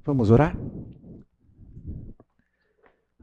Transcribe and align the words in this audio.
Vamos 0.00 0.30
orar? 0.30 0.56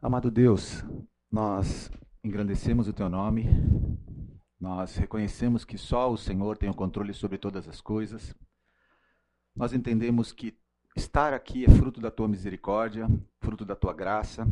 Amado 0.01 0.31
Deus, 0.31 0.83
nós 1.29 1.91
engrandecemos 2.23 2.87
o 2.87 2.93
teu 2.93 3.09
nome, 3.09 3.45
nós 4.57 4.95
reconhecemos 4.95 5.65
que 5.65 5.77
só 5.77 6.09
o 6.09 6.17
Senhor 6.17 6.57
tem 6.57 6.69
o 6.69 6.73
controle 6.73 7.13
sobre 7.13 7.37
todas 7.37 7.67
as 7.67 7.81
coisas, 7.81 8.33
nós 9.53 9.73
entendemos 9.73 10.31
que 10.31 10.57
estar 10.95 11.33
aqui 11.33 11.65
é 11.65 11.69
fruto 11.69 11.99
da 11.99 12.09
tua 12.09 12.29
misericórdia, 12.29 13.09
fruto 13.41 13.65
da 13.65 13.75
tua 13.75 13.93
graça, 13.93 14.47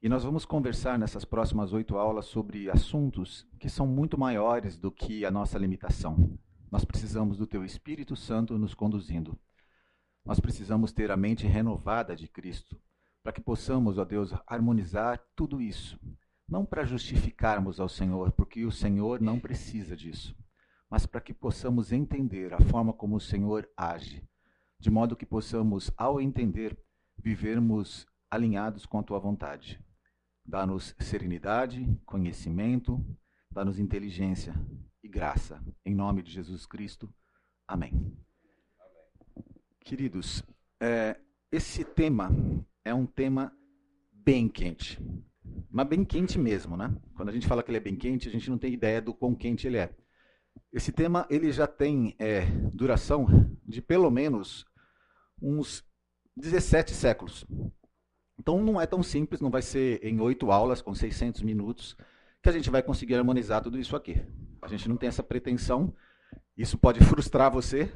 e 0.00 0.08
nós 0.08 0.24
vamos 0.24 0.46
conversar 0.46 0.98
nessas 0.98 1.24
próximas 1.24 1.72
oito 1.72 1.98
aulas 1.98 2.26
sobre 2.26 2.70
assuntos 2.70 3.46
que 3.58 3.68
são 3.68 3.86
muito 3.86 4.16
maiores 4.16 4.78
do 4.78 4.90
que 4.90 5.24
a 5.24 5.30
nossa 5.30 5.58
limitação. 5.58 6.38
Nós 6.70 6.84
precisamos 6.84 7.36
do 7.36 7.46
teu 7.46 7.64
Espírito 7.64 8.14
Santo 8.14 8.56
nos 8.56 8.74
conduzindo. 8.74 9.36
Nós 10.28 10.38
precisamos 10.38 10.92
ter 10.92 11.10
a 11.10 11.16
mente 11.16 11.46
renovada 11.46 12.14
de 12.14 12.28
Cristo, 12.28 12.78
para 13.22 13.32
que 13.32 13.40
possamos, 13.40 13.96
ó 13.96 14.04
Deus, 14.04 14.30
harmonizar 14.46 15.18
tudo 15.34 15.58
isso. 15.58 15.98
Não 16.46 16.66
para 16.66 16.84
justificarmos 16.84 17.80
ao 17.80 17.88
Senhor, 17.88 18.30
porque 18.32 18.66
o 18.66 18.70
Senhor 18.70 19.22
não 19.22 19.40
precisa 19.40 19.96
disso, 19.96 20.36
mas 20.90 21.06
para 21.06 21.22
que 21.22 21.32
possamos 21.32 21.92
entender 21.92 22.52
a 22.52 22.60
forma 22.60 22.92
como 22.92 23.16
o 23.16 23.20
Senhor 23.20 23.66
age, 23.74 24.22
de 24.78 24.90
modo 24.90 25.16
que 25.16 25.24
possamos, 25.24 25.90
ao 25.96 26.20
entender, 26.20 26.78
vivermos 27.16 28.06
alinhados 28.30 28.84
com 28.84 28.98
a 28.98 29.02
tua 29.02 29.18
vontade. 29.18 29.82
Dá-nos 30.44 30.94
serenidade, 30.98 31.88
conhecimento, 32.04 33.02
dá-nos 33.50 33.78
inteligência 33.78 34.54
e 35.02 35.08
graça. 35.08 35.58
Em 35.86 35.94
nome 35.94 36.22
de 36.22 36.30
Jesus 36.30 36.66
Cristo. 36.66 37.08
Amém. 37.66 38.14
Queridos, 39.88 40.42
é, 40.82 41.16
esse 41.50 41.82
tema 41.82 42.30
é 42.84 42.92
um 42.92 43.06
tema 43.06 43.50
bem 44.12 44.46
quente. 44.46 45.02
Mas 45.70 45.88
bem 45.88 46.04
quente 46.04 46.38
mesmo, 46.38 46.76
né? 46.76 46.94
Quando 47.14 47.30
a 47.30 47.32
gente 47.32 47.46
fala 47.46 47.62
que 47.62 47.70
ele 47.70 47.78
é 47.78 47.80
bem 47.80 47.96
quente, 47.96 48.28
a 48.28 48.30
gente 48.30 48.50
não 48.50 48.58
tem 48.58 48.74
ideia 48.74 49.00
do 49.00 49.14
quão 49.14 49.34
quente 49.34 49.66
ele 49.66 49.78
é. 49.78 49.96
Esse 50.70 50.92
tema 50.92 51.26
ele 51.30 51.50
já 51.50 51.66
tem 51.66 52.14
é, 52.18 52.44
duração 52.70 53.26
de 53.66 53.80
pelo 53.80 54.10
menos 54.10 54.66
uns 55.40 55.82
17 56.36 56.92
séculos. 56.92 57.46
Então 58.38 58.62
não 58.62 58.78
é 58.78 58.84
tão 58.84 59.02
simples, 59.02 59.40
não 59.40 59.48
vai 59.48 59.62
ser 59.62 60.04
em 60.04 60.20
oito 60.20 60.52
aulas 60.52 60.82
com 60.82 60.94
600 60.94 61.40
minutos 61.40 61.96
que 62.42 62.50
a 62.50 62.52
gente 62.52 62.68
vai 62.68 62.82
conseguir 62.82 63.14
harmonizar 63.14 63.62
tudo 63.62 63.78
isso 63.78 63.96
aqui. 63.96 64.20
A 64.60 64.68
gente 64.68 64.86
não 64.86 64.98
tem 64.98 65.08
essa 65.08 65.22
pretensão. 65.22 65.96
Isso 66.54 66.76
pode 66.76 67.00
frustrar 67.00 67.50
você, 67.50 67.90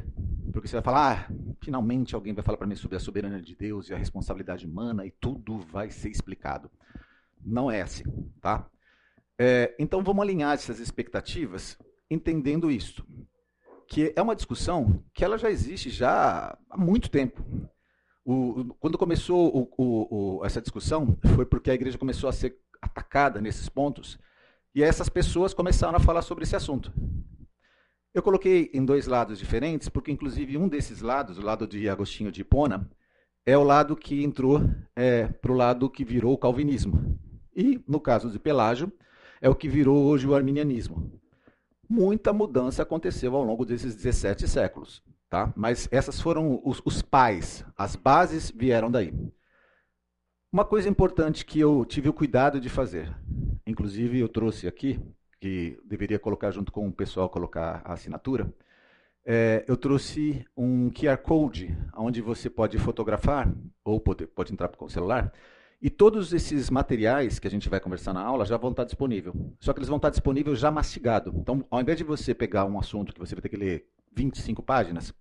porque 0.50 0.66
você 0.66 0.76
vai 0.76 0.82
falar, 0.82 1.28
ah, 1.28 1.54
finalmente 1.60 2.14
alguém 2.14 2.34
vai 2.34 2.42
falar 2.42 2.58
para 2.58 2.66
mim 2.66 2.74
sobre 2.74 2.96
a 2.96 3.00
soberania 3.00 3.40
de 3.40 3.54
Deus 3.54 3.88
e 3.88 3.94
a 3.94 3.98
responsabilidade 3.98 4.66
humana 4.66 5.06
e 5.06 5.10
tudo 5.10 5.58
vai 5.58 5.90
ser 5.90 6.10
explicado. 6.10 6.70
Não 7.44 7.70
é 7.70 7.82
assim, 7.82 8.04
tá? 8.40 8.66
É, 9.38 9.74
então 9.78 10.02
vamos 10.02 10.22
alinhar 10.22 10.54
essas 10.54 10.78
expectativas 10.78 11.78
entendendo 12.10 12.70
isso, 12.70 13.04
que 13.88 14.12
é 14.14 14.22
uma 14.22 14.36
discussão 14.36 15.02
que 15.12 15.24
ela 15.24 15.38
já 15.38 15.50
existe 15.50 15.90
já 15.90 16.56
há 16.70 16.76
muito 16.76 17.10
tempo. 17.10 17.44
O, 18.24 18.74
quando 18.78 18.98
começou 18.98 19.70
o, 19.76 20.38
o, 20.38 20.44
essa 20.44 20.60
discussão 20.60 21.18
foi 21.34 21.44
porque 21.44 21.70
a 21.70 21.74
igreja 21.74 21.98
começou 21.98 22.28
a 22.28 22.32
ser 22.32 22.56
atacada 22.80 23.40
nesses 23.40 23.68
pontos 23.68 24.18
e 24.74 24.82
essas 24.82 25.08
pessoas 25.08 25.52
começaram 25.52 25.96
a 25.96 26.00
falar 26.00 26.22
sobre 26.22 26.44
esse 26.44 26.56
assunto. 26.56 26.92
Eu 28.14 28.22
coloquei 28.22 28.70
em 28.74 28.84
dois 28.84 29.06
lados 29.06 29.38
diferentes, 29.38 29.88
porque 29.88 30.12
inclusive 30.12 30.58
um 30.58 30.68
desses 30.68 31.00
lados, 31.00 31.38
o 31.38 31.42
lado 31.42 31.66
de 31.66 31.88
Agostinho 31.88 32.30
de 32.30 32.42
Hipona, 32.42 32.90
é 33.46 33.56
o 33.56 33.64
lado 33.64 33.96
que 33.96 34.22
entrou 34.22 34.60
é, 34.94 35.26
para 35.26 35.50
o 35.50 35.56
lado 35.56 35.88
que 35.88 36.04
virou 36.04 36.34
o 36.34 36.38
calvinismo. 36.38 37.18
E, 37.56 37.80
no 37.88 37.98
caso 37.98 38.30
de 38.30 38.38
Pelágio, 38.38 38.92
é 39.40 39.48
o 39.48 39.54
que 39.54 39.68
virou 39.68 40.04
hoje 40.04 40.26
o 40.26 40.34
arminianismo. 40.34 41.20
Muita 41.88 42.32
mudança 42.32 42.82
aconteceu 42.82 43.34
ao 43.34 43.42
longo 43.42 43.64
desses 43.64 43.94
17 43.96 44.46
séculos. 44.46 45.02
Tá? 45.32 45.50
Mas 45.56 45.88
essas 45.90 46.20
foram 46.20 46.60
os, 46.62 46.82
os 46.84 47.00
pais, 47.00 47.64
as 47.74 47.96
bases 47.96 48.52
vieram 48.54 48.90
daí. 48.90 49.14
Uma 50.52 50.66
coisa 50.66 50.86
importante 50.86 51.46
que 51.46 51.58
eu 51.58 51.86
tive 51.86 52.10
o 52.10 52.12
cuidado 52.12 52.60
de 52.60 52.68
fazer, 52.68 53.10
inclusive 53.66 54.18
eu 54.18 54.28
trouxe 54.28 54.68
aqui, 54.68 55.00
que 55.42 55.76
deveria 55.84 56.20
colocar 56.20 56.52
junto 56.52 56.70
com 56.70 56.86
o 56.86 56.92
pessoal, 56.92 57.28
colocar 57.28 57.82
a 57.84 57.94
assinatura, 57.94 58.48
é, 59.26 59.64
eu 59.66 59.76
trouxe 59.76 60.46
um 60.56 60.88
QR 60.88 61.16
Code, 61.16 61.76
onde 61.96 62.20
você 62.20 62.48
pode 62.48 62.78
fotografar, 62.78 63.52
ou 63.84 63.98
pode, 63.98 64.24
pode 64.28 64.52
entrar 64.52 64.68
com 64.68 64.84
o 64.84 64.88
celular, 64.88 65.32
e 65.80 65.90
todos 65.90 66.32
esses 66.32 66.70
materiais 66.70 67.40
que 67.40 67.48
a 67.48 67.50
gente 67.50 67.68
vai 67.68 67.80
conversar 67.80 68.12
na 68.12 68.22
aula 68.22 68.44
já 68.44 68.56
vão 68.56 68.70
estar 68.70 68.84
disponíveis. 68.84 69.34
Só 69.58 69.72
que 69.72 69.80
eles 69.80 69.88
vão 69.88 69.96
estar 69.96 70.10
disponíveis 70.10 70.60
já 70.60 70.70
mastigado. 70.70 71.34
Então, 71.34 71.66
ao 71.68 71.80
invés 71.80 71.98
de 71.98 72.04
você 72.04 72.32
pegar 72.32 72.64
um 72.64 72.78
assunto 72.78 73.12
que 73.12 73.18
você 73.18 73.34
vai 73.34 73.42
ter 73.42 73.48
que 73.48 73.56
ler 73.56 73.88
25 74.14 74.62
páginas, 74.62 75.12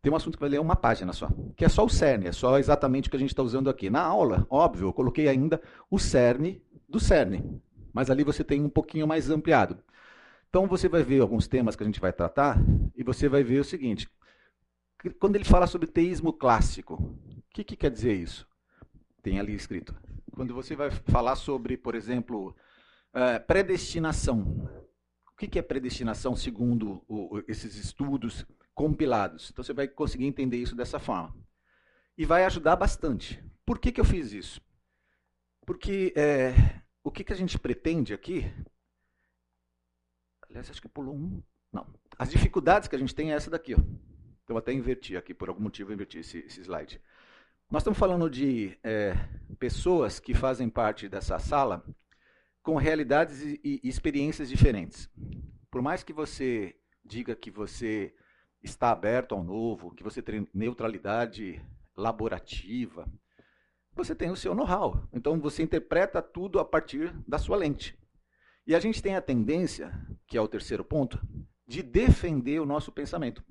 tem 0.00 0.10
um 0.10 0.16
assunto 0.16 0.38
que 0.38 0.40
vai 0.40 0.48
ler 0.48 0.62
uma 0.62 0.76
página 0.76 1.12
só, 1.12 1.28
que 1.54 1.66
é 1.66 1.68
só 1.68 1.84
o 1.84 1.90
cerne, 1.90 2.28
é 2.28 2.32
só 2.32 2.58
exatamente 2.58 3.08
o 3.08 3.10
que 3.10 3.18
a 3.18 3.20
gente 3.20 3.32
está 3.34 3.42
usando 3.42 3.68
aqui. 3.68 3.90
Na 3.90 4.00
aula, 4.00 4.46
óbvio, 4.48 4.88
eu 4.88 4.92
coloquei 4.94 5.28
ainda 5.28 5.60
o 5.90 5.98
cerne 5.98 6.62
do 6.88 6.98
cerne 6.98 7.60
mas 7.92 8.10
ali 8.10 8.24
você 8.24 8.44
tem 8.44 8.62
um 8.62 8.68
pouquinho 8.68 9.06
mais 9.06 9.30
ampliado. 9.30 9.78
Então 10.48 10.66
você 10.66 10.88
vai 10.88 11.02
ver 11.02 11.20
alguns 11.20 11.46
temas 11.46 11.76
que 11.76 11.82
a 11.82 11.86
gente 11.86 12.00
vai 12.00 12.12
tratar 12.12 12.58
e 12.96 13.02
você 13.02 13.28
vai 13.28 13.42
ver 13.42 13.60
o 13.60 13.64
seguinte: 13.64 14.08
quando 15.18 15.36
ele 15.36 15.44
fala 15.44 15.66
sobre 15.66 15.86
teísmo 15.86 16.32
clássico, 16.32 16.94
o 16.94 17.42
que, 17.52 17.62
que 17.62 17.76
quer 17.76 17.90
dizer 17.90 18.14
isso? 18.14 18.46
Tem 19.22 19.38
ali 19.38 19.54
escrito. 19.54 19.94
Quando 20.34 20.54
você 20.54 20.74
vai 20.74 20.90
falar 20.90 21.36
sobre, 21.36 21.76
por 21.76 21.94
exemplo, 21.94 22.54
uh, 23.14 23.44
predestinação, 23.46 24.68
o 25.32 25.36
que, 25.36 25.48
que 25.48 25.58
é 25.58 25.62
predestinação 25.62 26.34
segundo 26.34 27.02
o, 27.08 27.42
esses 27.46 27.76
estudos 27.76 28.46
compilados? 28.74 29.50
Então 29.50 29.62
você 29.62 29.72
vai 29.72 29.86
conseguir 29.86 30.26
entender 30.26 30.56
isso 30.56 30.74
dessa 30.74 30.98
forma. 30.98 31.34
E 32.16 32.24
vai 32.24 32.44
ajudar 32.44 32.76
bastante. 32.76 33.42
Por 33.64 33.78
que, 33.78 33.92
que 33.92 34.00
eu 34.00 34.04
fiz 34.04 34.32
isso? 34.32 34.60
Porque 35.66 36.12
é, 36.16 36.54
o 37.08 37.10
que, 37.10 37.24
que 37.24 37.32
a 37.32 37.36
gente 37.36 37.58
pretende 37.58 38.12
aqui? 38.12 38.44
Aliás, 40.42 40.70
acho 40.70 40.80
que 40.80 40.88
pulou 40.88 41.16
um. 41.16 41.42
Não. 41.72 41.86
As 42.18 42.30
dificuldades 42.30 42.86
que 42.86 42.94
a 42.94 42.98
gente 42.98 43.14
tem 43.14 43.32
é 43.32 43.34
essa 43.34 43.50
daqui. 43.50 43.74
Ó. 43.74 43.78
Eu 44.46 44.56
até 44.56 44.72
inverti 44.72 45.16
aqui, 45.16 45.34
por 45.34 45.48
algum 45.48 45.62
motivo 45.62 45.90
eu 45.90 45.94
inverti 45.94 46.18
esse, 46.18 46.38
esse 46.38 46.60
slide. 46.60 47.00
Nós 47.70 47.82
estamos 47.82 47.98
falando 47.98 48.30
de 48.30 48.78
é, 48.82 49.14
pessoas 49.58 50.20
que 50.20 50.34
fazem 50.34 50.68
parte 50.68 51.08
dessa 51.08 51.38
sala 51.38 51.84
com 52.62 52.76
realidades 52.76 53.40
e, 53.42 53.60
e 53.64 53.88
experiências 53.88 54.48
diferentes. 54.48 55.10
Por 55.70 55.82
mais 55.82 56.02
que 56.02 56.12
você 56.12 56.76
diga 57.04 57.34
que 57.34 57.50
você 57.50 58.14
está 58.62 58.90
aberto 58.90 59.34
ao 59.34 59.42
novo, 59.42 59.94
que 59.94 60.02
você 60.02 60.22
tem 60.22 60.46
neutralidade 60.52 61.62
laborativa, 61.96 63.06
você 63.98 64.14
tem 64.14 64.30
o 64.30 64.36
seu 64.36 64.54
know-how. 64.54 65.06
Então 65.12 65.38
você 65.38 65.62
interpreta 65.62 66.22
tudo 66.22 66.58
a 66.58 66.64
partir 66.64 67.14
da 67.26 67.38
sua 67.38 67.56
lente. 67.56 67.98
E 68.66 68.74
a 68.74 68.80
gente 68.80 69.02
tem 69.02 69.16
a 69.16 69.22
tendência, 69.22 69.92
que 70.26 70.36
é 70.36 70.40
o 70.40 70.48
terceiro 70.48 70.84
ponto, 70.84 71.20
de 71.66 71.82
defender 71.82 72.60
o 72.60 72.66
nosso 72.66 72.90
pensamento. 72.90 73.44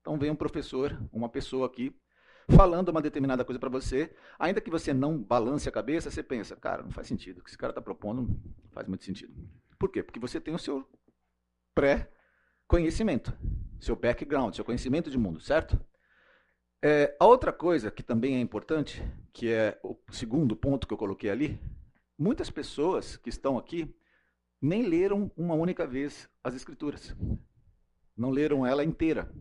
Então 0.00 0.18
vem 0.18 0.30
um 0.30 0.36
professor, 0.36 0.98
uma 1.12 1.28
pessoa 1.28 1.66
aqui, 1.66 1.94
falando 2.48 2.90
uma 2.90 3.02
determinada 3.02 3.44
coisa 3.44 3.58
para 3.58 3.68
você, 3.68 4.14
ainda 4.38 4.60
que 4.60 4.70
você 4.70 4.94
não 4.94 5.20
balance 5.20 5.68
a 5.68 5.72
cabeça, 5.72 6.10
você 6.10 6.22
pensa, 6.22 6.54
cara, 6.54 6.82
não 6.82 6.90
faz 6.90 7.06
sentido. 7.06 7.38
O 7.38 7.42
que 7.42 7.50
esse 7.50 7.58
cara 7.58 7.70
está 7.70 7.80
propondo 7.80 8.22
não 8.22 8.40
faz 8.72 8.86
muito 8.86 9.04
sentido. 9.04 9.34
Por 9.78 9.90
quê? 9.90 10.02
Porque 10.02 10.20
você 10.20 10.40
tem 10.40 10.54
o 10.54 10.58
seu 10.58 10.88
pré-conhecimento, 11.74 13.36
seu 13.80 13.96
background, 13.96 14.54
seu 14.54 14.64
conhecimento 14.64 15.10
de 15.10 15.18
mundo, 15.18 15.40
certo? 15.40 15.78
É, 16.88 17.16
a 17.18 17.26
outra 17.26 17.52
coisa 17.52 17.90
que 17.90 18.00
também 18.00 18.36
é 18.36 18.40
importante, 18.40 19.02
que 19.32 19.52
é 19.52 19.76
o 19.82 19.96
segundo 20.12 20.54
ponto 20.54 20.86
que 20.86 20.94
eu 20.94 20.96
coloquei 20.96 21.28
ali, 21.28 21.60
muitas 22.16 22.48
pessoas 22.48 23.16
que 23.16 23.28
estão 23.28 23.58
aqui 23.58 23.92
nem 24.62 24.84
leram 24.86 25.28
uma 25.36 25.56
única 25.56 25.84
vez 25.84 26.30
as 26.44 26.54
escrituras. 26.54 27.12
Não 28.16 28.30
leram 28.30 28.64
ela 28.64 28.84
inteira. 28.84 29.34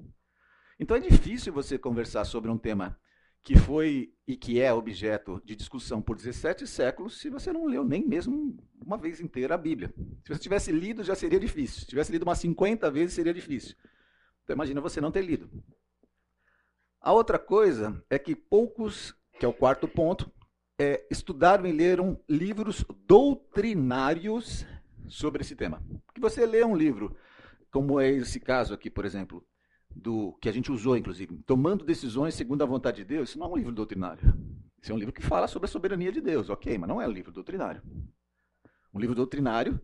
Então 0.79 0.97
é 0.97 0.99
difícil 0.99 1.53
você 1.53 1.77
conversar 1.77 2.25
sobre 2.25 2.49
um 2.49 2.57
tema 2.57 2.99
que 3.43 3.55
foi 3.55 4.11
e 4.27 4.35
que 4.35 4.59
é 4.59 4.73
objeto 4.73 5.39
de 5.45 5.55
discussão 5.55 6.01
por 6.01 6.15
17 6.15 6.65
séculos 6.65 7.19
se 7.19 7.29
você 7.29 7.53
não 7.53 7.67
leu 7.67 7.85
nem 7.85 8.03
mesmo 8.07 8.57
uma 8.83 8.97
vez 8.97 9.21
inteira 9.21 9.53
a 9.53 9.57
Bíblia. 9.59 9.93
Se 10.23 10.33
você 10.33 10.39
tivesse 10.39 10.71
lido, 10.71 11.03
já 11.03 11.13
seria 11.13 11.39
difícil. 11.39 11.81
Se 11.81 11.85
tivesse 11.85 12.11
lido 12.11 12.23
umas 12.23 12.39
50 12.39 12.89
vezes, 12.89 13.13
seria 13.13 13.35
difícil. 13.35 13.75
Então 14.43 14.55
imagina 14.55 14.81
você 14.81 14.99
não 14.99 15.11
ter 15.11 15.21
lido. 15.21 15.47
A 17.05 17.13
outra 17.13 17.37
coisa 17.37 18.03
é 18.09 18.17
que 18.17 18.35
poucos, 18.35 19.15
que 19.39 19.45
é 19.45 19.47
o 19.47 19.53
quarto 19.53 19.87
ponto, 19.87 20.31
é, 20.75 21.05
estudaram 21.11 21.67
e 21.67 21.71
leram 21.71 22.19
livros 22.27 22.83
doutrinários 23.05 24.65
sobre 25.07 25.43
esse 25.43 25.55
tema. 25.55 25.83
Que 26.15 26.19
você 26.19 26.47
lê 26.47 26.65
um 26.65 26.75
livro, 26.75 27.15
como 27.71 27.99
é 27.99 28.09
esse 28.09 28.39
caso 28.39 28.73
aqui, 28.73 28.89
por 28.89 29.05
exemplo, 29.05 29.45
do 29.95 30.33
que 30.41 30.49
a 30.49 30.51
gente 30.51 30.71
usou, 30.71 30.97
inclusive, 30.97 31.37
tomando 31.45 31.85
decisões 31.85 32.33
segundo 32.33 32.63
a 32.63 32.65
vontade 32.65 32.97
de 32.97 33.05
Deus, 33.05 33.29
isso 33.29 33.37
não 33.37 33.45
é 33.45 33.49
um 33.49 33.57
livro 33.57 33.71
doutrinário. 33.71 34.33
Isso 34.81 34.91
é 34.91 34.95
um 34.95 34.97
livro 34.97 35.13
que 35.13 35.21
fala 35.21 35.47
sobre 35.47 35.67
a 35.67 35.71
soberania 35.71 36.11
de 36.11 36.21
Deus, 36.21 36.49
ok, 36.49 36.75
mas 36.75 36.89
não 36.89 36.99
é 36.99 37.07
um 37.07 37.11
livro 37.11 37.31
doutrinário. 37.31 37.83
Um 38.91 38.99
livro 38.99 39.13
doutrinário 39.13 39.79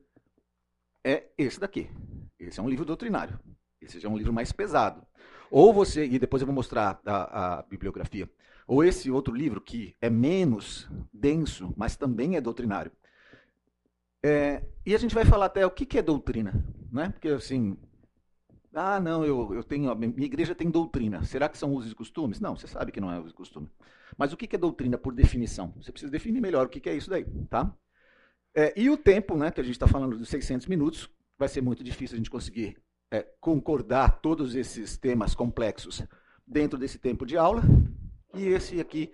é 1.03 1.29
esse 1.37 1.59
daqui. 1.59 1.87
Esse 2.39 2.59
é 2.59 2.63
um 2.63 2.69
livro 2.69 2.83
doutrinário. 2.83 3.39
Esse 3.79 3.99
já 3.99 4.09
é 4.09 4.11
um 4.11 4.17
livro 4.17 4.33
mais 4.33 4.51
pesado. 4.51 5.05
Ou 5.51 5.73
você, 5.73 6.05
e 6.05 6.17
depois 6.17 6.41
eu 6.41 6.45
vou 6.47 6.55
mostrar 6.55 7.01
a, 7.05 7.59
a 7.59 7.61
bibliografia, 7.63 8.29
ou 8.65 8.85
esse 8.85 9.11
outro 9.11 9.35
livro 9.35 9.59
que 9.59 9.93
é 9.99 10.09
menos 10.09 10.89
denso, 11.13 11.73
mas 11.75 11.97
também 11.97 12.37
é 12.37 12.41
doutrinário. 12.41 12.91
É, 14.23 14.63
e 14.85 14.95
a 14.95 14.97
gente 14.97 15.13
vai 15.13 15.25
falar 15.25 15.47
até 15.47 15.65
o 15.65 15.71
que, 15.71 15.85
que 15.85 15.97
é 15.97 16.01
doutrina, 16.01 16.65
né? 16.89 17.09
Porque 17.09 17.27
assim, 17.27 17.77
ah, 18.73 18.99
não, 18.99 19.25
eu, 19.25 19.53
eu 19.53 19.63
tenho, 19.63 19.93
minha 19.95 20.25
igreja 20.25 20.55
tem 20.55 20.69
doutrina. 20.71 21.21
Será 21.25 21.49
que 21.49 21.57
são 21.57 21.73
usos 21.73 21.91
e 21.91 21.95
costumes? 21.95 22.39
Não, 22.39 22.55
você 22.55 22.67
sabe 22.67 22.91
que 22.93 23.01
não 23.01 23.11
é 23.11 23.19
usos 23.19 23.33
e 23.33 23.35
costume. 23.35 23.69
Mas 24.17 24.31
o 24.31 24.37
que, 24.37 24.47
que 24.47 24.55
é 24.55 24.59
doutrina 24.59 24.97
por 24.97 25.13
definição? 25.13 25.73
Você 25.81 25.91
precisa 25.91 26.11
definir 26.11 26.39
melhor 26.39 26.67
o 26.67 26.69
que, 26.69 26.79
que 26.79 26.89
é 26.89 26.95
isso 26.95 27.09
daí, 27.09 27.25
tá? 27.49 27.75
É, 28.55 28.73
e 28.79 28.89
o 28.89 28.95
tempo, 28.97 29.35
né, 29.35 29.51
que 29.51 29.59
a 29.59 29.63
gente 29.63 29.73
está 29.73 29.87
falando 29.87 30.17
dos 30.17 30.29
600 30.29 30.67
minutos, 30.67 31.09
vai 31.37 31.49
ser 31.49 31.61
muito 31.61 31.83
difícil 31.83 32.15
a 32.15 32.17
gente 32.17 32.29
conseguir 32.29 32.77
é, 33.11 33.27
concordar 33.41 34.21
todos 34.21 34.55
esses 34.55 34.97
temas 34.97 35.35
complexos 35.35 36.01
dentro 36.47 36.79
desse 36.79 36.97
tempo 36.97 37.25
de 37.25 37.37
aula. 37.37 37.61
E 38.33 38.47
esse 38.47 38.79
aqui, 38.79 39.11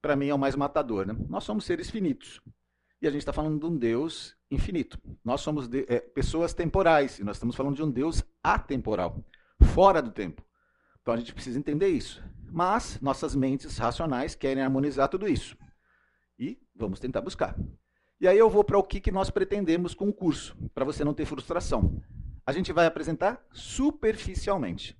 para 0.00 0.16
mim, 0.16 0.28
é 0.28 0.34
o 0.34 0.38
mais 0.38 0.56
matador. 0.56 1.06
Né? 1.06 1.14
Nós 1.28 1.44
somos 1.44 1.66
seres 1.66 1.90
finitos. 1.90 2.40
E 3.02 3.06
a 3.06 3.10
gente 3.10 3.20
está 3.20 3.34
falando 3.34 3.60
de 3.60 3.66
um 3.66 3.76
Deus 3.76 4.34
infinito. 4.50 4.98
Nós 5.22 5.42
somos 5.42 5.68
de, 5.68 5.84
é, 5.88 6.00
pessoas 6.00 6.54
temporais. 6.54 7.18
E 7.18 7.24
nós 7.24 7.36
estamos 7.36 7.54
falando 7.54 7.76
de 7.76 7.82
um 7.82 7.90
Deus 7.90 8.24
atemporal, 8.42 9.22
fora 9.62 10.00
do 10.00 10.10
tempo. 10.10 10.42
Então 11.02 11.12
a 11.12 11.16
gente 11.18 11.34
precisa 11.34 11.58
entender 11.58 11.88
isso. 11.88 12.24
Mas 12.50 12.98
nossas 13.02 13.34
mentes 13.34 13.76
racionais 13.76 14.34
querem 14.34 14.62
harmonizar 14.62 15.08
tudo 15.08 15.28
isso. 15.28 15.54
E 16.38 16.58
vamos 16.74 16.98
tentar 16.98 17.20
buscar. 17.20 17.54
E 18.18 18.26
aí 18.26 18.38
eu 18.38 18.48
vou 18.48 18.64
para 18.64 18.78
o 18.78 18.82
que, 18.82 19.00
que 19.00 19.10
nós 19.10 19.28
pretendemos 19.28 19.92
com 19.92 20.08
o 20.08 20.12
curso, 20.12 20.56
para 20.72 20.84
você 20.84 21.04
não 21.04 21.12
ter 21.12 21.26
frustração 21.26 22.00
a 22.46 22.52
gente 22.52 22.72
vai 22.72 22.86
apresentar 22.86 23.44
superficialmente. 23.52 24.98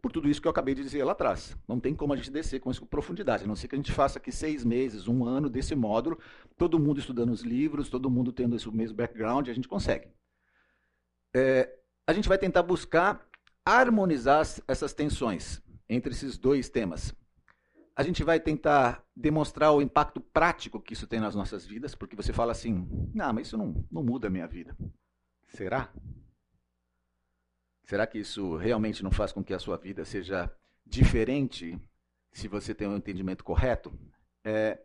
Por 0.00 0.12
tudo 0.12 0.28
isso 0.28 0.40
que 0.40 0.46
eu 0.46 0.50
acabei 0.50 0.74
de 0.74 0.82
dizer 0.82 1.02
lá 1.02 1.12
atrás. 1.12 1.56
Não 1.66 1.80
tem 1.80 1.94
como 1.94 2.12
a 2.12 2.16
gente 2.16 2.30
descer 2.30 2.60
com 2.60 2.70
isso 2.70 2.80
com 2.80 2.86
profundidade, 2.86 3.44
a 3.44 3.46
não 3.46 3.56
ser 3.56 3.66
que 3.66 3.74
a 3.74 3.78
gente 3.78 3.92
faça 3.92 4.18
aqui 4.18 4.30
seis 4.30 4.64
meses, 4.64 5.08
um 5.08 5.24
ano 5.24 5.50
desse 5.50 5.74
módulo, 5.74 6.18
todo 6.56 6.78
mundo 6.78 7.00
estudando 7.00 7.30
os 7.30 7.42
livros, 7.42 7.88
todo 7.88 8.10
mundo 8.10 8.32
tendo 8.32 8.54
esse 8.54 8.70
mesmo 8.70 8.96
background, 8.96 9.48
a 9.48 9.52
gente 9.52 9.66
consegue. 9.66 10.08
É, 11.34 11.76
a 12.06 12.12
gente 12.12 12.28
vai 12.28 12.38
tentar 12.38 12.62
buscar 12.62 13.26
harmonizar 13.64 14.46
essas 14.66 14.94
tensões 14.94 15.60
entre 15.88 16.12
esses 16.12 16.38
dois 16.38 16.68
temas. 16.68 17.14
A 17.96 18.02
gente 18.04 18.22
vai 18.22 18.38
tentar 18.38 19.04
demonstrar 19.14 19.72
o 19.72 19.82
impacto 19.82 20.20
prático 20.20 20.80
que 20.80 20.92
isso 20.92 21.08
tem 21.08 21.18
nas 21.18 21.34
nossas 21.34 21.66
vidas, 21.66 21.96
porque 21.96 22.14
você 22.14 22.32
fala 22.32 22.52
assim, 22.52 22.88
não, 23.12 23.32
mas 23.32 23.48
isso 23.48 23.58
não, 23.58 23.84
não 23.90 24.04
muda 24.04 24.28
a 24.28 24.30
minha 24.30 24.46
vida. 24.46 24.76
Será? 25.48 25.92
Será 27.88 28.06
que 28.06 28.18
isso 28.18 28.54
realmente 28.56 29.02
não 29.02 29.10
faz 29.10 29.32
com 29.32 29.42
que 29.42 29.54
a 29.54 29.58
sua 29.58 29.78
vida 29.78 30.04
seja 30.04 30.54
diferente 30.84 31.80
se 32.30 32.46
você 32.46 32.74
tem 32.74 32.86
um 32.86 32.98
entendimento 32.98 33.42
correto? 33.42 33.98
É, 34.44 34.78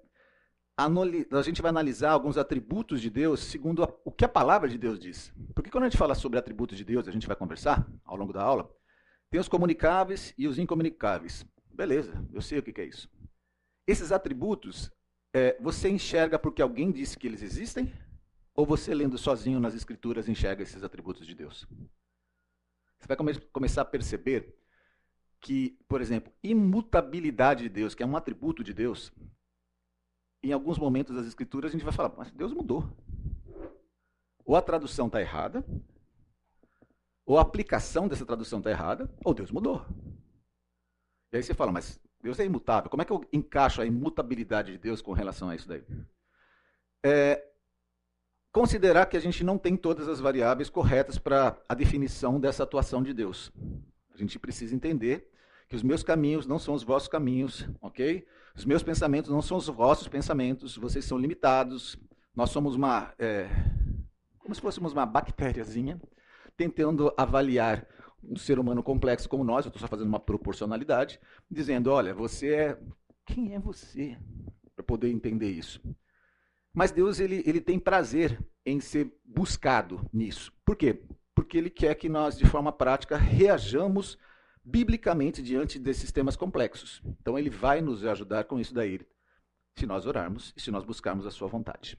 a 0.78 1.42
gente 1.42 1.62
vai 1.62 1.68
analisar 1.68 2.12
alguns 2.12 2.38
atributos 2.38 3.02
de 3.02 3.10
Deus 3.10 3.42
segundo 3.42 3.84
a, 3.84 3.94
o 4.06 4.12
que 4.12 4.24
a 4.24 4.30
palavra 4.30 4.70
de 4.70 4.78
Deus 4.78 4.98
diz. 4.98 5.34
Porque 5.54 5.70
quando 5.70 5.84
a 5.84 5.90
gente 5.90 5.98
fala 5.98 6.16
sobre 6.16 6.40
atributos 6.40 6.78
de 6.78 6.86
Deus, 6.86 7.06
a 7.06 7.12
gente 7.12 7.28
vai 7.28 7.36
conversar 7.36 7.86
ao 8.06 8.16
longo 8.16 8.32
da 8.32 8.42
aula, 8.42 8.74
tem 9.30 9.38
os 9.38 9.50
comunicáveis 9.50 10.34
e 10.38 10.48
os 10.48 10.58
incomunicáveis. 10.58 11.46
Beleza, 11.74 12.26
eu 12.32 12.42
sei 12.42 12.60
o 12.60 12.64
que, 12.64 12.80
é 12.80 12.86
isso. 12.86 13.10
Esses 13.86 14.14
atributos, 14.14 14.90
é, 15.34 15.58
você 15.60 15.90
enxerga 15.90 16.40
porque 16.40 16.62
alguém 16.62 16.90
disse 16.90 17.18
que 17.18 17.28
eles 17.28 17.42
existem? 17.42 17.94
Ou 18.56 18.66
você, 18.66 18.96
lendo 18.96 19.18
sozinho 19.18 19.60
nas 19.60 19.76
Escrituras, 19.76 20.30
enxerga 20.30 20.64
esses 20.64 20.84
atributos 20.84 21.28
de 21.28 21.36
Deus? 21.36 21.68
Você 23.04 23.08
vai 23.08 23.18
come 23.18 23.38
começar 23.52 23.82
a 23.82 23.86
perceber 23.86 24.58
que, 25.42 25.78
por 25.90 26.00
exemplo, 26.00 26.32
imutabilidade 26.42 27.64
de 27.64 27.70
Deus, 27.70 27.94
que 27.94 28.02
é 28.02 28.06
um 28.06 28.16
atributo 28.16 28.64
de 28.64 28.74
Deus, 28.74 29.12
em 30.42 30.54
alguns 30.54 30.80
momentos 30.80 31.14
das 31.14 31.28
Escrituras 31.28 31.70
a 31.70 31.74
gente 31.74 31.84
vai 31.84 31.92
falar, 31.92 32.14
mas 32.18 32.32
Deus 32.32 32.54
mudou. 32.54 32.90
Ou 34.46 34.56
a 34.56 34.62
tradução 34.62 35.08
está 35.08 35.20
errada, 35.20 35.66
ou 37.26 37.38
a 37.38 37.42
aplicação 37.42 38.08
dessa 38.08 38.26
tradução 38.26 38.60
está 38.60 38.72
errada, 38.72 39.14
ou 39.26 39.34
Deus 39.34 39.52
mudou. 39.52 39.86
E 41.34 41.36
aí 41.36 41.44
você 41.44 41.54
fala, 41.54 41.74
mas 41.74 42.00
Deus 42.22 42.40
é 42.40 42.46
imutável. 42.46 42.90
Como 42.90 43.02
é 43.02 43.06
que 43.06 43.12
eu 43.12 43.26
encaixo 43.34 43.82
a 43.82 43.86
imutabilidade 43.86 44.72
de 44.72 44.78
Deus 44.78 45.02
com 45.02 45.12
relação 45.12 45.50
a 45.50 45.56
isso 45.56 45.68
daí? 45.68 45.84
É, 47.06 47.53
considerar 48.54 49.08
que 49.08 49.18
a 49.18 49.20
gente 49.20 49.44
não 49.44 49.58
tem 49.58 49.76
todas 49.76 50.08
as 50.08 50.20
variáveis 50.20 50.70
corretas 50.70 51.18
para 51.18 51.58
a 51.68 51.74
definição 51.74 52.40
dessa 52.40 52.62
atuação 52.62 53.02
de 53.02 53.12
Deus. 53.12 53.52
A 54.14 54.18
gente 54.18 54.38
precisa 54.38 54.76
entender 54.76 55.28
que 55.68 55.76
os 55.76 55.82
meus 55.82 56.04
caminhos 56.04 56.46
não 56.46 56.60
são 56.60 56.76
os 56.76 56.84
vossos 56.84 57.10
caminhos, 57.10 57.68
ok? 57.82 58.26
Os 58.56 58.64
meus 58.64 58.84
pensamentos 58.84 59.32
não 59.32 59.42
são 59.42 59.58
os 59.58 59.68
vossos 59.68 60.08
pensamentos, 60.08 60.78
vocês 60.78 61.04
são 61.04 61.18
limitados. 61.18 61.98
Nós 62.36 62.52
somos 62.52 62.76
uma. 62.76 63.12
É, 63.18 63.50
como 64.38 64.54
se 64.54 64.62
fôssemos 64.62 64.94
uma 64.94 65.06
bactériazinha 65.06 66.00
tentando 66.56 67.12
avaliar 67.18 67.88
um 68.24 68.36
ser 68.36 68.60
humano 68.60 68.84
complexo 68.84 69.28
como 69.28 69.44
nós, 69.44 69.66
eu 69.66 69.70
estou 69.70 69.82
só 69.82 69.88
fazendo 69.88 70.08
uma 70.08 70.20
proporcionalidade, 70.20 71.20
dizendo: 71.50 71.90
olha, 71.90 72.14
você 72.14 72.54
é. 72.54 72.80
Quem 73.26 73.56
é 73.56 73.60
você? 73.60 74.16
Para 74.76 74.84
poder 74.84 75.10
entender 75.10 75.50
isso. 75.50 75.82
Mas 76.74 76.92
Deus 76.92 77.20
ele, 77.20 77.44
ele 77.46 77.62
tem 77.62 77.78
prazer 77.78 78.44
em 78.66 78.80
ser 78.80 79.14
buscado 79.24 80.10
nisso. 80.12 80.52
Por 80.66 80.76
quê? 80.76 81.04
Porque 81.36 81.58
ele 81.58 81.70
quer 81.70 81.94
que 81.96 82.10
nós, 82.10 82.38
de 82.38 82.46
forma 82.46 82.72
prática, 82.72 83.16
reajamos 83.16 84.18
biblicamente 84.64 85.42
diante 85.42 85.78
desses 85.78 86.12
temas 86.12 86.36
complexos. 86.36 87.02
Então 87.22 87.38
ele 87.38 87.50
vai 87.50 87.82
nos 87.82 88.04
ajudar 88.06 88.46
com 88.46 88.60
isso 88.60 88.74
daí, 88.74 89.00
se 89.76 89.86
nós 89.86 90.06
orarmos 90.06 90.54
e 90.56 90.62
se 90.62 90.72
nós 90.72 90.84
buscarmos 90.84 91.26
a 91.26 91.32
sua 91.32 91.48
vontade. 91.48 91.98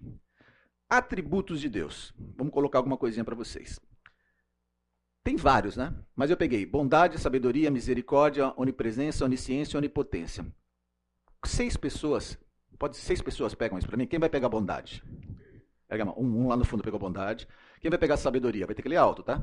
Atributos 0.89 1.61
de 1.61 1.69
Deus. 1.69 2.13
Vamos 2.37 2.53
colocar 2.53 2.79
alguma 2.79 2.97
coisinha 2.97 3.25
para 3.25 3.35
vocês. 3.35 3.81
Tem 5.23 5.37
vários, 5.37 5.77
né? 5.77 5.95
Mas 6.15 6.31
eu 6.31 6.37
peguei 6.37 6.67
bondade, 6.67 7.19
sabedoria, 7.19 7.71
misericórdia, 7.71 8.53
onipresença, 8.57 9.25
onisciência 9.25 9.79
onipotência. 9.79 10.47
Seis 11.47 11.77
pessoas 11.77 12.39
Pode 12.79 12.97
seis 12.97 13.23
pessoas 13.23 13.55
pegam 13.55 13.79
isso 13.79 13.87
para 13.87 13.97
mim. 13.97 14.07
Quem 14.07 14.19
vai 14.19 14.29
pegar 14.29 14.49
bondade? 14.49 15.03
Pega 15.89 16.05
um, 16.19 16.45
um 16.45 16.49
lá 16.49 16.57
no 16.57 16.65
fundo 16.65 16.83
pegou 16.83 16.99
bondade. 16.99 17.47
Quem 17.81 17.91
vai 17.91 17.99
pegar 17.99 18.17
sabedoria? 18.17 18.67
Vai 18.67 18.75
ter 18.75 18.83
que 18.83 18.89
ler 18.89 18.97
alto, 18.97 19.23
tá? 19.23 19.43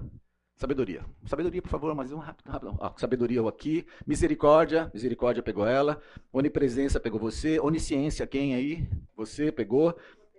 Sabedoria. 0.57 1.03
Sabedoria, 1.25 1.61
por 1.61 1.69
favor, 1.69 1.95
mas 1.95 2.11
um 2.11 2.17
rápido, 2.17 2.49
rápido. 2.49 2.77
Ah, 2.79 2.93
sabedoria 2.97 3.41
aqui. 3.47 3.85
Misericórdia. 4.05 4.91
Misericórdia 4.93 5.41
pegou 5.41 5.65
ela. 5.65 5.99
Onipresença 6.31 6.99
pegou 6.99 7.19
você. 7.19 7.59
Onisciência, 7.59 8.27
quem 8.27 8.53
aí? 8.53 8.87
Você 9.15 9.51
pegou. 9.51 9.97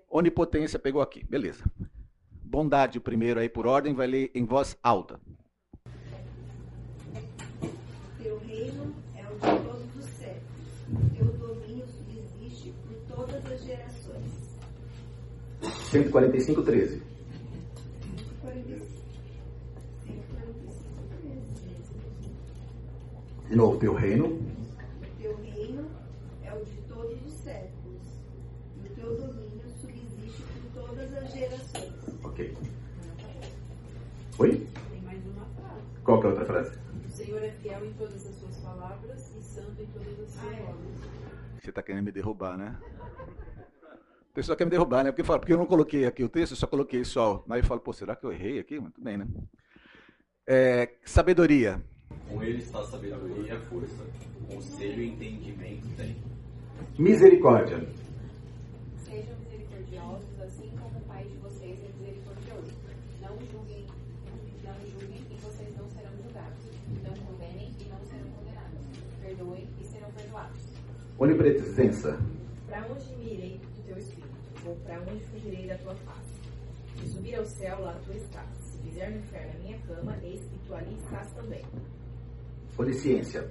Onipotência 0.09 0.79
pegou 0.79 1.03
aqui. 1.03 1.25
Beleza. 1.25 1.65
Bondade, 2.45 3.01
primeiro 3.01 3.41
aí 3.41 3.49
por 3.49 3.67
ordem, 3.67 3.95
vai 3.95 4.07
ler 4.07 4.31
em 4.35 4.45
voz 4.45 4.79
alta. 4.83 5.19
Teu 8.23 8.39
reino 8.39 8.95
é 9.17 9.25
o 9.27 9.35
de 9.35 9.65
todos 9.65 9.97
os 9.97 10.05
séculos. 10.05 11.17
Teu 11.17 11.43
145, 15.93 16.63
13. 16.63 17.03
De 23.47 23.57
novo, 23.57 23.79
teu 23.79 23.93
reino. 23.93 24.41
Teu 25.21 25.37
reino 25.37 25.87
é 26.45 26.55
o 26.55 26.65
de 26.65 26.79
todos 26.89 27.27
os 27.27 27.35
séculos. 27.35 28.01
E 28.83 28.87
o 28.87 28.95
teu 28.95 29.17
domínio 29.19 29.69
subsiste 29.83 30.43
por 30.73 30.83
todas 30.83 31.13
as 31.13 31.31
gerações. 31.31 31.93
Ok. 32.25 32.57
Oi? 34.39 34.67
Tem 34.91 35.01
mais 35.03 35.21
uma 35.27 35.45
frase. 35.45 35.83
Qual 36.03 36.21
que 36.21 36.27
é 36.27 36.31
a 36.31 36.33
outra 36.33 36.47
frase? 36.47 36.79
O 37.07 37.11
Senhor 37.11 37.43
é 37.43 37.51
fiel 37.51 37.85
em 37.85 37.93
todas 37.93 38.27
as 38.27 38.35
suas 38.37 38.57
palavras 38.57 39.31
e 39.39 39.43
santo 39.43 39.83
em 39.83 39.87
todas 39.89 40.09
as 40.21 40.31
suas 40.31 40.55
ah, 40.55 40.71
obras. 40.71 41.13
Você 41.61 41.69
está 41.69 41.83
querendo 41.83 42.07
me 42.07 42.13
derrubar, 42.13 42.57
né? 42.57 42.79
O 44.33 44.35
pessoal 44.35 44.57
quer 44.57 44.65
me 44.65 44.71
derrubar, 44.71 45.05
né? 45.05 45.13
Porque, 45.13 45.23
fala, 45.23 45.39
porque 45.39 45.53
eu 45.53 45.59
não 45.59 45.67
coloquei 45.67 46.07
aqui 46.07 46.25
o 46.25 46.29
texto, 46.29 46.53
eu 46.53 46.57
só 46.57 46.67
coloquei 46.67 47.05
só. 47.05 47.45
Aí 47.51 47.61
eu 47.61 47.65
falo, 47.65 47.83
pô, 47.83 47.93
será 47.93 48.17
que 48.17 48.25
eu 48.25 48.33
errei 48.33 48.59
aqui? 48.59 48.81
Muito 48.81 48.99
bem, 48.99 49.19
né? 49.19 49.27
É, 50.47 50.95
sabedoria. 51.05 51.85
Com 52.31 52.43
ele 52.43 52.61
está 52.61 52.81
a 52.81 52.85
sabedoria 52.85 53.47
e 53.47 53.51
a 53.51 53.61
força. 53.61 54.07
Conselho 54.49 55.03
e 55.03 55.09
entendimento 55.09 55.87
tem. 55.99 56.17
Misericórdia. 56.99 57.87
Sejam 59.05 59.37
misericordiosos, 59.39 60.41
assim 60.41 60.71
como 60.81 60.99
o 60.99 61.03
Pai 61.03 61.25
de 61.25 61.37
vocês 61.37 61.79
é 61.85 61.93
misericordioso. 61.99 62.73
Não 63.21 63.39
julguem, 63.53 63.87
não 64.65 64.75
julguem 64.99 65.27
e 65.31 65.35
vocês 65.43 65.77
não 65.77 65.87
serão 65.91 66.11
julgados. 66.25 66.65
Não 67.05 67.15
condenem 67.27 67.71
Relatos. 70.27 70.63
Onipresença. 71.19 72.19
Para 72.67 72.87
onde 72.87 73.15
me 73.17 73.35
irei 73.35 73.59
do 73.59 73.83
teu 73.83 73.99
para 74.77 75.01
onde 75.01 75.25
fugirei 75.27 75.67
da 75.67 75.77
tua 75.79 75.95
face? 75.95 76.43
Se 76.99 77.09
subir 77.09 77.35
ao 77.37 77.45
céu, 77.45 77.81
lá 77.81 77.99
tu 78.05 78.13
estás. 78.13 78.59
Se 78.59 78.79
fizer 78.83 79.11
no 79.11 79.19
inferno 79.19 79.53
a 79.55 79.63
minha 79.63 79.79
cama, 79.81 80.17
eis 80.23 80.41
que 80.45 80.59
tu 80.67 80.75
ali 80.75 80.95
estás 80.95 81.33
também. 81.33 81.63
Onisciência. 82.79 83.51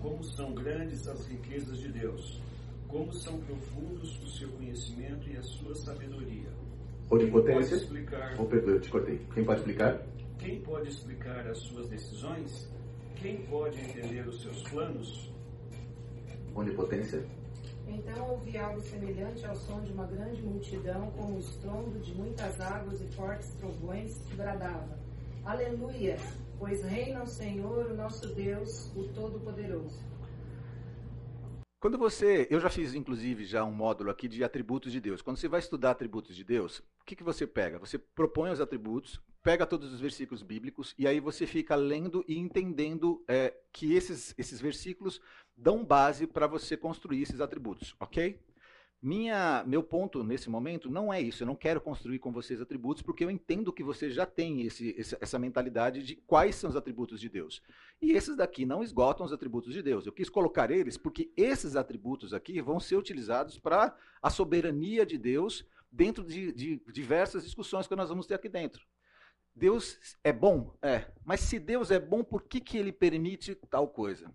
Como 0.00 0.22
são 0.22 0.54
grandes 0.54 1.06
as 1.08 1.26
riquezas 1.26 1.78
de 1.78 1.92
Deus, 1.92 2.40
como 2.86 3.12
são 3.12 3.38
profundos 3.40 4.18
o 4.22 4.26
seu 4.30 4.48
conhecimento 4.52 5.28
e 5.28 5.36
a 5.36 5.42
sua 5.42 5.74
sabedoria. 5.74 6.48
Onipotência. 7.10 7.76
explicar? 7.76 8.36
Oh, 8.38 8.44
perdoa, 8.44 8.74
eu 8.74 8.80
te 8.80 8.90
cortei. 8.90 9.18
Quem 9.32 9.44
pode 9.44 9.60
explicar? 9.60 10.06
Quem 10.38 10.60
pode 10.60 10.88
explicar 10.88 11.46
as 11.48 11.58
suas 11.58 11.88
decisões? 11.88 12.70
Quem 13.16 13.44
pode 13.46 13.80
entender 13.80 14.26
os 14.28 14.40
seus 14.42 14.62
planos? 14.64 15.32
Onipotência. 16.54 17.24
Então 17.88 18.30
ouvi 18.30 18.56
algo 18.58 18.80
semelhante 18.80 19.44
ao 19.46 19.56
som 19.56 19.80
de 19.80 19.92
uma 19.92 20.06
grande 20.06 20.42
multidão, 20.42 21.10
como 21.12 21.36
o 21.36 21.38
estrondo 21.38 21.98
de 22.00 22.14
muitas 22.14 22.60
águas 22.60 23.00
e 23.00 23.06
fortes 23.14 23.50
trovões, 23.54 24.18
que 24.28 24.34
bradava: 24.36 24.98
Aleluia! 25.44 26.16
Pois 26.58 26.82
reina 26.82 27.22
o 27.22 27.26
Senhor, 27.26 27.86
o 27.86 27.94
nosso 27.94 28.34
Deus, 28.34 28.90
o 28.96 29.04
Todo-Poderoso. 29.14 30.02
Quando 31.80 31.96
você, 31.96 32.48
eu 32.50 32.58
já 32.58 32.68
fiz 32.68 32.92
inclusive 32.92 33.44
já 33.44 33.64
um 33.64 33.72
módulo 33.72 34.10
aqui 34.10 34.26
de 34.26 34.42
atributos 34.42 34.90
de 34.90 35.00
Deus. 35.00 35.22
Quando 35.22 35.36
você 35.36 35.46
vai 35.46 35.60
estudar 35.60 35.92
atributos 35.92 36.34
de 36.34 36.42
Deus, 36.42 36.80
o 37.00 37.04
que, 37.06 37.14
que 37.14 37.22
você 37.22 37.46
pega? 37.46 37.78
Você 37.78 37.96
propõe 37.96 38.50
os 38.50 38.60
atributos, 38.60 39.20
pega 39.44 39.64
todos 39.64 39.92
os 39.92 40.00
versículos 40.00 40.42
bíblicos 40.42 40.92
e 40.98 41.06
aí 41.06 41.20
você 41.20 41.46
fica 41.46 41.76
lendo 41.76 42.24
e 42.26 42.36
entendendo 42.36 43.24
é, 43.28 43.54
que 43.72 43.94
esses, 43.94 44.34
esses 44.36 44.60
versículos 44.60 45.20
dão 45.58 45.84
base 45.84 46.26
para 46.26 46.46
você 46.46 46.76
construir 46.76 47.22
esses 47.22 47.40
atributos, 47.40 47.96
ok? 47.98 48.40
Minha, 49.00 49.62
meu 49.64 49.80
ponto 49.80 50.24
nesse 50.24 50.50
momento 50.50 50.90
não 50.90 51.12
é 51.12 51.20
isso. 51.20 51.42
Eu 51.42 51.46
não 51.46 51.54
quero 51.54 51.80
construir 51.80 52.18
com 52.18 52.32
vocês 52.32 52.60
atributos, 52.60 53.00
porque 53.00 53.24
eu 53.24 53.30
entendo 53.30 53.72
que 53.72 53.84
você 53.84 54.10
já 54.10 54.28
esse, 54.38 54.94
esse, 54.98 55.16
essa 55.20 55.38
mentalidade 55.38 56.02
de 56.02 56.16
quais 56.16 56.56
são 56.56 56.68
os 56.68 56.74
atributos 56.74 57.20
de 57.20 57.28
Deus. 57.28 57.62
E 58.02 58.12
esses 58.12 58.36
daqui 58.36 58.66
não 58.66 58.82
esgotam 58.82 59.24
os 59.24 59.32
atributos 59.32 59.72
de 59.72 59.82
Deus. 59.82 60.04
Eu 60.04 60.12
quis 60.12 60.28
colocar 60.28 60.70
eles 60.72 60.96
porque 60.96 61.30
esses 61.36 61.76
atributos 61.76 62.34
aqui 62.34 62.60
vão 62.60 62.80
ser 62.80 62.96
utilizados 62.96 63.56
para 63.56 63.96
a 64.20 64.30
soberania 64.30 65.06
de 65.06 65.16
Deus 65.16 65.64
dentro 65.92 66.24
de, 66.24 66.52
de 66.52 66.82
diversas 66.92 67.44
discussões 67.44 67.86
que 67.86 67.94
nós 67.94 68.08
vamos 68.08 68.26
ter 68.26 68.34
aqui 68.34 68.48
dentro. 68.48 68.84
Deus 69.54 70.16
é 70.24 70.32
bom? 70.32 70.76
É. 70.82 71.06
Mas 71.24 71.40
se 71.40 71.60
Deus 71.60 71.92
é 71.92 72.00
bom, 72.00 72.24
por 72.24 72.42
que, 72.42 72.60
que 72.60 72.76
ele 72.76 72.92
permite 72.92 73.54
tal 73.70 73.88
coisa? 73.88 74.32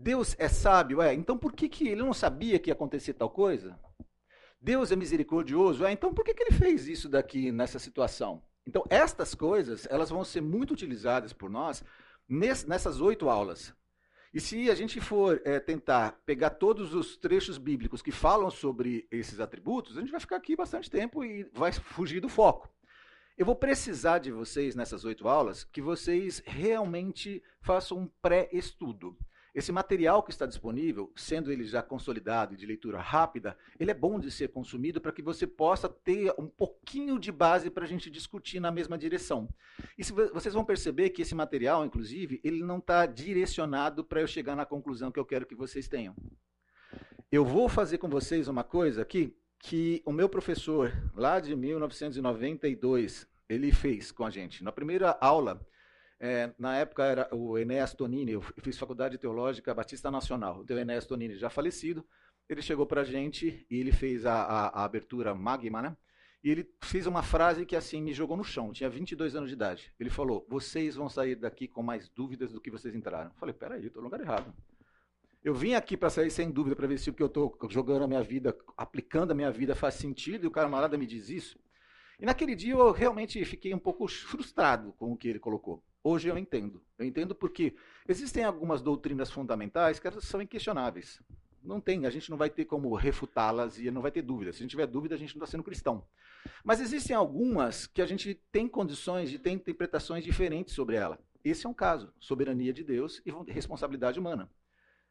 Deus 0.00 0.36
é 0.38 0.48
sábio? 0.48 1.02
É. 1.02 1.12
Então 1.12 1.36
por 1.36 1.52
que, 1.52 1.68
que 1.68 1.88
ele 1.88 2.02
não 2.02 2.14
sabia 2.14 2.58
que 2.60 2.70
ia 2.70 2.74
acontecer 2.74 3.14
tal 3.14 3.28
coisa? 3.28 3.76
Deus 4.60 4.92
é 4.92 4.96
misericordioso? 4.96 5.84
É. 5.84 5.90
Então 5.90 6.14
por 6.14 6.24
que, 6.24 6.32
que 6.32 6.44
ele 6.44 6.52
fez 6.52 6.86
isso 6.86 7.08
daqui 7.08 7.50
nessa 7.50 7.80
situação? 7.80 8.40
Então 8.64 8.84
estas 8.88 9.34
coisas, 9.34 9.88
elas 9.90 10.10
vão 10.10 10.22
ser 10.22 10.40
muito 10.40 10.72
utilizadas 10.72 11.32
por 11.32 11.50
nós 11.50 11.82
nessas 12.28 13.00
oito 13.00 13.28
aulas. 13.28 13.74
E 14.32 14.40
se 14.40 14.70
a 14.70 14.74
gente 14.74 15.00
for 15.00 15.40
é, 15.44 15.58
tentar 15.58 16.20
pegar 16.24 16.50
todos 16.50 16.94
os 16.94 17.16
trechos 17.16 17.58
bíblicos 17.58 18.02
que 18.02 18.12
falam 18.12 18.50
sobre 18.50 19.08
esses 19.10 19.40
atributos, 19.40 19.96
a 19.96 20.00
gente 20.00 20.12
vai 20.12 20.20
ficar 20.20 20.36
aqui 20.36 20.54
bastante 20.54 20.88
tempo 20.88 21.24
e 21.24 21.44
vai 21.54 21.72
fugir 21.72 22.20
do 22.20 22.28
foco. 22.28 22.68
Eu 23.36 23.46
vou 23.46 23.56
precisar 23.56 24.18
de 24.18 24.30
vocês 24.30 24.76
nessas 24.76 25.04
oito 25.04 25.26
aulas 25.26 25.64
que 25.64 25.80
vocês 25.80 26.42
realmente 26.44 27.42
façam 27.62 27.98
um 27.98 28.06
pré-estudo. 28.20 29.16
Esse 29.58 29.72
material 29.72 30.22
que 30.22 30.30
está 30.30 30.46
disponível, 30.46 31.12
sendo 31.16 31.50
ele 31.50 31.64
já 31.64 31.82
consolidado 31.82 32.54
e 32.54 32.56
de 32.56 32.64
leitura 32.64 33.00
rápida, 33.00 33.58
ele 33.76 33.90
é 33.90 33.94
bom 33.94 34.20
de 34.20 34.30
ser 34.30 34.50
consumido 34.50 35.00
para 35.00 35.10
que 35.10 35.20
você 35.20 35.48
possa 35.48 35.88
ter 35.88 36.32
um 36.38 36.46
pouquinho 36.46 37.18
de 37.18 37.32
base 37.32 37.68
para 37.68 37.84
a 37.84 37.88
gente 37.88 38.08
discutir 38.08 38.60
na 38.60 38.70
mesma 38.70 38.96
direção. 38.96 39.48
E 39.98 40.04
se, 40.04 40.12
vocês 40.12 40.54
vão 40.54 40.64
perceber 40.64 41.10
que 41.10 41.22
esse 41.22 41.34
material, 41.34 41.84
inclusive, 41.84 42.40
ele 42.44 42.62
não 42.62 42.78
está 42.78 43.04
direcionado 43.04 44.04
para 44.04 44.20
eu 44.20 44.28
chegar 44.28 44.54
na 44.54 44.64
conclusão 44.64 45.10
que 45.10 45.18
eu 45.18 45.26
quero 45.26 45.44
que 45.44 45.56
vocês 45.56 45.88
tenham. 45.88 46.14
Eu 47.28 47.44
vou 47.44 47.68
fazer 47.68 47.98
com 47.98 48.08
vocês 48.08 48.46
uma 48.46 48.62
coisa 48.62 49.02
aqui 49.02 49.36
que 49.58 50.00
o 50.06 50.12
meu 50.12 50.28
professor, 50.28 50.92
lá 51.16 51.40
de 51.40 51.56
1992, 51.56 53.26
ele 53.48 53.72
fez 53.72 54.12
com 54.12 54.24
a 54.24 54.30
gente. 54.30 54.62
Na 54.62 54.70
primeira 54.70 55.18
aula, 55.20 55.60
é, 56.20 56.52
na 56.58 56.76
época 56.76 57.04
era 57.04 57.28
o 57.32 57.56
Enéas 57.56 57.94
Tonini, 57.94 58.32
eu 58.32 58.40
fiz 58.40 58.76
faculdade 58.76 59.18
teológica 59.18 59.74
Batista 59.74 60.10
Nacional, 60.10 60.64
o 60.68 60.72
Enéas 60.72 61.06
Tonini 61.06 61.36
já 61.36 61.48
falecido, 61.48 62.04
ele 62.48 62.62
chegou 62.62 62.86
para 62.86 63.02
a 63.02 63.04
gente 63.04 63.66
e 63.70 63.78
ele 63.78 63.92
fez 63.92 64.26
a, 64.26 64.34
a, 64.34 64.66
a, 64.68 64.84
abertura 64.84 65.34
magma, 65.34 65.82
né? 65.82 65.96
E 66.42 66.50
ele 66.50 66.68
fez 66.82 67.06
uma 67.06 67.22
frase 67.22 67.66
que 67.66 67.76
assim 67.76 68.00
me 68.00 68.14
jogou 68.14 68.36
no 68.36 68.44
chão, 68.44 68.72
tinha 68.72 68.88
22 68.88 69.36
anos 69.36 69.48
de 69.48 69.54
idade. 69.54 69.92
Ele 69.98 70.08
falou: 70.08 70.46
"Vocês 70.48 70.94
vão 70.94 71.08
sair 71.08 71.34
daqui 71.34 71.68
com 71.68 71.82
mais 71.82 72.08
dúvidas 72.08 72.52
do 72.52 72.60
que 72.60 72.70
vocês 72.70 72.94
entraram". 72.94 73.30
Eu 73.30 73.36
falei: 73.36 73.52
"Peraí, 73.52 73.86
estou 73.86 74.02
no 74.02 74.08
lugar 74.08 74.20
errado". 74.20 74.54
Eu 75.44 75.54
vim 75.54 75.74
aqui 75.74 75.96
para 75.96 76.10
sair 76.10 76.30
sem 76.30 76.50
dúvida, 76.50 76.74
para 76.74 76.86
ver 76.86 76.98
se 76.98 77.10
o 77.10 77.14
que 77.14 77.22
eu 77.22 77.26
estou 77.26 77.56
jogando 77.68 78.04
a 78.04 78.08
minha 78.08 78.22
vida, 78.22 78.56
aplicando 78.76 79.32
a 79.32 79.34
minha 79.34 79.50
vida 79.50 79.74
faz 79.74 79.94
sentido, 79.94 80.44
e 80.44 80.46
o 80.46 80.50
camarada 80.50 80.96
me 80.96 81.06
diz 81.06 81.28
isso. 81.28 81.58
E 82.18 82.26
naquele 82.26 82.54
dia 82.54 82.74
eu 82.74 82.90
realmente 82.90 83.44
fiquei 83.44 83.72
um 83.72 83.78
pouco 83.78 84.08
frustrado 84.08 84.92
com 84.94 85.12
o 85.12 85.16
que 85.16 85.28
ele 85.28 85.38
colocou. 85.38 85.82
Hoje 86.10 86.26
eu 86.26 86.38
entendo. 86.38 86.82
Eu 86.98 87.04
entendo 87.04 87.34
porque 87.34 87.76
existem 88.08 88.42
algumas 88.42 88.80
doutrinas 88.80 89.30
fundamentais 89.30 90.00
que 90.00 90.10
são 90.22 90.40
inquestionáveis. 90.40 91.20
Não 91.62 91.82
tem, 91.82 92.06
a 92.06 92.10
gente 92.10 92.30
não 92.30 92.38
vai 92.38 92.48
ter 92.48 92.64
como 92.64 92.94
refutá-las 92.94 93.78
e 93.78 93.90
não 93.90 94.00
vai 94.00 94.10
ter 94.10 94.22
dúvida. 94.22 94.50
Se 94.50 94.60
a 94.60 94.62
gente 94.62 94.70
tiver 94.70 94.86
dúvida, 94.86 95.14
a 95.14 95.18
gente 95.18 95.36
não 95.36 95.44
está 95.44 95.50
sendo 95.50 95.62
cristão. 95.62 96.02
Mas 96.64 96.80
existem 96.80 97.14
algumas 97.14 97.86
que 97.86 98.00
a 98.00 98.06
gente 98.06 98.32
tem 98.50 98.66
condições 98.66 99.28
de 99.28 99.38
ter 99.38 99.50
interpretações 99.50 100.24
diferentes 100.24 100.74
sobre 100.74 100.96
ela. 100.96 101.18
Esse 101.44 101.66
é 101.66 101.68
um 101.68 101.74
caso: 101.74 102.10
soberania 102.18 102.72
de 102.72 102.82
Deus 102.82 103.20
e 103.26 103.52
responsabilidade 103.52 104.18
humana. 104.18 104.50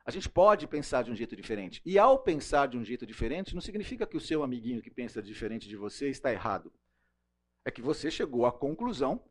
A 0.04 0.10
gente 0.10 0.27
pode 0.27 0.66
pensar 0.66 1.04
de 1.04 1.12
um 1.12 1.16
jeito 1.16 1.36
diferente. 1.36 1.80
E 1.86 2.00
ao 2.00 2.18
pensar 2.18 2.68
de 2.70 2.75
um 2.75 2.84
jeito 2.84 3.06
diferente, 3.06 3.54
não 3.54 3.62
significa 3.62 4.08
que 4.08 4.18
o 4.18 4.22
seu 4.22 4.42
amiguinho 4.42 4.82
que 4.82 4.89
pensa 4.89 5.22
diferente 5.22 5.70
de 5.70 5.75
você 5.75 6.10
está 6.10 6.34
errado. 6.34 6.74
É 7.63 7.70
que 7.70 7.84
você 7.84 8.10
chegou 8.10 8.48
à 8.48 8.51
conclusão 8.51 9.22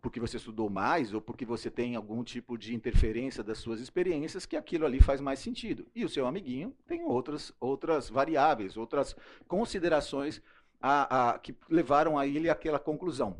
porque 0.00 0.20
você 0.20 0.36
estudou 0.36 0.70
mais 0.70 1.12
ou 1.12 1.20
porque 1.20 1.44
você 1.44 1.70
tem 1.70 1.96
algum 1.96 2.22
tipo 2.22 2.56
de 2.56 2.74
interferência 2.74 3.42
das 3.42 3.58
suas 3.58 3.80
experiências 3.80 4.46
que 4.46 4.56
aquilo 4.56 4.86
ali 4.86 5.00
faz 5.00 5.20
mais 5.20 5.38
sentido. 5.38 5.86
E 5.94 6.04
o 6.04 6.08
seu 6.08 6.26
amiguinho 6.26 6.74
tem 6.86 7.04
outras, 7.04 7.52
outras 7.60 8.08
variáveis, 8.08 8.76
outras 8.76 9.16
considerações 9.46 10.40
a, 10.80 11.30
a, 11.30 11.38
que 11.38 11.56
levaram 11.68 12.18
a 12.18 12.26
ele 12.26 12.48
àquela 12.48 12.78
conclusão. 12.78 13.36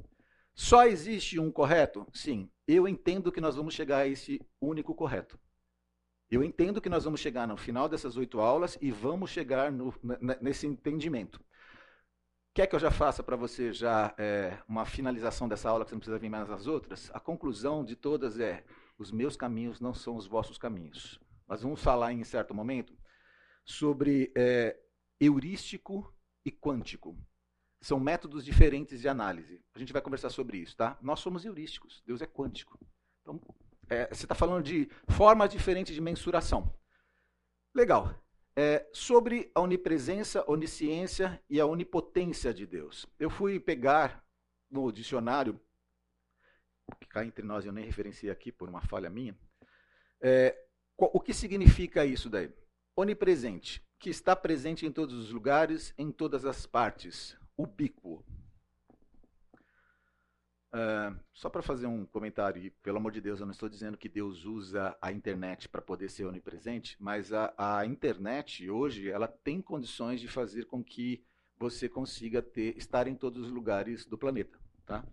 Só 0.55 0.87
existe 0.87 1.39
um 1.39 1.51
correto? 1.51 2.07
Sim. 2.13 2.51
Eu 2.67 2.89
entendo 2.89 3.31
que 3.31 3.41
nós 3.41 3.57
vamos 3.57 3.75
chegar 3.75 3.99
a 3.99 4.09
esse 4.09 4.41
único 4.61 4.95
correto. 4.95 5.39
Eu 6.31 6.43
entendo 6.43 6.81
que 6.81 6.91
nós 6.91 7.05
vamos 7.05 7.21
chegar 7.21 7.47
no 7.47 7.57
final 7.57 7.89
dessas 7.89 8.17
oito 8.17 8.41
aulas 8.41 8.77
e 8.81 8.91
vamos 8.91 9.31
chegar 9.31 9.73
no, 9.73 9.95
nesse 10.43 10.67
entendimento. 10.67 11.41
Quer 12.59 12.67
que 12.67 12.75
eu 12.75 12.81
já 12.81 12.91
faça 12.91 13.23
para 13.23 13.37
você 13.37 13.73
já 13.73 14.13
é, 14.19 14.59
uma 14.67 14.85
finalização 14.85 15.49
dessa 15.49 15.71
aula, 15.71 15.85
que 15.85 15.91
você 15.91 15.95
não 15.95 16.01
precisa 16.01 16.19
vir 16.19 16.29
mais 16.29 16.49
nas 16.49 16.67
outras? 16.67 17.09
A 17.15 17.21
conclusão 17.21 17.85
de 17.85 17.95
todas 17.95 18.41
é: 18.41 18.65
os 18.99 19.13
meus 19.13 19.37
caminhos 19.37 19.81
não 19.81 19.95
são 19.95 20.17
os 20.17 20.27
vossos 20.27 20.59
caminhos. 20.59 21.21
Nós 21.47 21.63
vamos 21.63 21.81
falar 21.81 22.13
em 22.13 22.25
certo 22.25 22.53
momento 22.53 22.99
sobre 23.65 24.33
é, 24.37 24.77
heurístico 25.21 26.13
e 26.45 26.51
quântico. 26.51 27.17
São 27.81 28.01
métodos 28.01 28.45
diferentes 28.45 29.01
de 29.03 29.09
análise. 29.09 29.63
A 29.73 29.79
gente 29.79 29.93
vai 29.93 30.03
conversar 30.03 30.31
sobre 30.31 30.59
isso, 30.59 30.77
tá? 30.77 30.99
Nós 31.01 31.21
somos 31.21 31.45
heurísticos, 31.45 32.03
Deus 32.05 32.21
é 32.23 32.27
quântico. 32.27 32.77
Então, 33.23 33.41
é, 33.89 34.13
você 34.13 34.25
está 34.25 34.35
falando 34.35 34.65
de 34.65 34.91
formas 35.07 35.49
diferentes 35.49 35.95
de 35.95 36.01
mensuração. 36.01 36.77
Legal 37.73 38.21
é, 38.61 38.85
sobre 38.93 39.53
a 39.55 39.61
onipresença, 39.61 40.45
onisciência 40.51 41.41
e 41.49 41.61
a 41.61 41.65
onipotência 41.65 42.53
de 42.53 42.67
Deus. 42.67 43.07
Eu 43.17 43.31
fui 43.31 43.61
pegar 43.61 44.27
no 44.69 44.91
dicionário, 44.91 45.61
que 46.99 47.07
cá 47.07 47.25
entre 47.25 47.45
nós 47.45 47.65
eu 47.65 47.71
nem 47.71 47.85
referenciei 47.85 48.33
aqui 48.33 48.51
por 48.51 48.69
uma 48.69 48.81
falha 48.81 49.09
minha, 49.09 49.39
é, 50.21 50.59
o 50.97 51.21
que 51.21 51.33
significa 51.33 52.05
isso 52.05 52.29
daí? 52.29 52.53
Onipresente, 52.97 53.81
que 53.97 54.11
está 54.11 54.35
presente 54.35 54.85
em 54.85 54.91
todos 54.91 55.15
os 55.15 55.31
lugares, 55.31 55.95
em 55.97 56.11
todas 56.11 56.45
as 56.45 56.67
partes, 56.67 57.37
ubíquo. 57.57 58.25
Uh, 60.71 61.19
só 61.33 61.49
para 61.49 61.63
fazer 61.63 61.87
um 61.87 62.05
comentário, 62.05 62.63
e 62.63 62.71
pelo 62.71 62.99
amor 62.99 63.13
de 63.13 63.21
Deus, 63.21 63.41
eu 63.41 63.47
não 63.47 63.53
estou 63.53 63.69
dizendo 63.69 63.97
que 63.97 64.09
Deus 64.09 64.45
usa 64.45 64.97
a 65.01 65.11
internet 65.11 65.69
para 65.69 65.81
poder 65.81 66.11
ser 66.11 66.27
onipresente, 66.27 66.97
mas 67.01 67.33
a, 67.33 67.55
a, 67.57 67.87
internet 67.87 68.69
hoje 68.69 69.09
ela 69.11 69.27
tem 69.27 69.63
condições 69.63 70.21
de 70.21 70.29
fazer 70.29 70.67
com 70.67 70.85
que 70.85 71.25
você 71.59 71.89
consiga 71.89 72.43
ter, 72.43 72.77
estar 72.77 73.09
em 73.09 73.15
todos 73.15 73.47
os 73.47 73.51
lugares 73.51 74.05
do 74.05 74.19
planeta. 74.19 74.59
Tá? 74.85 75.05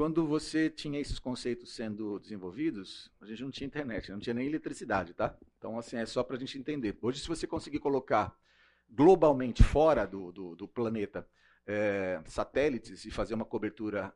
quando 0.00 0.26
você 0.26 0.70
tinha 0.70 0.98
esses 0.98 1.18
conceitos 1.18 1.74
sendo 1.74 2.18
desenvolvidos, 2.18 3.12
a 3.20 3.26
gente 3.26 3.42
não 3.42 3.50
tinha 3.50 3.66
internet, 3.66 4.10
não 4.10 4.18
tinha 4.18 4.32
nem 4.32 4.46
eletricidade, 4.46 5.12
tá? 5.12 5.36
Então, 5.58 5.78
assim, 5.78 5.98
é 5.98 6.06
só 6.06 6.22
para 6.22 6.36
a 6.36 6.38
gente 6.38 6.58
entender. 6.58 6.96
Hoje, 7.02 7.20
se 7.20 7.28
você 7.28 7.46
conseguir 7.46 7.80
colocar 7.80 8.34
globalmente 8.88 9.62
fora 9.62 10.06
do, 10.06 10.32
do, 10.32 10.56
do 10.56 10.66
planeta 10.66 11.28
é, 11.66 12.18
satélites 12.24 13.04
e 13.04 13.10
fazer 13.10 13.34
uma 13.34 13.44
cobertura 13.44 14.10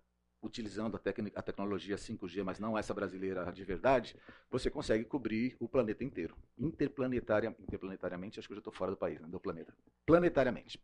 utilizando 0.44 0.96
a, 0.96 1.00
a, 1.34 1.42
tecnologia 1.42 1.96
5G, 1.96 2.44
mas 2.44 2.58
não 2.58 2.76
essa 2.76 2.92
brasileira 2.92 3.50
de 3.50 3.64
verdade, 3.64 4.16
você 4.50 4.70
consegue 4.70 5.04
cobrir 5.04 5.56
o 5.58 5.68
planeta 5.68 6.04
inteiro. 6.04 6.36
Interplanetaria, 6.58 7.54
interplanetariamente, 7.58 8.38
acho 8.38 8.48
que 8.48 8.52
eu 8.52 8.56
já 8.56 8.60
estou 8.60 8.72
fora 8.72 8.90
do 8.90 8.96
país, 8.96 9.20
né, 9.20 9.28
do 9.28 9.40
planeta. 9.40 9.74
Planetariamente 10.06 10.80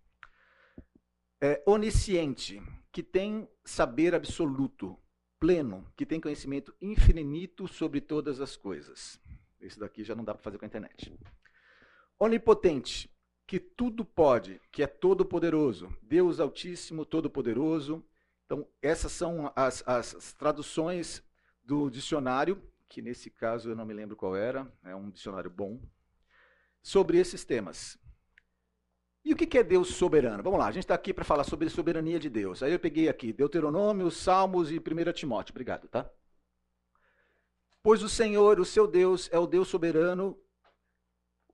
é, 1.40 1.62
onisciente, 1.64 2.62
que 2.92 3.02
tem 3.02 3.48
saber 3.64 4.14
absoluto, 4.14 4.98
pleno, 5.38 5.86
que 5.96 6.04
tem 6.04 6.20
conhecimento 6.20 6.74
infinito 6.80 7.66
sobre 7.66 8.00
todas 8.00 8.40
as 8.40 8.56
coisas. 8.56 9.18
Esse 9.60 9.78
daqui 9.78 10.04
já 10.04 10.14
não 10.14 10.24
dá 10.24 10.34
para 10.34 10.42
fazer 10.42 10.58
com 10.58 10.64
a 10.64 10.68
internet. 10.68 11.12
Onipotente, 12.18 13.10
que 13.46 13.58
tudo 13.58 14.04
pode, 14.04 14.60
que 14.70 14.82
é 14.82 14.86
todo-poderoso, 14.86 15.88
Deus 16.02 16.40
Altíssimo, 16.40 17.06
Todo-Poderoso. 17.06 18.04
Então, 18.50 18.66
essas 18.82 19.12
são 19.12 19.52
as, 19.54 19.80
as, 19.86 20.32
traduções 20.32 21.22
do 21.62 21.88
dicionário, 21.88 22.60
que 22.88 23.00
nesse 23.00 23.30
caso 23.30 23.70
eu 23.70 23.76
não 23.76 23.86
me 23.86 23.94
lembro 23.94 24.16
qual 24.16 24.34
era, 24.34 24.66
é 24.82 24.92
um 24.92 25.08
dicionário 25.08 25.48
bom, 25.48 25.80
sobre 26.82 27.16
esses 27.16 27.44
temas. 27.44 27.96
E 29.24 29.32
o 29.32 29.36
que 29.36 29.56
é 29.56 29.62
Deus 29.62 29.94
soberano? 29.94 30.42
Vamos 30.42 30.58
lá, 30.58 30.66
a 30.66 30.72
gente 30.72 30.82
está 30.82 30.96
aqui 30.96 31.14
para 31.14 31.24
falar 31.24 31.44
sobre 31.44 31.68
a 31.68 31.70
soberania 31.70 32.18
de 32.18 32.28
Deus. 32.28 32.60
Aí 32.60 32.72
eu 32.72 32.80
peguei 32.80 33.08
aqui 33.08 33.32
Deuteronômio, 33.32 34.10
Salmos 34.10 34.72
e 34.72 34.80
1 34.80 35.12
Timóteo. 35.12 35.52
Obrigado, 35.52 35.86
tá? 35.86 36.10
Pois 37.80 38.02
o 38.02 38.08
Senhor, 38.08 38.58
o 38.58 38.64
seu 38.64 38.88
Deus, 38.88 39.28
é 39.30 39.38
o 39.38 39.46
Deus 39.46 39.68
soberano. 39.68 40.36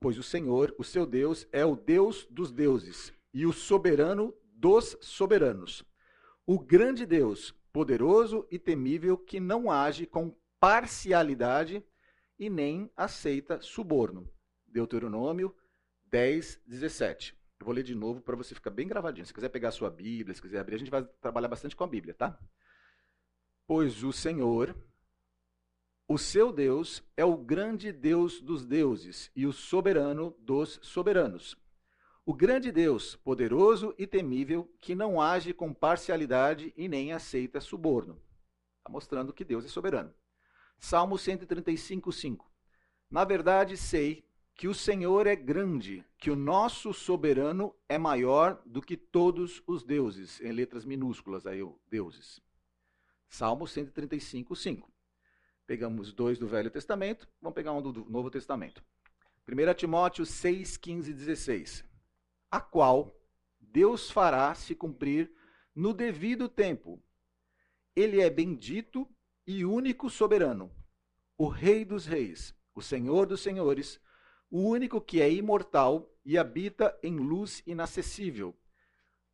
Pois 0.01 0.17
o 0.17 0.23
Senhor, 0.23 0.75
o 0.79 0.85
seu 0.85 1.05
Deus, 1.05 1.47
é 1.53 1.63
o 1.63 1.77
Deus 1.77 2.27
dos 2.31 2.51
deuses 2.51 3.13
e 3.35 3.45
o 3.45 3.53
soberano 3.53 4.33
dos 4.55 4.97
soberanos. 5.03 5.85
O 6.47 6.61
grande 6.61 7.05
Deus, 7.05 7.53
poderoso 7.73 8.47
e 8.53 8.57
temível, 8.57 9.19
que 9.19 9.41
não 9.41 9.69
age 9.69 10.07
com 10.07 10.33
parcialidade 10.61 11.85
e 12.39 12.49
nem 12.49 12.89
aceita 12.97 13.61
suborno. 13.61 14.33
Deuteronômio 14.65 15.53
10, 16.05 16.63
17. 16.65 17.37
Eu 17.59 17.65
vou 17.65 17.75
ler 17.75 17.83
de 17.83 17.97
novo 17.97 18.21
para 18.21 18.37
você 18.37 18.55
ficar 18.55 18.71
bem 18.71 18.87
gravadinho. 18.87 19.27
Se 19.27 19.35
quiser 19.35 19.49
pegar 19.49 19.71
a 19.71 19.73
sua 19.73 19.91
Bíblia, 19.91 20.35
se 20.35 20.41
quiser 20.41 20.61
abrir, 20.61 20.77
a 20.77 20.79
gente 20.79 20.91
vai 20.91 21.05
trabalhar 21.21 21.49
bastante 21.49 21.75
com 21.75 21.83
a 21.83 21.89
Bíblia, 21.89 22.15
tá? 22.15 22.39
Pois 23.67 24.05
o 24.05 24.13
Senhor, 24.13 24.77
o 26.07 26.17
seu 26.17 26.53
Deus, 26.53 27.03
é 27.17 27.25
o 27.25 27.37
grande 27.37 27.91
Deus 27.91 28.41
dos 28.41 28.65
deuses 28.65 29.33
e 29.35 29.47
o 29.47 29.53
soberano 29.53 30.31
dos 30.39 30.79
soberanos. 30.81 31.57
O 32.29 32.35
grande 32.35 32.73
Deus, 32.73 33.15
poderoso 33.15 33.95
e 33.97 34.05
temível, 34.05 34.69
que 34.81 34.97
não 34.97 35.21
age 35.21 35.55
com 35.55 35.73
parcialidade 35.73 36.75
e 36.77 36.89
nem 36.89 37.13
aceita 37.13 37.61
suborno. 37.61 38.21
Está 38.79 38.91
mostrando 38.91 39.33
que 39.33 39.45
Deus 39.45 39.65
é 39.65 39.69
soberano. 39.69 40.13
Salmo 40.77 41.17
135, 41.17 42.11
5. 42.11 42.53
Na 43.09 43.23
verdade, 43.25 43.77
sei 43.77 44.29
que 44.57 44.67
o 44.67 44.75
Senhor 44.75 45.29
é 45.29 45.37
grande, 45.37 46.05
que 46.19 46.29
o 46.29 46.35
nosso 46.35 46.93
soberano 46.93 47.73
é 47.89 47.97
maior 47.97 48.61
do 48.67 48.83
que 48.83 48.97
todos 48.97 49.63
os 49.65 49.85
deuses, 49.85 50.41
em 50.41 50.51
letras 50.51 50.85
minúsculas 50.85 51.47
aí, 51.47 51.61
deuses. 51.89 52.43
Salmo 53.29 53.69
135, 53.69 54.57
5. 54.57 54.93
Pegamos 55.65 56.13
dois 56.13 56.41
do 56.41 56.49
Velho 56.49 56.73
Testamento, 56.73 57.29
vamos 57.41 57.55
pegar 57.55 57.73
um 57.73 57.81
do 57.81 58.05
Novo 58.11 58.33
Testamento. 58.33 58.83
1 59.49 59.75
Timóteo 59.75 60.27
6, 60.27 60.77
15 60.77 61.11
e 61.13 61.15
16. 61.15 61.96
A 62.51 62.61
qual 62.61 63.17
Deus 63.61 64.11
fará 64.11 64.55
se 64.55 64.75
cumprir 64.75 65.33
no 65.75 65.93
devido 65.93 66.49
tempo. 66.49 67.03
Ele 67.95 68.21
é 68.21 68.31
bendito 68.31 69.09
e 69.47 69.65
único 69.65 70.11
soberano, 70.11 70.71
o 71.39 71.49
Rei 71.49 71.85
dos 71.85 72.07
Reis, 72.07 72.55
o 72.75 72.83
Senhor 72.83 73.27
dos 73.27 73.41
Senhores, 73.41 74.01
o 74.51 74.61
único 74.61 75.01
que 75.01 75.21
é 75.21 75.31
imortal 75.31 76.11
e 76.25 76.37
habita 76.37 76.99
em 77.03 77.17
luz 77.17 77.63
inacessível, 77.67 78.57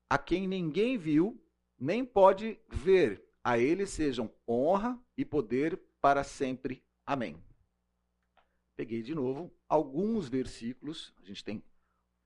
a 0.09 0.19
quem 0.19 0.47
ninguém 0.47 0.99
viu, 0.99 1.43
nem 1.79 2.05
pode 2.05 2.61
ver. 2.69 3.25
A 3.43 3.59
ele 3.59 3.87
sejam 3.87 4.33
honra 4.47 5.01
e 5.17 5.25
poder 5.25 5.81
para 6.01 6.23
sempre. 6.23 6.85
Amém. 7.05 7.43
Peguei 8.77 9.03
de 9.03 9.15
novo 9.15 9.53
alguns 9.69 10.29
versículos, 10.29 11.15
a 11.23 11.25
gente 11.25 11.43
tem 11.43 11.63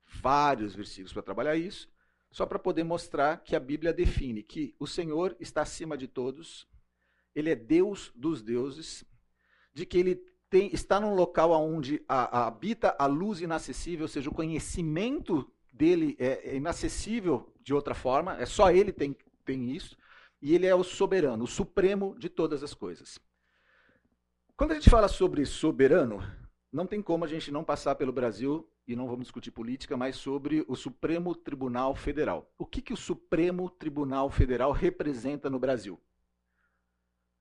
vários 0.07 0.75
versículos 0.75 1.13
para 1.13 1.23
trabalhar 1.23 1.57
isso, 1.57 1.89
só 2.31 2.45
para 2.47 2.59
poder 2.59 2.85
mostrar 2.85 3.39
que 3.39 3.57
a 3.57 3.61
Bíblia 3.61 3.93
define 3.93 4.43
que 4.43 4.75
o 4.79 4.87
Senhor 4.87 5.37
está 5.41 5.63
acima 5.63 5.97
de 5.97 6.07
todos, 6.07 6.67
ele 7.35 7.51
é 7.51 7.55
Deus 7.55 8.13
dos 8.15 8.43
deuses, 8.43 9.05
de 9.73 9.85
que 9.85 9.99
ele 9.99 10.17
tem, 10.49 10.73
está 10.73 11.01
num 11.01 11.15
local 11.15 11.51
onde 11.53 12.03
a, 12.09 12.41
a, 12.41 12.47
habita 12.47 12.95
a 12.99 13.07
luz 13.07 13.41
inacessível, 13.41 14.05
ou 14.05 14.09
seja, 14.09 14.31
o 14.31 14.35
conhecimento 14.35 15.51
dele 15.73 16.17
é, 16.19 16.51
é 16.51 16.57
inacessível 16.57 17.53
de 17.61 17.75
outra 17.75 17.95
forma, 17.95 18.37
é 18.39 18.47
só 18.47 18.71
ele 18.71 18.93
tem, 18.93 19.17
tem 19.45 19.71
isso, 19.71 19.97
e 20.41 20.55
ele 20.55 20.67
é 20.67 20.75
o 20.75 20.85
soberano, 20.85 21.45
o 21.45 21.49
supremo 21.49 22.17
de 22.19 22.29
todas 22.29 22.63
as 22.63 22.73
coisas. 22.73 23.19
Quando 24.57 24.73
a 24.73 24.75
gente 24.75 24.89
fala 24.89 25.09
sobre 25.09 25.45
soberano, 25.45 26.23
não 26.73 26.87
tem 26.87 27.03
como 27.03 27.25
a 27.25 27.29
gente 27.29 27.51
não 27.51 27.65
passar 27.65 27.95
pelo 27.95 28.13
Brasil, 28.13 28.67
e 28.87 28.95
não 28.95 29.07
vamos 29.07 29.25
discutir 29.25 29.51
política, 29.51 29.97
mas 29.97 30.17
sobre 30.17 30.65
o 30.69 30.77
Supremo 30.77 31.35
Tribunal 31.35 31.95
Federal. 31.95 32.49
O 32.57 32.65
que, 32.65 32.81
que 32.81 32.93
o 32.93 32.97
Supremo 32.97 33.69
Tribunal 33.69 34.31
Federal 34.31 34.71
representa 34.71 35.51
no 35.51 35.59
Brasil? 35.59 36.01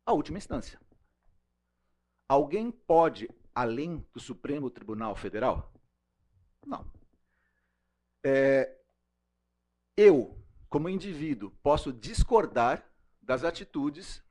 A 0.05 0.13
última 0.13 0.37
instância. 0.37 0.79
Alguém 2.27 2.71
pode 2.71 3.29
além 3.53 4.05
do 4.11 4.19
Supremo 4.19 4.69
Tribunal 4.71 5.15
Federal? 5.15 5.71
Não. 6.65 6.91
É, 8.23 8.75
eu, 9.95 10.35
como 10.67 10.89
indivíduo, 10.89 11.51
posso 11.61 11.93
discordar 11.93 12.83
das 13.21 13.43
atitudes 13.43 14.23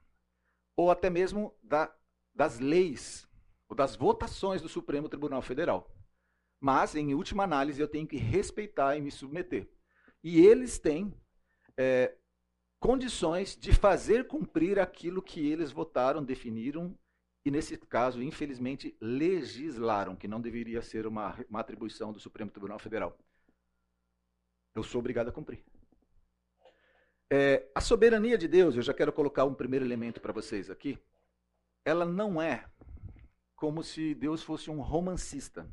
ou 0.76 0.90
até 0.90 1.08
mesmo 1.08 1.56
da, 1.62 1.94
das 2.34 2.58
leis 2.58 3.28
ou 3.68 3.76
das 3.76 3.94
votações 3.94 4.60
do 4.60 4.68
Supremo 4.68 5.08
Tribunal 5.08 5.40
Federal. 5.40 5.93
Mas, 6.64 6.94
em 6.94 7.12
última 7.12 7.44
análise, 7.44 7.78
eu 7.78 7.86
tenho 7.86 8.06
que 8.06 8.16
respeitar 8.16 8.96
e 8.96 9.00
me 9.02 9.10
submeter. 9.10 9.68
E 10.22 10.40
eles 10.40 10.78
têm 10.78 11.14
é, 11.76 12.16
condições 12.80 13.54
de 13.54 13.70
fazer 13.70 14.26
cumprir 14.26 14.78
aquilo 14.78 15.20
que 15.20 15.46
eles 15.46 15.70
votaram, 15.70 16.24
definiram 16.24 16.98
e, 17.44 17.50
nesse 17.50 17.76
caso, 17.76 18.22
infelizmente, 18.22 18.96
legislaram 18.98 20.16
que 20.16 20.26
não 20.26 20.40
deveria 20.40 20.80
ser 20.80 21.06
uma, 21.06 21.38
uma 21.50 21.60
atribuição 21.60 22.14
do 22.14 22.18
Supremo 22.18 22.50
Tribunal 22.50 22.78
Federal. 22.78 23.14
Eu 24.74 24.82
sou 24.82 25.00
obrigado 25.00 25.28
a 25.28 25.32
cumprir. 25.32 25.62
É, 27.30 27.70
a 27.74 27.80
soberania 27.82 28.38
de 28.38 28.48
Deus, 28.48 28.74
eu 28.74 28.82
já 28.82 28.94
quero 28.94 29.12
colocar 29.12 29.44
um 29.44 29.52
primeiro 29.52 29.84
elemento 29.84 30.18
para 30.18 30.32
vocês 30.32 30.70
aqui. 30.70 30.98
Ela 31.84 32.06
não 32.06 32.40
é 32.40 32.66
como 33.54 33.82
se 33.82 34.14
Deus 34.14 34.42
fosse 34.42 34.70
um 34.70 34.80
romancista. 34.80 35.70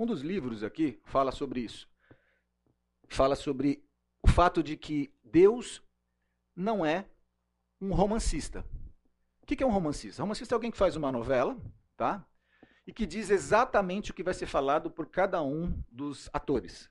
Um 0.00 0.06
dos 0.06 0.22
livros 0.22 0.64
aqui 0.64 1.00
fala 1.04 1.30
sobre 1.30 1.60
isso. 1.60 1.88
Fala 3.08 3.36
sobre 3.36 3.84
o 4.22 4.28
fato 4.28 4.62
de 4.62 4.76
que 4.76 5.12
Deus 5.22 5.82
não 6.56 6.84
é 6.84 7.08
um 7.80 7.92
romancista 7.92 8.64
que, 9.50 9.56
que 9.56 9.64
é 9.64 9.66
um 9.66 9.70
romancista? 9.70 10.22
Romancista 10.22 10.54
é 10.54 10.56
alguém 10.56 10.70
que 10.70 10.78
faz 10.78 10.94
uma 10.94 11.10
novela, 11.10 11.56
tá? 11.96 12.24
E 12.86 12.92
que 12.92 13.04
diz 13.04 13.30
exatamente 13.30 14.12
o 14.12 14.14
que 14.14 14.22
vai 14.22 14.32
ser 14.32 14.46
falado 14.46 14.88
por 14.88 15.06
cada 15.08 15.42
um 15.42 15.82
dos 15.90 16.30
atores. 16.32 16.88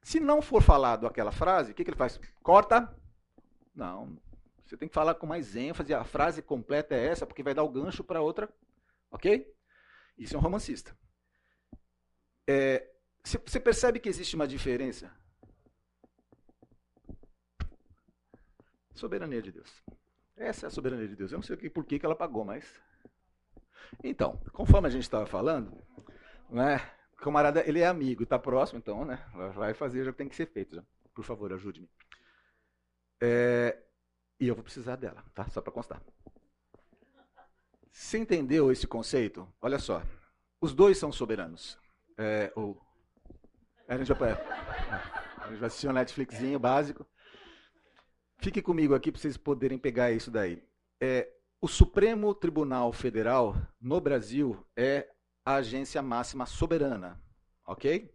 Se 0.00 0.20
não 0.20 0.40
for 0.40 0.62
falado 0.62 1.08
aquela 1.08 1.32
frase, 1.32 1.72
o 1.72 1.74
que 1.74 1.82
ele 1.82 1.96
faz? 1.96 2.20
Corta? 2.40 2.96
Não. 3.74 4.16
Você 4.64 4.76
tem 4.76 4.88
que 4.88 4.94
falar 4.94 5.16
com 5.16 5.26
mais 5.26 5.56
ênfase. 5.56 5.92
A 5.92 6.04
frase 6.04 6.40
completa 6.40 6.94
é 6.94 7.04
essa, 7.04 7.26
porque 7.26 7.42
vai 7.42 7.52
dar 7.52 7.64
o 7.64 7.68
gancho 7.68 8.04
para 8.04 8.20
outra. 8.20 8.48
Ok? 9.10 9.52
Isso 10.16 10.36
é 10.36 10.38
um 10.38 10.42
romancista. 10.42 10.96
É, 12.48 12.88
você 13.24 13.60
percebe 13.60 14.00
que 14.00 14.08
existe 14.08 14.34
uma 14.36 14.46
diferença? 14.48 15.10
Soberania 18.94 19.40
de 19.42 19.52
Deus. 19.52 19.70
Essa 20.36 20.66
é 20.66 20.68
a 20.68 20.70
soberania 20.70 21.08
de 21.08 21.16
Deus. 21.16 21.32
Eu 21.32 21.38
não 21.38 21.42
sei 21.42 21.56
por 21.70 21.84
que, 21.84 22.00
ela 22.04 22.16
pagou, 22.16 22.44
mas. 22.44 22.64
Então, 24.02 24.40
conforme 24.52 24.88
a 24.88 24.90
gente 24.90 25.02
estava 25.02 25.26
falando, 25.26 25.72
né, 26.50 26.76
o 27.14 27.16
camarada 27.16 27.62
ele 27.68 27.80
é 27.80 27.86
amigo, 27.86 28.22
está 28.22 28.38
próximo, 28.38 28.78
então, 28.78 29.04
né, 29.04 29.24
vai 29.54 29.74
fazer, 29.74 30.04
já 30.04 30.12
tem 30.12 30.28
que 30.28 30.36
ser 30.36 30.46
feito. 30.46 30.76
Já. 30.76 30.84
Por 31.14 31.24
favor, 31.24 31.52
ajude-me. 31.52 31.88
É, 33.20 33.78
E 34.40 34.48
eu 34.48 34.54
vou 34.54 34.64
precisar 34.64 34.96
dela, 34.96 35.24
tá? 35.34 35.48
Só 35.50 35.60
para 35.62 35.72
constar. 35.72 36.02
Você 37.90 38.18
entendeu 38.18 38.70
esse 38.70 38.86
conceito? 38.86 39.52
Olha 39.60 39.78
só. 39.80 40.00
Os 40.60 40.74
dois 40.74 40.98
são 40.98 41.10
soberanos. 41.10 41.78
É, 42.18 42.52
a, 43.88 43.96
gente 43.98 44.12
vai, 44.14 44.32
a 44.32 45.48
gente 45.48 45.58
vai 45.58 45.66
assistir 45.66 45.88
um 45.88 45.92
Netflixinho 45.92 46.58
básico. 46.58 47.06
Fique 48.38 48.62
comigo 48.62 48.94
aqui 48.94 49.12
para 49.12 49.20
vocês 49.20 49.36
poderem 49.36 49.78
pegar 49.78 50.10
isso 50.10 50.30
daí. 50.30 50.62
É, 51.00 51.30
o 51.60 51.68
Supremo 51.68 52.34
Tribunal 52.34 52.92
Federal 52.92 53.54
no 53.80 54.00
Brasil 54.00 54.66
é 54.76 55.08
a 55.44 55.56
agência 55.56 56.02
máxima 56.02 56.46
soberana, 56.46 57.20
ok? 57.66 58.12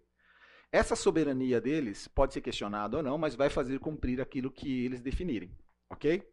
Essa 0.72 0.96
soberania 0.96 1.60
deles 1.60 2.08
pode 2.08 2.34
ser 2.34 2.42
questionada 2.42 2.98
ou 2.98 3.04
não, 3.04 3.18
mas 3.18 3.36
vai 3.36 3.50
fazer 3.50 3.80
cumprir 3.80 4.22
aquilo 4.22 4.52
que 4.52 4.86
eles 4.86 5.02
definirem, 5.02 5.56
ok? 5.90 6.28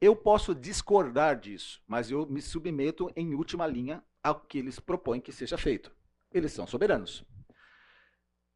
Eu 0.00 0.16
posso 0.16 0.54
discordar 0.54 1.38
disso, 1.38 1.82
mas 1.86 2.10
eu 2.10 2.26
me 2.26 2.42
submeto 2.42 3.10
em 3.14 3.34
última 3.34 3.66
linha 3.66 4.02
ao 4.22 4.40
que 4.40 4.58
eles 4.58 4.80
propõem 4.80 5.20
que 5.20 5.32
seja 5.32 5.56
feito. 5.56 5.94
Eles 6.34 6.52
são 6.52 6.66
soberanos. 6.66 7.24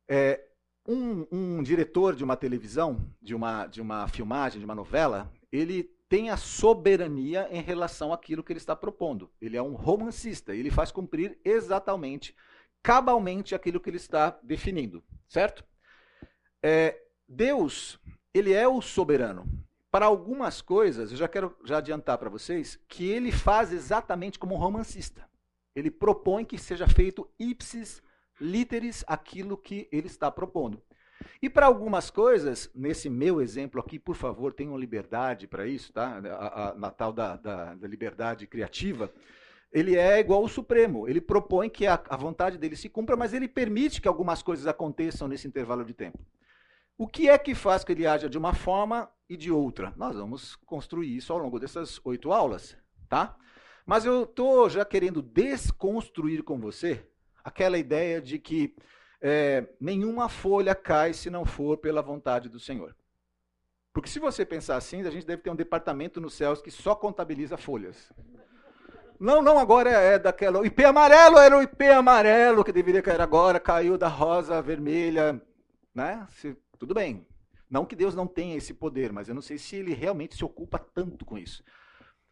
É, 0.08 0.44
um, 0.86 1.26
um, 1.30 1.62
diretor 1.62 2.16
de 2.16 2.24
uma 2.24 2.36
televisão, 2.36 3.08
de 3.22 3.34
uma, 3.34 3.66
de 3.66 3.80
uma 3.80 4.08
filmagem, 4.08 4.58
de 4.58 4.64
uma 4.64 4.74
novela, 4.74 5.32
ele 5.52 5.84
tem 6.08 6.30
a 6.30 6.36
soberania 6.36 7.46
em 7.50 7.62
relação 7.62 8.12
àquilo 8.12 8.42
que 8.42 8.52
ele 8.52 8.58
está 8.58 8.74
propondo. 8.74 9.30
Ele 9.40 9.56
é 9.56 9.62
um 9.62 9.74
romancista, 9.74 10.54
ele 10.54 10.70
faz 10.70 10.90
cumprir 10.90 11.38
exatamente, 11.44 12.34
cabalmente 12.82 13.54
aquilo 13.54 13.78
que 13.78 13.90
ele 13.90 13.98
está 13.98 14.36
definindo, 14.42 15.04
certo? 15.28 15.64
É, 16.62 17.00
Deus, 17.28 18.00
ele 18.34 18.52
é 18.52 18.66
o 18.66 18.80
soberano. 18.80 19.46
Para 19.90 20.06
algumas 20.06 20.60
coisas, 20.60 21.12
eu 21.12 21.16
já 21.16 21.28
quero 21.28 21.56
já 21.64 21.78
adiantar 21.78 22.18
para 22.18 22.30
vocês 22.30 22.78
que 22.88 23.06
ele 23.08 23.30
faz 23.30 23.72
exatamente 23.72 24.38
como 24.38 24.54
um 24.54 24.58
romancista. 24.58 25.27
Ele 25.78 25.90
propõe 25.90 26.44
que 26.44 26.58
seja 26.58 26.86
feito 26.88 27.28
ipsis 27.38 28.02
literis 28.40 29.04
aquilo 29.06 29.56
que 29.56 29.88
ele 29.90 30.06
está 30.06 30.30
propondo. 30.30 30.82
E 31.42 31.50
para 31.50 31.66
algumas 31.66 32.10
coisas, 32.10 32.70
nesse 32.74 33.08
meu 33.08 33.40
exemplo 33.40 33.80
aqui, 33.80 33.98
por 33.98 34.14
favor, 34.14 34.52
tenham 34.52 34.78
liberdade 34.78 35.46
para 35.46 35.66
isso, 35.66 35.92
tá? 35.92 36.20
A, 36.38 36.70
a, 36.70 36.74
na 36.74 36.90
tal 36.90 37.12
da, 37.12 37.36
da, 37.36 37.74
da, 37.74 37.88
liberdade 37.88 38.46
criativa, 38.46 39.12
ele 39.72 39.96
é 39.96 40.18
igual 40.20 40.42
ao 40.42 40.48
Supremo. 40.48 41.08
Ele 41.08 41.20
propõe 41.20 41.68
que 41.68 41.86
a, 41.86 42.00
a 42.08 42.16
vontade 42.16 42.56
dele 42.56 42.76
se 42.76 42.88
cumpra, 42.88 43.16
mas 43.16 43.32
ele 43.32 43.48
permite 43.48 44.00
que 44.00 44.08
algumas 44.08 44.42
coisas 44.42 44.66
aconteçam 44.66 45.26
nesse 45.26 45.46
intervalo 45.46 45.84
de 45.84 45.94
tempo. 45.94 46.18
O 46.96 47.06
que 47.06 47.28
é 47.28 47.38
que 47.38 47.54
faz 47.54 47.84
que 47.84 47.92
ele 47.92 48.06
haja 48.06 48.28
de 48.28 48.38
uma 48.38 48.54
forma 48.54 49.10
e 49.28 49.36
de 49.36 49.50
outra? 49.50 49.92
Nós 49.96 50.16
vamos 50.16 50.56
construir 50.56 51.16
isso 51.16 51.32
ao 51.32 51.38
longo 51.38 51.58
dessas 51.58 52.00
oito 52.04 52.32
aulas, 52.32 52.76
tá? 53.08 53.36
Mas 53.88 54.05
eu 54.05 54.24
estou 54.24 54.68
já 54.68 54.85
querendo 54.85 55.22
desconstruir 55.22 56.42
com 56.42 56.61
você 56.61 57.07
aquela 57.42 57.79
ideia 57.79 58.20
de 58.20 58.38
que 58.38 58.77
é, 59.18 59.66
nenhuma 59.81 60.29
folha 60.29 60.74
cai 60.74 61.14
se 61.14 61.31
não 61.31 61.46
for 61.46 61.79
pela 61.79 62.03
vontade 62.03 62.51
do 62.51 62.61
Senhor. 62.61 62.94
Porque 63.90 64.11
se 64.11 64.18
você 64.18 64.44
pensar 64.44 64.77
assim, 64.77 65.01
a 65.07 65.11
gente 65.11 65.27
deve 65.27 65.40
ter 65.40 65.48
um 65.48 65.57
departamento 65.57 66.20
nos 66.20 66.35
céus 66.35 66.61
que 66.61 66.70
só 66.70 66.94
contabiliza 66.94 67.57
folhas. 67.57 68.12
Não, 69.18 69.40
não, 69.40 69.59
agora 69.59 69.88
é, 69.88 70.18
daquela. 70.18 70.61
O 70.61 70.66
IP 70.66 70.85
amarelo 70.85 71.38
era 71.38 71.57
o 71.57 71.62
IP 71.62 71.85
amarelo 71.85 72.62
que 72.62 72.72
deveria 72.72 73.01
cair 73.01 73.22
agora, 73.22 73.59
caiu 73.59 73.96
da 73.96 74.07
rosa 74.07 74.61
vermelha, 74.61 75.40
né? 75.94 76.27
Se, 76.33 76.55
tudo 76.79 76.92
bem. 76.92 77.27
Não 77.70 77.87
que 77.87 77.96
Deus 77.96 78.14
não 78.14 78.27
tenha 78.27 78.55
esse 78.55 78.74
poder, 78.74 79.14
mas 79.14 79.31
eu 79.31 79.35
não 79.35 79.42
sei 79.42 79.57
se 79.57 79.77
ele 79.77 79.94
realmente 79.94 80.37
se 80.37 80.44
ocupa 80.44 80.79
tanto 80.79 81.24
com 81.24 81.38
isso. 81.38 81.64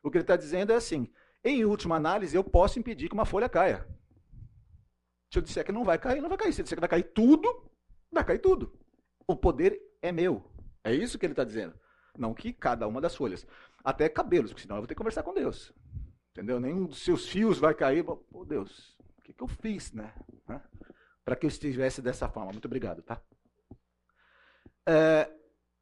O 0.03 0.11
que 0.11 0.19
ele 0.19 0.23
está 0.23 0.37
dizendo 0.37 0.71
é 0.71 0.77
assim: 0.77 1.11
em 1.49 1.65
última 1.65 1.97
análise, 1.97 2.37
eu 2.37 2.43
posso 2.43 2.79
impedir 2.79 3.09
que 3.09 3.15
uma 3.15 3.25
folha 3.25 3.49
caia. 3.49 3.87
Se 5.33 5.39
eu 5.39 5.43
disser 5.43 5.65
que 5.65 5.73
não 5.73 5.85
vai 5.85 5.99
cair, 5.99 6.21
não 6.21 6.29
vai 6.29 6.39
cair. 6.39 6.53
Se 6.53 6.61
eu 6.61 6.65
disser 6.65 6.77
que 6.77 6.81
vai 6.81 6.89
cair 6.89 7.05
tudo, 7.05 7.71
vai 8.11 8.25
cair 8.25 8.41
tudo. 8.41 8.77
O 9.27 9.37
poder 9.37 9.81
é 10.03 10.11
meu. 10.11 10.45
É 10.83 10.95
isso 10.95 11.19
que 11.19 11.27
ele 11.27 11.33
está 11.33 11.45
dizendo. 11.45 11.79
Não 12.19 12.35
que 12.35 12.53
cada 12.53 12.87
uma 12.89 13.01
das 13.01 13.15
folhas. 13.15 13.47
Até 13.85 14.09
cabelos, 14.09 14.51
porque 14.51 14.63
senão 14.63 14.77
eu 14.77 14.83
vou 14.83 14.89
ter 14.89 14.95
que 14.95 14.99
conversar 14.99 15.23
com 15.23 15.35
Deus. 15.35 15.73
Entendeu? 16.33 16.59
Nenhum 16.59 16.87
dos 16.87 17.03
seus 17.03 17.29
fios 17.29 17.59
vai 17.59 17.75
cair. 17.75 18.05
Pô, 18.05 18.45
Deus, 18.45 18.97
o 19.19 19.23
que, 19.23 19.33
que 19.33 19.43
eu 19.43 19.49
fiz, 19.49 19.93
né? 19.93 20.13
Para 21.25 21.37
que 21.37 21.47
eu 21.47 21.49
estivesse 21.49 22.01
dessa 22.01 22.29
forma. 22.29 22.53
Muito 22.53 22.67
obrigado, 22.67 23.03
tá? 23.03 23.21
É, 24.89 25.31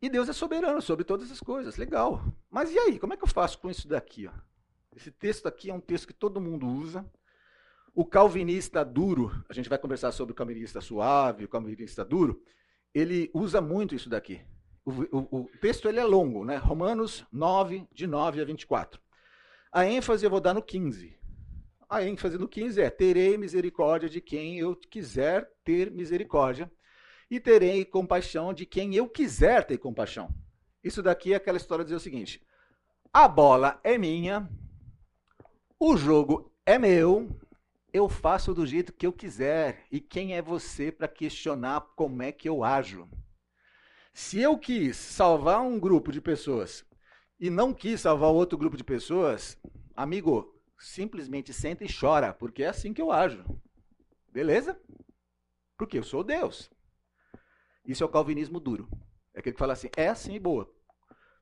e 0.01 0.09
Deus 0.09 0.29
é 0.29 0.33
soberano 0.33 0.81
sobre 0.81 1.05
todas 1.05 1.31
as 1.31 1.41
coisas. 1.41 1.77
Legal. 1.77 2.23
Mas 2.51 2.71
e 2.71 2.79
aí? 2.79 2.99
Como 2.99 3.13
é 3.13 3.17
que 3.17 3.25
eu 3.25 3.29
faço 3.29 3.59
com 3.59 3.71
isso 3.71 3.87
daqui? 3.87 4.27
Ó? 4.27 4.54
Esse 4.97 5.11
texto 5.11 5.47
aqui 5.47 5.71
é 5.71 5.75
um 5.75 5.81
texto 5.81 6.07
que 6.07 6.15
todo 6.15 6.41
mundo 6.41 6.67
usa. 6.67 7.05
O 7.95 8.05
calvinista 8.05 8.85
duro, 8.85 9.45
a 9.49 9.53
gente 9.53 9.69
vai 9.69 9.79
conversar 9.79 10.13
sobre 10.13 10.33
o 10.33 10.35
calvinista 10.35 10.81
suave, 10.81 11.45
o 11.45 11.49
calvinista 11.49 12.05
duro, 12.05 12.43
ele 12.93 13.31
usa 13.35 13.61
muito 13.61 13.95
isso 13.95 14.09
daqui. 14.09 14.41
O, 14.85 14.91
o, 14.91 15.41
o, 15.43 15.51
texto 15.61 15.89
ele 15.89 15.99
é 15.99 16.05
longo, 16.05 16.45
né? 16.45 16.57
Romanos 16.57 17.25
9, 17.33 17.89
de 17.93 18.07
9 18.07 18.41
a 18.41 18.45
24. 18.45 19.01
A 19.73 19.87
ênfase 19.87 20.25
eu 20.25 20.31
vou 20.31 20.41
dar 20.41 20.55
no 20.55 20.63
15. 20.63 21.17
A 21.89 22.03
ênfase 22.03 22.37
no 22.39 22.49
15 22.49 22.81
é: 22.81 22.91
terei 22.91 23.37
misericórdia 23.37 24.09
de 24.09 24.21
quem 24.21 24.59
eu 24.59 24.77
quiser 24.77 25.51
ter 25.65 25.91
misericórdia, 25.91 26.71
e 27.31 27.41
terei 27.41 27.85
compaixão 27.85 28.53
de 28.53 28.67
quem 28.67 28.95
eu 28.95 29.09
quiser 29.09 29.65
ter 29.65 29.79
compaixão. 29.79 30.29
Isso 30.83 31.03
daqui 31.03 31.33
é 31.33 31.37
aquela 31.37 31.57
história 31.57 31.85
de 31.85 31.89
dizer 31.89 31.97
o 31.97 32.01
seguinte: 32.01 32.45
a 33.13 33.27
bola 33.27 33.81
é 33.83 33.97
minha, 33.97 34.49
o 35.79 35.97
jogo 35.97 36.53
é 36.65 36.79
meu, 36.79 37.29
eu 37.93 38.09
faço 38.09 38.53
do 38.53 38.67
jeito 38.67 38.93
que 38.93 39.07
eu 39.07 39.13
quiser. 39.13 39.87
E 39.91 40.01
quem 40.01 40.35
é 40.35 40.43
você 40.43 40.91
para 40.91 41.07
questionar 41.07 41.81
como 41.95 42.23
é 42.23 42.33
que 42.33 42.49
eu 42.49 42.65
ajo? 42.65 43.09
Se 44.13 44.41
eu 44.41 44.59
quis 44.59 44.97
salvar 44.97 45.61
um 45.61 45.79
grupo 45.79 46.11
de 46.13 46.21
pessoas 46.21 46.85
e 47.39 47.51
não 47.51 47.75
quis 47.75 48.01
salvar 48.01 48.31
outro 48.31 48.59
grupo 48.59 48.77
de 48.77 48.85
pessoas, 48.85 49.61
amigo, 49.95 50.61
simplesmente 50.79 51.53
senta 51.53 51.85
e 51.85 51.89
chora, 51.89 52.33
porque 52.33 52.63
é 52.63 52.69
assim 52.69 52.93
que 52.93 53.03
eu 53.03 53.13
ajo. 53.13 53.45
Beleza? 54.33 54.81
Porque 55.77 55.99
eu 55.99 56.03
sou 56.05 56.25
Deus. 56.25 56.71
Isso 57.85 58.03
é 58.03 58.07
o 58.07 58.11
calvinismo 58.11 58.59
duro. 58.59 58.89
É 59.35 59.41
aquele 59.41 59.55
que 59.55 59.59
fala 59.59 59.73
assim, 59.73 59.91
é 59.97 60.09
assim 60.09 60.41
boa. 60.41 60.73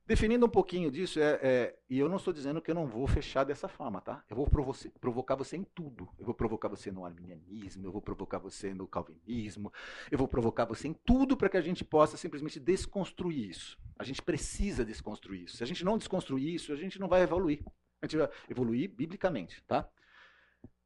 Definindo 0.05 0.45
um 0.45 0.49
pouquinho 0.49 0.91
disso, 0.91 1.21
é, 1.21 1.39
é, 1.43 1.79
e 1.89 1.97
eu 1.97 2.09
não 2.09 2.17
estou 2.17 2.33
dizendo 2.33 2.61
que 2.61 2.69
eu 2.71 2.75
não 2.75 2.87
vou 2.87 3.07
fechar 3.07 3.45
dessa 3.45 3.69
forma, 3.69 4.01
tá? 4.01 4.25
Eu 4.29 4.35
vou 4.35 4.49
provo 4.49 4.75
provocar 5.01 5.37
você 5.37 5.57
em 5.57 5.63
tudo. 5.63 6.09
Eu 6.19 6.25
vou 6.25 6.35
provocar 6.35 6.69
você 6.69 6.91
no 6.91 7.05
arminianismo, 7.05 7.87
eu 7.87 7.93
vou 7.93 8.03
provocar 8.03 8.39
você 8.39 8.75
no 8.75 8.89
calvinismo, 8.89 9.73
eu 10.11 10.19
vou 10.19 10.27
provocar 10.27 10.65
você 10.65 10.89
em 10.89 10.93
tudo 10.93 11.37
para 11.37 11.49
que 11.49 11.57
a 11.57 11.61
gente 11.61 11.85
possa 11.85 12.17
simplesmente 12.17 12.59
desconstruir 12.59 13.51
isso. 13.51 13.79
A 13.97 14.03
gente 14.03 14.21
precisa 14.21 14.85
desconstruir 14.85 15.45
isso. 15.45 15.57
Se 15.59 15.63
a 15.63 15.67
gente 15.67 15.85
não 15.85 15.97
desconstruir 15.97 16.53
isso, 16.53 16.73
a 16.73 16.77
gente 16.77 16.99
não 16.99 17.07
vai 17.07 17.23
evoluir. 17.23 17.65
A 18.01 18.07
gente 18.07 18.17
vai 18.17 18.29
evoluir 18.51 18.91
biblicamente, 18.91 19.63
tá? 19.69 19.89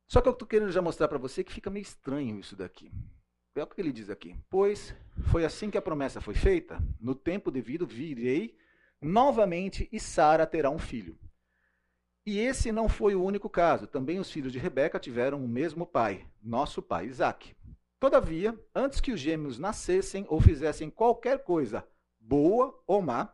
Só 0.07 0.21
que 0.21 0.29
eu 0.29 0.33
estou 0.33 0.47
querendo 0.47 0.71
já 0.71 0.83
mostrar 0.83 1.09
para 1.09 1.19
você 1.19 1.43
que 1.43 1.53
fica 1.53 1.71
meio 1.71 1.83
estranho 1.83 2.39
isso 2.39 2.55
daqui. 2.55 2.93
É 3.55 3.63
o 3.63 3.67
que 3.67 3.81
ele 3.81 3.93
diz 3.93 4.11
aqui. 4.11 4.37
Pois 4.51 4.95
foi 5.33 5.47
assim 5.47 5.71
que 5.71 5.79
a 5.79 5.83
promessa 5.83 6.21
foi 6.21 6.35
feita, 6.35 6.79
no 7.01 7.15
tempo 7.15 7.51
devido 7.51 7.87
virei 7.87 8.55
novamente 9.01 9.89
e 9.93 10.01
Sara 10.01 10.47
terá 10.47 10.71
um 10.71 10.79
filho. 10.79 11.19
E 12.25 12.39
esse 12.39 12.73
não 12.73 12.89
foi 12.89 13.15
o 13.15 13.23
único 13.23 13.49
caso. 13.49 13.87
Também 13.87 14.19
os 14.19 14.31
filhos 14.31 14.53
de 14.53 14.59
Rebeca 14.59 14.99
tiveram 14.99 15.45
o 15.45 15.49
mesmo 15.49 15.87
pai, 15.87 16.27
nosso 16.43 16.83
pai 16.83 17.07
Isaque. 17.07 17.55
Todavia, 18.01 18.59
antes 18.75 19.01
que 19.01 19.13
os 19.13 19.21
gêmeos 19.21 19.59
nascessem 19.59 20.27
ou 20.29 20.41
fizessem 20.41 20.91
qualquer 20.91 21.45
coisa, 21.45 21.87
boa 22.19 22.83
ou 22.87 23.01
má, 23.01 23.33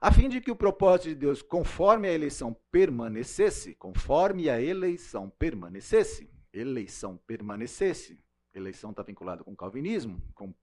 a 0.00 0.12
fim 0.12 0.28
de 0.28 0.40
que 0.40 0.50
o 0.50 0.56
propósito 0.56 1.08
de 1.08 1.14
Deus, 1.16 1.42
conforme 1.42 2.06
a 2.06 2.12
eleição 2.12 2.56
permanecesse, 2.70 3.74
conforme 3.74 4.48
a 4.48 4.60
eleição 4.60 5.28
permanecesse, 5.30 6.30
eleição 6.52 7.16
permanecesse, 7.26 8.22
eleição 8.54 8.90
está 8.90 9.02
vinculada 9.02 9.42
com 9.42 9.52
o 9.52 9.56
calvinismo, 9.56 10.22
com 10.34 10.54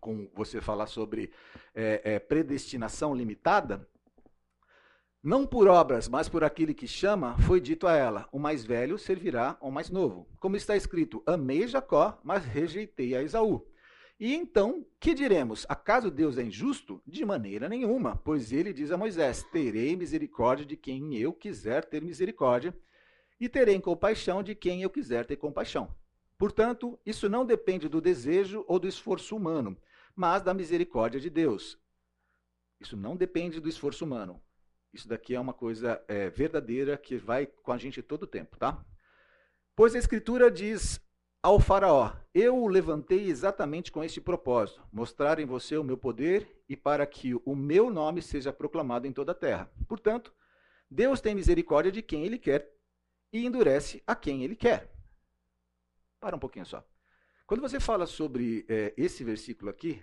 com 0.00 0.28
você 0.34 0.60
falar 0.60 0.86
sobre 0.86 1.32
é, 1.74 2.00
é, 2.04 2.18
predestinação 2.18 3.14
limitada, 3.14 3.88
não 5.22 5.44
por 5.44 5.66
obras, 5.66 6.08
mas 6.08 6.28
por 6.28 6.44
aquele 6.44 6.72
que 6.72 6.86
chama, 6.86 7.36
foi 7.38 7.60
dito 7.60 7.88
a 7.88 7.96
ela: 7.96 8.28
o 8.30 8.38
mais 8.38 8.64
velho 8.64 8.96
servirá 8.96 9.56
ao 9.60 9.72
mais 9.72 9.90
novo. 9.90 10.28
Como 10.38 10.56
está 10.56 10.76
escrito: 10.76 11.22
amei 11.26 11.66
Jacó, 11.66 12.20
mas 12.22 12.44
rejeitei 12.44 13.14
a 13.16 13.22
Esaú. 13.22 13.66
E 14.20 14.34
então, 14.34 14.86
que 14.98 15.12
diremos? 15.12 15.66
Acaso 15.68 16.10
Deus 16.10 16.38
é 16.38 16.42
injusto? 16.42 17.02
De 17.06 17.24
maneira 17.24 17.68
nenhuma, 17.68 18.16
pois 18.16 18.52
ele 18.52 18.72
diz 18.72 18.92
a 18.92 18.96
Moisés: 18.96 19.42
Terei 19.50 19.96
misericórdia 19.96 20.64
de 20.64 20.76
quem 20.76 21.16
eu 21.16 21.32
quiser 21.32 21.84
ter 21.84 22.02
misericórdia, 22.02 22.72
e 23.40 23.48
terei 23.48 23.80
compaixão 23.80 24.42
de 24.42 24.54
quem 24.54 24.82
eu 24.82 24.90
quiser 24.90 25.26
ter 25.26 25.36
compaixão. 25.36 25.94
Portanto, 26.38 26.98
isso 27.04 27.28
não 27.28 27.44
depende 27.44 27.88
do 27.88 28.00
desejo 28.00 28.64
ou 28.68 28.78
do 28.78 28.86
esforço 28.86 29.36
humano, 29.36 29.76
mas 30.16 30.42
da 30.42 30.54
misericórdia 30.54 31.20
de 31.20 31.28
Deus. 31.28 31.78
Isso 32.80 32.96
não 32.96 33.14
depende 33.14 33.60
do 33.60 33.68
esforço 33.68 34.04
humano. 34.04 34.42
Isso 34.92 35.06
daqui 35.06 35.34
é 35.34 35.40
uma 35.40 35.52
coisa 35.52 36.02
é, 36.08 36.30
verdadeira 36.30 36.96
que 36.96 37.18
vai 37.18 37.46
com 37.46 37.70
a 37.70 37.76
gente 37.76 38.02
todo 38.02 38.22
o 38.22 38.26
tempo, 38.26 38.56
tá? 38.56 38.82
Pois 39.74 39.94
a 39.94 39.98
Escritura 39.98 40.50
diz 40.50 40.98
ao 41.42 41.60
Faraó: 41.60 42.12
Eu 42.34 42.56
o 42.56 42.66
levantei 42.66 43.28
exatamente 43.28 43.92
com 43.92 44.02
este 44.02 44.20
propósito, 44.20 44.82
mostrar 44.90 45.38
em 45.38 45.44
você 45.44 45.76
o 45.76 45.84
meu 45.84 45.98
poder 45.98 46.64
e 46.66 46.74
para 46.74 47.06
que 47.06 47.34
o 47.44 47.54
meu 47.54 47.90
nome 47.90 48.22
seja 48.22 48.52
proclamado 48.52 49.06
em 49.06 49.12
toda 49.12 49.32
a 49.32 49.34
terra. 49.34 49.70
Portanto, 49.86 50.32
Deus 50.90 51.20
tem 51.20 51.34
misericórdia 51.34 51.92
de 51.92 52.00
quem 52.00 52.24
ele 52.24 52.38
quer 52.38 52.72
e 53.32 53.44
endurece 53.44 54.02
a 54.06 54.16
quem 54.16 54.44
ele 54.44 54.56
quer. 54.56 54.90
Para 56.18 56.36
um 56.36 56.40
pouquinho 56.40 56.64
só. 56.64 56.82
Quando 57.46 57.60
você 57.60 57.78
fala 57.78 58.06
sobre 58.06 58.66
é, 58.68 58.92
esse 58.96 59.22
versículo 59.22 59.70
aqui, 59.70 60.02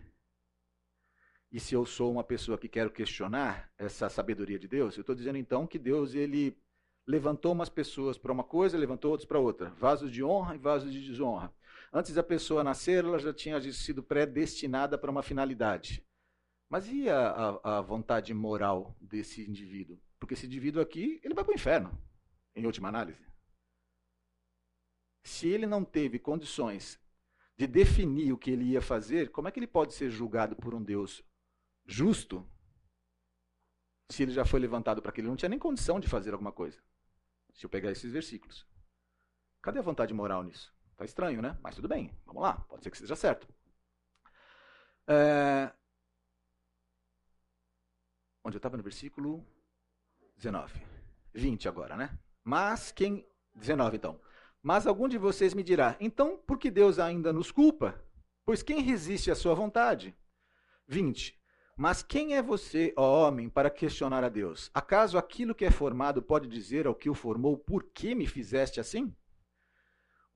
e 1.51 1.60
se 1.60 1.75
eu 1.75 1.86
sou 1.86 2.10
uma 2.10 2.23
pessoa 2.23 2.58
que 2.58 2.69
quero 2.69 2.89
questionar 2.89 3.69
essa 3.77 4.08
sabedoria 4.08 4.58
de 4.58 4.65
Deus, 4.65 4.95
eu 4.95 5.01
estou 5.01 5.13
dizendo 5.13 5.38
então 5.38 5.67
que 5.67 5.77
Deus 5.77 6.15
ele 6.15 6.58
levantou 7.06 7.51
umas 7.51 7.67
pessoas 7.67 8.17
para 8.17 8.32
uma 8.32 8.45
coisa, 8.45 8.77
levantou 8.77 9.12
outras 9.12 9.27
para 9.27 9.39
outra. 9.39 9.71
Vasos 9.71 10.10
de 10.10 10.23
honra 10.23 10.56
e 10.56 10.58
vasos 10.58 10.93
de 10.93 11.06
desonra. 11.06 11.53
Antes 11.91 12.13
da 12.13 12.23
pessoa 12.23 12.63
nascer, 12.63 13.03
ela 13.03 13.19
já 13.19 13.34
tinha 13.34 13.60
sido 13.73 14.01
predestinada 14.01 14.97
para 14.97 15.12
uma 15.12 15.21
finalidade. 15.21 16.01
Mas 16.69 16.88
e 16.88 17.10
a, 17.10 17.27
a, 17.27 17.77
a 17.77 17.82
vontade 17.82 18.34
moral 18.34 18.95
desse 19.01 19.41
indivíduo? 19.41 19.99
Porque 20.17 20.34
esse 20.34 20.45
indivíduo 20.45 20.82
aqui, 20.82 21.19
ele 21.21 21.34
vai 21.34 21.43
para 21.43 21.51
o 21.51 21.56
inferno, 21.56 21.91
em 22.56 22.65
última 22.65 22.88
análise. 22.88 23.21
Se 25.25 25.49
ele 25.49 25.67
não 25.67 25.84
teve 25.84 26.17
condições 26.17 27.02
de 27.55 27.67
definir 27.67 28.31
o 28.31 28.37
que 28.37 28.51
ele 28.51 28.65
ia 28.65 28.81
fazer, 28.81 29.31
como 29.31 29.47
é 29.47 29.51
que 29.51 29.59
ele 29.59 29.67
pode 29.67 29.93
ser 29.93 30.09
julgado 30.09 30.55
por 30.55 30.73
um 30.73 30.83
Deus 30.83 31.23
justo 31.85 32.47
se 34.09 34.23
ele 34.23 34.31
já 34.31 34.45
foi 34.45 34.59
levantado 34.59 35.01
para 35.01 35.11
aquilo? 35.11 35.25
Ele 35.25 35.31
não 35.31 35.37
tinha 35.37 35.49
nem 35.49 35.59
condição 35.59 35.99
de 35.99 36.07
fazer 36.07 36.31
alguma 36.33 36.51
coisa. 36.51 36.81
Se 37.53 37.65
eu 37.65 37.69
pegar 37.69 37.91
esses 37.91 38.11
versículos. 38.11 38.67
Cadê 39.61 39.79
a 39.79 39.83
vontade 39.83 40.13
moral 40.13 40.43
nisso? 40.43 40.73
Está 40.91 41.05
estranho, 41.05 41.41
né? 41.41 41.57
Mas 41.61 41.75
tudo 41.75 41.87
bem, 41.87 42.15
vamos 42.25 42.41
lá, 42.41 42.59
pode 42.61 42.83
ser 42.83 42.91
que 42.91 42.97
seja 42.97 43.15
certo. 43.15 43.47
É... 45.07 45.71
Onde 48.43 48.55
eu 48.55 48.59
estava 48.59 48.77
no 48.77 48.83
versículo 48.83 49.45
19. 50.35 50.85
20 51.33 51.67
agora, 51.67 51.95
né? 51.95 52.19
Mas 52.43 52.91
quem. 52.91 53.27
19 53.55 53.97
então. 53.97 54.19
Mas 54.63 54.88
algum 54.88 55.10
de 55.10 55.17
vocês 55.17 55.54
me 55.54 55.62
dirá: 55.62 55.97
então 55.99 56.38
por 56.47 56.58
que 56.58 56.71
Deus 56.71 56.97
ainda 56.97 57.34
nos 57.34 57.52
culpa? 57.52 58.02
Pois 58.45 58.63
quem 58.63 58.80
resiste 58.82 59.30
à 59.30 59.36
sua 59.36 59.54
vontade? 59.54 60.15
20. 60.88 61.38
Mas 61.76 62.02
quem 62.02 62.36
é 62.36 62.41
você, 62.41 62.93
ó 62.95 63.28
homem, 63.28 63.49
para 63.49 63.69
questionar 63.69 64.23
a 64.23 64.30
Deus? 64.30 64.69
Acaso 64.73 65.17
aquilo 65.17 65.56
que 65.56 65.65
é 65.65 65.71
formado 65.71 66.21
pode 66.21 66.47
dizer 66.47 66.88
ao 66.88 66.95
que 66.95 67.10
o 67.10 67.15
formou, 67.15 67.58
por 67.58 67.84
que 67.84 68.15
me 68.15 68.28
fizeste 68.28 68.80
assim? 68.80 69.13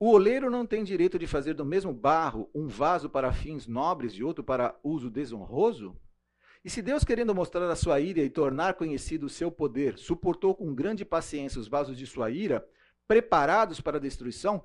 O 0.00 0.10
oleiro 0.10 0.50
não 0.50 0.66
tem 0.66 0.84
direito 0.84 1.18
de 1.18 1.26
fazer 1.26 1.54
do 1.54 1.64
mesmo 1.64 1.92
barro 1.92 2.50
um 2.54 2.66
vaso 2.66 3.08
para 3.08 3.32
fins 3.32 3.66
nobres 3.66 4.12
e 4.12 4.22
outro 4.22 4.44
para 4.44 4.78
uso 4.82 5.10
desonroso? 5.10 5.96
E 6.64 6.70
se 6.70 6.82
Deus, 6.82 7.04
querendo 7.04 7.34
mostrar 7.34 7.70
a 7.70 7.76
sua 7.76 8.00
ira 8.00 8.20
e 8.20 8.30
tornar 8.30 8.74
conhecido 8.74 9.26
o 9.26 9.30
seu 9.30 9.50
poder, 9.50 9.96
suportou 9.96 10.54
com 10.54 10.74
grande 10.74 11.04
paciência 11.04 11.60
os 11.60 11.68
vasos 11.68 11.96
de 11.96 12.06
sua 12.06 12.30
ira, 12.30 12.66
preparados 13.08 13.80
para 13.80 13.96
a 13.96 14.00
destruição, 14.00 14.62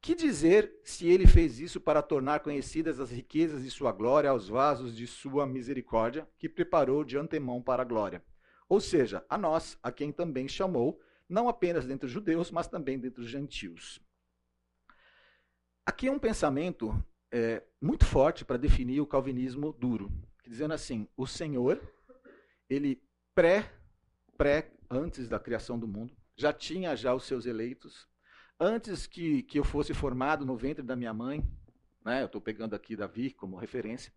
que 0.00 0.14
dizer 0.14 0.72
se 0.84 1.08
ele 1.08 1.26
fez 1.26 1.58
isso 1.58 1.80
para 1.80 2.00
tornar 2.00 2.40
conhecidas 2.40 3.00
as 3.00 3.10
riquezas 3.10 3.64
de 3.64 3.70
sua 3.70 3.90
glória 3.90 4.30
aos 4.30 4.48
vasos 4.48 4.96
de 4.96 5.06
sua 5.06 5.44
misericórdia, 5.44 6.28
que 6.38 6.48
preparou 6.48 7.02
de 7.02 7.18
antemão 7.18 7.60
para 7.60 7.82
a 7.82 7.84
glória? 7.84 8.24
Ou 8.68 8.80
seja, 8.80 9.24
a 9.28 9.36
nós, 9.36 9.76
a 9.82 9.90
quem 9.90 10.12
também 10.12 10.46
chamou, 10.46 11.00
não 11.28 11.48
apenas 11.48 11.84
dentre 11.84 12.06
os 12.06 12.12
judeus, 12.12 12.52
mas 12.52 12.68
também 12.68 12.98
dentre 12.98 13.20
os 13.20 13.28
gentios. 13.28 14.00
Aqui 15.84 16.06
é 16.06 16.12
um 16.12 16.18
pensamento 16.18 16.94
é, 17.30 17.62
muito 17.80 18.04
forte 18.04 18.44
para 18.44 18.56
definir 18.56 19.00
o 19.00 19.06
calvinismo 19.06 19.72
duro, 19.72 20.10
dizendo 20.44 20.74
assim: 20.74 21.08
o 21.16 21.26
Senhor, 21.26 21.80
ele 22.68 23.02
pré, 23.34 23.72
pré, 24.36 24.72
antes 24.90 25.28
da 25.28 25.38
criação 25.38 25.78
do 25.78 25.86
mundo, 25.86 26.15
já 26.36 26.52
tinha 26.52 26.94
já 26.94 27.14
os 27.14 27.24
seus 27.24 27.46
eleitos, 27.46 28.06
Antes 28.58 29.06
que, 29.06 29.42
que 29.42 29.58
eu 29.58 29.64
fosse 29.64 29.92
formado 29.92 30.46
no 30.46 30.56
ventre 30.56 30.82
da 30.82 30.96
minha 30.96 31.12
mãe, 31.12 31.46
né, 32.02 32.22
eu 32.22 32.26
estou 32.26 32.40
pegando 32.40 32.74
aqui 32.74 32.96
Davi 32.96 33.30
como 33.30 33.56
referência, 33.56 34.10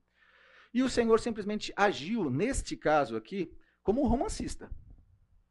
e 0.74 0.82
o 0.82 0.90
Senhor 0.90 1.20
simplesmente 1.20 1.74
agiu, 1.76 2.30
neste 2.30 2.78
caso 2.78 3.18
aqui, 3.18 3.52
como 3.84 4.02
um 4.02 4.08
romancista. 4.08 4.72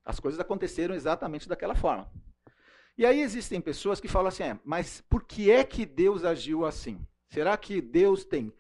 As 0.04 0.18
coisas 0.18 0.40
aconteceram 0.40 0.94
exatamente 0.94 1.46
daquela 1.46 1.74
forma. 1.74 2.10
E 2.96 3.04
aí 3.04 3.20
existem 3.20 3.60
pessoas 3.60 4.00
que 4.00 4.08
falam 4.08 4.28
assim: 4.28 4.44
é, 4.44 4.60
mas 4.64 5.02
por 5.02 5.22
que 5.24 5.50
é 5.50 5.62
que 5.64 5.84
Deus 5.84 6.24
agiu 6.24 6.64
assim? 6.64 7.06
Será 7.28 7.56
que 7.58 7.82
Deus 7.82 8.24
tem 8.24 8.52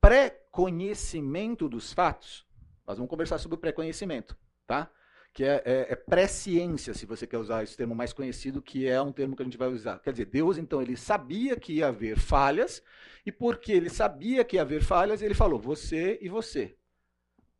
pré-conhecimento 0.00 1.68
dos 1.68 1.92
fatos? 1.92 2.46
Nós 2.86 2.96
vamos 2.96 3.10
conversar 3.10 3.38
sobre 3.38 3.56
o 3.56 3.60
pré-conhecimento, 3.60 4.38
tá? 4.66 4.90
Que 5.32 5.44
é, 5.44 5.62
é, 5.64 5.92
é 5.92 5.96
presciência, 5.96 6.92
se 6.92 7.06
você 7.06 7.26
quer 7.26 7.38
usar 7.38 7.62
esse 7.62 7.76
termo 7.76 7.94
mais 7.94 8.12
conhecido, 8.12 8.60
que 8.60 8.86
é 8.86 9.00
um 9.00 9.12
termo 9.12 9.36
que 9.36 9.42
a 9.42 9.44
gente 9.44 9.56
vai 9.56 9.68
usar. 9.68 9.98
Quer 10.00 10.12
dizer, 10.12 10.26
Deus, 10.26 10.58
então, 10.58 10.82
ele 10.82 10.96
sabia 10.96 11.56
que 11.56 11.74
ia 11.74 11.88
haver 11.88 12.18
falhas, 12.18 12.82
e 13.24 13.30
porque 13.30 13.72
ele 13.72 13.88
sabia 13.88 14.44
que 14.44 14.56
ia 14.56 14.62
haver 14.62 14.82
falhas, 14.82 15.22
ele 15.22 15.34
falou: 15.34 15.58
você 15.58 16.18
e 16.20 16.28
você. 16.28 16.76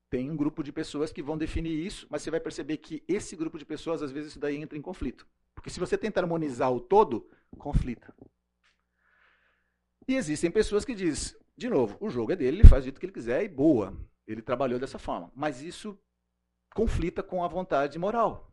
Tem 0.09 0.29
um 0.29 0.37
grupo 0.37 0.65
de 0.65 0.73
pessoas 0.73 1.13
que 1.13 1.23
vão 1.23 1.39
definir 1.39 1.87
isso, 1.87 2.07
mas 2.11 2.23
você 2.23 2.31
vai 2.33 2.41
perceber 2.41 2.79
que 2.79 3.05
esse 3.07 3.37
grupo 3.37 3.57
de 3.57 3.65
pessoas, 3.65 4.03
às 4.03 4.11
vezes, 4.11 4.31
isso 4.31 4.41
daí 4.41 4.57
entra 4.57 4.77
em 4.77 4.83
conflito. 4.83 5.25
Porque 5.55 5.71
se 5.71 5.79
você 5.79 5.97
tenta 5.97 6.21
harmonizar 6.21 6.73
o 6.73 6.81
todo, 6.81 7.29
conflita. 7.57 8.13
E 10.09 10.17
existem 10.17 10.51
pessoas 10.51 10.85
que 10.85 10.95
dizem, 10.95 11.39
de 11.57 11.69
novo, 11.69 11.97
o 12.01 12.11
jogo 12.11 12.33
é 12.33 12.37
dele, 12.37 12.59
ele 12.59 12.69
faz 12.69 12.83
o 12.83 12.85
jeito 12.85 12.99
que 12.99 13.07
ele 13.07 13.13
quiser 13.13 13.45
e 13.45 13.49
boa. 13.49 13.97
Ele 14.27 14.43
trabalhou 14.43 14.81
dessa 14.81 14.99
forma. 14.99 15.31
Mas 15.37 15.63
isso 15.63 15.97
conflita 16.75 17.23
com 17.23 17.45
a 17.45 17.49
vontade 17.49 17.99
moral. 17.99 18.53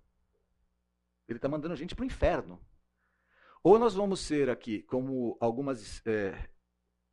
Ele 1.27 1.37
está 1.37 1.47
mandando 1.47 1.73
a 1.73 1.77
gente 1.77 1.95
para 1.95 2.03
o 2.03 2.05
inferno. 2.05 2.59
Ou 3.63 3.77
nós 3.77 3.93
vamos 3.93 4.19
ser 4.21 4.49
aqui, 4.49 4.81
como 4.83 5.37
algumas 5.41 6.01
é, 6.05 6.49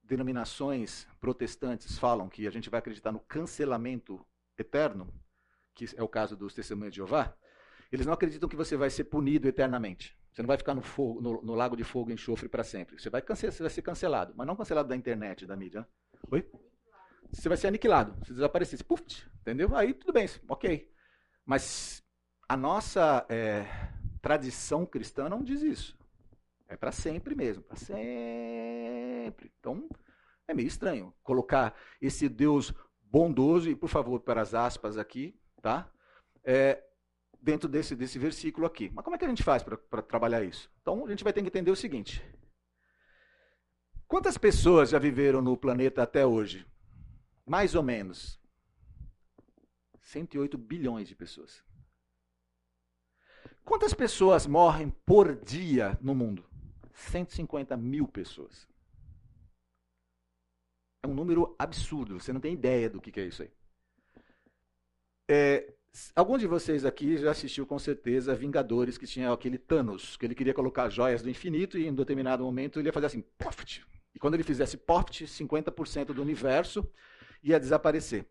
denominações 0.02 1.06
protestantes 1.18 1.98
falam, 1.98 2.28
que 2.28 2.46
a 2.46 2.50
gente 2.50 2.70
vai 2.70 2.78
acreditar 2.78 3.10
no 3.10 3.20
cancelamento 3.20 4.24
eterno, 4.56 5.12
que 5.74 5.86
é 5.96 6.02
o 6.02 6.08
caso 6.08 6.36
dos 6.36 6.54
testemunhos 6.54 6.92
de 6.92 6.98
Jeová, 6.98 7.36
eles 7.90 8.06
não 8.06 8.12
acreditam 8.12 8.48
que 8.48 8.56
você 8.56 8.76
vai 8.76 8.90
ser 8.90 9.04
punido 9.04 9.48
eternamente. 9.48 10.16
Você 10.32 10.42
não 10.42 10.48
vai 10.48 10.56
ficar 10.56 10.74
no, 10.74 10.82
fogo, 10.82 11.20
no, 11.20 11.42
no 11.42 11.54
lago 11.54 11.76
de 11.76 11.84
fogo 11.84 12.10
e 12.10 12.14
enxofre 12.14 12.48
para 12.48 12.64
sempre. 12.64 12.98
Você 12.98 13.08
vai, 13.08 13.22
você 13.22 13.50
vai, 13.50 13.70
ser 13.70 13.82
cancelado, 13.82 14.34
mas 14.36 14.46
não 14.46 14.56
cancelado 14.56 14.88
da 14.88 14.96
internet, 14.96 15.46
da 15.46 15.56
mídia. 15.56 15.86
Oi? 16.30 16.48
Você 17.32 17.48
vai 17.48 17.56
ser 17.56 17.68
aniquilado, 17.68 18.14
se 18.24 18.32
desaparecer. 18.32 18.82
Puf, 18.84 19.02
entendeu? 19.40 19.74
Aí 19.76 19.94
tudo 19.94 20.12
bem, 20.12 20.28
ok. 20.48 20.92
Mas 21.44 22.02
a 22.48 22.56
nossa 22.56 23.26
é, 23.28 23.66
tradição 24.22 24.86
cristã 24.86 25.28
não 25.28 25.42
diz 25.42 25.62
isso. 25.62 25.98
É 26.66 26.76
para 26.76 26.92
sempre 26.92 27.34
mesmo, 27.34 27.62
para 27.62 27.76
sempre. 27.76 29.52
Então, 29.60 29.88
é 30.48 30.54
meio 30.54 30.66
estranho 30.66 31.14
colocar 31.22 31.74
esse 32.00 32.28
Deus 32.28 32.72
bondoso, 33.02 33.70
e 33.70 33.76
por 33.76 33.88
favor, 33.88 34.20
para 34.20 34.40
as 34.40 34.54
aspas 34.54 34.98
aqui, 34.98 35.38
tá? 35.62 35.88
É, 36.42 36.82
dentro 37.40 37.68
desse, 37.68 37.94
desse 37.94 38.18
versículo 38.18 38.66
aqui. 38.66 38.90
Mas 38.94 39.04
como 39.04 39.14
é 39.14 39.18
que 39.18 39.24
a 39.24 39.28
gente 39.28 39.42
faz 39.42 39.62
para 39.62 40.02
trabalhar 40.02 40.42
isso? 40.42 40.70
Então, 40.80 41.06
a 41.06 41.10
gente 41.10 41.22
vai 41.22 41.32
ter 41.32 41.42
que 41.42 41.48
entender 41.48 41.70
o 41.70 41.76
seguinte. 41.76 42.24
Quantas 44.08 44.38
pessoas 44.38 44.90
já 44.90 44.98
viveram 44.98 45.42
no 45.42 45.56
planeta 45.56 46.02
até 46.02 46.26
hoje? 46.26 46.66
Mais 47.46 47.74
ou 47.74 47.82
menos. 47.82 48.40
108 50.04 50.56
bilhões 50.58 51.08
de 51.08 51.14
pessoas. 51.14 51.64
Quantas 53.64 53.94
pessoas 53.94 54.46
morrem 54.46 54.90
por 55.06 55.34
dia 55.34 55.98
no 56.00 56.14
mundo? 56.14 56.44
150 56.92 57.76
mil 57.76 58.06
pessoas. 58.06 58.68
É 61.02 61.06
um 61.06 61.14
número 61.14 61.54
absurdo, 61.58 62.20
você 62.20 62.32
não 62.32 62.40
tem 62.40 62.54
ideia 62.54 62.88
do 62.88 63.00
que 63.00 63.18
é 63.18 63.26
isso 63.26 63.42
aí. 63.42 63.50
É, 65.28 65.74
algum 66.14 66.36
de 66.36 66.46
vocês 66.46 66.84
aqui 66.84 67.16
já 67.16 67.30
assistiu 67.30 67.66
com 67.66 67.78
certeza 67.78 68.34
Vingadores, 68.34 68.98
que 68.98 69.06
tinha 69.06 69.32
aquele 69.32 69.58
Thanos, 69.58 70.16
que 70.16 70.26
ele 70.26 70.34
queria 70.34 70.54
colocar 70.54 70.90
joias 70.90 71.22
do 71.22 71.30
infinito 71.30 71.78
e 71.78 71.86
em 71.86 71.94
determinado 71.94 72.44
momento 72.44 72.78
ele 72.78 72.88
ia 72.88 72.92
fazer 72.92 73.06
assim, 73.06 73.22
poft. 73.38 73.84
E 74.14 74.18
quando 74.18 74.34
ele 74.34 74.44
fizesse 74.44 74.76
poft, 74.76 75.24
50% 75.24 76.12
do 76.12 76.22
universo 76.22 76.86
ia 77.42 77.58
desaparecer 77.58 78.26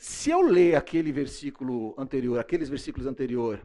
se 0.00 0.30
eu 0.30 0.40
ler 0.40 0.76
aquele 0.76 1.12
versículo 1.12 1.94
anterior, 1.98 2.38
aqueles 2.38 2.70
versículos 2.70 3.06
anterior, 3.06 3.60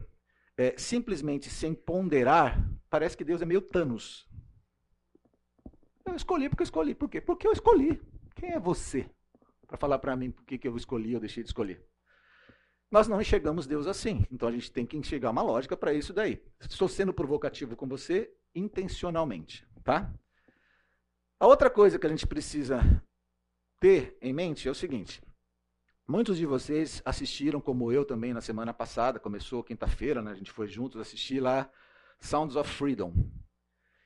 é, 0.54 0.74
simplesmente 0.76 1.48
sem 1.48 1.74
ponderar, 1.74 2.62
parece 2.90 3.16
que 3.16 3.24
Deus 3.24 3.40
é 3.40 3.46
meio 3.46 3.62
Thanos. 3.62 4.28
Eu 6.04 6.14
escolhi 6.14 6.50
porque 6.50 6.62
eu 6.62 6.66
escolhi. 6.66 6.94
Por 6.94 7.08
quê? 7.08 7.22
Porque 7.22 7.48
eu 7.48 7.52
escolhi. 7.52 8.02
Quem 8.34 8.50
é 8.50 8.60
você 8.60 9.08
para 9.66 9.78
falar 9.78 9.98
para 9.98 10.14
mim 10.14 10.30
por 10.30 10.44
que 10.44 10.68
eu 10.68 10.76
escolhi 10.76 11.14
ou 11.14 11.20
deixei 11.20 11.42
de 11.42 11.48
escolher? 11.48 11.82
Nós 12.90 13.08
não 13.08 13.18
enxergamos 13.18 13.66
Deus 13.66 13.86
assim. 13.86 14.26
Então 14.30 14.46
a 14.46 14.52
gente 14.52 14.70
tem 14.70 14.84
que 14.84 14.98
enxergar 14.98 15.30
uma 15.30 15.42
lógica 15.42 15.74
para 15.74 15.94
isso 15.94 16.12
daí. 16.12 16.44
Estou 16.60 16.86
sendo 16.86 17.14
provocativo 17.14 17.74
com 17.74 17.88
você 17.88 18.30
intencionalmente, 18.54 19.66
tá? 19.82 20.14
A 21.40 21.46
outra 21.46 21.70
coisa 21.70 21.98
que 21.98 22.06
a 22.06 22.10
gente 22.10 22.26
precisa 22.26 22.82
ter 23.80 24.18
em 24.20 24.34
mente 24.34 24.68
é 24.68 24.70
o 24.70 24.74
seguinte: 24.74 25.22
muitos 26.06 26.36
de 26.36 26.46
vocês 26.46 27.02
assistiram, 27.04 27.60
como 27.60 27.90
eu 27.92 28.04
também 28.04 28.32
na 28.32 28.40
semana 28.40 28.72
passada, 28.72 29.18
começou 29.18 29.62
quinta-feira, 29.62 30.22
né, 30.22 30.30
a 30.30 30.34
gente 30.34 30.50
foi 30.50 30.68
juntos 30.68 31.00
assistir 31.00 31.40
lá 31.40 31.70
Sounds 32.20 32.56
of 32.56 32.70
Freedom. 32.70 33.12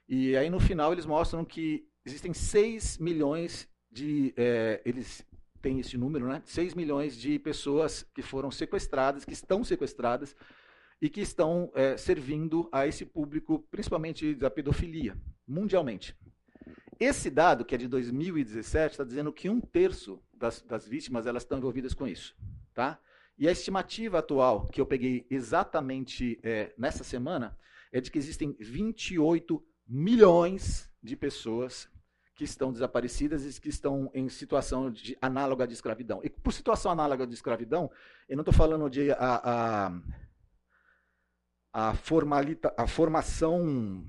E 0.09 0.37
aí 0.37 0.51
no 0.51 0.59
final 0.59 0.93
eles 0.93 1.07
mostram 1.07 1.45
que 1.45 1.87
existem 2.05 2.33
6 2.33 2.99
milhões 2.99 3.69
de. 3.91 4.33
É, 4.37 4.81
eles 4.85 5.25
têm 5.61 5.79
esse 5.79 5.97
número, 5.97 6.27
né? 6.27 6.43
6 6.45 6.75
milhões 6.75 7.17
de 7.17 7.39
pessoas 7.39 8.03
que 8.15 8.23
foram 8.23 8.51
sequestradas, 8.51 9.25
que 9.25 9.33
estão 9.33 9.63
sequestradas 9.63 10.35
e 11.01 11.09
que 11.09 11.21
estão 11.21 11.71
é, 11.75 11.97
servindo 11.97 12.69
a 12.73 12.87
esse 12.87 13.05
público, 13.05 13.67
principalmente 13.71 14.35
da 14.35 14.51
pedofilia, 14.51 15.17
mundialmente. 15.47 16.17
Esse 16.99 17.31
dado, 17.31 17.65
que 17.65 17.75
é 17.75 17.79
de 17.79 17.89
2017, 17.89 18.93
está 18.93 19.05
dizendo 19.05 19.33
que 19.33 19.49
um 19.49 19.61
terço 19.61 20.23
das, 20.41 20.63
das 20.63 20.89
vítimas 20.89 21.27
elas 21.27 21.43
estão 21.43 21.59
envolvidas 21.59 21.93
com 21.95 22.09
isso. 22.09 22.35
Tá? 22.75 22.99
E 23.39 23.47
a 23.47 23.53
estimativa 23.53 24.19
atual, 24.19 24.67
que 24.67 24.81
eu 24.81 24.87
peguei 24.87 25.27
exatamente 25.31 26.41
é, 26.43 26.73
nessa 26.77 27.05
semana, 27.05 27.57
é 27.93 28.01
de 28.01 28.11
que 28.11 28.19
existem 28.19 28.57
28 28.59 29.63
milhões 29.87 30.91
de 31.03 31.15
pessoas 31.17 31.89
que 32.35 32.45
estão 32.45 32.73
desaparecidas 32.73 33.45
e 33.45 33.61
que 33.61 33.69
estão 33.69 34.11
em 34.15 34.29
situação 34.31 34.91
de, 34.91 35.17
análoga 35.21 35.67
de 35.67 35.75
escravidão. 35.75 36.21
E 36.25 36.31
por 36.31 36.53
situação 36.53 36.91
análoga 36.91 37.27
de 37.27 37.35
escravidão, 37.35 37.91
eu 38.29 38.37
não 38.37 38.43
estou 38.43 38.55
falando 38.55 38.89
de 38.89 39.13
a, 39.13 39.17
a, 41.75 41.91
a, 41.91 41.95
formalita, 41.95 42.73
a 42.79 42.87
formação 42.87 44.09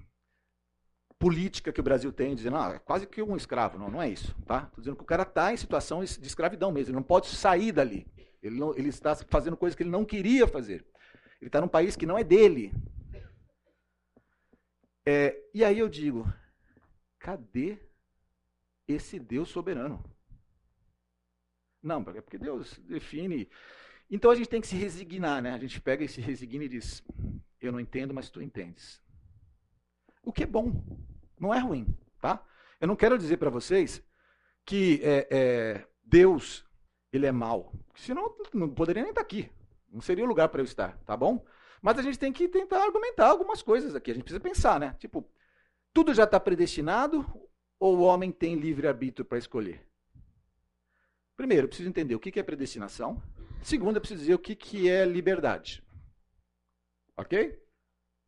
política 1.22 1.72
que 1.72 1.80
o 1.80 1.84
Brasil 1.84 2.12
tem, 2.12 2.34
dizendo, 2.34 2.58
ah, 2.58 2.74
é 2.74 2.80
quase 2.80 3.06
que 3.06 3.22
um 3.22 3.38
escravo. 3.38 3.78
Não, 3.78 3.92
não 3.92 4.02
é 4.02 4.10
isso. 4.10 4.36
Tá? 4.44 4.64
Estou 4.64 4.80
dizendo 4.82 4.96
que 4.96 5.04
o 5.04 5.06
cara 5.06 5.22
está 5.22 5.54
em 5.54 5.58
situação 5.58 6.04
de 6.04 6.26
escravidão 6.26 6.72
mesmo, 6.72 6.90
ele 6.90 6.96
não 6.96 7.04
pode 7.04 7.28
sair 7.28 7.72
dali. 7.72 8.08
Ele, 8.42 8.60
não, 8.60 8.76
ele 8.76 8.90
está 8.90 9.16
fazendo 9.16 9.56
coisas 9.56 9.76
que 9.78 9.84
ele 9.84 9.92
não 9.92 10.04
queria 10.04 10.48
fazer. 10.48 10.84
Ele 11.40 11.48
está 11.48 11.62
num 11.62 11.68
país 11.68 11.96
que 11.96 12.08
não 12.08 12.18
é 12.18 12.24
dele. 12.24 12.74
É, 15.06 15.40
e 15.54 15.64
aí 15.64 15.78
eu 15.78 15.88
digo, 15.88 16.26
cadê 17.20 17.78
esse 18.88 19.20
Deus 19.20 19.50
soberano? 19.50 20.04
Não, 21.84 22.02
é 22.16 22.22
porque 22.22 22.40
Deus 22.40 22.80
define. 22.80 23.48
Então 24.10 24.32
a 24.32 24.36
gente 24.36 24.50
tem 24.50 24.62
que 24.62 24.68
se 24.68 24.76
resignar, 24.76 25.40
né? 25.42 25.54
A 25.54 25.60
gente 25.60 25.80
pega 25.80 26.04
e 26.04 26.08
se 26.08 26.20
resigna 26.20 26.66
e 26.66 26.70
diz: 26.70 27.04
Eu 27.60 27.72
não 27.72 27.80
entendo, 27.80 28.14
mas 28.14 28.30
tu 28.30 28.42
entendes. 28.42 29.02
O 30.24 30.32
que 30.32 30.44
é 30.44 30.48
bom, 30.48 30.84
não 31.42 31.54
é 31.54 31.60
ruim, 31.60 31.88
tá? 32.22 32.42
Eu 32.80 32.88
não 32.88 32.96
quero 32.96 33.18
dizer 33.18 33.38
para 33.38 33.50
vocês 33.50 34.02
que 34.64 35.02
é, 35.04 35.28
é, 35.32 35.88
Deus 36.04 36.64
ele 37.12 37.26
é 37.26 37.32
mau, 37.32 37.74
senão 37.96 38.34
não 38.54 38.70
poderia 38.70 39.02
nem 39.02 39.12
estar 39.12 39.22
aqui, 39.22 39.50
não 39.92 40.00
seria 40.00 40.24
o 40.24 40.28
lugar 40.28 40.48
para 40.50 40.62
eu 40.62 40.66
estar, 40.66 40.98
tá 41.00 41.18
bom? 41.18 41.44
Mas 41.82 41.98
a 41.98 42.02
gente 42.02 42.20
tem 42.20 42.32
que 42.32 42.48
tentar 42.48 42.84
argumentar 42.84 43.28
algumas 43.28 43.62
coisas 43.62 43.96
aqui, 43.96 44.12
a 44.12 44.14
gente 44.14 44.24
precisa 44.24 44.40
pensar, 44.40 44.80
né? 44.80 44.96
Tipo, 45.00 45.28
tudo 45.92 46.14
já 46.14 46.24
está 46.24 46.40
predestinado 46.40 47.26
ou 47.80 47.98
o 47.98 48.02
homem 48.02 48.32
tem 48.32 48.56
livre 48.56 48.88
arbítrio 48.88 49.26
para 49.26 49.40
escolher? 49.40 49.86
Primeiro, 51.36 51.66
eu 51.66 51.68
preciso 51.68 51.90
entender 51.90 52.14
o 52.14 52.20
que 52.20 52.40
é 52.40 52.44
predestinação. 52.44 53.22
Segundo, 53.64 53.98
eu 53.98 54.02
preciso 54.02 54.22
dizer 54.22 54.36
o 54.36 54.40
que 54.40 54.88
é 54.88 55.04
liberdade. 55.06 55.84
Ok? 57.18 57.60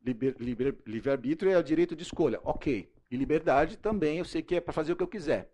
Livre-arbítrio 0.03 1.51
é 1.51 1.57
o 1.57 1.63
direito 1.63 1.95
de 1.95 2.03
escolha. 2.03 2.39
Ok. 2.43 2.92
E 3.13 3.15
liberdade 3.15 3.77
também, 3.77 4.17
eu 4.17 4.25
sei 4.25 4.41
que 4.41 4.55
é 4.55 4.59
para 4.59 4.73
fazer 4.73 4.91
o 4.91 4.95
que 4.95 5.03
eu 5.03 5.07
quiser. 5.07 5.47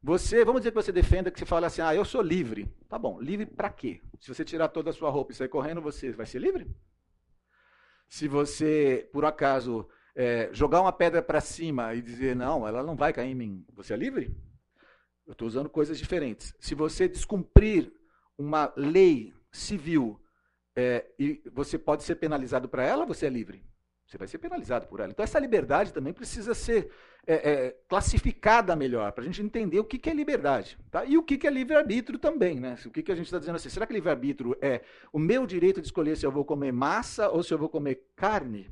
Você, 0.00 0.44
vamos 0.44 0.60
dizer 0.60 0.70
que 0.70 0.76
você 0.76 0.92
defenda 0.92 1.32
que 1.32 1.38
você 1.40 1.44
fala 1.44 1.66
assim, 1.66 1.82
ah, 1.82 1.92
eu 1.92 2.04
sou 2.04 2.22
livre. 2.22 2.72
Tá 2.88 2.96
bom, 2.96 3.20
livre 3.20 3.44
para 3.44 3.70
quê? 3.70 4.00
Se 4.20 4.32
você 4.32 4.44
tirar 4.44 4.68
toda 4.68 4.90
a 4.90 4.92
sua 4.92 5.10
roupa 5.10 5.32
e 5.32 5.34
sair 5.34 5.48
correndo, 5.48 5.80
você 5.82 6.12
vai 6.12 6.26
ser 6.26 6.38
livre? 6.38 6.70
Se 8.08 8.28
você, 8.28 9.10
por 9.12 9.24
acaso, 9.24 9.88
é, 10.14 10.48
jogar 10.52 10.80
uma 10.80 10.92
pedra 10.92 11.20
para 11.20 11.40
cima 11.40 11.92
e 11.92 12.00
dizer, 12.00 12.36
não, 12.36 12.68
ela 12.68 12.84
não 12.84 12.94
vai 12.94 13.12
cair 13.12 13.32
em 13.32 13.34
mim, 13.34 13.66
você 13.72 13.94
é 13.94 13.96
livre? 13.96 14.32
Eu 15.26 15.32
estou 15.32 15.48
usando 15.48 15.68
coisas 15.68 15.98
diferentes. 15.98 16.54
Se 16.60 16.72
você 16.72 17.08
descumprir 17.08 17.92
uma 18.38 18.72
lei 18.76 19.34
civil 19.50 20.22
é, 20.76 21.12
e 21.18 21.42
você 21.52 21.76
pode 21.76 22.04
ser 22.04 22.14
penalizado 22.14 22.68
para 22.68 22.84
ela, 22.84 23.04
você 23.04 23.26
é 23.26 23.28
livre. 23.28 23.71
Você 24.06 24.18
vai 24.18 24.28
ser 24.28 24.38
penalizado 24.38 24.86
por 24.86 25.00
ela. 25.00 25.10
Então, 25.10 25.24
essa 25.24 25.38
liberdade 25.38 25.92
também 25.92 26.12
precisa 26.12 26.54
ser 26.54 26.90
é, 27.26 27.34
é, 27.34 27.76
classificada 27.88 28.74
melhor, 28.76 29.12
para 29.12 29.22
a 29.22 29.26
gente 29.26 29.40
entender 29.40 29.78
o 29.78 29.84
que, 29.84 29.98
que 29.98 30.10
é 30.10 30.14
liberdade. 30.14 30.78
Tá? 30.90 31.04
E 31.04 31.16
o 31.16 31.22
que, 31.22 31.38
que 31.38 31.46
é 31.46 31.50
livre-arbítrio 31.50 32.18
também. 32.18 32.60
Né? 32.60 32.76
O 32.84 32.90
que, 32.90 33.02
que 33.02 33.12
a 33.12 33.14
gente 33.14 33.26
está 33.26 33.38
dizendo 33.38 33.56
assim? 33.56 33.70
Será 33.70 33.86
que 33.86 33.92
livre-arbítrio 33.92 34.56
é 34.60 34.82
o 35.12 35.18
meu 35.18 35.46
direito 35.46 35.80
de 35.80 35.86
escolher 35.86 36.16
se 36.16 36.26
eu 36.26 36.32
vou 36.32 36.44
comer 36.44 36.72
massa 36.72 37.30
ou 37.30 37.42
se 37.42 37.54
eu 37.54 37.58
vou 37.58 37.68
comer 37.68 38.06
carne? 38.14 38.70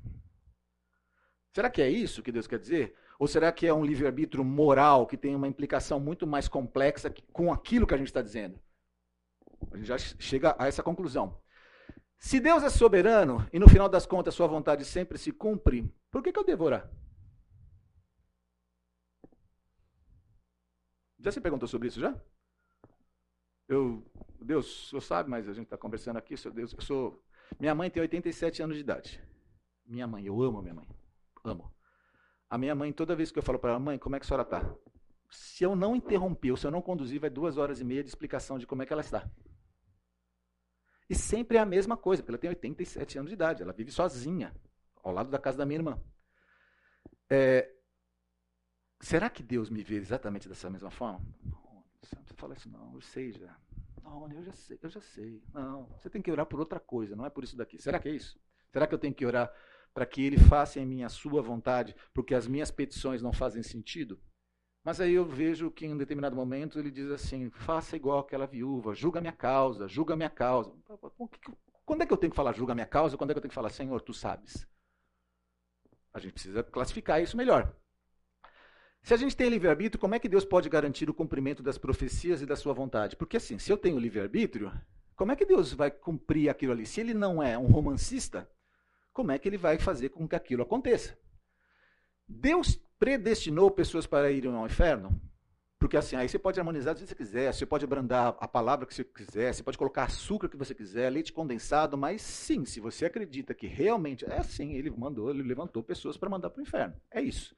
Será 1.55 1.71
que 1.71 1.83
é 1.83 1.89
isso 1.89 2.23
que 2.23 2.33
Deus 2.33 2.47
quer 2.47 2.59
dizer? 2.59 2.95
Ou 3.19 3.27
será 3.27 3.53
que 3.53 3.67
é 3.67 3.75
um 3.75 3.85
livre-arbítrio 3.85 4.45
moral 4.45 5.07
que 5.07 5.17
tem 5.17 5.35
uma 5.35 5.49
implicação 5.49 6.01
muito 6.01 6.27
mais 6.27 6.49
complexa 6.49 7.13
com 7.33 7.53
aquilo 7.53 7.87
que 7.87 7.95
a 7.95 7.99
gente 7.99 8.07
está 8.07 8.23
dizendo? 8.23 8.59
A 9.73 9.77
gente 9.77 9.87
já 9.87 9.99
chega 9.99 10.57
a 10.59 10.67
essa 10.67 10.83
conclusão. 10.83 11.39
Se 12.21 12.39
Deus 12.39 12.63
é 12.63 12.69
soberano 12.69 13.49
e 13.51 13.59
no 13.59 13.67
final 13.67 13.89
das 13.89 14.05
contas 14.05 14.35
sua 14.35 14.47
vontade 14.47 14.85
sempre 14.85 15.17
se 15.17 15.33
cumpre, 15.33 15.91
por 16.11 16.23
que, 16.23 16.31
que 16.31 16.39
eu 16.39 16.45
devo 16.45 16.65
orar? 16.65 16.89
Já 21.19 21.33
se 21.33 21.41
perguntou 21.41 21.67
sobre 21.67 21.89
isso 21.89 21.99
já? 21.99 22.15
Eu, 23.67 24.05
Deus, 24.39 24.85
o 24.85 24.89
senhor 24.91 25.01
sabe, 25.01 25.31
mas 25.31 25.49
a 25.49 25.55
gente 25.55 25.65
está 25.65 25.79
conversando 25.79 26.19
aqui, 26.19 26.37
senhor 26.37 26.53
Deus, 26.53 26.75
eu 26.75 26.83
sou. 26.83 27.25
Minha 27.59 27.75
mãe 27.75 27.91
tem 27.91 28.03
87 28.03 28.63
anos 28.63 28.77
de 28.77 28.83
idade. 28.83 29.25
Minha 29.87 30.07
mãe, 30.07 30.27
eu 30.27 30.43
amo 30.43 30.59
a 30.59 30.63
minha 30.63 30.75
mãe. 30.75 30.89
Amo. 31.43 31.73
A 32.51 32.59
minha 32.59 32.75
mãe, 32.75 32.93
toda 32.93 33.17
vez 33.17 33.33
que 33.33 33.39
eu 33.39 33.43
falo 33.43 33.59
para 33.59 33.71
ela, 33.71 33.79
mãe, 33.81 33.99
como 33.99 34.15
é 34.15 34.21
que 34.21 34.27
a 34.27 34.29
senhora 34.29 34.43
está? 34.43 34.77
Se 35.31 35.65
eu 35.65 35.75
não 35.75 35.97
interromper, 35.97 36.57
se 36.59 36.67
eu 36.67 36.71
não 36.71 36.83
conduzir, 36.83 37.19
vai 37.19 37.31
duas 37.31 37.57
horas 37.57 37.81
e 37.81 37.85
meia 37.85 38.03
de 38.03 38.11
explicação 38.11 38.59
de 38.59 38.67
como 38.67 38.83
é 38.83 38.87
que 38.87 38.93
ela 38.93 39.01
está. 39.01 39.31
E 41.11 41.15
sempre 41.17 41.57
é 41.59 41.61
a 41.61 41.67
mesma 41.67 41.97
coisa, 41.97 42.23
porque 42.23 42.47
ela 42.47 42.55
tem 42.55 42.61
87 42.61 43.19
anos 43.19 43.31
de 43.31 43.35
idade, 43.35 43.65
ela 43.65 43.73
vive 43.73 43.91
sozinha, 43.91 44.55
ao 45.03 45.13
lado 45.13 45.29
da 45.29 45.41
casa 45.41 45.59
da 45.59 45.67
minha 45.67 45.81
irmã. 45.81 46.01
É, 47.29 47.69
será 49.01 49.29
que 49.29 49.43
Deus 49.43 49.69
me 49.71 49.83
vê 49.83 49.97
exatamente 49.97 50.49
dessa 50.49 50.71
mesma 50.71 50.89
forma? 50.89 51.21
Não, 51.43 51.85
você 52.01 52.35
fala 52.37 52.55
isso, 52.55 52.71
não, 52.71 52.95
eu 52.95 53.01
sei 53.01 53.33
já. 53.33 53.59
Não, 54.05 54.31
eu 54.31 54.45
já 54.45 54.53
sei, 54.53 54.79
eu 54.81 54.89
já 54.89 55.01
sei. 55.01 55.43
Não, 55.53 55.87
você 55.99 56.09
tem 56.09 56.23
que 56.23 56.31
orar 56.31 56.47
por 56.47 56.61
outra 56.61 56.79
coisa, 56.79 57.17
não 57.17 57.27
é 57.27 57.31
por 57.31 57.43
isso 57.43 57.57
daqui. 57.57 57.83
Será 57.83 57.99
que 57.99 58.09
é 58.09 58.13
isso? 58.13 58.41
Será 58.73 58.87
que 58.87 58.95
eu 58.95 58.99
tenho 58.99 59.13
que 59.13 59.27
orar 59.27 59.53
para 59.93 60.07
que 60.07 60.23
Ele 60.23 60.39
faça 60.39 60.79
em 60.79 60.87
mim 60.87 61.03
a 61.03 61.09
sua 61.09 61.43
vontade, 61.43 61.93
porque 62.15 62.37
as 62.37 62.47
minhas 62.47 62.71
petições 62.71 63.21
não 63.21 63.33
fazem 63.33 63.65
sentido? 63.65 64.23
Mas 64.83 65.01
aí 65.01 65.13
eu 65.13 65.25
vejo 65.25 65.71
que 65.71 65.85
em 65.85 65.93
um 65.93 65.99
determinado 65.99 66.35
momento 66.35 66.79
ele 66.79 66.91
diz 66.91 67.11
assim: 67.11 67.51
faça 67.51 67.97
igual 67.97 68.21
aquela 68.21 68.47
viúva, 68.47 68.95
julga 68.95 69.21
minha 69.21 69.33
causa, 69.33 69.87
julga 69.87 70.17
minha 70.17 70.31
causa. 70.31 70.73
Quando 71.85 72.03
é 72.03 72.07
que 72.07 72.13
eu 72.13 72.17
tenho 72.17 72.31
que 72.31 72.37
falar 72.37 72.53
julga 72.55 72.75
minha 72.75 72.87
causa? 72.87 73.17
Quando 73.17 73.31
é 73.31 73.35
que 73.35 73.39
eu 73.39 73.43
tenho 73.43 73.51
que 73.51 73.55
falar 73.55 73.71
Senhor, 73.71 74.01
tu 74.01 74.15
sabes? 74.15 74.67
A 76.13 76.19
gente 76.19 76.33
precisa 76.33 76.63
classificar 76.63 77.23
isso 77.23 77.37
melhor. 77.37 77.75
Se 79.03 79.15
a 79.15 79.17
gente 79.17 79.37
tem 79.37 79.49
livre-arbítrio, 79.49 80.01
como 80.01 80.15
é 80.15 80.19
que 80.19 80.29
Deus 80.29 80.45
pode 80.45 80.69
garantir 80.69 81.09
o 81.09 81.15
cumprimento 81.15 81.63
das 81.63 81.79
profecias 81.79 82.43
e 82.43 82.47
da 82.47 82.57
sua 82.57 82.75
vontade? 82.75 83.17
Porque 83.17 83.37
assim, 83.37 83.59
se 83.59 83.73
eu 83.73 83.79
tenho 83.79 83.99
livre-arbítrio, 83.99 84.73
como 85.17 85.33
é 85.33 85.37
que 85.37 85.47
Deus 85.47 85.73
vai 85.73 85.91
cumprir 85.91 86.49
aquilo 86.49 86.73
ali? 86.73 86.87
Se 86.87 87.01
ele 87.01 87.15
não 87.15 87.43
é 87.43 87.57
um 87.57 87.67
romancista, 87.67 88.51
como 89.13 89.33
é 89.33 89.39
que 89.39 89.49
ele 89.49 89.59
vai 89.59 89.79
fazer 89.79 90.11
com 90.11 90.29
que 90.29 90.37
aquilo 90.37 90.63
aconteça? 90.63 91.19
Deus 92.29 92.81
predestinou 93.01 93.71
pessoas 93.71 94.07
para 94.07 94.31
irem 94.31 94.55
ao 94.55 94.67
inferno? 94.67 95.21
Porque 95.79 95.97
assim, 95.97 96.15
aí 96.15 96.29
você 96.29 96.39
pode 96.39 96.61
harmonizar 96.61 96.95
do 96.95 97.01
que 97.01 97.07
você 97.07 97.15
quiser, 97.15 97.55
você 97.55 97.65
pode 97.65 97.87
abrandar 97.87 98.37
a 98.39 98.47
palavra 98.47 98.85
que 98.85 98.95
você 98.95 99.03
quiser, 99.03 99.55
você 99.55 99.63
pode 99.63 99.79
colocar 99.79 100.05
açúcar 100.05 100.47
que 100.47 100.57
você 100.57 100.75
quiser, 100.75 101.09
leite 101.09 101.33
condensado, 101.33 101.97
mas 101.97 102.21
sim, 102.21 102.67
se 102.67 102.79
você 102.79 103.07
acredita 103.07 103.55
que 103.55 103.67
realmente 103.67 104.27
é 104.27 104.37
assim, 104.37 104.75
ele 104.75 104.91
mandou, 104.91 105.31
ele 105.31 105.43
levantou 105.43 105.83
pessoas 105.83 106.19
para 106.19 106.29
mandar 106.29 106.51
para 106.51 106.61
o 106.61 106.63
inferno. 106.63 106.95
É 107.11 107.23
isso. 107.23 107.57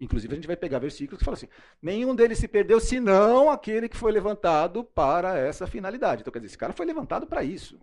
Inclusive, 0.00 0.32
a 0.32 0.34
gente 0.34 0.48
vai 0.48 0.56
pegar 0.56 0.80
versículos 0.80 1.20
que 1.20 1.24
falam 1.24 1.36
assim: 1.36 1.48
nenhum 1.80 2.14
deles 2.14 2.38
se 2.38 2.48
perdeu, 2.48 2.80
senão 2.80 3.48
aquele 3.48 3.88
que 3.88 3.96
foi 3.96 4.10
levantado 4.10 4.82
para 4.82 5.38
essa 5.38 5.66
finalidade. 5.66 6.20
Então, 6.20 6.32
quer 6.32 6.40
dizer, 6.40 6.48
esse 6.48 6.58
cara 6.58 6.72
foi 6.72 6.84
levantado 6.84 7.26
para 7.26 7.44
isso. 7.44 7.80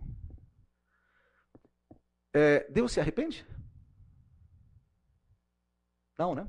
É, 2.32 2.66
Deus 2.70 2.92
se 2.92 3.00
arrepende? 3.00 3.44
Não, 6.18 6.34
né? 6.34 6.46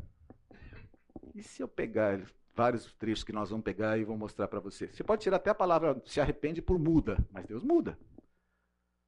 E 1.34 1.44
se 1.44 1.62
eu 1.62 1.68
pegar 1.68 2.22
vários 2.56 2.94
trechos 2.94 3.24
que 3.24 3.34
nós 3.34 3.50
vamos 3.50 3.64
pegar 3.64 3.98
e 3.98 4.04
vou 4.04 4.18
mostrar 4.18 4.48
para 4.48 4.60
você? 4.60 4.88
Você 4.88 5.04
pode 5.04 5.22
tirar 5.22 5.38
até 5.38 5.50
a 5.50 5.56
palavra 5.56 6.02
se 6.06 6.22
arrepende 6.22 6.62
por 6.62 6.80
muda, 6.80 7.18
mas 7.32 7.46
Deus 7.46 7.64
muda. 7.64 7.98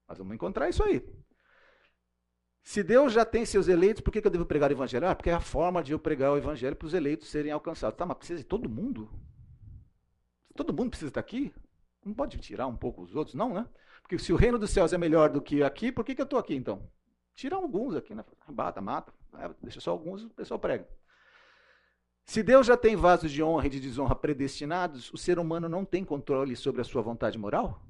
Nós 0.07 0.17
vamos 0.17 0.35
encontrar 0.35 0.69
isso 0.69 0.83
aí. 0.83 1.03
Se 2.63 2.83
Deus 2.83 3.13
já 3.13 3.23
tem 3.23 3.45
seus 3.45 3.69
eleitos, 3.69 4.01
por 4.01 4.11
que, 4.11 4.21
que 4.21 4.27
eu 4.27 4.31
devo 4.31 4.45
pregar 4.45 4.69
o 4.69 4.73
evangelho? 4.73 5.07
Ah, 5.07 5.15
porque 5.15 5.29
é 5.29 5.33
a 5.33 5.39
forma 5.39 5.81
de 5.81 5.93
eu 5.93 5.99
pregar 5.99 6.33
o 6.33 6.37
evangelho 6.37 6.75
para 6.75 6.85
os 6.85 6.93
eleitos 6.93 7.29
serem 7.29 7.51
alcançados. 7.51 7.97
Tá, 7.97 8.05
mas 8.05 8.17
precisa 8.17 8.39
de 8.39 8.45
todo 8.45 8.69
mundo? 8.69 9.09
Todo 10.53 10.73
mundo 10.73 10.89
precisa 10.89 11.09
estar 11.09 11.21
aqui? 11.21 11.53
Não 12.03 12.13
pode 12.13 12.37
tirar 12.39 12.67
um 12.67 12.75
pouco 12.75 13.01
os 13.03 13.15
outros, 13.15 13.35
não, 13.35 13.53
né? 13.53 13.65
Porque 14.01 14.19
se 14.19 14.33
o 14.33 14.35
reino 14.35 14.59
dos 14.59 14.69
céus 14.69 14.91
é 14.91 14.97
melhor 14.97 15.29
do 15.29 15.41
que 15.41 15.63
aqui, 15.63 15.91
por 15.93 16.03
que, 16.03 16.13
que 16.13 16.21
eu 16.21 16.25
estou 16.25 16.39
aqui 16.39 16.55
então? 16.55 16.89
Tira 17.35 17.55
alguns 17.55 17.95
aqui, 17.95 18.13
né? 18.13 18.25
Bata, 18.49 18.81
mata, 18.81 19.13
deixa 19.61 19.79
só 19.79 19.91
alguns, 19.91 20.23
o 20.23 20.29
pessoal 20.29 20.59
prega. 20.59 20.87
Se 22.25 22.43
Deus 22.43 22.67
já 22.67 22.75
tem 22.75 22.95
vasos 22.95 23.31
de 23.31 23.41
honra 23.41 23.67
e 23.67 23.69
de 23.69 23.79
desonra 23.79 24.13
predestinados, 24.13 25.11
o 25.13 25.17
ser 25.17 25.39
humano 25.39 25.69
não 25.69 25.85
tem 25.85 26.03
controle 26.03 26.55
sobre 26.55 26.81
a 26.81 26.83
sua 26.83 27.01
vontade 27.01 27.37
moral? 27.37 27.81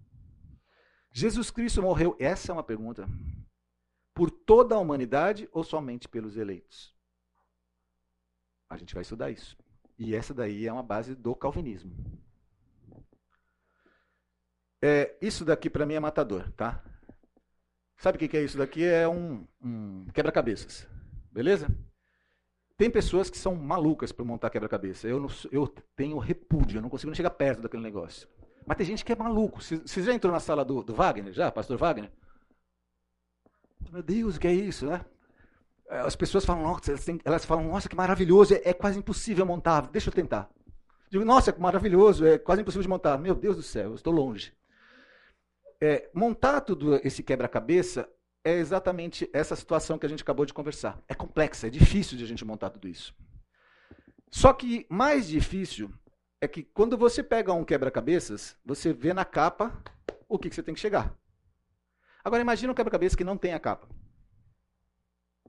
Jesus 1.11 1.49
Cristo 1.49 1.81
morreu, 1.81 2.15
essa 2.19 2.51
é 2.51 2.53
uma 2.53 2.63
pergunta, 2.63 3.07
por 4.13 4.29
toda 4.29 4.75
a 4.75 4.79
humanidade 4.79 5.49
ou 5.51 5.63
somente 5.63 6.07
pelos 6.07 6.37
eleitos? 6.37 6.95
A 8.69 8.77
gente 8.77 8.93
vai 8.93 9.01
estudar 9.01 9.31
isso. 9.31 9.57
E 9.97 10.13
essa 10.13 10.33
daí 10.33 10.67
é 10.67 10.71
uma 10.71 10.83
base 10.83 11.15
do 11.15 11.33
calvinismo. 11.35 11.91
É, 14.79 15.17
isso 15.19 15.43
daqui 15.43 15.69
para 15.69 15.85
mim 15.85 15.95
é 15.95 15.99
matador, 15.99 16.51
tá? 16.51 16.83
Sabe 17.97 18.23
o 18.23 18.29
que 18.29 18.37
é 18.37 18.43
isso 18.43 18.59
daqui? 18.59 18.83
É 18.83 19.07
um, 19.07 19.47
um 19.59 20.05
quebra-cabeças. 20.13 20.87
Beleza? 21.37 21.67
Tem 22.75 22.89
pessoas 22.89 23.29
que 23.29 23.37
são 23.37 23.53
malucas 23.53 24.11
para 24.11 24.25
montar 24.25 24.49
quebra-cabeça. 24.49 25.07
Eu, 25.07 25.27
eu 25.51 25.67
tenho 25.95 26.17
repúdio, 26.17 26.79
eu 26.79 26.81
não 26.81 26.89
consigo 26.89 27.11
nem 27.11 27.15
chegar 27.15 27.29
perto 27.29 27.61
daquele 27.61 27.83
negócio. 27.83 28.27
Mas 28.65 28.75
tem 28.75 28.87
gente 28.87 29.05
que 29.05 29.13
é 29.13 29.15
maluco. 29.15 29.61
Você 29.61 30.01
já 30.01 30.11
entrou 30.11 30.33
na 30.33 30.39
sala 30.39 30.65
do, 30.65 30.81
do 30.81 30.95
Wagner, 30.95 31.31
já, 31.31 31.51
pastor 31.51 31.77
Wagner? 31.77 32.11
Meu 33.91 34.01
Deus, 34.01 34.35
o 34.35 34.39
que 34.39 34.47
é 34.47 34.53
isso, 34.53 34.87
né? 34.87 35.05
As 35.87 36.15
pessoas 36.15 36.43
falam, 36.43 36.63
nossa, 36.63 36.89
elas, 36.89 37.05
têm, 37.05 37.21
elas 37.23 37.45
falam, 37.45 37.67
nossa, 37.67 37.87
que 37.87 37.95
maravilhoso, 37.95 38.55
é, 38.55 38.61
é, 38.65 38.73
quase 38.73 38.97
impossível 38.97 39.45
montar. 39.45 39.81
Deixa 39.91 40.09
eu 40.09 40.13
tentar. 40.13 40.49
Digo, 41.07 41.23
nossa, 41.23 41.53
que 41.53 41.61
maravilhoso, 41.61 42.25
é 42.25 42.39
quase 42.39 42.63
impossível 42.63 42.81
de 42.81 42.89
montar. 42.89 43.15
Meu 43.19 43.35
Deus 43.35 43.57
do 43.57 43.61
céu, 43.61 43.91
eu 43.91 43.95
estou 43.95 44.11
longe 44.11 44.57
é, 45.79 46.09
montar 46.13 46.61
tudo 46.61 46.95
esse 47.03 47.21
quebra-cabeça 47.21 48.09
é 48.47 48.53
exatamente 48.53 49.29
essa 49.33 49.57
situação 49.57 49.99
que 49.99 50.05
a 50.05 50.09
gente 50.09 50.23
acabou 50.23 50.45
de 50.45 50.53
conversar. 50.53 51.03
É 51.05 51.13
complexa, 51.13 51.67
é 51.67 51.69
difícil 51.69 52.17
de 52.17 52.23
a 52.23 52.27
gente 52.27 52.45
montar 52.45 52.69
tudo 52.69 52.87
isso. 52.87 53.13
Só 54.31 54.53
que 54.53 54.85
mais 54.89 55.27
difícil 55.27 55.93
é 56.39 56.47
que 56.47 56.63
quando 56.63 56.97
você 56.97 57.21
pega 57.21 57.51
um 57.51 57.65
quebra-cabeças, 57.65 58.55
você 58.63 58.93
vê 58.93 59.13
na 59.13 59.25
capa 59.25 59.83
o 60.29 60.39
que, 60.39 60.47
que 60.47 60.55
você 60.55 60.63
tem 60.63 60.73
que 60.73 60.79
chegar. 60.79 61.13
Agora 62.23 62.41
imagina 62.41 62.71
um 62.71 62.75
quebra-cabeça 62.75 63.17
que 63.17 63.23
não 63.23 63.35
tem 63.35 63.53
a 63.53 63.59
capa. 63.59 63.89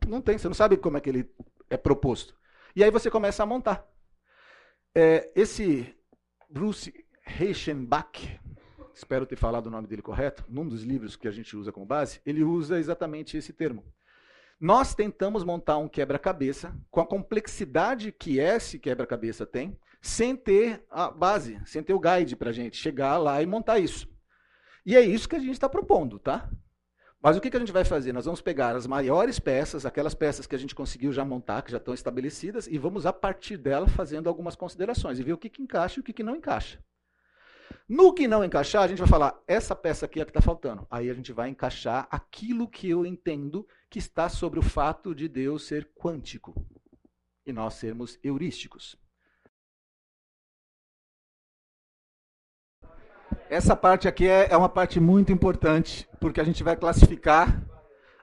Não 0.08 0.20
tem, 0.20 0.36
você 0.36 0.48
não 0.48 0.54
sabe 0.54 0.76
como 0.76 0.96
é 0.96 1.00
que 1.00 1.08
ele 1.08 1.30
é 1.70 1.76
proposto. 1.76 2.34
E 2.74 2.82
aí 2.82 2.90
você 2.90 3.08
começa 3.08 3.44
a 3.44 3.46
montar. 3.46 3.86
É, 4.92 5.30
esse 5.36 5.94
Bruce 6.50 6.92
Reichenbach, 7.22 8.40
espero 8.98 9.26
ter 9.26 9.36
falado 9.36 9.66
o 9.66 9.70
nome 9.70 9.86
dele 9.86 10.02
correto, 10.02 10.44
num 10.48 10.66
dos 10.66 10.82
livros 10.82 11.16
que 11.16 11.28
a 11.28 11.30
gente 11.30 11.56
usa 11.56 11.70
como 11.70 11.86
base, 11.86 12.20
ele 12.26 12.42
usa 12.42 12.78
exatamente 12.78 13.36
esse 13.36 13.52
termo. 13.52 13.84
Nós 14.60 14.92
tentamos 14.92 15.44
montar 15.44 15.78
um 15.78 15.88
quebra-cabeça 15.88 16.74
com 16.90 17.00
a 17.00 17.06
complexidade 17.06 18.10
que 18.10 18.40
esse 18.40 18.78
quebra-cabeça 18.78 19.46
tem, 19.46 19.78
sem 20.02 20.34
ter 20.34 20.84
a 20.90 21.10
base, 21.10 21.60
sem 21.64 21.82
ter 21.82 21.94
o 21.94 22.00
guide 22.00 22.34
para 22.34 22.50
a 22.50 22.52
gente 22.52 22.76
chegar 22.76 23.18
lá 23.18 23.40
e 23.40 23.46
montar 23.46 23.78
isso. 23.78 24.08
E 24.84 24.96
é 24.96 25.00
isso 25.00 25.28
que 25.28 25.36
a 25.36 25.40
gente 25.40 25.52
está 25.52 25.68
propondo, 25.68 26.18
tá? 26.18 26.50
Mas 27.22 27.36
o 27.36 27.40
que, 27.40 27.50
que 27.50 27.56
a 27.56 27.60
gente 27.60 27.72
vai 27.72 27.84
fazer? 27.84 28.12
Nós 28.12 28.24
vamos 28.24 28.40
pegar 28.40 28.74
as 28.74 28.86
maiores 28.86 29.38
peças, 29.38 29.86
aquelas 29.86 30.14
peças 30.14 30.46
que 30.46 30.54
a 30.54 30.58
gente 30.58 30.74
conseguiu 30.74 31.12
já 31.12 31.24
montar, 31.24 31.62
que 31.62 31.70
já 31.70 31.78
estão 31.78 31.94
estabelecidas, 31.94 32.66
e 32.66 32.78
vamos, 32.78 33.06
a 33.06 33.12
partir 33.12 33.56
dela, 33.56 33.88
fazendo 33.88 34.28
algumas 34.28 34.56
considerações 34.56 35.18
e 35.18 35.22
ver 35.22 35.32
o 35.32 35.38
que, 35.38 35.50
que 35.50 35.62
encaixa 35.62 35.98
e 35.98 36.00
o 36.00 36.04
que, 36.04 36.12
que 36.12 36.22
não 36.22 36.36
encaixa. 36.36 36.82
No 37.88 38.12
que 38.12 38.28
não 38.28 38.44
encaixar, 38.44 38.82
a 38.82 38.88
gente 38.88 38.98
vai 38.98 39.08
falar, 39.08 39.40
essa 39.46 39.74
peça 39.74 40.06
aqui 40.06 40.18
é 40.18 40.22
a 40.22 40.24
que 40.24 40.30
está 40.30 40.42
faltando. 40.42 40.86
Aí 40.90 41.08
a 41.08 41.14
gente 41.14 41.32
vai 41.32 41.48
encaixar 41.48 42.06
aquilo 42.10 42.68
que 42.68 42.88
eu 42.88 43.06
entendo 43.06 43.66
que 43.88 43.98
está 43.98 44.28
sobre 44.28 44.58
o 44.58 44.62
fato 44.62 45.14
de 45.14 45.28
Deus 45.28 45.66
ser 45.66 45.90
quântico 45.94 46.54
e 47.46 47.52
nós 47.52 47.74
sermos 47.74 48.18
heurísticos. 48.22 48.96
Essa 53.50 53.74
parte 53.74 54.06
aqui 54.06 54.28
é, 54.28 54.48
é 54.50 54.56
uma 54.56 54.68
parte 54.68 55.00
muito 55.00 55.32
importante, 55.32 56.06
porque 56.20 56.40
a 56.40 56.44
gente 56.44 56.62
vai 56.62 56.76
classificar 56.76 57.66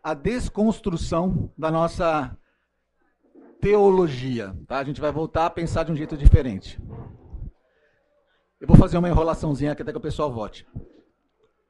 a 0.04 0.14
desconstrução 0.14 1.52
da 1.58 1.72
nossa 1.72 2.38
teologia. 3.60 4.56
Tá? 4.68 4.78
A 4.78 4.84
gente 4.84 5.02
vai 5.02 5.12
voltar 5.12 5.48
a 5.48 5.50
pensar 5.50 5.84
de 5.84 5.92
um 5.92 5.96
jeito 5.96 6.16
diferente. 6.16 6.80
Eu 8.66 8.70
vou 8.70 8.78
fazer 8.78 8.98
uma 8.98 9.08
enrolaçãozinha 9.08 9.74
aqui 9.74 9.84
até 9.84 9.92
que 9.92 9.98
o 10.00 10.02
pessoal 10.02 10.34
vote. 10.34 10.68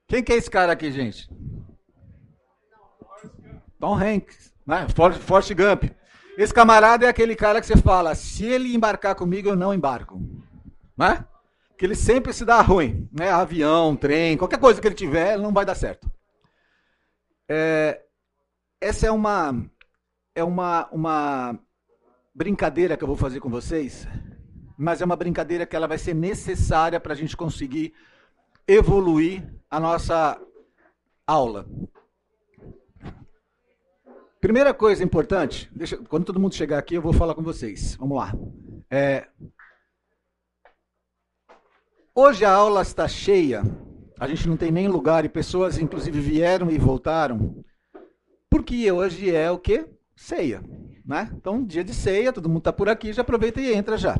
Quem 0.07 0.23
que 0.23 0.31
é 0.31 0.37
esse 0.37 0.49
cara 0.49 0.71
aqui, 0.71 0.89
gente? 0.93 1.29
Tom 3.77 3.99
Hanks, 3.99 4.53
né? 4.65 4.87
Forrest 5.19 5.53
Gump. 5.53 5.91
Esse 6.37 6.53
camarada 6.53 7.05
é 7.05 7.09
aquele 7.09 7.35
cara 7.35 7.59
que 7.59 7.67
você 7.67 7.75
fala, 7.75 8.15
se 8.15 8.45
ele 8.45 8.73
embarcar 8.73 9.13
comigo, 9.13 9.49
eu 9.49 9.57
não 9.57 9.73
embarco. 9.73 10.21
Né? 10.97 11.25
Que 11.77 11.83
ele 11.83 11.95
sempre 11.95 12.31
se 12.31 12.45
dá 12.45 12.61
ruim. 12.61 13.09
Né? 13.11 13.29
Avião, 13.29 13.93
trem, 13.93 14.37
qualquer 14.37 14.57
coisa 14.57 14.79
que 14.79 14.87
ele 14.87 14.95
tiver, 14.95 15.37
não 15.37 15.51
vai 15.51 15.65
dar 15.65 15.75
certo. 15.75 16.09
É, 17.49 18.01
essa 18.79 19.05
é 19.05 19.11
uma, 19.11 19.69
é 20.33 20.45
uma, 20.45 20.87
uma 20.93 21.59
brincadeira 22.33 22.95
que 22.95 23.03
eu 23.03 23.07
vou 23.07 23.17
fazer 23.17 23.41
com 23.41 23.49
vocês 23.49 24.07
mas 24.77 25.01
é 25.01 25.05
uma 25.05 25.15
brincadeira 25.15 25.65
que 25.65 25.75
ela 25.75 25.87
vai 25.87 25.97
ser 25.97 26.13
necessária 26.13 26.99
para 26.99 27.13
a 27.13 27.15
gente 27.15 27.35
conseguir 27.35 27.93
evoluir 28.67 29.43
a 29.69 29.79
nossa 29.79 30.39
aula. 31.25 31.65
Primeira 34.39 34.73
coisa 34.73 35.03
importante, 35.03 35.69
deixa, 35.73 35.97
quando 35.97 36.25
todo 36.25 36.39
mundo 36.39 36.53
chegar 36.53 36.77
aqui, 36.77 36.95
eu 36.95 37.01
vou 37.01 37.13
falar 37.13 37.33
com 37.33 37.41
vocês. 37.41 37.95
Vamos 37.95 38.17
lá. 38.17 38.31
É, 38.91 39.27
hoje 42.13 42.45
a 42.45 42.51
aula 42.51 42.81
está 42.81 43.07
cheia, 43.07 43.63
a 44.19 44.27
gente 44.27 44.47
não 44.47 44.55
tem 44.55 44.71
nem 44.71 44.87
lugar 44.87 45.25
e 45.25 45.29
pessoas, 45.29 45.79
inclusive, 45.79 46.19
vieram 46.19 46.69
e 46.69 46.77
voltaram, 46.77 47.63
porque 48.49 48.91
hoje 48.91 49.33
é 49.33 49.49
o 49.49 49.57
que? 49.57 49.87
Ceia. 50.15 50.63
Né? 51.03 51.29
Então, 51.33 51.63
dia 51.63 51.83
de 51.83 51.93
ceia, 51.93 52.33
todo 52.33 52.47
mundo 52.47 52.59
está 52.59 52.73
por 52.73 52.87
aqui, 52.89 53.13
já 53.13 53.21
aproveita 53.21 53.59
e 53.59 53.73
entra 53.73 53.97
já. 53.97 54.17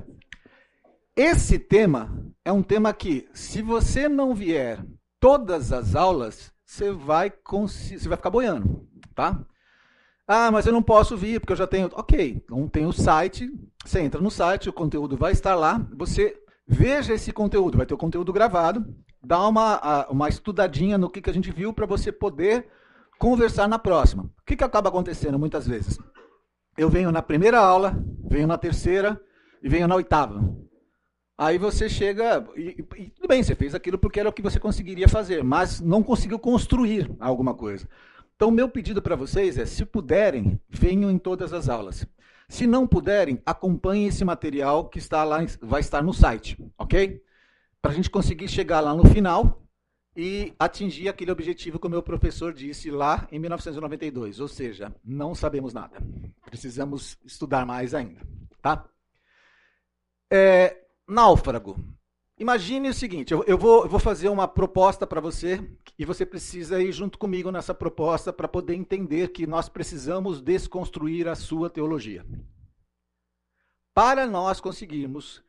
Esse 1.16 1.58
tema 1.58 2.14
é 2.44 2.52
um 2.52 2.62
tema 2.62 2.94
que, 2.94 3.26
se 3.34 3.62
você 3.62 4.10
não 4.10 4.36
vier 4.36 4.86
todas 5.18 5.72
as 5.72 5.96
aulas, 5.96 6.52
você 6.66 6.92
vai, 6.92 7.32
você 7.50 8.10
vai 8.10 8.18
ficar 8.18 8.30
boiando, 8.30 8.86
tá? 9.16 9.40
Ah, 10.28 10.52
mas 10.52 10.66
eu 10.66 10.74
não 10.74 10.84
posso 10.84 11.16
vir 11.16 11.40
porque 11.40 11.54
eu 11.54 11.58
já 11.58 11.68
tenho. 11.68 11.90
Ok, 11.94 12.44
então 12.44 12.68
tem 12.68 12.86
o 12.86 12.92
site, 12.92 13.50
você 13.86 14.02
entra 14.02 14.20
no 14.20 14.30
site, 14.30 14.68
o 14.68 14.74
conteúdo 14.74 15.16
vai 15.16 15.32
estar 15.32 15.56
lá, 15.56 15.88
você 15.96 16.38
veja 16.68 17.14
esse 17.14 17.32
conteúdo, 17.32 17.78
vai 17.78 17.86
ter 17.86 17.94
o 17.94 17.98
conteúdo 17.98 18.34
gravado, 18.34 18.86
dá 19.24 19.48
uma, 19.48 20.08
uma 20.10 20.28
estudadinha 20.28 20.98
no 20.98 21.10
que, 21.10 21.22
que 21.22 21.30
a 21.30 21.34
gente 21.34 21.50
viu 21.50 21.72
para 21.72 21.86
você 21.86 22.12
poder 22.12 22.68
conversar 23.18 23.70
na 23.70 23.80
próxima. 23.80 24.24
O 24.24 24.46
que, 24.46 24.58
que 24.58 24.64
acaba 24.66 24.90
acontecendo 24.90 25.40
muitas 25.40 25.66
vezes? 25.66 25.98
Eu 26.78 26.90
venho 26.90 27.10
na 27.10 27.22
primeira 27.22 27.60
aula, 27.60 27.98
venho 28.30 28.48
na 28.48 28.58
terceira 28.58 29.22
e 29.64 29.70
venho 29.70 29.88
na 29.88 29.96
oitava. 29.96 30.44
Aí 31.38 31.58
você 31.58 31.90
chega 31.90 32.48
e, 32.56 32.86
e, 32.98 33.10
tudo 33.10 33.28
bem, 33.28 33.44
você 33.44 33.56
fez 33.56 33.76
aquilo 33.76 33.98
porque 33.98 34.20
era 34.20 34.30
o 34.30 34.34
que 34.34 34.42
você 34.42 34.60
conseguiria 34.60 35.08
fazer, 35.08 35.44
mas 35.44 35.82
não 35.82 36.02
conseguiu 36.02 36.40
construir 36.40 37.12
alguma 37.20 37.54
coisa. 37.54 37.88
Então, 38.36 38.52
meu 38.52 38.70
pedido 38.70 39.02
para 39.02 39.16
vocês 39.16 39.58
é, 39.58 39.66
se 39.66 39.86
puderem, 39.86 40.60
venham 40.70 41.12
em 41.12 41.18
todas 41.18 41.52
as 41.54 41.68
aulas. 41.68 42.06
Se 42.48 42.66
não 42.68 42.88
puderem, 42.88 43.42
acompanhem 43.46 44.08
esse 44.08 44.24
material 44.24 44.88
que 44.88 45.00
está 45.00 45.24
lá, 45.24 45.40
vai 45.62 45.82
estar 45.82 46.02
no 46.02 46.14
site, 46.14 46.58
ok? 46.78 47.22
Para 47.82 47.92
a 47.92 47.96
gente 47.96 48.10
conseguir 48.10 48.48
chegar 48.48 48.80
lá 48.80 48.94
no 48.94 49.06
final 49.06 49.66
e 50.16 50.54
atingir 50.58 51.10
aquele 51.10 51.32
objetivo 51.32 51.80
que 51.80 51.88
o 51.88 51.90
meu 51.90 52.02
professor 52.02 52.54
disse 52.54 52.90
lá 52.90 53.28
em 53.32 53.40
1992. 53.40 54.40
Ou 54.40 54.48
seja, 54.48 54.94
não 55.04 55.36
sabemos 55.36 55.74
nada. 55.74 55.98
Precisamos 56.46 57.18
estudar 57.26 57.66
mais 57.66 57.94
ainda, 57.94 58.22
tá? 58.62 58.88
É, 60.32 60.85
náufrago. 61.08 61.78
Imagine 62.38 62.90
o 62.90 62.94
seguinte: 62.94 63.34
eu, 63.34 63.44
eu, 63.46 63.58
vou, 63.58 63.84
eu 63.84 63.90
vou 63.90 64.00
fazer 64.00 64.30
uma 64.30 64.48
proposta 64.48 65.08
para 65.08 65.22
você 65.22 65.60
e 65.98 66.04
você 66.04 66.26
precisa 66.26 66.82
ir 66.82 66.92
junto 66.92 67.18
comigo 67.18 67.52
nessa 67.52 67.74
proposta 67.74 68.34
para 68.34 68.48
poder 68.48 68.76
entender 68.76 69.30
que 69.30 69.48
nós 69.48 69.70
precisamos 69.70 70.42
desconstruir 70.42 71.28
a 71.28 71.36
sua 71.36 71.70
teologia. 71.70 72.26
Para 73.94 74.28
nós 74.28 74.60
conseguirmos 74.60 75.42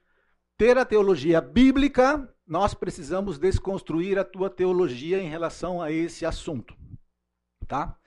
ter 0.56 0.78
a 0.78 0.84
teologia 0.84 1.40
bíblica, 1.40 2.32
nós 2.46 2.72
precisamos 2.72 3.38
desconstruir 3.38 4.18
a 4.18 4.24
tua 4.24 4.48
teologia 4.48 5.20
em 5.20 5.28
relação 5.28 5.82
a 5.82 5.90
esse 5.90 6.24
assunto. 6.24 6.76
Tá? 7.66 7.98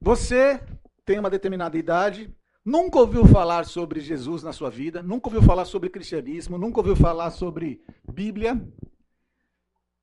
Você 0.00 0.60
tem 1.04 1.20
uma 1.20 1.30
determinada 1.30 1.78
idade, 1.78 2.34
nunca 2.66 2.98
ouviu 2.98 3.24
falar 3.24 3.64
sobre 3.64 4.00
Jesus 4.00 4.42
na 4.42 4.52
sua 4.52 4.68
vida, 4.68 5.00
nunca 5.00 5.28
ouviu 5.28 5.40
falar 5.40 5.64
sobre 5.64 5.88
cristianismo, 5.88 6.58
nunca 6.58 6.80
ouviu 6.80 6.96
falar 6.96 7.30
sobre 7.30 7.80
Bíblia. 8.12 8.60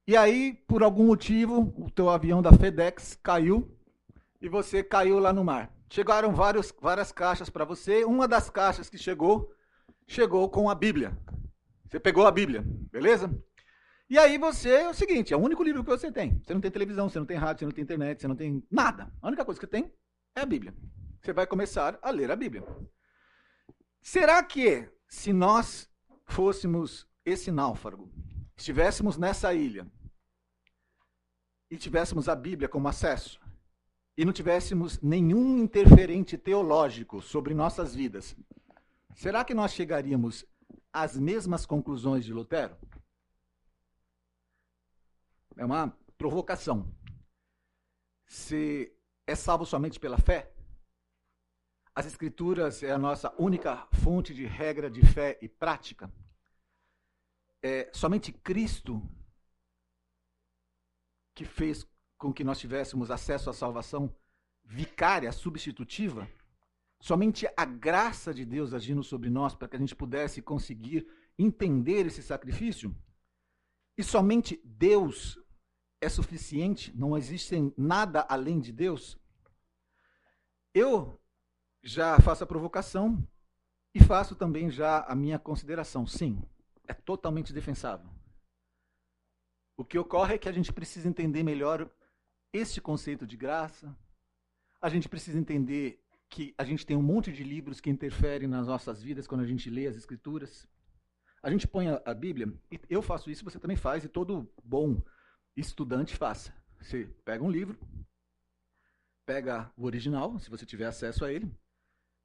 E 0.07 0.15
aí, 0.15 0.53
por 0.65 0.81
algum 0.81 1.05
motivo, 1.07 1.73
o 1.77 1.91
teu 1.91 2.09
avião 2.09 2.41
da 2.41 2.53
FedEx 2.53 3.19
caiu 3.21 3.69
e 4.41 4.47
você 4.47 4.81
caiu 4.81 5.19
lá 5.19 5.33
no 5.33 5.43
mar. 5.43 5.75
Chegaram 5.89 6.33
vários, 6.33 6.73
várias 6.81 7.11
caixas 7.11 7.49
para 7.49 7.65
você. 7.65 8.05
Uma 8.05 8.27
das 8.27 8.49
caixas 8.49 8.89
que 8.89 8.97
chegou, 8.97 9.53
chegou 10.07 10.49
com 10.49 10.69
a 10.69 10.75
Bíblia. 10.75 11.17
Você 11.89 11.99
pegou 11.99 12.25
a 12.25 12.31
Bíblia, 12.31 12.63
beleza? 12.91 13.29
E 14.09 14.17
aí 14.17 14.37
você 14.37 14.69
é 14.69 14.89
o 14.89 14.93
seguinte, 14.93 15.33
é 15.33 15.37
o 15.37 15.41
único 15.41 15.63
livro 15.63 15.83
que 15.83 15.89
você 15.89 16.11
tem. 16.11 16.41
Você 16.43 16.53
não 16.53 16.61
tem 16.61 16.71
televisão, 16.71 17.09
você 17.09 17.19
não 17.19 17.25
tem 17.25 17.37
rádio, 17.37 17.59
você 17.59 17.65
não 17.65 17.71
tem 17.71 17.83
internet, 17.83 18.21
você 18.21 18.27
não 18.27 18.35
tem 18.35 18.63
nada. 18.71 19.11
A 19.21 19.27
única 19.27 19.43
coisa 19.43 19.59
que 19.59 19.67
tem 19.67 19.91
é 20.35 20.41
a 20.41 20.45
Bíblia. 20.45 20.73
Você 21.23 21.31
vai 21.31 21.47
começar 21.47 21.97
a 22.01 22.09
ler 22.09 22.29
a 22.31 22.35
Bíblia. 22.35 22.65
Será 24.01 24.43
que 24.43 24.89
se 25.07 25.31
nós 25.31 25.89
fôssemos 26.25 27.07
esse 27.23 27.49
náufrago, 27.49 28.11
estivéssemos 28.57 29.15
nessa 29.15 29.53
ilha 29.53 29.89
e 31.71 31.77
tivéssemos 31.77 32.27
a 32.27 32.35
Bíblia 32.35 32.67
como 32.67 32.89
acesso 32.89 33.39
e 34.17 34.25
não 34.25 34.33
tivéssemos 34.33 34.99
nenhum 34.99 35.59
interferente 35.59 36.37
teológico 36.37 37.21
sobre 37.21 37.53
nossas 37.53 37.95
vidas, 37.95 38.35
será 39.15 39.45
que 39.45 39.53
nós 39.53 39.71
chegaríamos 39.71 40.45
às 40.91 41.17
mesmas 41.17 41.65
conclusões 41.65 42.25
de 42.25 42.33
Lutero? 42.33 42.75
É 45.55 45.63
uma 45.63 45.97
provocação. 46.17 46.93
Se 48.25 48.93
é 49.25 49.35
salvo 49.35 49.65
somente 49.65 50.01
pela 50.01 50.17
fé? 50.17 50.52
As 51.95 52.07
Escrituras 52.07 52.81
é 52.81 52.91
a 52.91 52.97
nossa 52.97 53.31
única 53.37 53.87
fonte 53.91 54.33
de 54.33 54.45
regra 54.45 54.89
de 54.89 55.05
fé 55.05 55.37
e 55.39 55.47
prática? 55.47 56.11
É 57.61 57.91
somente 57.93 58.31
Cristo 58.31 59.07
que 61.35 61.45
fez 61.45 61.87
com 62.17 62.33
que 62.33 62.43
nós 62.43 62.59
tivéssemos 62.59 63.11
acesso 63.11 63.47
à 63.47 63.53
salvação 63.53 64.13
vicária, 64.63 65.31
substitutiva? 65.31 66.27
Somente 66.99 67.47
a 67.55 67.63
graça 67.63 68.33
de 68.33 68.43
Deus 68.43 68.73
agindo 68.73 69.03
sobre 69.03 69.29
nós 69.29 69.53
para 69.53 69.67
que 69.67 69.75
a 69.75 69.79
gente 69.79 69.95
pudesse 69.95 70.41
conseguir 70.41 71.07
entender 71.37 72.07
esse 72.07 72.23
sacrifício? 72.23 72.95
E 73.95 74.03
somente 74.03 74.59
Deus 74.65 75.39
é 76.01 76.09
suficiente? 76.09 76.91
Não 76.97 77.15
existe 77.15 77.55
nada 77.77 78.25
além 78.27 78.59
de 78.59 78.71
Deus? 78.71 79.15
Eu 80.73 81.22
já 81.83 82.17
faço 82.19 82.43
a 82.43 82.47
provocação 82.47 83.27
e 83.93 84.01
faço 84.01 84.35
também 84.35 84.71
já 84.71 85.01
a 85.01 85.13
minha 85.13 85.37
consideração. 85.37 86.07
Sim, 86.07 86.41
é 86.87 86.93
totalmente 86.93 87.51
defensável. 87.51 88.09
O 89.75 89.83
que 89.83 89.97
ocorre 89.97 90.35
é 90.35 90.37
que 90.37 90.47
a 90.47 90.51
gente 90.51 90.71
precisa 90.71 91.09
entender 91.09 91.43
melhor 91.43 91.91
este 92.53 92.79
conceito 92.79 93.27
de 93.27 93.35
graça. 93.35 93.95
A 94.81 94.87
gente 94.87 95.09
precisa 95.09 95.37
entender 95.37 95.99
que 96.29 96.53
a 96.57 96.63
gente 96.63 96.85
tem 96.85 96.95
um 96.95 97.01
monte 97.01 97.31
de 97.31 97.43
livros 97.43 97.81
que 97.81 97.89
interferem 97.89 98.47
nas 98.47 98.67
nossas 98.67 99.01
vidas 99.01 99.27
quando 99.27 99.41
a 99.41 99.47
gente 99.47 99.69
lê 99.69 99.87
as 99.87 99.95
escrituras. 99.95 100.67
A 101.41 101.49
gente 101.49 101.67
põe 101.67 101.87
a, 101.89 102.13
Bíblia, 102.13 102.53
e 102.71 102.79
eu 102.89 103.01
faço 103.01 103.29
isso, 103.29 103.43
você 103.43 103.59
também 103.59 103.75
faz, 103.75 104.05
e 104.05 104.07
todo 104.07 104.49
bom 104.63 105.01
estudante 105.57 106.15
faça. 106.15 106.55
Você 106.79 107.05
pega 107.25 107.43
um 107.43 107.51
livro, 107.51 107.77
pega 109.25 109.71
o 109.75 109.85
original, 109.85 110.39
se 110.39 110.49
você 110.49 110.65
tiver 110.65 110.85
acesso 110.85 111.25
a 111.25 111.31
ele, 111.31 111.53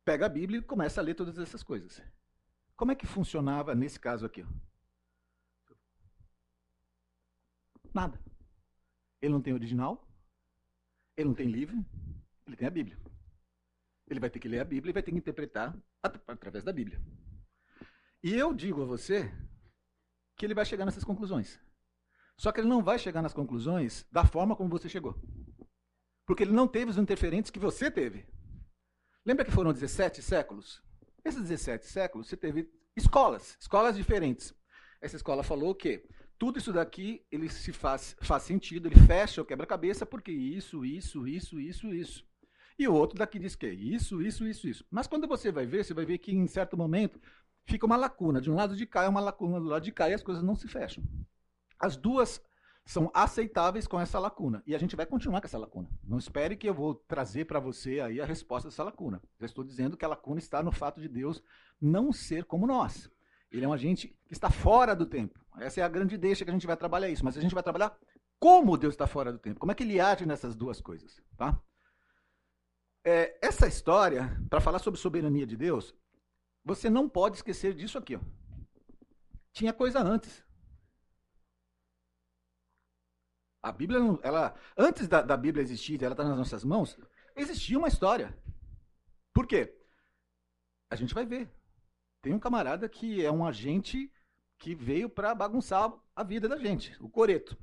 pega 0.09 0.25
a 0.25 0.29
Bíblia 0.31 0.61
e 0.61 0.63
começa 0.63 1.03
a 1.03 1.05
ler 1.05 1.13
todas 1.13 1.39
essas 1.39 1.63
coisas. 1.63 2.03
Como 2.75 2.91
é 2.91 2.95
que 2.95 3.07
funcionava 3.07 3.75
nesse 3.75 4.01
caso 4.01 4.25
aqui? 4.25 4.43
Nada. 7.93 8.19
Ele 9.21 9.35
não 9.35 9.43
tem 9.43 9.53
original, 9.53 10.09
ele 11.15 11.29
não 11.29 11.35
tem 11.35 11.51
livro, 11.51 11.85
ele 12.47 12.57
tem 12.57 12.67
a 12.67 12.71
Bíblia. 12.71 12.99
Ele 14.07 14.19
vai 14.19 14.31
ter 14.31 14.39
que 14.39 14.49
ler 14.49 14.61
a 14.61 14.65
Bíblia 14.65 14.89
e 14.89 14.95
vai 14.95 15.03
ter 15.03 15.11
que 15.11 15.19
interpretar 15.19 15.79
através 16.03 16.65
da 16.65 16.73
Bíblia. 16.73 16.99
E 18.23 18.33
eu 18.33 18.55
digo 18.55 18.81
a 18.81 18.87
você 18.87 19.31
que 20.37 20.47
ele 20.47 20.55
vai 20.55 20.65
chegar 20.65 20.87
nessas 20.87 21.05
conclusões. 21.05 21.61
Só 22.39 22.51
que 22.51 22.61
ele 22.61 22.69
não 22.69 22.83
vai 22.83 22.99
chegar 22.99 23.21
nas 23.21 23.35
conclusões 23.35 24.07
da 24.11 24.25
forma 24.25 24.57
como 24.57 24.71
você 24.71 24.89
chegou. 24.89 25.21
Porque 26.25 26.45
ele 26.45 26.53
não 26.53 26.67
teve 26.67 26.91
os 26.91 26.97
interferentes 26.97 27.51
que 27.51 27.59
você 27.59 27.91
teve. 27.91 28.27
Lembra 29.25 29.45
que 29.45 29.51
foram 29.51 29.73
17 29.73 30.23
séculos? 30.23 30.83
Esses 31.25 31.43
17 31.43 31.87
séculos 31.87 32.29
você 32.29 32.37
teve 32.37 32.71
escolas, 32.97 33.57
escolas 33.61 33.97
diferentes. 33.97 34.55
Essa 35.01 35.17
escola 35.17 35.43
falou 35.43 35.75
que 35.75 36.05
tudo 36.39 36.59
isso 36.59 36.73
daqui 36.73 37.25
ele 37.31 37.49
se 37.49 37.73
faz, 37.73 38.17
faz 38.21 38.45
sentido, 38.45 38.89
ele 38.89 39.01
fecha 39.07 39.43
o 39.43 39.45
quebra-cabeça 39.45 40.07
porque 40.07 40.31
isso, 40.31 40.85
isso, 40.85 41.27
isso, 41.27 41.61
isso, 41.61 41.93
isso. 41.93 42.25
E 42.79 42.87
o 42.87 42.95
outro 42.95 43.19
daqui 43.19 43.39
diz 43.39 43.57
que 43.57 43.67
é 43.67 43.73
isso, 43.73 44.23
isso, 44.23 44.47
isso, 44.47 44.69
isso. 44.69 44.85
Mas 44.91 45.09
quando 45.09 45.27
você 45.27 45.51
vai 45.51 45.67
ver, 45.67 45.85
você 45.85 45.93
vai 45.93 46.05
ver 46.05 46.19
que 46.19 46.33
em 46.33 46.47
certo 46.47 46.77
momento 46.77 47.21
fica 47.67 47.85
uma 47.85 47.97
lacuna. 47.97 48.41
De 48.41 48.51
um 48.51 48.55
lado 48.55 48.77
de 48.77 48.87
cá 48.87 49.03
é 49.03 49.09
uma 49.09 49.21
lacuna, 49.21 49.61
do 49.61 49.67
lado 49.67 49.83
de 49.83 49.91
cá 49.91 50.09
e 50.09 50.15
as 50.15 50.23
coisas 50.23 50.45
não 50.45 50.55
se 50.55 50.69
fecham. 50.69 51.03
As 51.79 51.97
duas 51.97 52.41
são 52.89 53.11
aceitáveis 53.13 53.87
com 53.87 54.01
essa 54.01 54.19
lacuna. 54.19 54.63
E 54.67 54.75
a 54.75 54.79
gente 54.79 54.97
vai 54.97 55.05
continuar 55.05 55.43
com 55.43 55.47
essa 55.47 55.59
lacuna. 55.59 55.91
Não 56.03 56.17
espere 56.17 56.57
que 56.57 56.67
eu 56.67 56.73
vou 56.73 56.95
trazer 56.95 57.45
para 57.45 57.61
você 57.61 58.01
aí 58.01 58.19
a 58.19 58.25
resposta 58.25 58.71
dessa 58.71 58.83
lacuna. 58.83 59.21
Já 59.39 59.45
estou 59.45 59.63
dizendo 59.63 59.95
que 59.95 60.07
a 60.07 60.09
lacuna 60.09 60.39
está 60.39 60.63
no 60.63 60.73
fato 60.73 60.99
de 60.99 61.07
Deus 61.07 61.43
não 61.79 62.11
ser 62.11 62.45
como 62.45 62.67
nós. 62.67 63.11
Ele 63.53 63.67
é 63.67 63.69
um 63.69 63.75
agente 63.75 64.09
que 64.27 64.33
está 64.33 64.49
fora 64.49 64.97
do 64.97 65.05
tempo. 65.05 65.39
Essa 65.59 65.83
é 65.83 65.85
a 65.85 65.89
grande 65.89 66.17
deixa 66.17 66.47
que 66.47 66.51
a 66.51 66.55
gente 66.55 66.67
vai 66.67 66.79
trabalhar 66.79 67.11
isso. 67.11 67.23
Mas 67.23 67.37
a 67.37 67.43
gente 67.43 67.55
vai 67.55 67.63
trabalhar 67.63 67.95
como 68.41 68.79
Deus 68.79 68.95
está 68.95 69.07
fora 69.07 69.31
do 69.31 69.39
tempo. 69.39 69.61
Como 69.61 69.71
é 69.71 69.75
que 69.75 69.83
ele 69.83 70.01
age 70.01 70.25
nessas 70.25 70.57
duas 70.57 70.81
coisas. 70.81 71.21
Tá? 71.37 71.61
É, 73.05 73.39
essa 73.43 73.67
história, 73.67 74.35
para 74.49 74.63
falar 74.63 74.79
sobre 74.79 74.99
soberania 74.99 75.47
de 75.47 75.59
Deus, 75.59 75.95
você 76.65 76.89
não 76.89 77.07
pode 77.07 77.37
esquecer 77.37 77.75
disso 77.75 77.99
aqui. 77.99 78.17
Ó. 78.17 78.21
Tinha 79.53 79.75
coisa 79.75 80.01
antes. 80.01 80.43
A 83.63 83.73
Bíblia, 83.73 83.99
ela, 84.23 84.55
antes 84.77 85.09
da, 85.09 85.21
da 85.21 85.37
Bíblia 85.37 85.63
existir, 85.63 86.03
ela 86.03 86.13
está 86.13 86.25
nas 86.25 86.39
nossas 86.39 86.65
mãos, 86.65 86.99
existia 87.37 87.79
uma 87.79 87.89
história. 87.89 88.37
Por 89.33 89.47
quê? 89.47 89.75
A 90.91 90.97
gente 90.97 91.15
vai 91.15 91.27
ver. 91.27 91.51
Tem 92.23 92.33
um 92.33 92.39
camarada 92.39 92.89
que 92.89 93.25
é 93.25 93.31
um 93.31 93.47
agente 93.47 94.13
que 94.59 94.75
veio 94.75 95.09
para 95.09 95.35
bagunçar 95.35 95.93
a 96.15 96.23
vida 96.23 96.49
da 96.49 96.57
gente, 96.57 96.97
o 97.01 97.09
Coreto. 97.09 97.57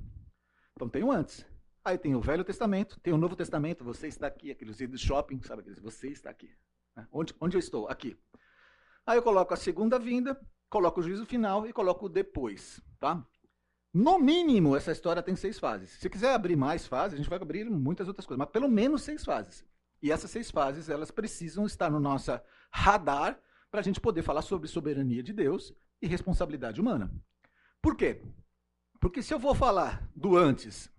Então 0.72 0.88
tem 0.88 1.02
o 1.02 1.12
antes. 1.12 1.46
Aí 1.84 1.96
tem 1.96 2.14
o 2.14 2.20
Velho 2.20 2.44
Testamento, 2.44 2.98
tem 3.00 3.12
o 3.12 3.18
Novo 3.18 3.36
Testamento, 3.36 3.84
você 3.84 4.08
está 4.08 4.26
aqui, 4.26 4.50
aqueles 4.50 4.76
do 4.76 4.98
shopping, 4.98 5.40
sabe 5.42 5.60
aqueles, 5.60 5.78
você 5.78 6.08
está 6.08 6.30
aqui. 6.30 6.50
Né? 6.96 7.06
Onde, 7.12 7.34
onde 7.40 7.56
eu 7.56 7.60
estou? 7.60 7.88
Aqui. 7.88 8.18
Aí 9.06 9.16
eu 9.16 9.22
coloco 9.22 9.54
a 9.54 9.56
segunda 9.56 9.98
vinda, 9.98 10.40
coloco 10.68 11.00
o 11.00 11.02
juízo 11.02 11.24
final 11.24 11.66
e 11.66 11.72
coloco 11.72 12.06
o 12.06 12.08
depois, 12.08 12.82
tá? 12.98 13.24
No 13.98 14.18
mínimo, 14.18 14.76
essa 14.76 14.92
história 14.92 15.22
tem 15.22 15.34
seis 15.34 15.58
fases. 15.58 15.88
Se 15.88 16.10
quiser 16.10 16.34
abrir 16.34 16.54
mais 16.54 16.86
fases, 16.86 17.14
a 17.14 17.16
gente 17.16 17.30
vai 17.30 17.40
abrir 17.40 17.64
muitas 17.64 18.06
outras 18.06 18.26
coisas, 18.26 18.38
mas 18.38 18.50
pelo 18.50 18.68
menos 18.68 19.00
seis 19.00 19.24
fases. 19.24 19.64
E 20.02 20.12
essas 20.12 20.30
seis 20.30 20.50
fases, 20.50 20.90
elas 20.90 21.10
precisam 21.10 21.64
estar 21.64 21.90
no 21.90 21.98
nosso 21.98 22.38
radar 22.70 23.40
para 23.70 23.80
a 23.80 23.82
gente 23.82 23.98
poder 23.98 24.20
falar 24.20 24.42
sobre 24.42 24.68
soberania 24.68 25.22
de 25.22 25.32
Deus 25.32 25.72
e 26.02 26.06
responsabilidade 26.06 26.78
humana. 26.78 27.10
Por 27.80 27.96
quê? 27.96 28.20
Porque 29.00 29.22
se 29.22 29.32
eu 29.32 29.38
vou 29.38 29.54
falar 29.54 30.06
do 30.14 30.36
antes, 30.36 30.92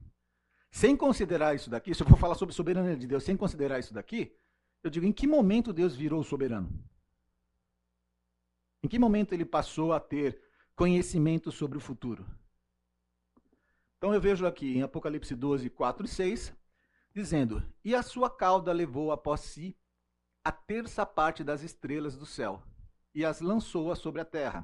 sem 0.72 0.98
considerar 0.98 1.54
isso 1.54 1.70
daqui, 1.70 1.94
se 1.94 2.02
eu 2.02 2.08
for 2.08 2.18
falar 2.18 2.34
sobre 2.34 2.56
soberania 2.56 2.98
de 2.98 3.06
Deus 3.06 3.24
sem 3.24 3.38
considerar 3.38 3.78
isso 3.78 3.94
daqui, 3.94 4.36
eu 4.84 4.90
digo, 4.90 5.06
em 5.06 5.14
que 5.14 5.28
momento 5.28 5.72
Deus 5.72 5.96
virou 5.96 6.24
soberano? 6.24 6.84
Em 8.82 8.88
que 8.88 8.98
momento 8.98 9.34
ele 9.34 9.46
passou 9.46 9.94
a 9.94 10.00
ter 10.00 10.42
conhecimento 10.76 11.52
sobre 11.52 11.78
o 11.78 11.82
futuro? 11.82 12.26
Então 13.98 14.14
eu 14.14 14.22
vejo 14.22 14.46
aqui 14.46 14.78
em 14.78 14.84
Apocalipse 14.84 15.36
12, 15.36 15.72
4 15.72 16.06
e 16.06 16.10
6, 16.10 16.56
dizendo: 17.14 17.64
E 17.84 17.96
a 17.96 18.04
sua 18.04 18.30
cauda 18.30 18.72
levou 18.72 19.12
após 19.12 19.42
si 19.42 19.76
a 20.44 20.52
terça 20.52 21.06
parte 21.06 21.44
das 21.44 21.64
estrelas 21.64 22.16
do 22.16 22.26
céu, 22.26 22.62
e 23.14 23.26
as 23.26 23.42
lançou 23.42 23.94
sobre 23.96 24.22
a 24.22 24.26
terra. 24.26 24.64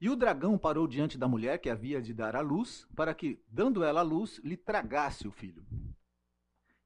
E 0.00 0.10
o 0.10 0.14
dragão 0.14 0.56
parou 0.58 0.86
diante 0.86 1.16
da 1.16 1.26
mulher 1.26 1.58
que 1.58 1.70
havia 1.70 2.00
de 2.02 2.12
dar 2.12 2.36
à 2.36 2.40
luz, 2.40 2.86
para 2.94 3.14
que, 3.14 3.42
dando 3.48 3.82
ela 3.82 4.00
a 4.00 4.04
luz, 4.04 4.38
lhe 4.44 4.56
tragasse 4.56 5.26
o 5.26 5.32
filho. 5.32 5.66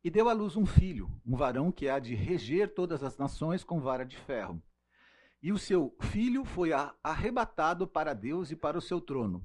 E 0.02 0.10
deu 0.10 0.28
à 0.28 0.32
luz 0.32 0.56
um 0.56 0.64
filho, 0.64 1.10
um 1.26 1.36
varão 1.36 1.70
que 1.70 1.88
há 1.88 1.98
de 1.98 2.14
reger 2.14 2.72
todas 2.72 3.02
as 3.02 3.18
nações 3.18 3.62
com 3.62 3.80
vara 3.80 4.04
de 4.04 4.16
ferro. 4.16 4.62
E 5.42 5.52
o 5.52 5.58
seu 5.58 5.94
filho 6.00 6.44
foi 6.44 6.70
arrebatado 7.02 7.86
para 7.86 8.14
Deus 8.14 8.50
e 8.50 8.56
para 8.56 8.78
o 8.78 8.82
seu 8.82 9.00
trono. 9.00 9.44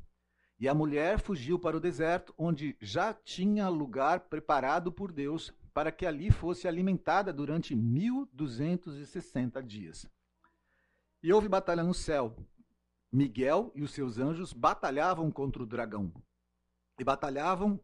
E 0.60 0.68
a 0.68 0.74
mulher 0.74 1.20
fugiu 1.20 1.60
para 1.60 1.78
o 1.78 1.80
deserto, 1.80 2.34
onde 2.38 2.76
já 2.82 3.14
tinha 3.14 3.70
lugar 3.70 4.22
preparado 4.22 4.92
por 4.92 5.12
Deus 5.12 5.54
para 5.74 5.92
que 5.92 6.06
ali 6.06 6.32
fosse 6.32 6.68
alimentada 6.68 7.32
durante 7.32 7.76
1260 7.76 9.62
dias. 9.62 10.08
E 11.22 11.32
houve 11.32 11.48
batalha 11.48 11.84
no 11.84 11.94
céu. 11.94 12.36
Miguel 13.12 13.72
e 13.76 13.84
os 13.84 13.92
seus 13.92 14.18
anjos 14.18 14.52
batalhavam 14.52 15.32
contra 15.32 15.62
o 15.62 15.66
dragão. 15.68 16.12
E 17.00 17.04
batalhavam 17.04 17.80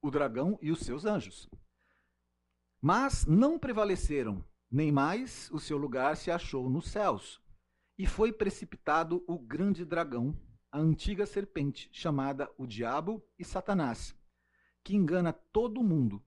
o 0.00 0.10
dragão 0.10 0.58
e 0.62 0.70
os 0.70 0.80
seus 0.80 1.04
anjos. 1.04 1.48
Mas 2.80 3.26
não 3.26 3.58
prevaleceram, 3.58 4.42
nem 4.70 4.90
mais 4.90 5.50
o 5.50 5.58
seu 5.58 5.76
lugar 5.76 6.16
se 6.16 6.30
achou 6.30 6.70
nos 6.70 6.88
céus. 6.88 7.42
E 7.98 8.06
foi 8.06 8.32
precipitado 8.32 9.22
o 9.26 9.38
grande 9.38 9.84
dragão, 9.84 10.34
a 10.70 10.78
antiga 10.78 11.26
serpente, 11.26 11.88
chamada 11.92 12.50
o 12.58 12.66
Diabo 12.66 13.22
e 13.38 13.44
Satanás, 13.44 14.14
que 14.82 14.94
engana 14.94 15.32
todo 15.32 15.82
mundo. 15.82 16.22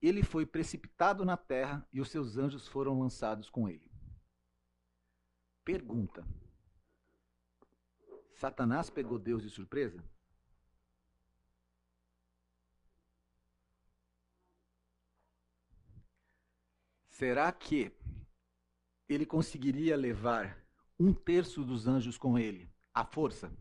Ele 0.00 0.22
foi 0.22 0.46
precipitado 0.46 1.24
na 1.24 1.36
terra 1.36 1.86
e 1.92 2.00
os 2.00 2.08
seus 2.08 2.36
anjos 2.36 2.68
foram 2.68 3.00
lançados 3.00 3.50
com 3.50 3.68
ele. 3.68 3.90
Pergunta: 5.64 6.26
Satanás 8.32 8.88
pegou 8.88 9.18
Deus 9.18 9.42
de 9.42 9.50
surpresa? 9.50 10.02
Será 17.10 17.50
que 17.50 17.92
ele 19.08 19.26
conseguiria 19.26 19.96
levar 19.96 20.64
um 21.00 21.12
terço 21.12 21.64
dos 21.64 21.88
anjos 21.88 22.16
com 22.16 22.38
ele 22.38 22.70
à 22.94 23.04
força? 23.04 23.52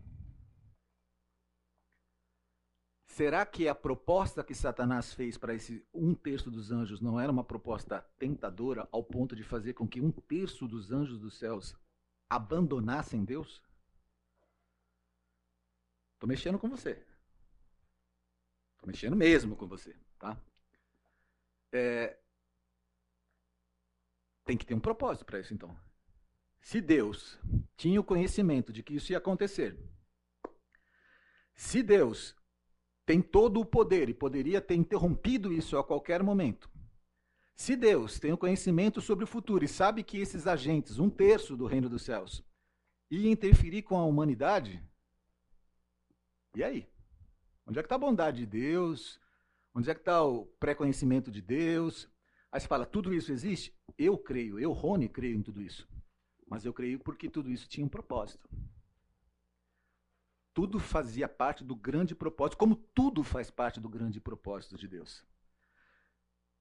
Será 3.18 3.48
que 3.48 3.68
a 3.68 3.74
proposta 3.74 4.44
que 4.44 4.54
Satanás 4.54 5.12
fez 5.12 5.40
para 5.40 5.56
esse 5.56 5.84
um 5.92 6.14
terço 6.14 6.52
dos 6.52 6.72
anjos 6.72 7.02
não 7.02 7.20
era 7.20 7.32
uma 7.32 7.44
proposta 7.44 8.00
tentadora 8.20 8.88
ao 8.92 9.04
ponto 9.04 9.36
de 9.36 9.42
fazer 9.42 9.74
com 9.74 9.88
que 9.88 10.00
um 10.00 10.12
terço 10.12 10.68
dos 10.68 10.92
anjos 10.92 11.20
dos 11.20 11.36
céus 11.36 11.76
abandonassem 12.30 13.26
Deus? 13.26 13.60
Estou 16.14 16.30
mexendo 16.30 16.60
com 16.60 16.70
você. 16.70 16.92
Estou 18.74 18.86
mexendo 18.86 19.16
mesmo 19.16 19.56
com 19.56 19.66
você, 19.66 19.96
tá? 20.20 20.40
É, 21.72 22.20
tem 24.46 24.56
que 24.56 24.64
ter 24.64 24.76
um 24.76 24.80
propósito 24.80 25.26
para 25.26 25.40
isso, 25.40 25.56
então. 25.56 25.76
Se 26.62 26.80
Deus 26.80 27.40
tinha 27.76 28.00
o 28.00 28.04
conhecimento 28.04 28.72
de 28.72 28.84
que 28.84 28.94
isso 28.94 29.12
ia 29.12 29.18
acontecer, 29.18 29.76
se 31.56 31.82
Deus 31.82 32.38
tem 33.08 33.22
todo 33.22 33.62
o 33.62 33.66
poder 33.66 34.10
e 34.10 34.14
poderia 34.14 34.60
ter 34.60 34.76
interrompido 34.76 35.54
isso 35.54 35.78
a 35.78 35.84
qualquer 35.84 36.22
momento, 36.22 36.70
se 37.56 37.76
Deus 37.76 38.20
tem 38.20 38.34
o 38.34 38.38
conhecimento 38.38 39.00
sobre 39.00 39.24
o 39.24 39.28
futuro 39.28 39.64
e 39.64 39.68
sabe 39.68 40.04
que 40.04 40.20
esses 40.20 40.46
agentes, 40.46 41.00
um 41.00 41.10
terço 41.10 41.56
do 41.56 41.66
reino 41.66 41.90
dos 41.90 42.02
céus, 42.02 42.44
iam 43.10 43.32
interferir 43.32 43.82
com 43.84 43.98
a 43.98 44.04
humanidade, 44.04 44.84
e 46.54 46.64
aí? 46.64 46.86
Onde 47.66 47.80
é 47.80 47.82
que 47.82 47.86
está 47.86 47.96
a 47.96 48.00
bondade 48.00 48.40
de 48.40 48.46
Deus? 48.46 49.20
Onde 49.74 49.90
é 49.90 49.94
que 49.94 50.02
está 50.02 50.24
o 50.24 50.46
pré-conhecimento 50.60 51.32
de 51.32 51.42
Deus? 51.42 52.10
Aí 52.52 52.60
você 52.60 52.68
fala, 52.68 52.86
tudo 52.86 53.14
isso 53.14 53.32
existe? 53.32 53.74
Eu 53.98 54.18
creio, 54.18 54.60
eu, 54.60 54.74
Rony, 54.74 55.08
creio 55.08 55.38
em 55.38 55.42
tudo 55.42 55.62
isso. 55.62 55.88
Mas 56.46 56.66
eu 56.66 56.74
creio 56.74 57.00
porque 57.00 57.30
tudo 57.30 57.50
isso 57.50 57.70
tinha 57.70 57.86
um 57.86 57.90
propósito. 57.90 58.50
Tudo 60.58 60.80
fazia 60.80 61.30
parte 61.30 61.64
do 61.64 61.76
grande 61.76 62.16
propósito, 62.16 62.58
como 62.58 62.76
tudo 62.76 63.24
faz 63.24 63.52
parte 63.52 63.80
do 63.80 63.88
grande 63.88 64.20
propósito 64.20 64.76
de 64.76 64.88
Deus. 64.88 65.24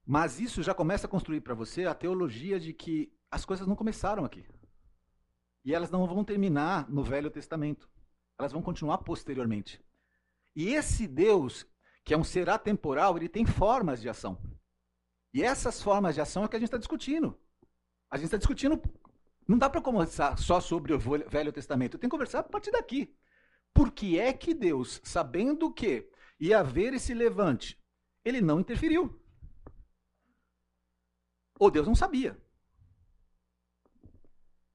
Mas 0.05 0.39
isso 0.39 0.61
já 0.61 0.71
começa 0.71 1.07
a 1.07 1.09
construir 1.09 1.41
para 1.41 1.55
você 1.55 1.85
a 1.85 1.95
teologia 1.95 2.59
de 2.59 2.73
que 2.73 3.11
as 3.31 3.43
coisas 3.43 3.65
não 3.65 3.75
começaram 3.75 4.23
aqui. 4.23 4.45
E 5.65 5.73
elas 5.73 5.89
não 5.89 6.05
vão 6.05 6.23
terminar 6.23 6.87
no 6.87 7.01
Velho 7.01 7.31
Testamento. 7.31 7.89
Elas 8.37 8.51
vão 8.51 8.61
continuar 8.61 8.99
posteriormente. 8.99 9.83
E 10.55 10.75
esse 10.75 11.07
Deus, 11.07 11.65
que 12.05 12.13
é 12.13 12.17
um 12.19 12.23
ser 12.23 12.51
atemporal, 12.51 13.17
ele 13.17 13.27
tem 13.27 13.47
formas 13.47 13.99
de 13.99 14.07
ação. 14.07 14.37
E 15.33 15.41
essas 15.41 15.81
formas 15.81 16.13
de 16.13 16.21
ação 16.21 16.43
é 16.43 16.47
que 16.47 16.55
a 16.55 16.59
gente 16.59 16.67
está 16.67 16.77
discutindo. 16.77 17.35
A 18.11 18.17
gente 18.17 18.25
está 18.25 18.37
discutindo. 18.37 18.79
Não 19.47 19.57
dá 19.57 19.67
para 19.67 19.81
conversar 19.81 20.37
só 20.37 20.61
sobre 20.61 20.93
o 20.93 20.99
Velho 20.99 21.51
Testamento. 21.51 21.97
Tem 21.97 22.07
que 22.07 22.15
conversar 22.15 22.41
a 22.41 22.43
partir 22.43 22.69
daqui. 22.69 23.17
Por 23.73 23.91
que 23.91 24.19
é 24.19 24.33
que 24.33 24.53
Deus, 24.53 24.99
sabendo 25.03 25.71
que 25.71 26.09
ia 26.39 26.59
haver 26.59 26.93
esse 26.93 27.13
levante, 27.13 27.81
ele 28.23 28.41
não 28.41 28.59
interferiu? 28.59 29.21
Ou 31.59 31.71
Deus 31.71 31.87
não 31.87 31.95
sabia? 31.95 32.37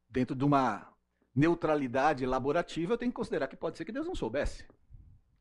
Dentro 0.08 0.34
de 0.34 0.44
uma 0.44 0.92
neutralidade 1.34 2.24
elaborativa, 2.24 2.92
eu 2.92 2.98
tenho 2.98 3.10
que 3.10 3.16
considerar 3.16 3.48
que 3.48 3.56
pode 3.56 3.76
ser 3.76 3.84
que 3.84 3.92
Deus 3.92 4.06
não 4.06 4.14
soubesse. 4.14 4.66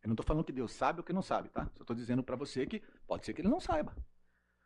Eu 0.02 0.08
não 0.08 0.14
estou 0.14 0.26
falando 0.26 0.46
que 0.46 0.52
Deus 0.52 0.72
sabe 0.72 1.00
ou 1.00 1.04
que 1.04 1.14
não 1.14 1.22
sabe, 1.22 1.50
tá? 1.50 1.70
Só 1.76 1.84
estou 1.84 1.96
dizendo 1.96 2.24
para 2.24 2.36
você 2.36 2.66
que 2.66 2.82
pode 3.06 3.26
ser 3.26 3.34
que 3.34 3.42
ele 3.42 3.50
não 3.50 3.60
saiba. 3.60 3.96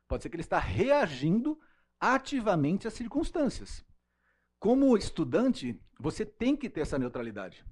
Pode 0.08 0.24
ser 0.24 0.30
que 0.30 0.36
ele 0.36 0.44
está 0.44 0.60
reagindo 0.60 1.60
ativamente 2.00 2.88
às 2.88 2.94
circunstâncias. 2.94 3.84
Como 4.60 4.98
estudante, 4.98 5.82
você 6.00 6.26
tem 6.26 6.56
que 6.56 6.70
ter 6.70 6.82
essa 6.82 7.00
neutralidade. 7.00 7.66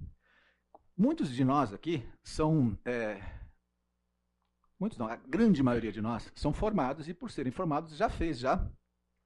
Muitos 0.96 1.34
de 1.34 1.44
nós 1.44 1.72
aqui 1.72 2.08
são. 2.22 2.78
É, 2.84 3.20
muitos 4.78 4.96
não, 4.96 5.08
a 5.08 5.16
grande 5.16 5.62
maioria 5.62 5.90
de 5.90 6.00
nós 6.00 6.30
são 6.36 6.52
formados 6.52 7.08
e, 7.08 7.14
por 7.14 7.30
serem 7.30 7.50
formados, 7.50 7.96
já 7.96 8.08
fez 8.08 8.38
já 8.38 8.64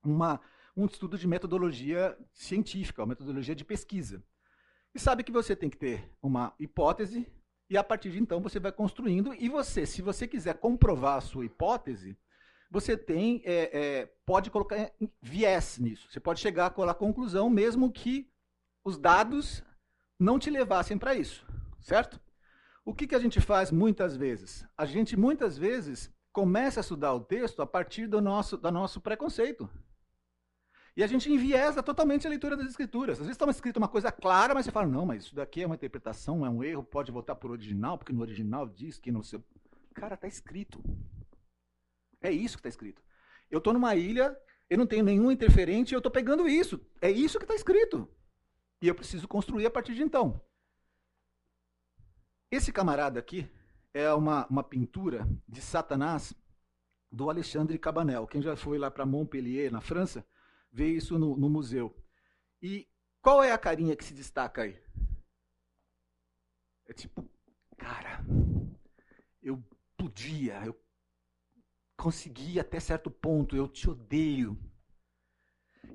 uma, 0.03 0.41
um 0.75 0.87
estudo 0.87 1.19
de 1.19 1.29
metodologia 1.29 2.17
científica, 2.33 3.03
uma 3.03 3.09
metodologia 3.09 3.55
de 3.55 3.67
pesquisa. 3.67 4.25
E 4.95 4.99
sabe 4.99 5.23
que 5.23 5.31
você 5.31 5.55
tem 5.55 5.69
que 5.69 5.77
ter 5.77 6.11
uma 6.23 6.55
hipótese 6.59 7.31
e 7.69 7.77
a 7.77 7.85
partir 7.85 8.13
de 8.13 8.19
então 8.19 8.41
você 8.41 8.59
vai 8.59 8.73
construindo. 8.73 9.35
E 9.35 9.51
você, 9.51 9.85
se 9.85 10.01
você 10.01 10.27
quiser 10.27 10.55
comprovar 10.55 11.19
a 11.19 11.21
sua 11.21 11.45
hipótese, 11.45 12.17
você 12.71 12.97
tem, 12.97 13.43
é, 13.45 13.79
é, 13.79 14.07
pode 14.25 14.51
colocar 14.51 14.91
viés 15.21 15.79
nisso. 15.79 16.11
Você 16.11 16.19
pode 16.19 16.41
chegar 16.41 16.67
à 16.67 16.95
conclusão, 16.95 17.51
mesmo 17.51 17.93
que 17.93 18.31
os 18.83 18.97
dados 18.97 19.63
não 20.19 20.39
te 20.39 20.51
levassem 20.51 20.99
para 20.99 21.15
isso, 21.15 21.47
certo? 21.81 22.21
O 22.85 22.95
que, 22.95 23.07
que 23.07 23.15
a 23.15 23.19
gente 23.19 23.41
faz 23.41 23.71
muitas 23.71 24.17
vezes? 24.17 24.67
A 24.77 24.87
gente 24.87 25.17
muitas 25.17 25.59
vezes 25.59 26.11
começa 26.33 26.81
a 26.81 26.83
estudar 26.83 27.13
o 27.15 27.21
texto 27.21 27.61
a 27.61 27.67
partir 27.67 28.07
do 28.07 28.21
nosso, 28.21 28.57
do 28.57 28.71
nosso 28.71 29.01
preconceito. 29.01 29.69
E 30.97 31.03
a 31.03 31.07
gente 31.07 31.31
enviesa 31.31 31.83
totalmente 31.83 32.27
a 32.27 32.31
leitura 32.31 32.57
das 32.57 32.67
escrituras. 32.67 33.21
Às 33.21 33.27
vezes 33.27 33.37
está 33.37 33.49
escrito 33.49 33.77
uma 33.77 33.87
coisa 33.87 34.11
clara, 34.11 34.53
mas 34.53 34.65
você 34.65 34.73
fala, 34.73 34.87
não, 34.89 35.07
mas 35.07 35.25
isso 35.25 35.35
daqui 35.35 35.63
é 35.63 35.67
uma 35.67 35.77
interpretação, 35.77 36.45
é 36.45 36.51
um 36.51 36.65
erro, 36.65 36.83
pode 36.83 37.13
voltar 37.13 37.39
o 37.41 37.49
original, 37.49 37.97
porque 37.97 38.13
no 38.13 38.21
original 38.21 38.67
diz 38.67 38.99
que 38.99 39.13
não 39.13 39.23
sei. 39.23 39.41
Cara, 39.95 40.15
está 40.15 40.27
escrito. 40.27 40.83
É 42.21 42.33
isso 42.33 42.57
que 42.57 42.61
está 42.61 42.69
escrito. 42.69 43.01
Eu 43.51 43.59
estou 43.59 43.73
numa 43.73 43.95
ilha, 43.95 44.37
eu 44.69 44.77
não 44.77 44.87
tenho 44.87 45.05
nenhum 45.05 45.31
interferente, 45.31 45.95
eu 45.95 45.99
estou 45.99 46.11
pegando 46.11 46.49
isso. 46.49 46.81
É 47.01 47.11
isso 47.11 47.39
que 47.39 47.45
está 47.45 47.55
escrito. 47.55 48.09
E 48.81 48.89
eu 48.89 48.95
preciso 48.95 49.27
construir 49.27 49.67
a 49.67 49.71
partir 49.71 49.95
de 49.95 50.03
então. 50.03 50.41
Esse 52.51 52.73
camarada 52.73 53.19
aqui 53.19 53.51
é 53.93 54.13
uma, 54.13 54.47
uma 54.47 54.63
pintura 54.63 55.29
de 55.47 55.61
Satanás 55.61 56.33
do 57.11 57.29
Alexandre 57.29 57.79
Cabanel. 57.79 58.27
Quem 58.27 58.41
já 58.41 58.57
foi 58.57 58.79
lá 58.79 58.91
para 58.91 59.07
Montpellier, 59.07 59.73
na 59.73 59.81
França, 59.81 60.27
vê 60.71 60.89
isso 60.89 61.19
no, 61.19 61.37
no 61.37 61.51
museu. 61.51 61.95
E 62.63 62.89
qual 63.21 63.43
é 63.43 63.53
a 63.53 63.59
carinha 63.59 63.97
que 63.97 64.05
se 64.05 64.15
destaca 64.15 64.63
aí? 64.63 64.81
É 66.87 66.93
tipo, 66.93 67.29
cara, 67.77 68.25
eu 69.43 69.63
podia, 69.97 70.65
eu 70.65 70.79
consegui 71.97 72.59
até 72.59 72.81
certo 72.81 73.11
ponto, 73.11 73.57
eu 73.57 73.69
te 73.69 73.91
odeio. 73.91 74.59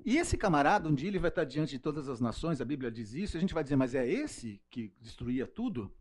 E 0.06 0.18
esse 0.18 0.38
camarada, 0.38 0.90
um 0.90 0.94
dia 0.94 1.08
ele 1.08 1.20
vai 1.20 1.30
estar 1.30 1.44
diante 1.44 1.72
de 1.72 1.80
todas 1.80 2.10
as 2.10 2.20
nações, 2.20 2.60
a 2.60 2.66
Bíblia 2.66 2.92
diz 2.92 3.14
isso, 3.14 3.38
a 3.38 3.40
gente 3.40 3.54
vai 3.54 3.64
dizer, 3.64 3.76
mas 3.76 3.96
é 3.96 4.08
esse 4.08 4.62
que 4.70 4.94
destruía 5.00 5.48
tudo? 5.48 5.96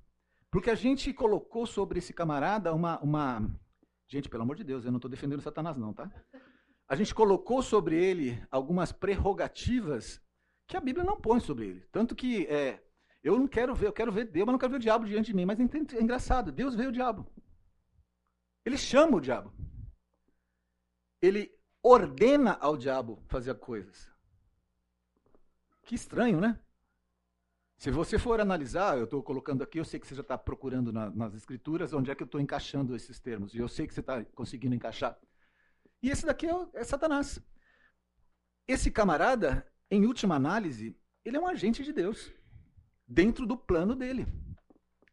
Porque 0.51 0.71
a 0.71 0.75
gente 0.75 1.13
colocou 1.13 1.67
sobre 1.67 1.99
esse 1.99 2.13
camarada 2.13 2.75
uma. 2.75 3.01
uma... 3.01 3.51
Gente, 4.09 4.29
pelo 4.29 4.43
amor 4.43 4.57
de 4.57 4.65
Deus, 4.65 4.85
eu 4.85 4.91
não 4.91 4.99
estou 4.99 5.11
defendendo 5.11 5.41
Satanás, 5.41 5.79
não, 5.79 5.95
tá? 5.95 6.11
A 6.87 6.95
gente 6.95 7.15
colocou 7.15 7.63
sobre 7.63 7.97
ele 7.97 8.43
algumas 8.51 8.93
prerrogativas 8.93 10.21
que 10.69 10.77
a 10.77 10.81
Bíblia 10.81 11.05
não 11.05 11.19
põe 11.19 11.41
sobre 11.41 11.67
ele. 11.67 11.81
Tanto 11.91 12.15
que 12.15 12.45
é, 12.47 12.83
eu 13.23 13.39
não 13.39 13.49
quero 13.49 13.75
ver, 13.75 13.87
eu 13.87 13.93
quero 13.93 14.13
ver 14.13 14.27
Deus, 14.27 14.45
mas 14.45 14.53
não 14.53 14.59
quero 14.59 14.73
ver 14.73 14.77
o 14.77 14.81
diabo 14.81 15.07
diante 15.07 15.27
de 15.27 15.35
mim. 15.35 15.47
Mas 15.47 15.59
é, 15.59 15.63
é 15.63 16.03
engraçado, 16.03 16.53
Deus 16.53 16.75
veio 16.75 16.91
o 16.91 16.93
diabo. 16.93 17.27
Ele 18.67 18.77
chama 18.77 19.17
o 19.17 19.21
diabo 19.21 19.55
ele 21.23 21.55
ordena 21.83 22.53
ao 22.61 22.77
diabo 22.77 23.23
fazer 23.27 23.55
coisas. 23.55 24.11
Que 25.83 25.95
estranho, 25.95 26.41
né? 26.41 26.59
Se 27.77 27.91
você 27.91 28.17
for 28.17 28.41
analisar, 28.41 28.97
eu 28.97 29.05
estou 29.05 29.21
colocando 29.23 29.63
aqui, 29.63 29.79
eu 29.79 29.85
sei 29.85 29.99
que 29.99 30.07
você 30.07 30.15
já 30.15 30.21
está 30.21 30.39
procurando 30.39 30.93
na, 30.93 31.11
nas 31.11 31.35
escrituras 31.35 31.93
onde 31.93 32.13
é 32.13 32.15
que 32.15 32.23
eu 32.23 32.27
estou 32.27 32.41
encaixando 32.41 32.95
esses 32.95 33.19
termos, 33.19 33.53
e 33.55 33.59
eu 33.59 33.67
sei 33.67 33.89
que 33.89 33.95
você 33.95 33.99
está 33.99 34.25
conseguindo 34.27 34.75
encaixar. 34.75 35.19
E 36.01 36.09
esse 36.09 36.25
daqui 36.25 36.47
é, 36.47 36.55
é 36.75 36.85
Satanás. 36.85 37.41
Esse 38.69 38.89
camarada, 38.89 39.67
em 39.91 40.07
última 40.07 40.37
análise, 40.37 40.97
ele 41.25 41.37
é 41.37 41.41
um 41.41 41.47
agente 41.49 41.83
de 41.83 41.93
Deus, 41.93 42.33
dentro 43.07 43.45
do 43.45 43.57
plano 43.57 43.97
dele. 43.97 44.27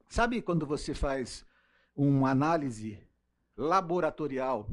Sabe 0.08 0.40
quando 0.40 0.66
você 0.68 0.94
faz 0.94 1.44
uma 1.96 2.30
análise 2.30 3.00
laboratorial 3.58 4.70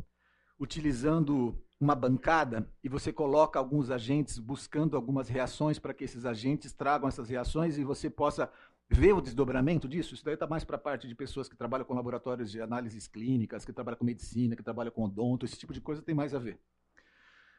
utilizando 0.59 1.59
uma 1.79 1.95
bancada 1.95 2.71
e 2.83 2.89
você 2.89 3.13
coloca 3.13 3.59
alguns 3.59 3.91
agentes 3.91 4.39
buscando 4.39 4.97
algumas 4.97 5.29
reações 5.29 5.79
para 5.79 5.93
que 5.93 6.05
esses 6.05 6.25
agentes 6.25 6.73
tragam 6.73 7.09
essas 7.09 7.29
reações 7.29 7.77
e 7.77 7.85
você 7.85 8.09
possa 8.09 8.51
ver 8.89 9.13
o 9.13 9.21
desdobramento 9.21 9.89
disso? 9.89 10.15
Isso 10.15 10.25
daí 10.25 10.35
está 10.35 10.47
mais 10.47 10.65
para 10.65 10.77
a 10.77 10.81
parte 10.81 11.07
de 11.07 11.15
pessoas 11.15 11.49
que 11.49 11.57
trabalham 11.57 11.85
com 11.85 11.95
laboratórios 11.95 12.51
de 12.51 12.61
análises 12.61 13.07
clínicas, 13.07 13.65
que 13.65 13.73
trabalham 13.73 13.99
com 13.99 14.05
medicina, 14.05 14.57
que 14.57 14.63
trabalham 14.63 14.93
com 14.93 15.05
odonto, 15.05 15.45
esse 15.45 15.59
tipo 15.59 15.73
de 15.73 15.81
coisa 15.81 16.01
tem 16.01 16.15
mais 16.15 16.35
a 16.35 16.39
ver. 16.39 16.59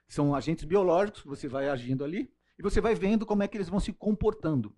São 0.08 0.34
agentes 0.34 0.64
biológicos 0.64 1.22
que 1.22 1.28
você 1.28 1.48
vai 1.48 1.70
agindo 1.70 2.04
ali 2.04 2.32
e 2.58 2.64
você 2.64 2.82
vai 2.82 2.96
vendo 2.96 3.26
como 3.26 3.44
é 3.44 3.48
que 3.48 3.58
eles 3.58 3.70
vão 3.70 3.80
se 3.80 3.94
comportando. 3.94 4.74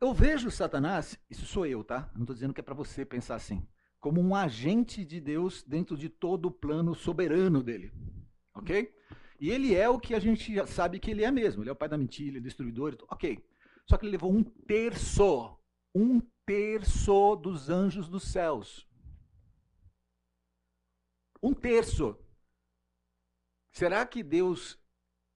Eu 0.00 0.12
vejo 0.14 0.50
Satanás, 0.50 1.18
isso 1.28 1.44
sou 1.44 1.66
eu, 1.66 1.84
tá? 1.84 2.10
Não 2.14 2.22
estou 2.22 2.34
dizendo 2.34 2.54
que 2.54 2.60
é 2.60 2.62
para 2.62 2.74
você 2.74 3.04
pensar 3.04 3.34
assim, 3.34 3.66
como 4.00 4.20
um 4.20 4.34
agente 4.34 5.04
de 5.04 5.20
Deus 5.20 5.62
dentro 5.62 5.96
de 5.96 6.08
todo 6.08 6.46
o 6.46 6.50
plano 6.50 6.94
soberano 6.94 7.62
dele. 7.62 7.92
Ok? 8.58 8.94
E 9.40 9.50
ele 9.50 9.74
é 9.74 9.88
o 9.88 10.00
que 10.00 10.14
a 10.14 10.18
gente 10.18 10.54
já 10.54 10.66
sabe 10.66 10.98
que 10.98 11.10
ele 11.10 11.24
é 11.24 11.30
mesmo. 11.30 11.62
Ele 11.62 11.70
é 11.70 11.72
o 11.72 11.76
pai 11.76 11.88
da 11.88 11.96
mentira, 11.96 12.30
ele 12.30 12.38
é 12.38 12.40
destruidor. 12.40 12.96
Ok. 13.08 13.44
Só 13.86 13.96
que 13.96 14.04
ele 14.04 14.12
levou 14.12 14.32
um 14.32 14.42
terço, 14.42 15.58
um 15.94 16.20
terço 16.44 17.36
dos 17.36 17.70
anjos 17.70 18.08
dos 18.08 18.24
céus. 18.24 18.86
Um 21.42 21.54
terço. 21.54 22.18
Será 23.70 24.04
que 24.04 24.22
Deus, 24.22 24.78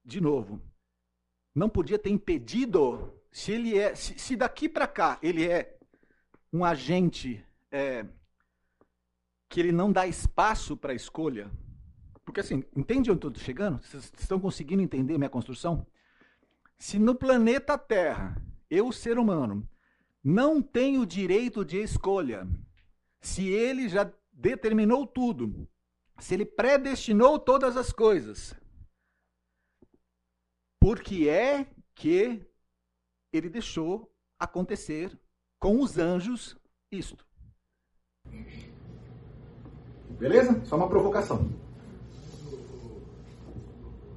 de 0.05 0.21
novo, 0.21 0.61
não 1.55 1.69
podia 1.69 1.99
ter 1.99 2.11
impedido 2.11 3.23
se 3.31 3.53
ele 3.53 3.79
é, 3.79 3.95
se, 3.95 4.19
se 4.19 4.37
daqui 4.37 4.69
para 4.69 4.87
cá 4.87 5.19
ele 5.23 5.49
é 5.49 5.79
um 6.53 6.65
agente 6.65 7.45
é, 7.71 8.07
que 9.49 9.61
ele 9.61 9.73
não 9.73 9.93
dá 9.93 10.07
espaço 10.07 10.77
para 10.77 10.95
escolha, 10.95 11.51
porque 12.25 12.41
assim, 12.41 12.65
entende 12.77 13.11
onde 13.11 13.25
eu 13.25 13.31
estou 13.31 13.45
chegando? 13.45 13.83
Vocês 13.83 14.13
estão 14.19 14.39
conseguindo 14.39 14.83
entender 14.83 15.19
minha 15.19 15.31
construção? 15.31 15.87
Se 16.79 16.99
no 16.99 17.15
planeta 17.15 17.77
Terra, 17.79 18.41
eu, 18.71 18.91
ser 18.93 19.19
humano, 19.19 19.69
não 20.23 20.63
tenho 20.63 21.05
direito 21.05 21.65
de 21.65 21.79
escolha, 21.79 22.49
se 23.21 23.49
ele 23.49 23.89
já 23.89 24.13
determinou 24.33 25.07
tudo, 25.07 25.69
se 26.19 26.35
ele 26.35 26.45
predestinou 26.45 27.39
todas 27.39 27.77
as 27.77 27.93
coisas, 27.93 28.55
por 30.81 31.01
que 31.01 31.29
é 31.29 31.67
que 31.95 32.45
ele 33.33 33.49
deixou 33.49 34.13
acontecer 34.39 35.19
com 35.59 35.81
os 35.81 35.99
anjos 35.99 36.57
isto. 36.91 37.25
Beleza? 40.19 40.65
Só 40.65 40.77
uma 40.77 40.89
provocação. 40.89 41.62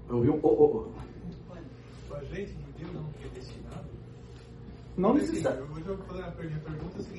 Eu 0.07 0.21
vi 0.21 0.29
um. 0.29 0.39
Oh, 0.43 0.47
oh, 0.47 0.77
oh. 0.77 2.13
O 2.13 2.15
agente 2.15 2.53
de 2.53 2.71
Deus 2.83 2.93
não 2.93 3.09
é 3.23 3.27
destinado? 3.33 3.89
Não 4.97 5.13
necessariamente. 5.13 5.71
Hoje 5.79 5.89
eu 5.89 5.97
vou 5.97 6.05
fazer 6.05 6.21
uma 6.21 6.31
pergunta 6.31 6.99
assim. 6.99 7.17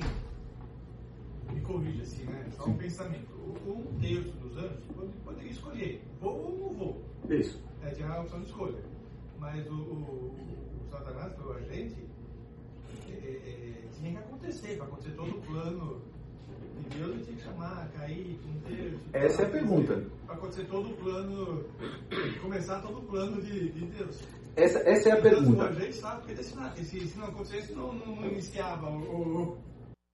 Me 1.53 1.61
corrija 1.61 2.03
assim, 2.03 2.23
né? 2.25 2.47
Só 2.55 2.63
um 2.63 2.71
Sim. 2.73 2.77
pensamento. 2.77 3.27
Um 3.67 3.99
terço 3.99 4.31
dos 4.37 4.57
anos 4.57 4.79
poderia 5.23 5.51
escolher. 5.51 6.01
Vou 6.21 6.33
ou 6.33 6.57
não 6.57 6.73
vou? 6.73 7.01
Isso. 7.29 7.61
É, 7.83 7.89
tinha 7.91 8.09
a 8.09 8.21
opção 8.21 8.39
de 8.39 8.47
escolha. 8.47 8.83
Mas 9.39 9.67
o, 9.67 9.73
o 9.73 10.35
Satanás, 10.89 11.33
foi 11.35 11.45
o 11.45 11.57
agente, 11.57 12.07
é, 13.07 13.11
é, 13.11 13.83
é, 13.85 13.87
tinha 13.93 14.11
que 14.11 14.17
acontecer, 14.17 14.77
para 14.77 14.85
acontecer 14.87 15.11
todo 15.11 15.37
o 15.37 15.41
plano 15.41 16.01
de 16.13 16.16
Deus, 16.89 17.15
ele 17.15 17.23
tinha 17.23 17.37
que 17.37 17.43
chamar, 17.43 17.89
cair, 17.97 18.39
terço. 18.67 18.99
Essa 19.13 19.41
é 19.41 19.45
a 19.45 19.49
pergunta. 19.49 20.05
Para 20.25 20.35
acontecer 20.35 20.65
todo 20.65 20.89
o 20.89 20.97
plano, 20.97 21.65
começar 22.41 22.81
todo 22.81 22.99
o 22.99 23.03
plano 23.03 23.41
de, 23.41 23.71
de 23.71 23.85
Deus. 23.85 24.21
Essa, 24.55 24.79
essa 24.79 25.09
é 25.09 25.11
a 25.11 25.21
pergunta. 25.21 25.73
Se, 26.83 27.07
se 27.07 27.17
não 27.17 27.27
acontecesse, 27.27 27.73
não, 27.73 27.93
não 27.93 28.25
iniciava 28.25 28.89
o, 28.89 29.53
o... 29.53 29.57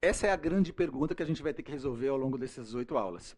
Essa 0.02 0.28
é 0.28 0.32
a 0.32 0.36
grande 0.36 0.74
pergunta 0.74 1.16
que 1.16 1.24
a 1.24 1.26
gente 1.26 1.42
vai 1.42 1.54
ter 1.54 1.64
que 1.64 1.72
resolver 1.72 2.10
ao 2.10 2.18
longo 2.18 2.38
dessas 2.38 2.74
oito 2.74 2.98
aulas. 2.98 3.38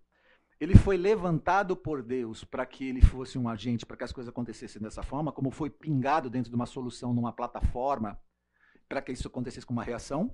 Ele 0.59 0.75
foi 0.75 0.97
levantado 0.97 1.75
por 1.75 2.01
Deus 2.01 2.43
para 2.43 2.65
que 2.65 2.87
ele 2.87 3.01
fosse 3.01 3.37
um 3.37 3.47
agente, 3.47 3.85
para 3.85 3.97
que 3.97 4.03
as 4.05 4.11
coisas 4.11 4.29
acontecessem 4.29 4.81
dessa 4.81 5.03
forma, 5.03 5.31
como 5.31 5.51
foi 5.51 5.69
pingado 5.69 6.29
dentro 6.29 6.49
de 6.49 6.55
uma 6.55 6.65
solução 6.65 7.13
numa 7.13 7.33
plataforma, 7.33 8.19
para 8.87 9.01
que 9.01 9.11
isso 9.11 9.27
acontecesse 9.27 9.65
com 9.65 9.73
uma 9.73 9.83
reação. 9.83 10.31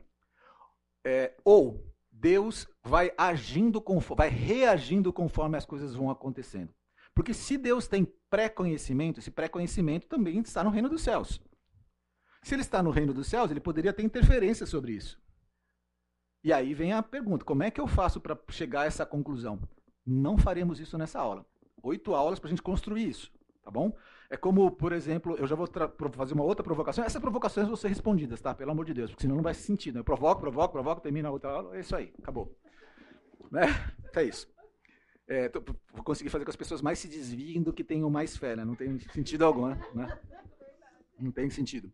É, 1.04 1.36
ou 1.44 1.91
Deus 2.22 2.68
vai 2.84 3.12
agindo, 3.18 3.84
vai 4.16 4.30
reagindo 4.30 5.12
conforme 5.12 5.58
as 5.58 5.66
coisas 5.66 5.96
vão 5.96 6.12
acontecendo. 6.12 6.72
Porque 7.16 7.34
se 7.34 7.58
Deus 7.58 7.88
tem 7.88 8.06
pré-conhecimento, 8.30 9.20
esse 9.20 9.32
pré-conhecimento 9.32 10.08
também 10.08 10.40
está 10.40 10.64
no 10.64 10.70
reino 10.70 10.88
dos 10.88 11.02
céus. 11.02 11.42
Se 12.44 12.54
ele 12.54 12.62
está 12.62 12.84
no 12.84 12.92
reino 12.92 13.12
dos 13.12 13.28
céus, 13.28 13.50
ele 13.50 13.60
poderia 13.60 13.92
ter 13.92 14.04
interferência 14.04 14.68
sobre 14.68 14.94
isso. 14.94 15.20
E 16.44 16.54
aí 16.54 16.76
vem 16.76 16.94
a 16.94 17.02
pergunta: 17.02 17.44
como 17.44 17.64
é 17.64 17.72
que 17.72 17.82
eu 17.82 17.88
faço 17.88 18.22
para 18.22 18.38
chegar 18.50 18.82
a 18.82 18.86
essa 18.86 19.06
conclusão? 19.06 19.60
Não 20.06 20.38
faremos 20.38 20.80
isso 20.80 21.00
nessa 21.00 21.20
aula. 21.20 21.44
Oito 21.82 22.14
aulas 22.14 22.38
para 22.38 22.50
a 22.50 22.52
gente 22.52 22.62
construir 22.62 23.10
isso, 23.10 23.32
tá 23.64 23.72
bom? 23.72 23.96
É 24.32 24.38
como, 24.38 24.72
por 24.72 24.94
exemplo, 24.94 25.36
eu 25.36 25.46
já 25.46 25.56
vou 25.56 25.68
fazer 26.14 26.34
uma 26.34 26.46
outra 26.46 26.64
provocação. 26.64 27.04
Essas 27.04 27.22
provocações 27.22 27.68
vão 27.68 27.76
ser 27.76 27.90
respondidas, 27.90 28.40
tá? 28.40 28.56
Pelo 28.56 28.72
amor 28.72 28.86
de 28.86 28.94
Deus, 28.94 29.12
porque 29.12 29.24
senão 29.24 29.36
não 29.36 29.44
vai 29.44 29.54
sentido. 29.54 30.00
Eu 30.00 30.06
provoco, 30.06 30.40
provoco, 30.40 30.72
provoco, 30.72 31.02
termina 31.02 31.28
a 31.28 31.32
outra 31.34 31.50
aula, 31.52 31.76
é 31.76 31.82
isso 31.82 31.94
aí, 31.94 32.14
acabou. 32.18 32.58
Né? 33.52 33.64
É 34.16 34.24
isso. 34.24 34.50
É, 35.28 35.50
tô, 35.50 35.62
vou 35.94 36.04
conseguir 36.04 36.30
fazer 36.30 36.46
com 36.46 36.50
que 36.50 36.52
as 36.52 36.56
pessoas 36.56 36.82
mais 36.82 36.98
se 37.00 37.10
desviem 37.10 37.62
do 37.62 37.74
que 37.74 37.84
tenham 37.84 38.10
mais 38.10 38.38
fé, 38.38 38.56
né? 38.56 38.64
Não 38.64 38.74
tem 38.74 38.98
sentido 39.00 39.44
algum, 39.44 39.68
né? 39.68 40.20
Não 41.20 41.32
tem 41.32 41.50
sentido. 41.50 41.94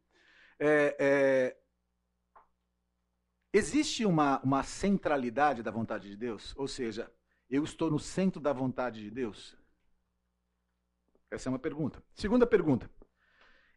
É, 0.60 0.96
é, 1.00 1.58
existe 3.52 4.06
uma, 4.06 4.40
uma 4.42 4.62
centralidade 4.62 5.64
da 5.64 5.72
vontade 5.72 6.08
de 6.08 6.16
Deus? 6.16 6.54
Ou 6.56 6.68
seja, 6.68 7.12
eu 7.50 7.64
estou 7.64 7.90
no 7.90 7.98
centro 7.98 8.40
da 8.40 8.54
vontade 8.54 9.02
de 9.02 9.10
Deus? 9.10 9.58
Essa 11.30 11.50
é 11.50 11.52
uma 11.52 11.60
pergunta. 11.60 12.02
Segunda 12.14 12.48
pergunta. 12.48 12.90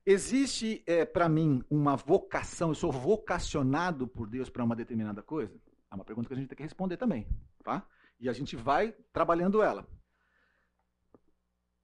Existe 0.07 0.83
é, 0.87 1.05
para 1.05 1.29
mim 1.29 1.63
uma 1.69 1.97
vocação? 1.97 2.71
Eu 2.71 2.75
sou 2.75 2.91
vocacionado 2.91 4.07
por 4.09 4.29
Deus 4.29 4.49
para 4.49 4.65
uma 4.65 4.77
determinada 4.77 5.23
coisa? 5.23 5.55
É 5.91 5.95
uma 5.95 6.05
pergunta 6.05 6.29
que 6.29 6.35
a 6.35 6.37
gente 6.37 6.49
tem 6.49 6.57
que 6.57 6.63
responder 6.63 6.97
também, 6.97 7.27
tá? 7.63 7.87
E 8.19 8.29
a 8.29 8.33
gente 8.33 8.57
vai 8.57 8.93
trabalhando 9.13 9.63
ela. 9.63 9.87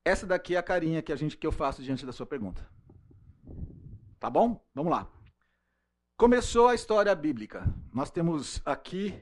Essa 0.05 0.27
daqui 0.27 0.55
é 0.55 0.59
a 0.59 0.63
carinha 0.63 1.03
que 1.03 1.13
a 1.13 1.17
gente 1.17 1.37
que 1.37 1.47
eu 1.47 1.53
faço 1.53 1.83
diante 1.83 2.07
da 2.07 2.13
sua 2.13 2.27
pergunta. 2.27 2.67
Tá 4.21 4.31
bom? 4.31 4.65
Vamos 4.75 4.93
lá. 4.93 5.11
Começou 6.17 6.69
a 6.69 6.75
história 6.75 7.15
bíblica. 7.15 7.65
Nós 7.93 8.11
temos 8.11 8.63
aqui 8.65 9.21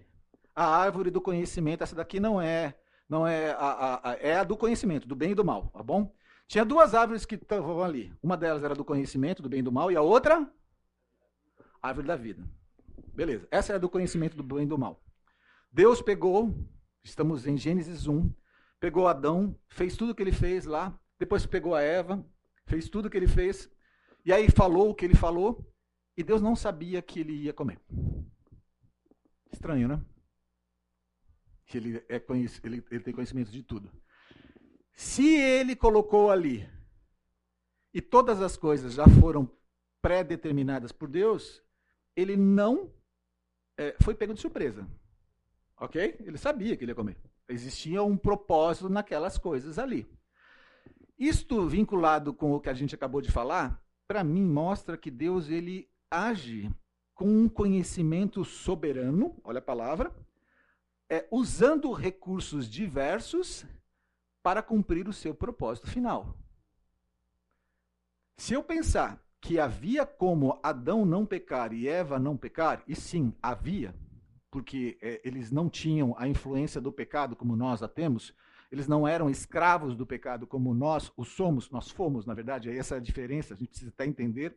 a 0.54 0.64
árvore 0.64 1.10
do 1.10 1.20
conhecimento, 1.20 1.82
essa 1.82 1.96
daqui 1.96 2.20
não 2.20 2.40
é, 2.40 2.78
não 3.08 3.26
é 3.26 3.50
a, 3.52 3.56
a, 3.56 4.10
a, 4.10 4.14
é 4.14 4.36
a 4.36 4.44
do 4.44 4.56
conhecimento, 4.56 5.08
do 5.08 5.16
bem 5.16 5.32
e 5.32 5.34
do 5.34 5.44
mal, 5.44 5.68
tá 5.68 5.82
bom? 5.82 6.14
Tinha 6.46 6.64
duas 6.64 6.94
árvores 6.94 7.24
que 7.24 7.34
estavam 7.34 7.82
ali. 7.82 8.12
Uma 8.22 8.36
delas 8.36 8.62
era 8.62 8.74
do 8.74 8.84
conhecimento, 8.84 9.42
do 9.42 9.48
bem 9.48 9.60
e 9.60 9.62
do 9.62 9.72
mal, 9.72 9.90
e 9.90 9.96
a 9.96 10.02
outra, 10.02 10.50
árvore 11.82 12.06
da 12.06 12.16
vida. 12.16 12.42
Beleza. 13.14 13.48
Essa 13.50 13.72
era 13.72 13.80
do 13.80 13.88
conhecimento 13.88 14.36
do 14.36 14.42
bem 14.42 14.64
e 14.64 14.66
do 14.66 14.78
mal. 14.78 15.02
Deus 15.72 16.00
pegou, 16.00 16.54
estamos 17.02 17.46
em 17.46 17.56
Gênesis 17.56 18.06
1, 18.06 18.32
pegou 18.78 19.08
Adão, 19.08 19.58
fez 19.68 19.96
tudo 19.96 20.12
o 20.12 20.14
que 20.14 20.22
ele 20.22 20.32
fez 20.32 20.66
lá, 20.66 20.98
depois 21.18 21.46
pegou 21.46 21.74
a 21.74 21.82
Eva, 21.82 22.24
fez 22.66 22.88
tudo 22.88 23.06
o 23.06 23.10
que 23.10 23.16
ele 23.16 23.26
fez, 23.26 23.70
e 24.24 24.32
aí 24.32 24.48
falou 24.50 24.90
o 24.90 24.94
que 24.94 25.04
ele 25.04 25.16
falou, 25.16 25.66
e 26.16 26.22
Deus 26.22 26.40
não 26.40 26.54
sabia 26.54 27.02
que 27.02 27.20
ele 27.20 27.32
ia 27.32 27.52
comer. 27.52 27.80
Estranho, 29.50 29.88
né? 29.88 30.04
ele, 31.78 32.04
é 32.08 32.22
ele, 32.62 32.84
ele 32.90 33.00
tem 33.00 33.14
conhecimento 33.14 33.50
de 33.50 33.62
tudo. 33.62 33.90
Se 34.94 35.36
ele 35.36 35.74
colocou 35.74 36.30
ali 36.30 36.68
e 37.92 38.00
todas 38.00 38.40
as 38.40 38.56
coisas 38.56 38.94
já 38.94 39.06
foram 39.20 39.50
pré-determinadas 40.00 40.92
por 40.92 41.08
Deus, 41.08 41.62
ele 42.14 42.36
não 42.36 42.92
é, 43.76 43.96
foi 44.00 44.14
pego 44.14 44.34
de 44.34 44.40
surpresa. 44.40 44.86
Ok? 45.76 46.16
Ele 46.20 46.38
sabia 46.38 46.76
que 46.76 46.84
ele 46.84 46.92
ia 46.92 46.96
comer. 46.96 47.16
Existia 47.48 48.02
um 48.02 48.16
propósito 48.16 48.88
naquelas 48.88 49.36
coisas 49.36 49.78
ali. 49.78 50.06
Isto 51.18 51.68
vinculado 51.68 52.32
com 52.32 52.52
o 52.52 52.60
que 52.60 52.68
a 52.68 52.74
gente 52.74 52.94
acabou 52.94 53.20
de 53.20 53.30
falar, 53.30 53.82
para 54.06 54.24
mim 54.24 54.44
mostra 54.44 54.96
que 54.96 55.10
Deus 55.10 55.48
ele 55.48 55.88
age 56.10 56.70
com 57.14 57.26
um 57.26 57.48
conhecimento 57.48 58.44
soberano, 58.44 59.40
olha 59.44 59.58
a 59.58 59.62
palavra, 59.62 60.14
é, 61.08 61.26
usando 61.30 61.92
recursos 61.92 62.68
diversos 62.68 63.64
para 64.44 64.62
cumprir 64.62 65.08
o 65.08 65.12
seu 65.12 65.34
propósito 65.34 65.90
final. 65.90 66.36
Se 68.36 68.52
eu 68.52 68.62
pensar 68.62 69.18
que 69.40 69.58
havia 69.58 70.04
como 70.04 70.60
Adão 70.62 71.06
não 71.06 71.24
pecar 71.24 71.72
e 71.72 71.88
Eva 71.88 72.18
não 72.18 72.36
pecar, 72.36 72.82
e 72.86 72.94
sim, 72.94 73.32
havia, 73.42 73.94
porque 74.50 74.98
é, 75.00 75.18
eles 75.24 75.50
não 75.50 75.70
tinham 75.70 76.14
a 76.18 76.28
influência 76.28 76.78
do 76.78 76.92
pecado 76.92 77.34
como 77.34 77.56
nós 77.56 77.82
a 77.82 77.88
temos, 77.88 78.34
eles 78.70 78.86
não 78.86 79.08
eram 79.08 79.30
escravos 79.30 79.96
do 79.96 80.04
pecado 80.04 80.46
como 80.46 80.74
nós 80.74 81.10
o 81.16 81.24
somos, 81.24 81.70
nós 81.70 81.90
fomos, 81.90 82.26
na 82.26 82.34
verdade, 82.34 82.70
essa 82.70 82.96
é 82.96 82.98
a 82.98 83.00
diferença, 83.00 83.54
a 83.54 83.56
gente 83.56 83.70
precisa 83.70 83.92
até 83.94 84.04
entender. 84.04 84.54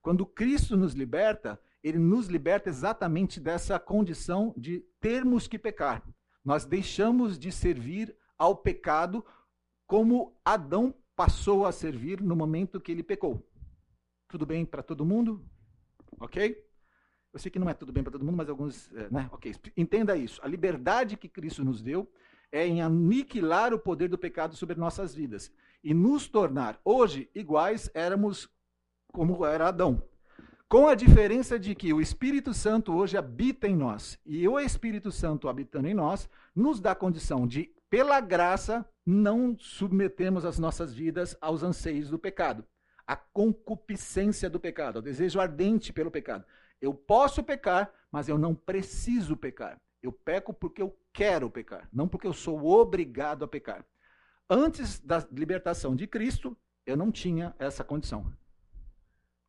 Quando 0.00 0.24
Cristo 0.24 0.74
nos 0.74 0.94
liberta, 0.94 1.60
ele 1.84 1.98
nos 1.98 2.28
liberta 2.28 2.70
exatamente 2.70 3.38
dessa 3.38 3.78
condição 3.78 4.54
de 4.56 4.80
termos 4.98 5.46
que 5.46 5.58
pecar. 5.58 6.02
Nós 6.42 6.64
deixamos 6.64 7.38
de 7.38 7.52
servir 7.52 8.16
ao 8.38 8.56
pecado 8.56 9.24
como 9.86 10.38
Adão 10.44 10.94
passou 11.16 11.66
a 11.66 11.72
servir 11.72 12.20
no 12.20 12.36
momento 12.36 12.80
que 12.80 12.92
ele 12.92 13.02
pecou. 13.02 13.44
Tudo 14.28 14.46
bem 14.46 14.64
para 14.64 14.82
todo 14.82 15.04
mundo? 15.04 15.44
Ok? 16.20 16.64
Eu 17.32 17.38
sei 17.38 17.50
que 17.50 17.58
não 17.58 17.68
é 17.68 17.74
tudo 17.74 17.92
bem 17.92 18.02
para 18.02 18.12
todo 18.12 18.24
mundo, 18.24 18.36
mas 18.36 18.48
alguns. 18.48 18.92
É, 18.92 19.10
né? 19.10 19.28
Ok. 19.32 19.54
Entenda 19.76 20.16
isso. 20.16 20.40
A 20.42 20.48
liberdade 20.48 21.16
que 21.16 21.28
Cristo 21.28 21.64
nos 21.64 21.82
deu 21.82 22.10
é 22.50 22.66
em 22.66 22.80
aniquilar 22.80 23.74
o 23.74 23.78
poder 23.78 24.08
do 24.08 24.16
pecado 24.16 24.56
sobre 24.56 24.76
nossas 24.76 25.14
vidas 25.14 25.52
e 25.82 25.92
nos 25.92 26.28
tornar 26.28 26.80
hoje 26.84 27.30
iguais 27.34 27.90
éramos 27.94 28.48
como 29.12 29.44
era 29.44 29.68
Adão. 29.68 30.02
Com 30.68 30.86
a 30.86 30.94
diferença 30.94 31.58
de 31.58 31.74
que 31.74 31.92
o 31.92 32.00
Espírito 32.00 32.52
Santo 32.52 32.92
hoje 32.92 33.16
habita 33.16 33.66
em 33.66 33.74
nós 33.74 34.18
e 34.24 34.46
o 34.46 34.58
Espírito 34.60 35.10
Santo 35.10 35.48
habitando 35.48 35.88
em 35.88 35.94
nós 35.94 36.28
nos 36.54 36.78
dá 36.78 36.94
condição 36.94 37.46
de, 37.46 37.74
pela 37.90 38.20
graça, 38.20 38.88
não 39.04 39.56
submetemos 39.58 40.44
as 40.44 40.58
nossas 40.58 40.92
vidas 40.92 41.36
aos 41.40 41.62
anseios 41.62 42.10
do 42.10 42.18
pecado, 42.18 42.66
à 43.06 43.16
concupiscência 43.16 44.50
do 44.50 44.60
pecado, 44.60 44.96
ao 44.96 45.02
desejo 45.02 45.40
ardente 45.40 45.92
pelo 45.92 46.10
pecado. 46.10 46.44
Eu 46.80 46.94
posso 46.94 47.42
pecar, 47.42 47.92
mas 48.12 48.28
eu 48.28 48.36
não 48.36 48.54
preciso 48.54 49.36
pecar. 49.36 49.80
Eu 50.02 50.12
peco 50.12 50.52
porque 50.52 50.80
eu 50.80 50.96
quero 51.12 51.50
pecar, 51.50 51.88
não 51.92 52.06
porque 52.06 52.26
eu 52.26 52.32
sou 52.32 52.64
obrigado 52.66 53.44
a 53.44 53.48
pecar. 53.48 53.84
Antes 54.48 55.00
da 55.00 55.26
libertação 55.32 55.96
de 55.96 56.06
Cristo, 56.06 56.56
eu 56.86 56.96
não 56.96 57.10
tinha 57.10 57.54
essa 57.58 57.82
condição. 57.82 58.32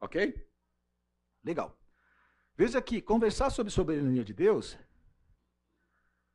Ok? 0.02 0.46
Legal. 1.44 1.78
Veja 2.56 2.82
que 2.82 3.02
conversar 3.02 3.50
sobre 3.50 3.72
soberania 3.72 4.24
de 4.24 4.34
Deus 4.34 4.78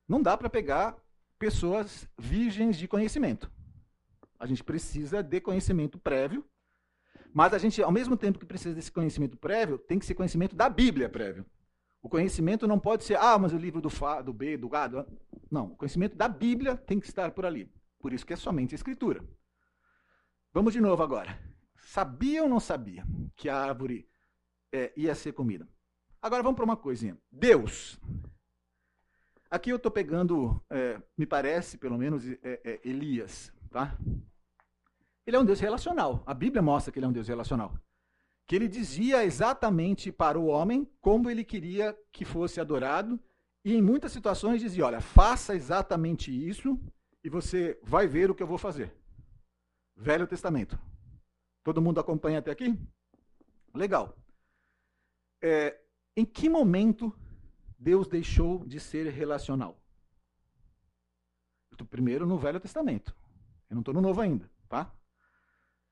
não 0.08 0.22
dá 0.22 0.36
para 0.36 0.48
pegar 0.48 0.96
pessoas 1.44 2.08
virgens 2.16 2.74
de 2.74 2.88
conhecimento. 2.88 3.52
A 4.38 4.46
gente 4.46 4.64
precisa 4.64 5.22
de 5.22 5.42
conhecimento 5.42 5.98
prévio, 5.98 6.42
mas 7.34 7.52
a 7.52 7.58
gente, 7.58 7.82
ao 7.82 7.92
mesmo 7.92 8.16
tempo 8.16 8.38
que 8.38 8.46
precisa 8.46 8.74
desse 8.74 8.90
conhecimento 8.90 9.36
prévio, 9.36 9.76
tem 9.76 9.98
que 9.98 10.06
ser 10.06 10.14
conhecimento 10.14 10.56
da 10.56 10.70
Bíblia 10.70 11.06
prévio. 11.06 11.44
O 12.00 12.08
conhecimento 12.08 12.66
não 12.66 12.78
pode 12.78 13.04
ser, 13.04 13.18
ah, 13.18 13.38
mas 13.38 13.52
o 13.52 13.58
livro 13.58 13.82
do 13.82 13.90
Fá, 13.90 14.22
do 14.22 14.32
B, 14.32 14.56
do 14.56 14.70
Gado. 14.70 15.06
Não, 15.50 15.66
o 15.66 15.76
conhecimento 15.76 16.16
da 16.16 16.28
Bíblia 16.28 16.78
tem 16.78 16.98
que 16.98 17.06
estar 17.06 17.30
por 17.32 17.44
ali. 17.44 17.70
Por 17.98 18.14
isso 18.14 18.24
que 18.24 18.32
é 18.32 18.36
somente 18.36 18.74
a 18.74 18.76
Escritura. 18.76 19.22
Vamos 20.50 20.72
de 20.72 20.80
novo 20.80 21.02
agora. 21.02 21.38
Sabia 21.78 22.42
ou 22.42 22.48
não 22.48 22.58
sabia 22.58 23.04
que 23.36 23.50
a 23.50 23.56
árvore 23.62 24.08
é, 24.72 24.94
ia 24.96 25.14
ser 25.14 25.34
comida? 25.34 25.68
Agora 26.22 26.42
vamos 26.42 26.56
para 26.56 26.64
uma 26.64 26.76
coisinha. 26.76 27.18
Deus. 27.30 28.00
Aqui 29.54 29.70
eu 29.70 29.76
estou 29.76 29.90
pegando, 29.90 30.60
é, 30.68 31.00
me 31.16 31.26
parece, 31.26 31.78
pelo 31.78 31.96
menos, 31.96 32.26
é, 32.26 32.38
é, 32.42 32.80
Elias. 32.84 33.52
Tá? 33.70 33.96
Ele 35.26 35.36
é 35.36 35.40
um 35.40 35.44
Deus 35.44 35.60
relacional. 35.60 36.22
A 36.26 36.34
Bíblia 36.34 36.62
mostra 36.62 36.92
que 36.92 36.98
ele 36.98 37.06
é 37.06 37.08
um 37.08 37.12
Deus 37.12 37.28
relacional 37.28 37.72
que 38.46 38.54
ele 38.54 38.68
dizia 38.68 39.24
exatamente 39.24 40.12
para 40.12 40.38
o 40.38 40.46
homem 40.46 40.88
como 41.00 41.30
ele 41.30 41.44
queria 41.44 41.98
que 42.12 42.24
fosse 42.24 42.60
adorado, 42.60 43.18
e 43.64 43.74
em 43.74 43.82
muitas 43.82 44.12
situações 44.12 44.60
dizia: 44.60 44.84
Olha, 44.84 45.00
faça 45.00 45.54
exatamente 45.54 46.30
isso 46.30 46.78
e 47.22 47.30
você 47.30 47.78
vai 47.82 48.06
ver 48.06 48.30
o 48.30 48.34
que 48.34 48.42
eu 48.42 48.46
vou 48.46 48.58
fazer. 48.58 48.94
Velho 49.96 50.26
Testamento. 50.26 50.78
Todo 51.64 51.80
mundo 51.80 51.98
acompanha 51.98 52.40
até 52.40 52.50
aqui? 52.50 52.78
Legal. 53.74 54.14
É, 55.42 55.80
em 56.16 56.24
que 56.24 56.48
momento 56.48 57.16
Deus 57.78 58.06
deixou 58.06 58.64
de 58.64 58.78
ser 58.80 59.10
relacional? 59.10 59.80
Primeiro 61.90 62.26
no 62.26 62.38
Velho 62.38 62.60
Testamento. 62.60 63.16
Eu 63.68 63.74
não 63.74 63.80
estou 63.80 63.94
no 63.94 64.00
Novo 64.00 64.20
ainda, 64.20 64.50
tá? 64.68 64.94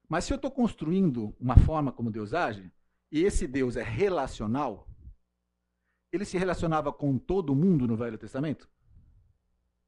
Mas 0.09 0.25
se 0.25 0.33
eu 0.33 0.37
estou 0.37 0.51
construindo 0.51 1.35
uma 1.41 1.57
forma 1.57 1.93
como 1.93 2.11
Deus 2.11 2.35
age, 2.35 2.73
e 3.11 3.23
esse 3.23 3.47
Deus 3.47 3.77
é 3.77 3.83
relacional, 3.83 4.89
ele 6.13 6.25
se 6.25 6.39
relacionava 6.39 6.93
com 6.93 7.19
todo 7.19 7.55
mundo 7.55 7.87
no 7.87 7.97
Velho 7.97 8.19
Testamento? 8.19 8.71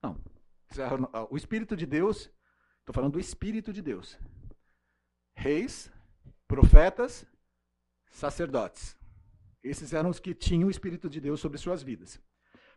Não. 0.03 0.21
O 1.31 1.37
Espírito 1.37 1.77
de 1.77 1.87
Deus, 1.87 2.31
estou 2.81 2.93
falando 2.93 3.13
do 3.13 3.21
Espírito 3.21 3.73
de 3.73 3.81
Deus. 3.81 4.19
Reis, 5.37 5.93
profetas, 6.49 7.27
sacerdotes. 8.11 8.97
Esses 9.65 9.95
eram 9.95 10.11
os 10.11 10.21
que 10.21 10.35
tinham 10.35 10.69
o 10.69 10.71
Espírito 10.71 11.09
de 11.09 11.19
Deus 11.19 11.41
sobre 11.41 11.57
suas 11.57 11.83
vidas. 11.83 12.21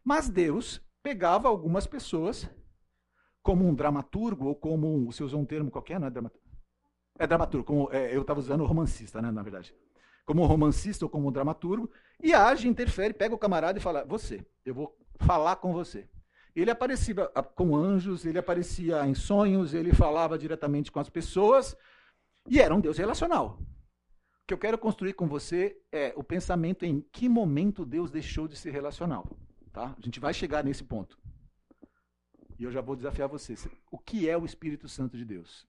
Mas 0.04 0.30
Deus 0.30 0.82
pegava 1.04 1.50
algumas 1.50 1.86
pessoas, 1.86 2.50
como 3.44 3.68
um 3.68 3.76
dramaturgo, 3.76 4.46
ou 4.48 4.56
como 4.56 5.06
você 5.06 5.22
usou 5.22 5.42
um 5.42 5.46
termo 5.46 5.70
qualquer, 5.70 6.00
não 6.00 6.08
é 6.08 6.10
dramaturgo? 6.10 6.48
É 7.20 7.28
dramaturgo, 7.28 7.66
como, 7.66 7.90
é, 7.92 8.16
eu 8.16 8.22
estava 8.22 8.40
usando 8.40 8.64
romancista, 8.64 9.22
né, 9.22 9.30
na 9.32 9.44
verdade. 9.44 9.76
Como 10.26 10.46
romancista 10.46 11.04
ou 11.04 11.10
como 11.10 11.32
dramaturgo, 11.32 11.90
e 12.24 12.34
age, 12.34 12.68
interfere, 12.68 13.14
pega 13.14 13.36
o 13.36 13.38
camarada 13.38 13.78
e 13.78 13.82
fala: 13.82 14.06
Você, 14.06 14.46
eu 14.66 14.74
vou 14.74 14.98
falar 15.20 15.58
com 15.58 15.74
você. 15.74 16.08
Ele 16.56 16.72
aparecia 16.72 17.14
com 17.56 17.76
anjos, 17.76 18.26
ele 18.26 18.40
aparecia 18.40 19.06
em 19.06 19.14
sonhos, 19.14 19.74
ele 19.74 19.94
falava 19.94 20.38
diretamente 20.38 20.92
com 20.92 21.00
as 21.00 21.10
pessoas, 21.10 21.76
e 22.48 22.60
era 22.60 22.74
um 22.74 22.80
Deus 22.80 22.98
relacional. 22.98 23.60
Que 24.48 24.54
eu 24.54 24.58
quero 24.58 24.78
construir 24.78 25.14
com 25.14 25.28
você 25.28 25.78
é 25.91 26.14
o 26.16 26.24
pensamento 26.24 26.86
em 26.86 27.02
que 27.12 27.28
momento 27.28 27.86
Deus 27.86 28.10
deixou 28.10 28.48
de 28.48 28.56
ser 28.56 28.72
relacional. 28.72 29.30
Tá? 29.74 29.93
A 29.98 30.02
gente 30.02 30.20
vai 30.20 30.34
chegar 30.34 30.64
nesse 30.64 30.84
ponto. 30.84 31.20
E 32.58 32.64
eu 32.64 32.72
já 32.72 32.82
vou 32.82 32.95
desafiar 32.95 33.28
você. 33.28 33.56
O 33.91 34.00
que 34.00 34.28
é 34.28 34.38
o 34.38 34.45
Espírito 34.45 34.88
Santo 34.88 35.18
de 35.18 35.26
Deus? 35.26 35.68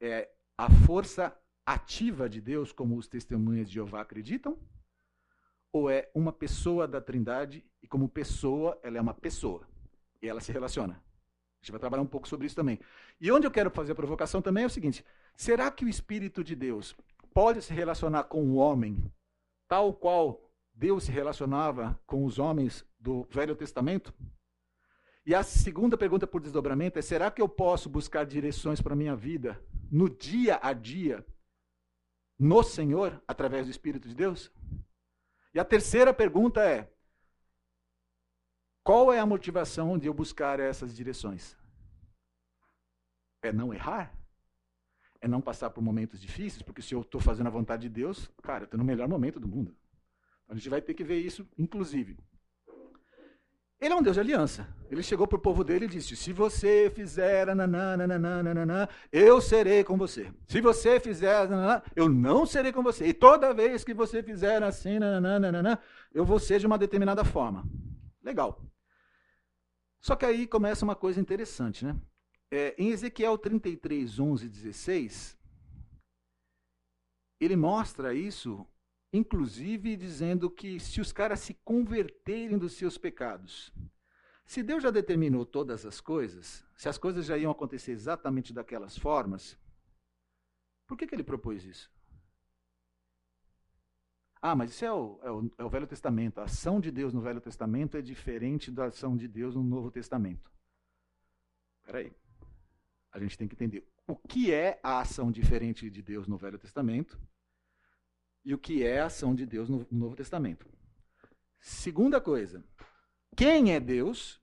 é 0.00 0.30
a 0.56 0.70
força 0.86 1.36
ativa 1.66 2.28
de 2.28 2.40
Deus, 2.40 2.72
como 2.72 2.96
os 2.96 3.06
testemunhas 3.06 3.68
de 3.68 3.74
Jeová 3.74 4.00
acreditam? 4.00 4.58
Ou 5.72 5.90
é 5.90 6.10
uma 6.14 6.32
pessoa 6.32 6.88
da 6.88 7.00
Trindade 7.00 7.64
e, 7.82 7.86
como 7.86 8.08
pessoa, 8.08 8.78
ela 8.82 8.98
é 8.98 9.00
uma 9.00 9.14
pessoa 9.14 9.68
e 10.20 10.28
ela 10.28 10.40
se 10.40 10.50
relaciona? 10.50 10.94
A 10.94 11.62
gente 11.62 11.72
vai 11.72 11.80
trabalhar 11.80 12.02
um 12.02 12.06
pouco 12.06 12.26
sobre 12.26 12.46
isso 12.46 12.56
também. 12.56 12.80
E 13.20 13.30
onde 13.30 13.46
eu 13.46 13.50
quero 13.50 13.70
fazer 13.70 13.92
a 13.92 13.94
provocação 13.94 14.40
também 14.40 14.64
é 14.64 14.66
o 14.66 14.70
seguinte: 14.70 15.04
será 15.36 15.70
que 15.70 15.84
o 15.84 15.88
Espírito 15.88 16.42
de 16.42 16.56
Deus 16.56 16.96
pode 17.32 17.62
se 17.62 17.72
relacionar 17.72 18.24
com 18.24 18.42
o 18.44 18.54
homem 18.56 19.10
tal 19.68 19.94
qual 19.94 20.50
Deus 20.74 21.04
se 21.04 21.12
relacionava 21.12 22.00
com 22.06 22.24
os 22.24 22.38
homens 22.38 22.84
do 22.98 23.24
Velho 23.30 23.54
Testamento? 23.54 24.12
E 25.24 25.34
a 25.34 25.42
segunda 25.42 25.96
pergunta 25.96 26.26
por 26.26 26.40
desdobramento 26.40 26.98
é: 26.98 27.02
será 27.02 27.30
que 27.30 27.40
eu 27.40 27.48
posso 27.48 27.88
buscar 27.88 28.24
direções 28.24 28.80
para 28.80 28.94
a 28.94 28.96
minha 28.96 29.14
vida 29.14 29.62
no 29.90 30.08
dia 30.08 30.58
a 30.62 30.72
dia 30.72 31.24
no 32.38 32.62
Senhor 32.62 33.22
através 33.28 33.66
do 33.66 33.70
Espírito 33.70 34.08
de 34.08 34.14
Deus? 34.14 34.50
E 35.54 35.60
a 35.60 35.64
terceira 35.64 36.12
pergunta 36.12 36.62
é: 36.64 36.90
qual 38.82 39.12
é 39.12 39.20
a 39.20 39.26
motivação 39.26 39.98
de 39.98 40.08
eu 40.08 40.14
buscar 40.14 40.58
essas 40.58 40.94
direções? 40.96 41.56
É 43.42 43.52
não 43.52 43.72
errar? 43.72 44.19
É 45.20 45.28
não 45.28 45.40
passar 45.40 45.70
por 45.70 45.82
momentos 45.82 46.20
difíceis? 46.20 46.62
Porque 46.62 46.80
se 46.80 46.94
eu 46.94 47.02
estou 47.02 47.20
fazendo 47.20 47.48
a 47.48 47.50
vontade 47.50 47.82
de 47.82 47.88
Deus, 47.88 48.30
cara, 48.42 48.62
eu 48.62 48.64
estou 48.64 48.78
no 48.78 48.84
melhor 48.84 49.08
momento 49.08 49.38
do 49.38 49.46
mundo. 49.46 49.74
A 50.48 50.54
gente 50.54 50.68
vai 50.68 50.80
ter 50.80 50.94
que 50.94 51.04
ver 51.04 51.18
isso, 51.18 51.46
inclusive. 51.58 52.18
Ele 53.80 53.94
é 53.94 53.96
um 53.96 54.02
Deus 54.02 54.14
de 54.14 54.20
aliança. 54.20 54.68
Ele 54.90 55.02
chegou 55.02 55.26
para 55.26 55.36
o 55.38 55.40
povo 55.40 55.64
dele 55.64 55.86
e 55.86 55.88
disse: 55.88 56.14
Se 56.14 56.32
você 56.32 56.92
fizer 56.94 57.46
nananana, 57.54 58.88
eu 59.10 59.40
serei 59.40 59.82
com 59.82 59.96
você. 59.96 60.30
Se 60.46 60.60
você 60.60 61.00
fizer 61.00 61.48
nananana, 61.48 61.82
eu 61.96 62.06
não 62.08 62.44
serei 62.44 62.72
com 62.72 62.82
você. 62.82 63.06
E 63.06 63.14
toda 63.14 63.54
vez 63.54 63.82
que 63.82 63.94
você 63.94 64.22
fizer 64.22 64.62
assim, 64.62 64.98
nananana, 64.98 65.78
eu 66.12 66.26
vou 66.26 66.38
ser 66.38 66.60
de 66.60 66.66
uma 66.66 66.76
determinada 66.76 67.24
forma. 67.24 67.64
Legal. 68.22 68.60
Só 69.98 70.14
que 70.14 70.26
aí 70.26 70.46
começa 70.46 70.84
uma 70.84 70.94
coisa 70.94 71.18
interessante, 71.18 71.84
né? 71.84 71.96
É, 72.50 72.74
em 72.76 72.88
Ezequiel 72.88 73.38
33, 73.38 74.18
11 74.18 74.46
e 74.46 74.48
16, 74.48 75.38
ele 77.40 77.56
mostra 77.56 78.12
isso 78.14 78.66
inclusive 79.12 79.96
dizendo 79.96 80.50
que 80.50 80.78
se 80.78 81.00
os 81.00 81.12
caras 81.12 81.40
se 81.40 81.54
converterem 81.54 82.58
dos 82.58 82.74
seus 82.74 82.96
pecados, 82.96 83.72
Se 84.46 84.64
Deus 84.64 84.82
já 84.82 84.90
determinou 84.90 85.46
todas 85.46 85.86
as 85.86 86.00
coisas, 86.00 86.64
se 86.74 86.88
as 86.88 86.98
coisas 86.98 87.24
já 87.24 87.38
iam 87.38 87.52
acontecer 87.52 87.92
exatamente 87.92 88.52
daquelas 88.52 88.98
formas, 88.98 89.56
por 90.88 90.98
que, 90.98 91.06
que 91.06 91.14
ele 91.14 91.22
propôs 91.22 91.64
isso? 91.64 91.88
Ah, 94.42 94.56
mas 94.56 94.72
isso 94.72 94.84
é 94.84 94.92
o, 94.92 95.20
é, 95.22 95.30
o, 95.30 95.50
é 95.56 95.64
o, 95.64 95.70
Velho 95.70 95.86
Testamento. 95.86 96.40
A 96.40 96.44
ação 96.46 96.80
de 96.80 96.90
Deus 96.90 97.12
no 97.12 97.20
Velho 97.20 97.40
Testamento 97.40 97.96
é 97.96 98.02
diferente 98.02 98.72
da 98.72 98.86
ação 98.86 99.16
de 99.16 99.28
Deus 99.28 99.54
no 99.54 99.62
Novo 99.62 99.88
Testamento. 99.88 100.50
Espera 101.82 101.98
aí. 101.98 102.12
A 103.12 103.18
gente 103.18 103.36
tem 103.36 103.48
que 103.48 103.54
entender 103.54 103.86
o 104.06 104.16
que 104.16 104.52
é 104.52 104.78
a 104.82 105.00
ação 105.00 105.30
diferente 105.30 105.90
de 105.90 106.02
Deus 106.02 106.26
no 106.26 106.36
Velho 106.36 106.58
Testamento 106.58 107.20
e 108.44 108.54
o 108.54 108.58
que 108.58 108.84
é 108.84 109.00
a 109.00 109.06
ação 109.06 109.34
de 109.34 109.44
Deus 109.44 109.68
no 109.68 109.86
Novo 109.90 110.16
Testamento. 110.16 110.66
Segunda 111.60 112.20
coisa, 112.20 112.64
quem 113.36 113.74
é 113.74 113.80
Deus 113.80 114.40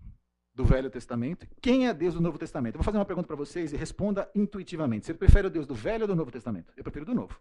do 0.53 0.65
Velho 0.65 0.89
Testamento? 0.89 1.47
Quem 1.61 1.87
é 1.87 1.93
Deus 1.93 2.13
do 2.13 2.21
Novo 2.21 2.37
Testamento? 2.37 2.75
Eu 2.75 2.79
vou 2.79 2.85
fazer 2.85 2.97
uma 2.97 3.05
pergunta 3.05 3.27
para 3.27 3.35
vocês 3.35 3.73
e 3.73 3.77
responda 3.77 4.29
intuitivamente. 4.35 5.05
Você 5.05 5.13
prefere 5.13 5.47
o 5.47 5.49
Deus 5.49 5.65
do 5.65 5.75
Velho 5.75 6.03
ou 6.03 6.07
do 6.07 6.15
Novo 6.15 6.31
Testamento? 6.31 6.73
Eu 6.75 6.83
prefiro 6.83 7.05
do 7.05 7.13
Novo. 7.13 7.39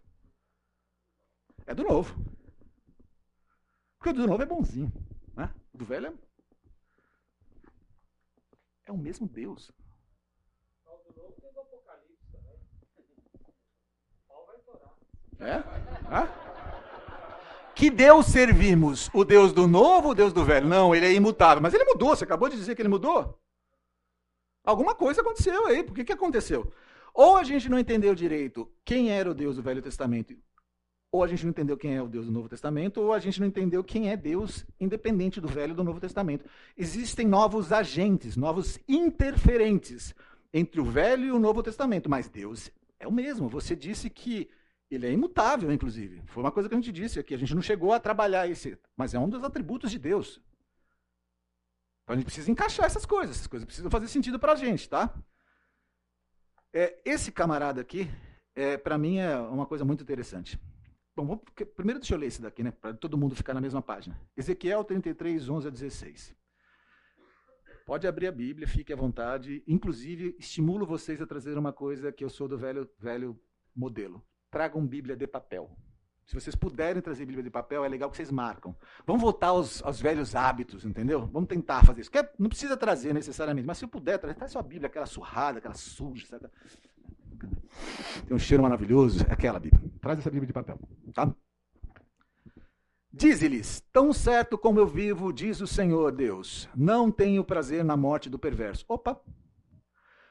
É 1.65 1.75
do 1.75 1.83
Novo. 1.83 2.15
Porque 3.97 4.09
o 4.09 4.13
do 4.13 4.27
Novo 4.27 4.43
é 4.43 4.45
bonzinho. 4.45 4.91
Né? 5.35 5.53
O 5.73 5.77
do 5.77 5.85
Velho 5.85 6.07
é. 6.07 6.13
É 8.85 8.91
o 8.91 8.97
mesmo 8.97 9.27
Deus. 9.27 9.71
É? 15.39 15.63
Hã? 16.11 16.27
Que 17.75 17.91
Deus 17.91 18.25
servimos? 18.25 19.09
O 19.13 19.23
Deus 19.23 19.53
do 19.53 19.67
novo 19.67 20.09
o 20.09 20.15
Deus 20.15 20.33
do 20.33 20.43
velho? 20.43 20.67
Não, 20.67 20.95
ele 20.95 21.05
é 21.05 21.13
imutável. 21.13 21.61
Mas 21.61 21.73
ele 21.73 21.85
mudou, 21.85 22.09
você 22.09 22.23
acabou 22.23 22.49
de 22.49 22.55
dizer 22.55 22.75
que 22.75 22.81
ele 22.81 22.89
mudou. 22.89 23.39
Alguma 24.65 24.95
coisa 24.95 25.21
aconteceu 25.21 25.67
aí. 25.67 25.83
Por 25.83 25.93
que, 25.93 26.03
que 26.03 26.13
aconteceu? 26.13 26.71
Ou 27.13 27.37
a 27.37 27.43
gente 27.43 27.69
não 27.69 27.77
entendeu 27.77 28.15
direito 28.15 28.69
quem 28.83 29.11
era 29.11 29.29
o 29.29 29.33
Deus 29.33 29.55
do 29.55 29.61
Velho 29.61 29.81
Testamento, 29.81 30.35
ou 31.11 31.23
a 31.23 31.27
gente 31.27 31.43
não 31.43 31.51
entendeu 31.51 31.77
quem 31.77 31.95
é 31.95 32.01
o 32.01 32.07
Deus 32.07 32.25
do 32.25 32.31
Novo 32.31 32.49
Testamento, 32.49 32.99
ou 32.99 33.13
a 33.13 33.19
gente 33.19 33.39
não 33.39 33.47
entendeu 33.47 33.83
quem 33.83 34.09
é 34.09 34.17
Deus 34.17 34.65
independente 34.79 35.39
do 35.39 35.47
Velho 35.47 35.71
e 35.71 35.75
do 35.75 35.83
Novo 35.83 35.99
Testamento. 35.99 36.45
Existem 36.75 37.27
novos 37.27 37.71
agentes, 37.71 38.35
novos 38.35 38.79
interferentes 38.87 40.13
entre 40.53 40.79
o 40.81 40.85
Velho 40.85 41.25
e 41.25 41.31
o 41.31 41.39
Novo 41.39 41.61
Testamento, 41.61 42.09
mas 42.09 42.29
Deus 42.29 42.71
é 42.99 43.07
o 43.07 43.11
mesmo. 43.11 43.49
Você 43.49 43.75
disse 43.75 44.09
que 44.09 44.49
ele 44.89 45.05
é 45.05 45.11
imutável, 45.11 45.71
inclusive. 45.71 46.21
Foi 46.27 46.43
uma 46.43 46.51
coisa 46.51 46.69
que 46.69 46.75
a 46.75 46.77
gente 46.77 46.91
disse 46.91 47.19
aqui. 47.19 47.33
A 47.33 47.37
gente 47.37 47.53
não 47.53 47.61
chegou 47.61 47.93
a 47.93 47.99
trabalhar 47.99 48.47
esse, 48.47 48.77
mas 48.95 49.13
é 49.13 49.19
um 49.19 49.29
dos 49.29 49.43
atributos 49.43 49.91
de 49.91 49.99
Deus. 49.99 50.41
Então 52.03 52.13
a 52.13 52.15
gente 52.15 52.25
precisa 52.25 52.49
encaixar 52.49 52.85
essas 52.85 53.05
coisas. 53.05 53.35
Essas 53.35 53.47
coisas 53.47 53.65
precisam 53.65 53.91
fazer 53.91 54.07
sentido 54.07 54.39
para 54.39 54.53
a 54.53 54.55
gente, 54.55 54.87
tá? 54.87 55.13
É, 56.73 57.01
esse 57.03 57.31
camarada 57.31 57.81
aqui, 57.81 58.09
é, 58.55 58.77
para 58.77 58.97
mim, 58.97 59.17
é 59.17 59.37
uma 59.37 59.65
coisa 59.65 59.83
muito 59.83 60.03
interessante. 60.03 60.59
Bom, 61.15 61.25
vamos, 61.25 61.43
primeiro 61.75 61.99
deixa 61.99 62.13
eu 62.13 62.19
ler 62.19 62.27
esse 62.27 62.41
daqui, 62.41 62.63
né? 62.63 62.71
Para 62.71 62.93
todo 62.93 63.17
mundo 63.17 63.35
ficar 63.35 63.53
na 63.53 63.59
mesma 63.59 63.81
página. 63.81 64.17
Ezequiel 64.37 64.83
33, 64.83 65.49
11 65.49 65.67
a 65.67 65.71
16. 65.71 66.36
Pode 67.87 68.05
abrir 68.05 68.27
a 68.27 68.31
Bíblia, 68.31 68.67
fique 68.67 68.93
à 68.93 68.95
vontade. 68.95 69.63
Inclusive, 69.65 70.35
estimulo 70.37 70.85
vocês 70.85 71.19
a 71.21 71.25
trazer 71.25 71.57
uma 71.57 71.73
coisa 71.73 72.11
que 72.11 72.23
eu 72.23 72.29
sou 72.29 72.47
do 72.47 72.57
velho, 72.57 72.87
velho 72.99 73.39
modelo 73.75 74.23
tragam 74.51 74.85
Bíblia 74.85 75.15
de 75.15 75.27
papel. 75.27 75.69
Se 76.25 76.35
vocês 76.35 76.55
puderem 76.55 77.01
trazer 77.01 77.25
Bíblia 77.25 77.43
de 77.43 77.49
papel, 77.49 77.85
é 77.85 77.87
legal 77.87 78.09
que 78.09 78.17
vocês 78.17 78.29
marcam. 78.29 78.75
Vamos 79.05 79.21
voltar 79.21 79.47
aos, 79.47 79.81
aos 79.81 80.01
velhos 80.01 80.35
hábitos, 80.35 80.83
entendeu? 80.83 81.25
Vamos 81.27 81.47
tentar 81.47 81.85
fazer 81.85 82.01
isso. 82.01 82.11
Quer, 82.11 82.33
não 82.37 82.49
precisa 82.49 82.75
trazer 82.75 83.13
necessariamente, 83.13 83.65
mas 83.65 83.77
se 83.77 83.87
puder, 83.87 84.17
trazer, 84.17 84.35
traz 84.35 84.51
sua 84.51 84.61
Bíblia, 84.61 84.87
aquela 84.87 85.05
surrada, 85.05 85.59
aquela 85.59 85.73
suja, 85.73 86.25
sabe? 86.27 86.47
Tem 88.27 88.35
um 88.35 88.39
cheiro 88.39 88.61
maravilhoso, 88.61 89.25
é 89.29 89.31
aquela 89.31 89.59
Bíblia. 89.59 89.89
Traz 90.01 90.19
essa 90.19 90.29
Bíblia 90.29 90.47
de 90.47 90.53
papel, 90.53 90.77
tá? 91.13 91.33
Dize-lhes: 93.11 93.81
Tão 93.91 94.11
certo 94.13 94.57
como 94.57 94.79
eu 94.79 94.87
vivo, 94.87 95.31
diz 95.33 95.61
o 95.61 95.67
Senhor 95.67 96.11
Deus, 96.11 96.69
não 96.75 97.11
tenho 97.11 97.43
prazer 97.43 97.83
na 97.83 97.97
morte 97.97 98.29
do 98.29 98.37
perverso. 98.37 98.85
Opa, 98.87 99.19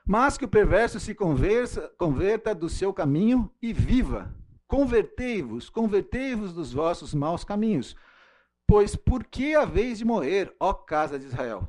mas 0.06 0.38
que 0.38 0.44
o 0.44 0.48
perverso 0.48 1.00
se 1.00 1.14
conversa, 1.14 1.92
converta 1.98 2.54
do 2.54 2.68
seu 2.68 2.94
caminho 2.94 3.50
e 3.60 3.72
viva. 3.72 4.32
Convertei-vos, 4.68 5.68
convertei-vos 5.68 6.52
dos 6.52 6.72
vossos 6.72 7.12
maus 7.12 7.42
caminhos. 7.42 7.96
Pois 8.68 8.94
por 8.94 9.24
que 9.24 9.54
a 9.54 9.64
vez 9.64 9.98
de 9.98 10.04
morrer, 10.04 10.54
ó 10.60 10.72
casa 10.72 11.18
de 11.18 11.26
Israel? 11.26 11.66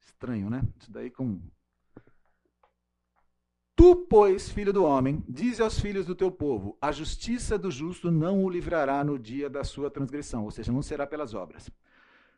Estranho, 0.00 0.48
né? 0.48 0.62
Isso 0.80 0.92
daí 0.92 1.10
com. 1.10 1.40
Tu, 3.78 3.94
pois, 3.94 4.50
filho 4.50 4.72
do 4.72 4.82
homem, 4.82 5.22
dize 5.28 5.62
aos 5.62 5.78
filhos 5.78 6.04
do 6.04 6.12
teu 6.12 6.32
povo: 6.32 6.76
a 6.82 6.90
justiça 6.90 7.56
do 7.56 7.70
justo 7.70 8.10
não 8.10 8.42
o 8.42 8.50
livrará 8.50 9.04
no 9.04 9.16
dia 9.16 9.48
da 9.48 9.62
sua 9.62 9.88
transgressão, 9.88 10.42
ou 10.42 10.50
seja, 10.50 10.72
não 10.72 10.82
será 10.82 11.06
pelas 11.06 11.32
obras. 11.32 11.70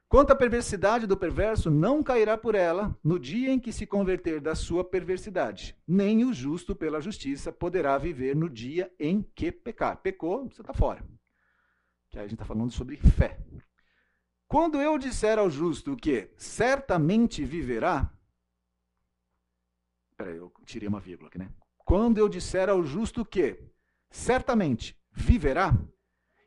Quanto 0.07 0.33
à 0.33 0.37
perversidade 0.37 1.07
do 1.07 1.17
perverso, 1.17 1.71
não 1.71 2.03
cairá 2.03 2.37
por 2.37 2.55
ela 2.55 2.95
no 3.03 3.19
dia 3.19 3.51
em 3.51 3.59
que 3.59 3.73
se 3.73 3.87
converter 3.87 4.39
da 4.39 4.55
sua 4.55 4.85
perversidade. 4.85 5.75
Nem 5.89 6.27
o 6.27 6.33
justo 6.35 6.77
pela 6.77 7.01
justiça 7.01 7.51
poderá 7.51 7.97
viver 7.97 8.37
no 8.37 8.51
dia 8.51 8.93
em 9.01 9.23
que 9.35 9.51
pecar. 9.51 9.97
Pecou, 10.03 10.47
você 10.47 10.61
está 10.61 10.75
fora. 10.75 11.03
Que 12.11 12.19
aí 12.19 12.27
a 12.27 12.29
gente 12.29 12.35
está 12.35 12.45
falando 12.45 12.71
sobre 12.71 12.99
fé. 12.99 13.41
Quando 14.47 14.79
eu 14.79 14.99
disser 14.99 15.39
ao 15.39 15.49
justo 15.49 15.97
que 15.97 16.29
certamente 16.37 17.43
viverá. 17.47 18.13
Peraí, 20.21 20.37
eu 20.37 20.53
tirei 20.67 20.87
uma 20.87 21.01
vírgula 21.01 21.29
aqui, 21.29 21.39
né? 21.39 21.51
Quando 21.79 22.19
eu 22.19 22.29
disser 22.29 22.69
ao 22.69 22.85
justo 22.85 23.25
que 23.25 23.59
certamente 24.11 24.95
viverá, 25.11 25.73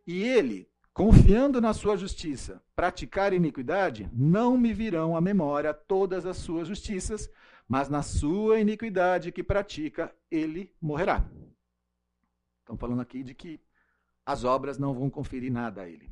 e 0.06 0.22
ele 0.22 0.70
confiando 0.94 1.60
na 1.60 1.74
sua 1.74 1.98
justiça, 1.98 2.64
praticar 2.76 3.34
iniquidade, 3.34 4.08
não 4.14 4.56
me 4.56 4.72
virão 4.72 5.18
à 5.18 5.22
memória 5.22 5.74
todas 5.74 6.24
as 6.28 6.38
suas 6.38 6.68
justiças, 6.68 7.28
mas 7.68 7.90
na 7.90 8.04
sua 8.04 8.60
iniquidade 8.60 9.32
que 9.32 9.42
pratica, 9.42 10.16
ele 10.30 10.72
morrerá. 10.80 11.28
Estão 12.60 12.78
falando 12.78 13.02
aqui 13.02 13.24
de 13.24 13.34
que 13.34 13.60
as 14.24 14.44
obras 14.44 14.78
não 14.78 14.94
vão 14.94 15.10
conferir 15.10 15.52
nada 15.52 15.82
a 15.82 15.90
ele. 15.90 16.12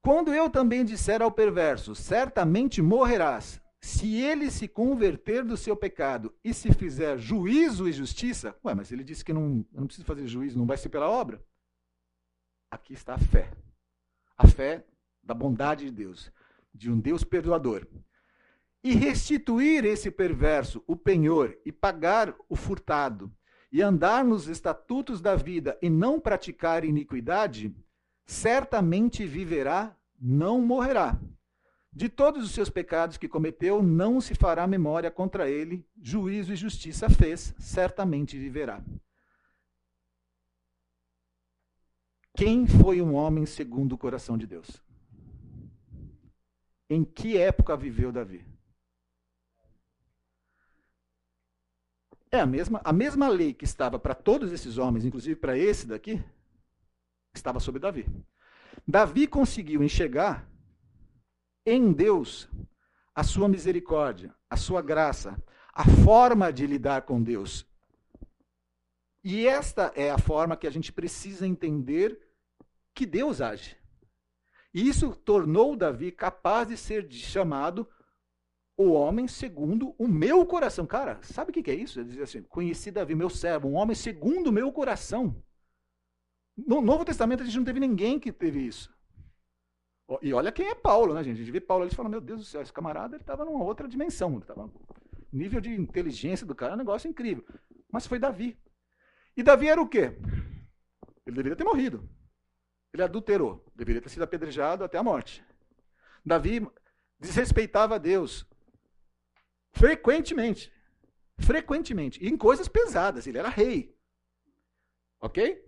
Quando 0.00 0.32
eu 0.32 0.48
também 0.48 0.84
disser 0.84 1.20
ao 1.20 1.32
perverso, 1.32 1.96
certamente 1.96 2.80
morrerás, 2.80 3.60
se 3.84 4.16
ele 4.16 4.50
se 4.50 4.66
converter 4.66 5.44
do 5.44 5.58
seu 5.58 5.76
pecado 5.76 6.34
e 6.42 6.54
se 6.54 6.72
fizer 6.72 7.18
juízo 7.18 7.86
e 7.86 7.92
justiça, 7.92 8.56
ué, 8.64 8.74
mas 8.74 8.90
ele 8.90 9.04
disse 9.04 9.22
que 9.22 9.30
não, 9.30 9.62
não 9.70 9.86
precisa 9.86 10.06
fazer 10.06 10.26
juízo, 10.26 10.56
não 10.56 10.64
vai 10.64 10.78
ser 10.78 10.88
pela 10.88 11.06
obra. 11.06 11.44
Aqui 12.70 12.94
está 12.94 13.12
a 13.12 13.18
fé. 13.18 13.52
A 14.38 14.48
fé 14.48 14.86
da 15.22 15.34
bondade 15.34 15.84
de 15.84 15.90
Deus, 15.90 16.32
de 16.72 16.90
um 16.90 16.98
Deus 16.98 17.24
perdoador. 17.24 17.86
E 18.82 18.94
restituir 18.94 19.84
esse 19.84 20.10
perverso 20.10 20.82
o 20.86 20.96
penhor 20.96 21.54
e 21.62 21.70
pagar 21.70 22.34
o 22.48 22.56
furtado 22.56 23.30
e 23.70 23.82
andar 23.82 24.24
nos 24.24 24.48
estatutos 24.48 25.20
da 25.20 25.36
vida 25.36 25.78
e 25.82 25.90
não 25.90 26.18
praticar 26.18 26.86
iniquidade, 26.86 27.76
certamente 28.24 29.26
viverá, 29.26 29.94
não 30.18 30.58
morrerá. 30.62 31.20
De 31.94 32.08
todos 32.08 32.44
os 32.44 32.50
seus 32.50 32.68
pecados 32.68 33.16
que 33.16 33.28
cometeu, 33.28 33.80
não 33.80 34.20
se 34.20 34.34
fará 34.34 34.66
memória 34.66 35.12
contra 35.12 35.48
ele, 35.48 35.86
juízo 36.02 36.52
e 36.52 36.56
justiça 36.56 37.08
fez, 37.08 37.54
certamente 37.56 38.36
viverá. 38.36 38.82
Quem 42.36 42.66
foi 42.66 43.00
um 43.00 43.14
homem 43.14 43.46
segundo 43.46 43.92
o 43.92 43.98
coração 43.98 44.36
de 44.36 44.44
Deus? 44.44 44.82
Em 46.90 47.04
que 47.04 47.38
época 47.38 47.76
viveu 47.76 48.10
Davi? 48.10 48.44
É 52.28 52.40
a 52.40 52.46
mesma, 52.46 52.80
a 52.82 52.92
mesma 52.92 53.28
lei 53.28 53.54
que 53.54 53.64
estava 53.64 54.00
para 54.00 54.16
todos 54.16 54.50
esses 54.50 54.78
homens, 54.78 55.04
inclusive 55.04 55.36
para 55.36 55.56
esse 55.56 55.86
daqui, 55.86 56.20
estava 57.32 57.60
sobre 57.60 57.80
Davi. 57.80 58.04
Davi 58.84 59.28
conseguiu 59.28 59.80
enxergar 59.80 60.52
em 61.66 61.92
Deus 61.92 62.48
a 63.14 63.22
sua 63.22 63.48
misericórdia, 63.48 64.34
a 64.50 64.56
sua 64.56 64.82
graça, 64.82 65.40
a 65.72 65.84
forma 66.04 66.52
de 66.52 66.66
lidar 66.66 67.02
com 67.02 67.22
Deus. 67.22 67.66
E 69.22 69.46
esta 69.46 69.92
é 69.94 70.10
a 70.10 70.18
forma 70.18 70.56
que 70.56 70.66
a 70.66 70.70
gente 70.70 70.92
precisa 70.92 71.46
entender 71.46 72.20
que 72.94 73.06
Deus 73.06 73.40
age. 73.40 73.76
E 74.72 74.86
isso 74.88 75.14
tornou 75.14 75.76
Davi 75.76 76.10
capaz 76.10 76.68
de 76.68 76.76
ser 76.76 77.10
chamado 77.10 77.88
o 78.76 78.90
homem 78.92 79.28
segundo 79.28 79.94
o 79.96 80.08
meu 80.08 80.44
coração. 80.44 80.84
Cara, 80.84 81.20
sabe 81.22 81.50
o 81.50 81.54
que 81.54 81.70
é 81.70 81.74
isso? 81.74 82.00
Ele 82.00 82.10
diz 82.10 82.20
assim: 82.20 82.42
Conheci 82.42 82.90
Davi, 82.90 83.14
meu 83.14 83.30
servo, 83.30 83.68
um 83.68 83.74
homem 83.74 83.94
segundo 83.94 84.48
o 84.48 84.52
meu 84.52 84.72
coração. 84.72 85.42
No 86.56 86.80
Novo 86.80 87.04
Testamento 87.04 87.42
a 87.42 87.46
gente 87.46 87.56
não 87.56 87.64
teve 87.64 87.80
ninguém 87.80 88.18
que 88.18 88.32
teve 88.32 88.60
isso. 88.60 88.92
E 90.20 90.34
olha 90.34 90.52
quem 90.52 90.68
é 90.68 90.74
Paulo, 90.74 91.14
né, 91.14 91.24
gente? 91.24 91.36
A 91.36 91.38
gente 91.38 91.50
vê 91.50 91.60
Paulo 91.60 91.84
ali 91.84 91.92
e 91.92 91.96
fala, 91.96 92.08
meu 92.08 92.20
Deus 92.20 92.40
do 92.40 92.46
céu, 92.46 92.60
esse 92.60 92.72
camarada 92.72 93.16
ele 93.16 93.22
estava 93.22 93.44
numa 93.44 93.64
outra 93.64 93.88
dimensão. 93.88 94.38
Tava... 94.40 94.64
O 94.66 95.36
nível 95.36 95.60
de 95.60 95.70
inteligência 95.70 96.46
do 96.46 96.54
cara 96.54 96.72
é 96.72 96.74
um 96.74 96.78
negócio 96.78 97.08
incrível. 97.08 97.44
Mas 97.90 98.06
foi 98.06 98.18
Davi. 98.18 98.58
E 99.36 99.42
Davi 99.42 99.68
era 99.68 99.80
o 99.80 99.88
quê? 99.88 100.16
Ele 101.26 101.36
deveria 101.36 101.56
ter 101.56 101.64
morrido. 101.64 102.08
Ele 102.92 103.02
adulterou. 103.02 103.64
Deveria 103.74 104.00
ter 104.00 104.10
sido 104.10 104.22
apedrejado 104.22 104.84
até 104.84 104.98
a 104.98 105.02
morte. 105.02 105.44
Davi 106.24 106.66
desrespeitava 107.18 107.98
Deus. 107.98 108.46
Frequentemente. 109.72 110.72
Frequentemente. 111.38 112.22
E 112.22 112.28
em 112.28 112.36
coisas 112.36 112.68
pesadas. 112.68 113.26
Ele 113.26 113.38
era 113.38 113.48
rei. 113.48 113.96
Ok? 115.20 115.64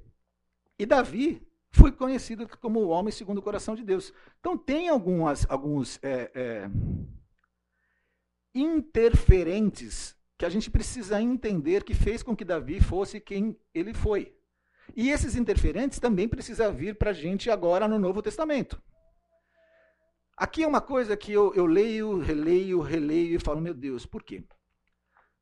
E 0.78 0.84
Davi 0.84 1.45
foi 1.76 1.92
conhecido 1.92 2.48
como 2.60 2.80
o 2.80 2.88
homem 2.88 3.12
segundo 3.12 3.38
o 3.38 3.42
coração 3.42 3.74
de 3.74 3.84
Deus. 3.84 4.12
Então 4.40 4.56
tem 4.56 4.88
algumas, 4.88 5.46
alguns 5.48 5.98
é, 6.02 6.30
é, 6.34 6.70
interferentes 8.54 10.16
que 10.38 10.44
a 10.44 10.48
gente 10.48 10.70
precisa 10.70 11.20
entender 11.20 11.84
que 11.84 11.94
fez 11.94 12.22
com 12.22 12.34
que 12.34 12.44
Davi 12.44 12.80
fosse 12.80 13.20
quem 13.20 13.58
ele 13.74 13.94
foi. 13.94 14.34
E 14.94 15.10
esses 15.10 15.36
interferentes 15.36 15.98
também 15.98 16.28
precisam 16.28 16.72
vir 16.72 16.96
para 16.96 17.10
a 17.10 17.14
gente 17.14 17.50
agora 17.50 17.86
no 17.86 17.98
Novo 17.98 18.22
Testamento. 18.22 18.80
Aqui 20.36 20.62
é 20.62 20.66
uma 20.66 20.80
coisa 20.80 21.16
que 21.16 21.32
eu, 21.32 21.54
eu 21.54 21.66
leio, 21.66 22.18
releio, 22.18 22.80
releio 22.80 23.36
e 23.36 23.38
falo, 23.38 23.60
meu 23.60 23.74
Deus, 23.74 24.04
por 24.04 24.22
quê? 24.22 24.44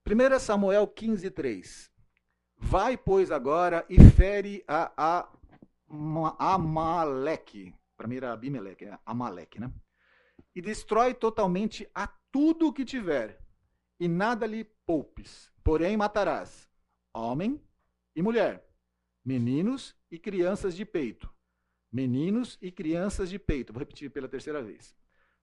1 0.06 0.38
Samuel 0.38 0.86
15, 0.86 1.30
3. 1.30 1.90
Vai, 2.56 2.96
pois, 2.96 3.30
agora 3.30 3.84
e 3.88 3.98
fere 4.10 4.64
a, 4.68 4.92
a 4.96 5.28
Amaleque. 5.88 7.74
Para 7.96 8.08
mim 8.08 8.16
era 8.16 8.32
Abimeleque, 8.32 8.86
é 8.86 8.98
Amaleque, 9.04 9.60
né? 9.60 9.72
E 10.54 10.60
destrói 10.60 11.14
totalmente 11.14 11.88
a 11.94 12.06
tudo 12.30 12.68
o 12.68 12.72
que 12.72 12.84
tiver, 12.84 13.40
e 13.98 14.08
nada 14.08 14.46
lhe 14.46 14.64
poupes. 14.86 15.52
Porém 15.62 15.96
matarás 15.96 16.68
homem 17.12 17.62
e 18.14 18.22
mulher, 18.22 18.68
meninos 19.24 19.96
e 20.10 20.18
crianças 20.18 20.74
de 20.74 20.84
peito. 20.84 21.32
Meninos 21.92 22.58
e 22.60 22.72
crianças 22.72 23.30
de 23.30 23.38
peito. 23.38 23.72
Vou 23.72 23.78
repetir 23.78 24.10
pela 24.10 24.28
terceira 24.28 24.60
vez. 24.60 24.96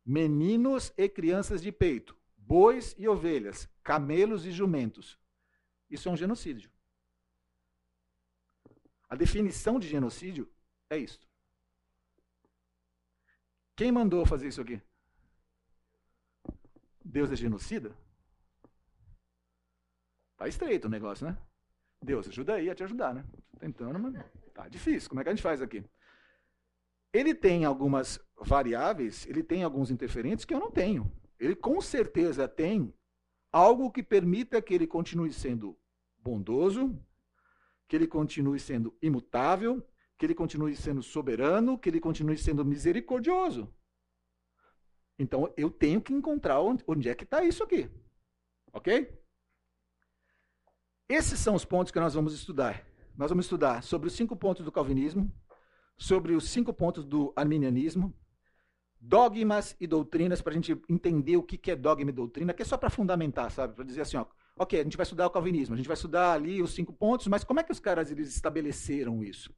Meninos 0.05 0.91
e 0.97 1.07
crianças 1.07 1.61
de 1.61 1.71
peito, 1.71 2.17
bois 2.35 2.95
e 2.97 3.07
ovelhas, 3.07 3.69
camelos 3.83 4.45
e 4.45 4.51
jumentos. 4.51 5.17
Isso 5.89 6.09
é 6.09 6.11
um 6.11 6.17
genocídio. 6.17 6.70
A 9.11 9.15
definição 9.17 9.77
de 9.77 9.89
genocídio 9.89 10.49
é 10.89 10.97
isto. 10.97 11.27
Quem 13.75 13.91
mandou 13.91 14.25
fazer 14.25 14.47
isso 14.47 14.61
aqui? 14.61 14.81
Deus 17.03 17.29
é 17.29 17.35
genocida? 17.35 17.93
Tá 20.37 20.47
estreito 20.47 20.87
o 20.87 20.89
negócio, 20.89 21.27
né? 21.27 21.37
Deus, 22.01 22.25
ajuda 22.29 22.55
aí 22.55 22.69
a 22.69 22.73
te 22.73 22.85
ajudar, 22.85 23.13
né? 23.13 23.25
Tentando, 23.59 23.99
mas 23.99 24.15
tá 24.53 24.69
difícil. 24.69 25.09
Como 25.09 25.19
é 25.19 25.23
que 25.25 25.29
a 25.29 25.33
gente 25.33 25.43
faz 25.43 25.61
aqui? 25.61 25.83
Ele 27.11 27.35
tem 27.35 27.65
algumas 27.65 28.17
variáveis, 28.37 29.27
ele 29.27 29.43
tem 29.43 29.61
alguns 29.61 29.91
interferentes 29.91 30.45
que 30.45 30.53
eu 30.53 30.59
não 30.59 30.71
tenho. 30.71 31.11
Ele 31.37 31.53
com 31.53 31.81
certeza 31.81 32.47
tem 32.47 32.93
algo 33.51 33.91
que 33.91 34.01
permita 34.01 34.61
que 34.61 34.73
ele 34.73 34.87
continue 34.87 35.33
sendo 35.33 35.77
bondoso, 36.15 36.97
que 37.91 37.95
ele 37.97 38.07
continue 38.07 38.57
sendo 38.57 38.97
imutável, 39.01 39.85
que 40.17 40.25
ele 40.25 40.33
continue 40.33 40.73
sendo 40.77 41.03
soberano, 41.03 41.77
que 41.77 41.89
ele 41.89 41.99
continue 41.99 42.37
sendo 42.37 42.63
misericordioso. 42.63 43.67
Então 45.19 45.53
eu 45.57 45.69
tenho 45.69 45.99
que 45.99 46.13
encontrar 46.13 46.61
onde, 46.61 46.81
onde 46.87 47.09
é 47.09 47.13
que 47.13 47.25
está 47.25 47.43
isso 47.43 47.61
aqui. 47.61 47.91
Ok? 48.71 49.21
Esses 51.09 51.37
são 51.37 51.53
os 51.53 51.65
pontos 51.65 51.91
que 51.91 51.99
nós 51.99 52.13
vamos 52.13 52.33
estudar. 52.33 52.87
Nós 53.13 53.29
vamos 53.29 53.43
estudar 53.43 53.83
sobre 53.83 54.07
os 54.07 54.13
cinco 54.13 54.37
pontos 54.37 54.63
do 54.63 54.71
calvinismo, 54.71 55.29
sobre 55.97 56.33
os 56.33 56.49
cinco 56.49 56.73
pontos 56.73 57.03
do 57.03 57.33
arminianismo, 57.35 58.17
dogmas 59.01 59.75
e 59.81 59.85
doutrinas, 59.85 60.41
para 60.41 60.53
a 60.53 60.55
gente 60.55 60.81
entender 60.87 61.35
o 61.35 61.43
que 61.43 61.69
é 61.69 61.75
dogma 61.75 62.09
e 62.09 62.13
doutrina, 62.13 62.53
que 62.53 62.61
é 62.61 62.65
só 62.65 62.77
para 62.77 62.89
fundamentar, 62.89 63.51
sabe? 63.51 63.75
Para 63.75 63.83
dizer 63.83 64.03
assim, 64.03 64.15
ó, 64.15 64.25
Ok, 64.57 64.79
a 64.79 64.83
gente 64.83 64.97
vai 64.97 65.03
estudar 65.03 65.27
o 65.27 65.31
calvinismo, 65.31 65.73
a 65.73 65.77
gente 65.77 65.87
vai 65.87 65.95
estudar 65.95 66.33
ali 66.33 66.61
os 66.61 66.73
cinco 66.73 66.93
pontos, 66.93 67.27
mas 67.27 67.43
como 67.43 67.59
é 67.59 67.63
que 67.63 67.71
os 67.71 67.79
caras 67.79 68.11
eles 68.11 68.33
estabeleceram 68.35 69.23
isso? 69.23 69.53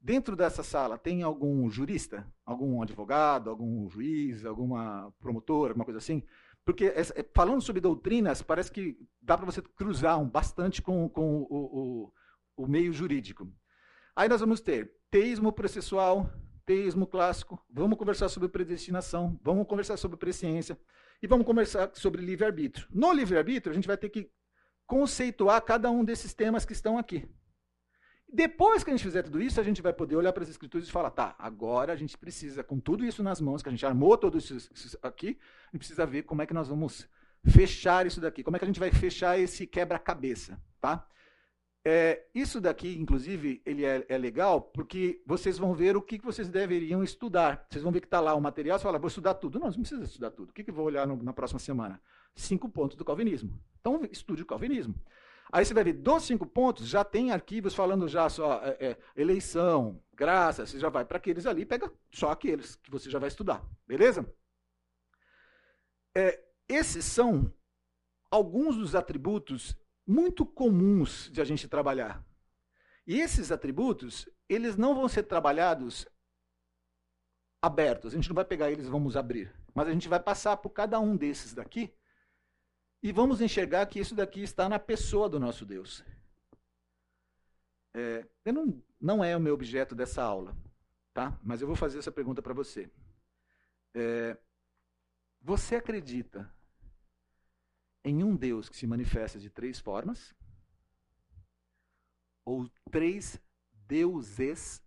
Dentro 0.00 0.34
dessa 0.34 0.62
sala 0.62 0.96
tem 0.96 1.22
algum 1.22 1.68
jurista, 1.68 2.26
algum 2.44 2.82
advogado, 2.82 3.50
algum 3.50 3.88
juiz, 3.88 4.46
alguma 4.46 5.12
promotora, 5.20 5.72
alguma 5.72 5.84
coisa 5.84 5.98
assim? 5.98 6.22
Porque 6.64 6.86
é, 6.86 7.04
falando 7.34 7.60
sobre 7.60 7.80
doutrinas, 7.80 8.42
parece 8.42 8.72
que 8.72 8.96
dá 9.20 9.36
para 9.36 9.46
você 9.46 9.60
cruzar 9.60 10.18
um, 10.18 10.28
bastante 10.28 10.80
com, 10.80 11.08
com 11.08 11.42
o, 11.42 11.46
o, 11.50 12.12
o 12.64 12.66
meio 12.66 12.92
jurídico. 12.92 13.46
Aí 14.16 14.28
nós 14.28 14.40
vamos 14.40 14.60
ter 14.60 14.90
teísmo 15.10 15.52
processual, 15.52 16.30
teísmo 16.64 17.06
clássico, 17.06 17.62
vamos 17.68 17.98
conversar 17.98 18.28
sobre 18.28 18.48
predestinação, 18.48 19.38
vamos 19.42 19.66
conversar 19.66 19.96
sobre 19.96 20.16
presciência 20.16 20.78
e 21.22 21.26
vamos 21.26 21.46
conversar 21.46 21.90
sobre 21.94 22.22
livre-arbítrio. 22.22 22.86
No 22.90 23.12
livre-arbítrio, 23.12 23.70
a 23.70 23.74
gente 23.74 23.86
vai 23.86 23.96
ter 23.96 24.08
que 24.08 24.30
conceituar 24.86 25.62
cada 25.62 25.90
um 25.90 26.04
desses 26.04 26.34
temas 26.34 26.64
que 26.64 26.72
estão 26.72 26.98
aqui. 26.98 27.28
Depois 28.32 28.84
que 28.84 28.90
a 28.90 28.96
gente 28.96 29.04
fizer 29.04 29.22
tudo 29.22 29.42
isso, 29.42 29.60
a 29.60 29.64
gente 29.64 29.82
vai 29.82 29.92
poder 29.92 30.16
olhar 30.16 30.32
para 30.32 30.44
as 30.44 30.48
escrituras 30.48 30.86
e 30.86 30.90
falar, 30.90 31.10
tá, 31.10 31.34
agora 31.38 31.92
a 31.92 31.96
gente 31.96 32.16
precisa, 32.16 32.62
com 32.62 32.78
tudo 32.78 33.04
isso 33.04 33.22
nas 33.22 33.40
mãos, 33.40 33.62
que 33.62 33.68
a 33.68 33.72
gente 33.72 33.84
armou 33.84 34.16
tudo 34.16 34.38
isso 34.38 34.56
aqui, 35.02 35.38
a 35.68 35.72
gente 35.72 35.78
precisa 35.78 36.06
ver 36.06 36.22
como 36.22 36.40
é 36.40 36.46
que 36.46 36.54
nós 36.54 36.68
vamos 36.68 37.08
fechar 37.44 38.06
isso 38.06 38.20
daqui, 38.20 38.44
como 38.44 38.56
é 38.56 38.58
que 38.58 38.64
a 38.64 38.68
gente 38.68 38.78
vai 38.78 38.92
fechar 38.92 39.38
esse 39.38 39.66
quebra-cabeça, 39.66 40.60
tá? 40.80 41.06
É, 41.84 42.26
isso 42.34 42.60
daqui, 42.60 42.98
inclusive, 42.98 43.62
ele 43.64 43.86
é, 43.86 44.04
é, 44.08 44.18
legal 44.18 44.60
porque 44.60 45.22
vocês 45.26 45.56
vão 45.56 45.74
ver 45.74 45.96
o 45.96 46.02
que, 46.02 46.18
vocês 46.18 46.48
deveriam 46.48 47.02
estudar. 47.02 47.66
Vocês 47.70 47.82
vão 47.82 47.92
ver 47.92 48.00
que 48.00 48.06
está 48.06 48.20
lá 48.20 48.34
o 48.34 48.40
material, 48.40 48.78
você 48.78 48.82
fala, 48.82 48.98
vou 48.98 49.08
estudar 49.08 49.34
tudo. 49.34 49.58
Não, 49.58 49.70
não 49.70 49.80
precisa 49.80 50.04
estudar 50.04 50.30
tudo. 50.30 50.50
O 50.50 50.52
que, 50.52 50.62
que 50.62 50.70
eu 50.70 50.74
vou 50.74 50.84
olhar 50.84 51.06
no, 51.06 51.22
na 51.22 51.32
próxima 51.32 51.58
semana? 51.58 52.00
Cinco 52.34 52.68
pontos 52.68 52.96
do 52.96 53.04
calvinismo. 53.04 53.58
Então, 53.80 54.00
estude 54.10 54.42
o 54.42 54.46
calvinismo. 54.46 54.94
Aí 55.52 55.64
você 55.64 55.74
vai 55.74 55.82
ver, 55.82 55.94
dos 55.94 56.24
cinco 56.24 56.46
pontos, 56.46 56.86
já 56.86 57.02
tem 57.02 57.32
arquivos 57.32 57.74
falando 57.74 58.06
já 58.06 58.28
só 58.28 58.62
é, 58.62 58.76
é, 58.90 58.98
eleição, 59.16 60.00
graça, 60.14 60.64
você 60.64 60.78
já 60.78 60.88
vai 60.88 61.04
para 61.04 61.16
aqueles 61.16 61.44
ali, 61.44 61.66
pega 61.66 61.92
só 62.12 62.30
aqueles 62.30 62.76
que 62.76 62.90
você 62.90 63.10
já 63.10 63.18
vai 63.18 63.28
estudar, 63.28 63.66
beleza? 63.84 64.32
É, 66.14 66.40
esses 66.68 67.04
são 67.04 67.52
alguns 68.30 68.76
dos 68.76 68.94
atributos 68.94 69.76
muito 70.10 70.44
comuns 70.44 71.30
de 71.30 71.40
a 71.40 71.44
gente 71.44 71.68
trabalhar. 71.68 72.24
E 73.06 73.20
esses 73.20 73.52
atributos, 73.52 74.28
eles 74.48 74.76
não 74.76 74.92
vão 74.92 75.08
ser 75.08 75.22
trabalhados 75.22 76.04
abertos. 77.62 78.12
A 78.12 78.16
gente 78.16 78.28
não 78.28 78.34
vai 78.34 78.44
pegar 78.44 78.70
eles 78.72 78.86
e 78.86 78.90
vamos 78.90 79.16
abrir. 79.16 79.54
Mas 79.72 79.86
a 79.86 79.92
gente 79.92 80.08
vai 80.08 80.18
passar 80.18 80.56
por 80.56 80.70
cada 80.70 80.98
um 80.98 81.16
desses 81.16 81.54
daqui 81.54 81.94
e 83.00 83.12
vamos 83.12 83.40
enxergar 83.40 83.86
que 83.86 84.00
isso 84.00 84.14
daqui 84.14 84.42
está 84.42 84.68
na 84.68 84.80
pessoa 84.80 85.28
do 85.28 85.38
nosso 85.38 85.64
Deus. 85.64 86.04
É, 87.94 88.26
não, 88.52 88.82
não 89.00 89.22
é 89.24 89.36
o 89.36 89.40
meu 89.40 89.54
objeto 89.54 89.94
dessa 89.94 90.22
aula, 90.22 90.56
tá? 91.14 91.38
mas 91.42 91.60
eu 91.60 91.66
vou 91.66 91.76
fazer 91.76 91.98
essa 91.98 92.12
pergunta 92.12 92.42
para 92.42 92.52
você. 92.52 92.90
É, 93.94 94.36
você 95.40 95.76
acredita 95.76 96.52
em 98.04 98.22
um 98.24 98.36
Deus 98.36 98.68
que 98.68 98.76
se 98.76 98.86
manifesta 98.86 99.38
de 99.38 99.50
três 99.50 99.78
formas? 99.78 100.34
Ou 102.44 102.68
três 102.90 103.40
deuses 103.86 104.82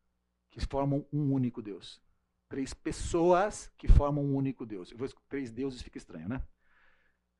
que 0.49 0.59
formam 0.65 1.05
um 1.11 1.33
único 1.33 1.61
Deus? 1.61 2.01
Três 2.49 2.73
pessoas 2.73 3.71
que 3.77 3.87
formam 3.87 4.23
um 4.23 4.35
único 4.35 4.65
Deus. 4.65 4.91
Eu 4.91 4.97
vou, 4.97 5.07
três 5.27 5.51
deuses 5.51 5.81
fica 5.81 5.97
estranho, 5.97 6.29
né? 6.29 6.45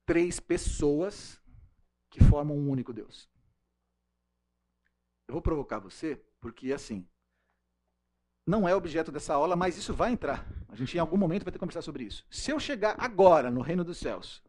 três 0.06 0.40
pessoas 0.40 1.42
que 2.10 2.24
formam 2.24 2.58
um 2.58 2.70
único 2.70 2.94
Deus. 2.94 3.30
Eu 5.28 5.34
vou 5.34 5.42
provocar 5.42 5.80
você, 5.80 6.22
porque 6.40 6.74
assim, 6.74 7.08
não 8.46 8.68
é 8.68 8.76
objeto 8.76 9.12
dessa 9.12 9.34
aula, 9.34 9.56
mas 9.56 9.78
isso 9.78 9.94
vai 9.94 10.12
entrar. 10.12 10.46
A 10.68 10.76
gente 10.76 10.96
em 10.96 11.00
algum 11.00 11.18
momento 11.18 11.44
vai 11.44 11.52
ter 11.52 11.58
que 11.58 11.60
conversar 11.60 11.82
sobre 11.82 12.04
isso. 12.04 12.26
Se 12.30 12.52
eu 12.52 12.60
chegar 12.60 12.96
agora 13.00 13.50
no 13.50 13.62
reino 13.62 13.84
dos 13.84 13.98
céus, 13.98 14.44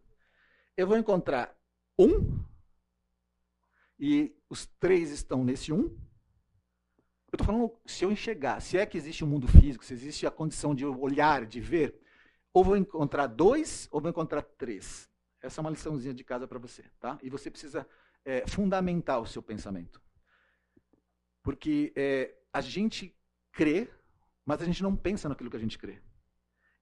eu 0.77 0.87
vou 0.87 0.97
encontrar 0.97 1.57
um, 1.99 2.45
e 3.99 4.35
os 4.49 4.67
três 4.67 5.11
estão 5.11 5.45
nesse 5.45 5.73
um. 5.73 5.83
Eu 7.33 7.37
estou 7.37 7.47
falando 7.47 7.73
se 7.87 8.05
eu 8.05 8.13
enxergar, 8.13 8.61
se 8.61 8.77
é 8.77 8.87
que 8.87 8.97
existe 8.97 9.25
um 9.25 9.29
mundo 9.29 9.49
físico, 9.49 9.85
se 9.85 9.93
existe 9.93 10.27
a 10.27 10.31
condição 10.31 10.75
de 10.75 10.85
olhar, 10.85 11.47
de 11.47 11.61
ver, 11.61 12.01
ou 12.53 12.63
vou 12.63 12.77
encontrar 12.77 13.27
dois, 13.27 13.89
ou 13.91 14.01
vou 14.01 14.11
encontrar 14.11 14.43
três. 14.43 15.11
Essa 15.41 15.61
é 15.61 15.63
uma 15.63 15.71
liçãozinha 15.71 16.15
de 16.15 16.25
casa 16.25 16.47
para 16.47 16.59
você, 16.59 16.85
tá? 17.01 17.19
E 17.23 17.29
você 17.29 17.51
precisa 17.51 17.87
é, 18.25 18.47
fundamentar 18.47 19.21
o 19.21 19.27
seu 19.27 19.43
pensamento. 19.43 20.01
Porque 21.43 21.93
é, 21.97 22.35
a 22.53 22.61
gente 22.61 23.15
crê, 23.53 23.89
mas 24.47 24.63
a 24.63 24.65
gente 24.65 24.83
não 24.83 24.97
pensa 24.97 25.29
naquilo 25.29 25.51
que 25.51 25.57
a 25.57 25.61
gente 25.61 25.77
crê. 25.77 26.01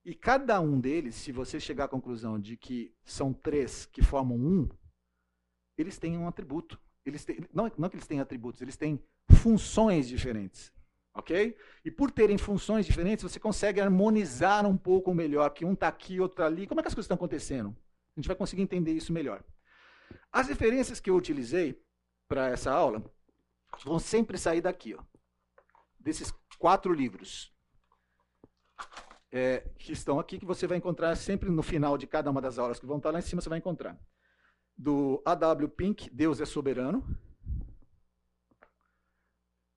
E 0.05 0.15
cada 0.15 0.61
um 0.61 0.81
deles, 0.81 1.15
se 1.15 1.31
você 1.31 1.61
chegar 1.61 1.85
à 1.85 1.89
conclusão 1.89 2.39
de 2.39 2.57
que 2.57 2.93
são 3.05 3.33
três 3.33 3.87
que 3.87 4.03
formam 4.03 4.37
um, 4.37 4.69
eles 5.79 5.99
têm 5.99 6.19
um 6.19 6.27
atributo. 6.27 6.81
Eles 7.05 7.25
têm, 7.25 7.47
não, 7.53 7.71
não 7.79 7.89
que 7.89 7.97
eles 7.97 8.07
têm 8.07 8.21
atributos, 8.21 8.61
eles 8.61 8.77
têm 8.77 9.03
funções 9.31 10.09
diferentes. 10.09 10.73
Ok? 11.15 11.57
E 11.85 11.91
por 11.91 12.11
terem 12.11 12.39
funções 12.39 12.87
diferentes, 12.87 13.23
você 13.23 13.39
consegue 13.39 13.81
harmonizar 13.81 14.67
um 14.67 14.77
pouco 14.77 15.15
melhor, 15.15 15.51
que 15.51 15.65
um 15.65 15.75
está 15.75 15.89
aqui, 15.89 16.19
outro 16.19 16.35
está 16.35 16.47
ali. 16.47 16.67
Como 16.67 16.81
é 16.81 16.83
que 16.83 16.89
as 16.89 16.95
coisas 16.95 17.05
estão 17.05 17.17
acontecendo? 17.17 17.77
A 18.17 18.21
gente 18.21 18.27
vai 18.27 18.37
conseguir 18.37 18.63
entender 18.63 18.93
isso 18.93 19.13
melhor. 19.13 19.45
As 20.33 20.49
referências 20.49 21.01
que 21.01 21.11
eu 21.11 21.17
utilizei 21.17 21.81
para 22.27 22.49
essa 22.49 22.73
aula 22.73 23.05
vão 23.85 23.99
sempre 23.99 24.39
sair 24.39 24.61
daqui, 24.61 24.95
ó, 24.95 25.03
desses 26.01 26.33
quatro 26.59 26.93
livros 26.93 27.53
é, 29.33 29.67
que 29.79 29.93
estão 29.93 30.21
aqui, 30.21 30.39
que 30.39 30.45
você 30.45 30.67
vai 30.67 30.77
encontrar 30.77 31.17
sempre 31.17 31.49
no 31.49 31.63
final 31.63 31.97
de 31.97 32.07
cada 32.07 32.31
uma 32.31 32.41
das 32.41 32.59
aulas 32.59 32.79
que 32.79 32.85
vão 32.85 32.99
estar 32.99 33.11
lá 33.11 33.19
em 33.19 33.23
cima, 33.23 33.41
você 33.41 33.49
vai 33.49 33.59
encontrar. 33.59 33.99
Do 34.77 35.23
A.W. 35.25 35.69
Pink, 35.69 36.11
Deus 36.11 36.41
é 36.41 36.45
Soberano. 36.45 37.03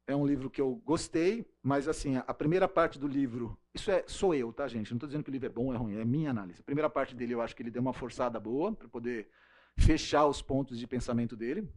É 0.07 0.15
um 0.15 0.27
livro 0.27 0.49
que 0.51 0.61
eu 0.61 0.75
gostei, 0.85 1.49
mas 1.63 1.87
assim, 1.87 2.17
a 2.17 2.33
primeira 2.33 2.67
parte 2.67 2.99
do 2.99 3.07
livro, 3.07 3.57
isso 3.73 3.89
é 3.89 4.03
sou 4.05 4.35
eu, 4.35 4.53
tá, 4.53 4.67
gente? 4.67 4.91
Não 4.91 4.97
estou 4.97 5.07
dizendo 5.07 5.23
que 5.23 5.31
o 5.31 5.33
livro 5.33 5.47
é 5.47 5.51
bom 5.51 5.67
ou 5.67 5.73
é 5.73 5.77
ruim, 5.77 5.97
é 5.97 6.05
minha 6.05 6.29
análise. 6.29 6.61
A 6.61 6.63
primeira 6.63 6.89
parte 6.89 7.15
dele 7.15 7.33
eu 7.33 7.41
acho 7.41 7.55
que 7.55 7.63
ele 7.63 7.71
deu 7.71 7.81
uma 7.81 7.93
forçada 7.93 8.39
boa 8.39 8.73
para 8.73 8.87
poder 8.87 9.29
fechar 9.77 10.27
os 10.27 10.41
pontos 10.41 10.77
de 10.77 10.85
pensamento 10.85 11.35
dele. 11.35 11.67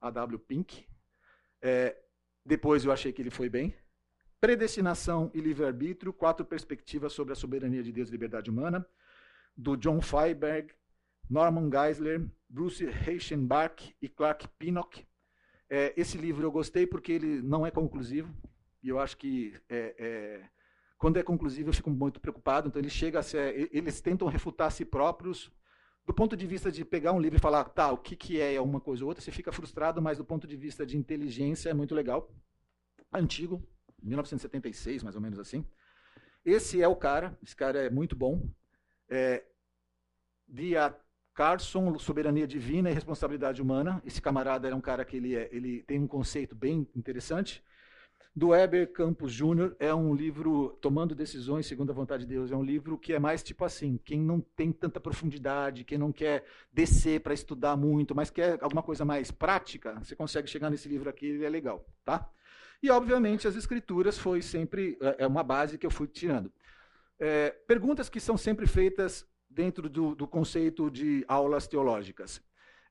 A.W. 0.00 0.38
Pink. 0.40 0.86
É, 1.62 1.96
depois 2.44 2.84
eu 2.84 2.92
achei 2.92 3.12
que 3.12 3.22
ele 3.22 3.30
foi 3.30 3.48
bem. 3.48 3.74
Predestinação 4.42 5.30
e 5.32 5.40
livre-arbítrio, 5.40 6.12
quatro 6.12 6.44
perspectivas 6.44 7.12
sobre 7.12 7.32
a 7.32 7.36
soberania 7.36 7.80
de 7.80 7.92
Deus 7.92 8.08
e 8.08 8.10
liberdade 8.10 8.50
humana, 8.50 8.84
do 9.56 9.76
John 9.76 10.00
Feinberg, 10.00 10.74
Norman 11.30 11.70
Geisler, 11.70 12.28
Bruce 12.48 12.84
Reichenbach 12.84 13.94
e 14.02 14.08
Clark 14.08 14.48
Pinnock. 14.58 15.06
É, 15.70 15.94
esse 15.96 16.18
livro 16.18 16.44
eu 16.44 16.50
gostei 16.50 16.88
porque 16.88 17.12
ele 17.12 17.40
não 17.40 17.64
é 17.64 17.70
conclusivo, 17.70 18.34
e 18.82 18.88
eu 18.88 18.98
acho 18.98 19.16
que 19.16 19.54
é, 19.68 19.94
é, 19.96 20.48
quando 20.98 21.18
é 21.18 21.22
conclusivo 21.22 21.68
eu 21.68 21.74
fico 21.74 21.90
muito 21.90 22.20
preocupado, 22.20 22.66
então 22.66 22.82
ele 22.82 22.90
chega 22.90 23.20
a 23.20 23.22
ser, 23.22 23.70
eles 23.72 24.00
tentam 24.00 24.26
refutar 24.26 24.66
a 24.66 24.70
si 24.70 24.84
próprios, 24.84 25.52
do 26.04 26.12
ponto 26.12 26.36
de 26.36 26.48
vista 26.48 26.68
de 26.68 26.84
pegar 26.84 27.12
um 27.12 27.20
livro 27.20 27.36
e 27.36 27.40
falar, 27.40 27.62
tá, 27.66 27.92
o 27.92 27.96
que, 27.96 28.16
que 28.16 28.40
é 28.40 28.60
uma 28.60 28.80
coisa 28.80 29.04
ou 29.04 29.08
outra, 29.08 29.22
você 29.22 29.30
fica 29.30 29.52
frustrado, 29.52 30.02
mas 30.02 30.18
do 30.18 30.24
ponto 30.24 30.48
de 30.48 30.56
vista 30.56 30.84
de 30.84 30.96
inteligência 30.96 31.70
é 31.70 31.74
muito 31.74 31.94
legal. 31.94 32.28
Antigo, 33.12 33.62
1976, 34.02 35.02
mais 35.02 35.16
ou 35.16 35.22
menos 35.22 35.38
assim. 35.38 35.64
Esse 36.44 36.82
é 36.82 36.88
o 36.88 36.96
cara, 36.96 37.38
esse 37.42 37.54
cara 37.54 37.78
é 37.78 37.90
muito 37.90 38.16
bom. 38.16 38.48
É, 39.08 39.44
Dia 40.48 40.94
Carson, 41.34 41.98
Soberania 41.98 42.46
Divina 42.46 42.90
e 42.90 42.94
Responsabilidade 42.94 43.62
Humana. 43.62 44.02
Esse 44.04 44.20
camarada 44.20 44.68
é 44.68 44.74
um 44.74 44.80
cara 44.80 45.04
que 45.04 45.16
ele, 45.16 45.34
é, 45.34 45.48
ele 45.52 45.82
tem 45.82 45.98
um 45.98 46.06
conceito 46.06 46.54
bem 46.54 46.86
interessante. 46.94 47.62
Do 48.34 48.48
Weber 48.48 48.90
Campos 48.90 49.30
Júnior 49.30 49.76
é 49.78 49.94
um 49.94 50.14
livro, 50.14 50.78
Tomando 50.80 51.14
Decisões 51.14 51.66
segundo 51.66 51.90
a 51.90 51.94
Vontade 51.94 52.24
de 52.24 52.30
Deus, 52.30 52.50
é 52.50 52.56
um 52.56 52.62
livro 52.62 52.96
que 52.96 53.12
é 53.12 53.18
mais 53.18 53.42
tipo 53.42 53.62
assim, 53.62 54.00
quem 54.02 54.20
não 54.20 54.40
tem 54.40 54.72
tanta 54.72 54.98
profundidade, 54.98 55.84
quem 55.84 55.98
não 55.98 56.10
quer 56.10 56.46
descer 56.72 57.20
para 57.20 57.34
estudar 57.34 57.76
muito, 57.76 58.14
mas 58.14 58.30
quer 58.30 58.58
alguma 58.62 58.82
coisa 58.82 59.04
mais 59.04 59.30
prática, 59.30 60.00
você 60.02 60.16
consegue 60.16 60.48
chegar 60.48 60.70
nesse 60.70 60.88
livro 60.88 61.10
aqui, 61.10 61.26
ele 61.26 61.44
é 61.44 61.48
legal, 61.50 61.86
tá? 62.06 62.26
E, 62.82 62.90
obviamente, 62.90 63.46
as 63.46 63.54
escrituras 63.54 64.18
foi 64.18 64.42
sempre 64.42 64.98
é, 65.00 65.24
é 65.24 65.26
uma 65.26 65.42
base 65.42 65.78
que 65.78 65.86
eu 65.86 65.90
fui 65.90 66.08
tirando. 66.08 66.52
É, 67.18 67.50
perguntas 67.66 68.08
que 68.08 68.18
são 68.18 68.36
sempre 68.36 68.66
feitas 68.66 69.24
dentro 69.48 69.88
do, 69.88 70.14
do 70.14 70.26
conceito 70.26 70.90
de 70.90 71.24
aulas 71.28 71.68
teológicas. 71.68 72.42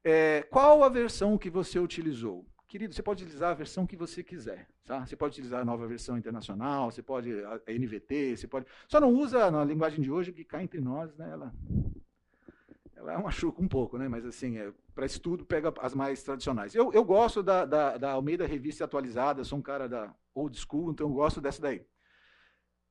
É, 0.03 0.43
qual 0.49 0.83
a 0.83 0.89
versão 0.89 1.37
que 1.37 1.49
você 1.49 1.77
utilizou? 1.77 2.45
Querido, 2.67 2.93
você 2.93 3.03
pode 3.03 3.23
utilizar 3.23 3.51
a 3.51 3.55
versão 3.55 3.85
que 3.85 3.97
você 3.97 4.23
quiser. 4.23 4.67
Tá? 4.85 5.05
Você 5.05 5.15
pode 5.15 5.33
utilizar 5.33 5.61
a 5.61 5.65
nova 5.65 5.85
versão 5.85 6.17
internacional, 6.17 6.89
você 6.89 7.03
pode 7.03 7.29
a 7.43 7.59
NVT, 7.67 8.37
você 8.37 8.47
pode. 8.47 8.65
Só 8.87 8.99
não 8.99 9.13
usa 9.13 9.51
na 9.51 9.63
linguagem 9.65 10.01
de 10.01 10.09
hoje 10.09 10.31
que 10.31 10.45
cá 10.45 10.63
entre 10.63 10.79
nós, 10.79 11.13
né? 11.17 11.29
Ela 11.29 11.53
ela 13.09 13.19
machuca 13.19 13.61
um 13.61 13.67
pouco, 13.67 13.97
né? 13.97 14.07
mas 14.07 14.25
assim, 14.25 14.57
é, 14.57 14.71
para 14.93 15.05
estudo 15.05 15.45
pega 15.45 15.73
as 15.79 15.93
mais 15.93 16.21
tradicionais. 16.23 16.75
Eu, 16.75 16.91
eu 16.93 17.03
gosto 17.03 17.41
da, 17.41 17.65
da, 17.65 17.97
da, 17.97 18.11
Almeida 18.11 18.45
Revista 18.45 18.85
Atualizada, 18.85 19.43
sou 19.43 19.59
um 19.59 19.61
cara 19.61 19.87
da 19.87 20.13
old 20.33 20.57
school, 20.57 20.91
então 20.91 21.07
eu 21.07 21.13
gosto 21.13 21.39
dessa 21.39 21.61
daí. 21.61 21.85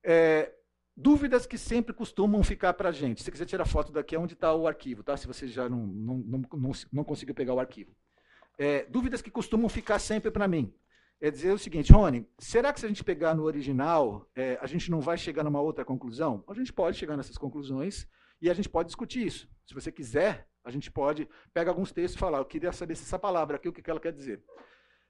É, 0.02 0.52
dúvidas 0.96 1.46
que 1.46 1.58
sempre 1.58 1.92
costumam 1.92 2.42
ficar 2.42 2.72
para 2.74 2.88
a 2.88 2.92
gente. 2.92 3.18
Se 3.18 3.24
você 3.24 3.30
quiser 3.30 3.46
tirar 3.46 3.64
foto 3.64 3.92
daqui, 3.92 4.14
é 4.14 4.18
onde 4.18 4.34
está 4.34 4.54
o 4.54 4.66
arquivo, 4.66 5.02
tá? 5.02 5.16
se 5.16 5.26
você 5.26 5.46
já 5.46 5.68
não, 5.68 5.86
não, 5.86 6.18
não, 6.18 6.42
não, 6.52 6.70
não 6.92 7.04
conseguiu 7.04 7.34
pegar 7.34 7.54
o 7.54 7.60
arquivo. 7.60 7.94
É, 8.58 8.84
dúvidas 8.86 9.22
que 9.22 9.30
costumam 9.30 9.68
ficar 9.68 9.98
sempre 9.98 10.30
para 10.30 10.48
mim. 10.48 10.74
É 11.22 11.30
dizer 11.30 11.52
o 11.52 11.58
seguinte, 11.58 11.92
Rony, 11.92 12.26
será 12.38 12.72
que 12.72 12.80
se 12.80 12.86
a 12.86 12.88
gente 12.88 13.04
pegar 13.04 13.34
no 13.34 13.42
original, 13.42 14.26
é, 14.34 14.58
a 14.62 14.66
gente 14.66 14.90
não 14.90 15.02
vai 15.02 15.18
chegar 15.18 15.44
numa 15.44 15.60
outra 15.60 15.84
conclusão? 15.84 16.42
A 16.48 16.54
gente 16.54 16.72
pode 16.72 16.96
chegar 16.96 17.14
nessas 17.14 17.36
conclusões, 17.36 18.08
e 18.40 18.48
a 18.48 18.54
gente 18.54 18.68
pode 18.68 18.86
discutir 18.86 19.26
isso. 19.26 19.48
Se 19.66 19.74
você 19.74 19.92
quiser, 19.92 20.48
a 20.70 20.72
gente 20.72 20.90
pode 20.90 21.28
pegar 21.52 21.72
alguns 21.72 21.92
textos 21.92 22.16
e 22.16 22.18
falar, 22.18 22.38
eu 22.38 22.44
queria 22.44 22.72
saber 22.72 22.96
se 22.96 23.02
essa 23.02 23.18
palavra 23.18 23.56
aqui, 23.56 23.68
o 23.68 23.72
que 23.72 23.88
ela 23.90 24.00
quer 24.00 24.12
dizer. 24.12 24.42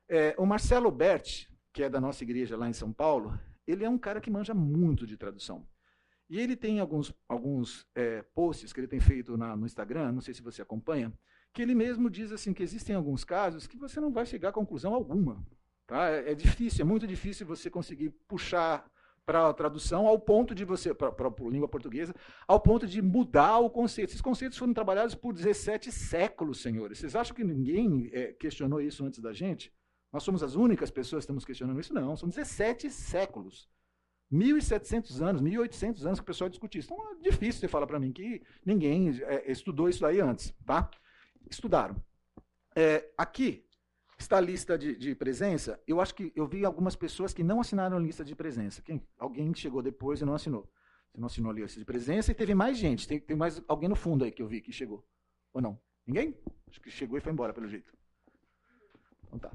É, 0.08 0.34
o 0.36 0.44
Marcelo 0.44 0.90
Berti, 0.90 1.48
que 1.72 1.82
é 1.82 1.88
da 1.88 2.00
nossa 2.00 2.24
igreja 2.24 2.56
lá 2.56 2.68
em 2.68 2.72
São 2.72 2.92
Paulo, 2.92 3.38
ele 3.66 3.84
é 3.84 3.88
um 3.88 3.98
cara 3.98 4.20
que 4.20 4.30
manja 4.30 4.52
muito 4.52 5.06
de 5.06 5.16
tradução. 5.16 5.66
E 6.28 6.38
ele 6.38 6.56
tem 6.56 6.80
alguns, 6.80 7.14
alguns 7.28 7.86
é, 7.94 8.22
posts 8.34 8.72
que 8.72 8.80
ele 8.80 8.88
tem 8.88 9.00
feito 9.00 9.36
na, 9.36 9.56
no 9.56 9.66
Instagram, 9.66 10.12
não 10.12 10.20
sei 10.20 10.34
se 10.34 10.42
você 10.42 10.62
acompanha, 10.62 11.12
que 11.52 11.62
ele 11.62 11.74
mesmo 11.74 12.08
diz 12.08 12.32
assim 12.32 12.52
que 12.52 12.62
existem 12.62 12.94
alguns 12.94 13.24
casos 13.24 13.66
que 13.66 13.76
você 13.76 14.00
não 14.00 14.12
vai 14.12 14.24
chegar 14.24 14.50
a 14.50 14.52
conclusão 14.52 14.94
alguma. 14.94 15.44
Tá? 15.86 16.08
É, 16.08 16.32
é 16.32 16.34
difícil, 16.34 16.82
é 16.82 16.84
muito 16.84 17.06
difícil 17.06 17.46
você 17.46 17.68
conseguir 17.68 18.10
puxar 18.28 18.88
para 19.30 19.48
a 19.48 19.54
tradução, 19.54 20.08
ao 20.08 20.18
ponto 20.18 20.56
de 20.56 20.64
você, 20.64 20.92
para 20.92 21.08
a 21.08 21.48
língua 21.48 21.68
portuguesa, 21.68 22.12
ao 22.48 22.58
ponto 22.58 22.84
de 22.84 23.00
mudar 23.00 23.60
o 23.60 23.70
conceito. 23.70 24.08
Esses 24.08 24.20
conceitos 24.20 24.58
foram 24.58 24.74
trabalhados 24.74 25.14
por 25.14 25.32
17 25.32 25.92
séculos, 25.92 26.60
senhores. 26.60 26.98
Vocês 26.98 27.14
acham 27.14 27.36
que 27.36 27.44
ninguém 27.44 28.10
é, 28.12 28.32
questionou 28.32 28.80
isso 28.80 29.04
antes 29.04 29.20
da 29.20 29.32
gente? 29.32 29.72
Nós 30.12 30.24
somos 30.24 30.42
as 30.42 30.56
únicas 30.56 30.90
pessoas 30.90 31.20
que 31.20 31.26
estamos 31.26 31.44
questionando 31.44 31.78
isso? 31.78 31.94
Não, 31.94 32.16
são 32.16 32.28
17 32.28 32.90
séculos. 32.90 33.68
1.700 34.32 35.22
anos, 35.24 35.42
1.800 35.42 36.04
anos 36.06 36.18
que 36.18 36.24
o 36.24 36.26
pessoal 36.26 36.50
discute 36.50 36.78
isso. 36.78 36.92
Então 36.92 37.12
é 37.12 37.22
difícil 37.22 37.60
você 37.60 37.68
falar 37.68 37.86
para 37.86 38.00
mim 38.00 38.10
que 38.10 38.42
ninguém 38.66 39.16
é, 39.22 39.48
estudou 39.48 39.88
isso 39.88 40.04
aí 40.04 40.20
antes. 40.20 40.52
Tá? 40.66 40.90
Estudaram. 41.48 41.94
É, 42.74 43.08
aqui, 43.16 43.64
está 44.22 44.38
a 44.38 44.40
lista 44.40 44.76
de, 44.76 44.96
de, 44.96 45.14
presença, 45.14 45.80
eu 45.86 46.00
acho 46.00 46.14
que 46.14 46.32
eu 46.34 46.46
vi 46.46 46.64
algumas 46.64 46.96
pessoas 46.96 47.32
que 47.32 47.42
não 47.42 47.60
assinaram 47.60 47.96
a 47.96 48.00
lista 48.00 48.24
de 48.24 48.34
presença. 48.34 48.82
Quem? 48.82 49.02
Alguém 49.18 49.54
chegou 49.54 49.82
depois 49.82 50.20
e 50.20 50.24
não 50.24 50.34
assinou. 50.34 50.70
Você 51.10 51.18
não 51.18 51.26
assinou 51.26 51.50
a 51.50 51.54
lista 51.54 51.78
de 51.78 51.84
presença 51.84 52.30
e 52.30 52.34
teve 52.34 52.54
mais 52.54 52.78
gente. 52.78 53.06
Tem, 53.06 53.18
tem 53.18 53.36
mais 53.36 53.62
alguém 53.66 53.88
no 53.88 53.96
fundo 53.96 54.24
aí 54.24 54.30
que 54.30 54.42
eu 54.42 54.46
vi 54.46 54.60
que 54.60 54.72
chegou. 54.72 55.04
Ou 55.52 55.60
não? 55.60 55.78
Ninguém? 56.06 56.36
Acho 56.68 56.80
que 56.80 56.90
chegou 56.90 57.18
e 57.18 57.20
foi 57.20 57.32
embora, 57.32 57.52
pelo 57.52 57.68
jeito. 57.68 57.92
Então 59.24 59.38
tá. 59.38 59.52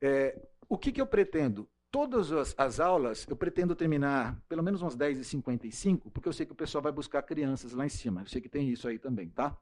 É, 0.00 0.40
o 0.68 0.76
que, 0.76 0.92
que 0.92 1.00
eu 1.00 1.06
pretendo? 1.06 1.68
Todas 1.90 2.32
as, 2.32 2.54
as, 2.56 2.80
aulas 2.80 3.26
eu 3.28 3.36
pretendo 3.36 3.76
terminar 3.76 4.42
pelo 4.48 4.62
menos 4.62 4.80
umas 4.80 4.96
10h55, 4.96 6.10
porque 6.10 6.28
eu 6.28 6.32
sei 6.32 6.46
que 6.46 6.52
o 6.52 6.56
pessoal 6.56 6.82
vai 6.82 6.92
buscar 6.92 7.22
crianças 7.22 7.72
lá 7.72 7.84
em 7.84 7.90
cima. 7.90 8.22
Eu 8.22 8.26
sei 8.26 8.40
que 8.40 8.48
tem 8.48 8.70
isso 8.70 8.88
aí 8.88 8.98
também, 8.98 9.28
tá? 9.28 9.56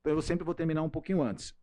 Então 0.00 0.12
eu 0.12 0.22
sempre 0.22 0.44
vou 0.44 0.54
terminar 0.54 0.82
um 0.82 0.88
pouquinho 0.88 1.22
antes. 1.22 1.54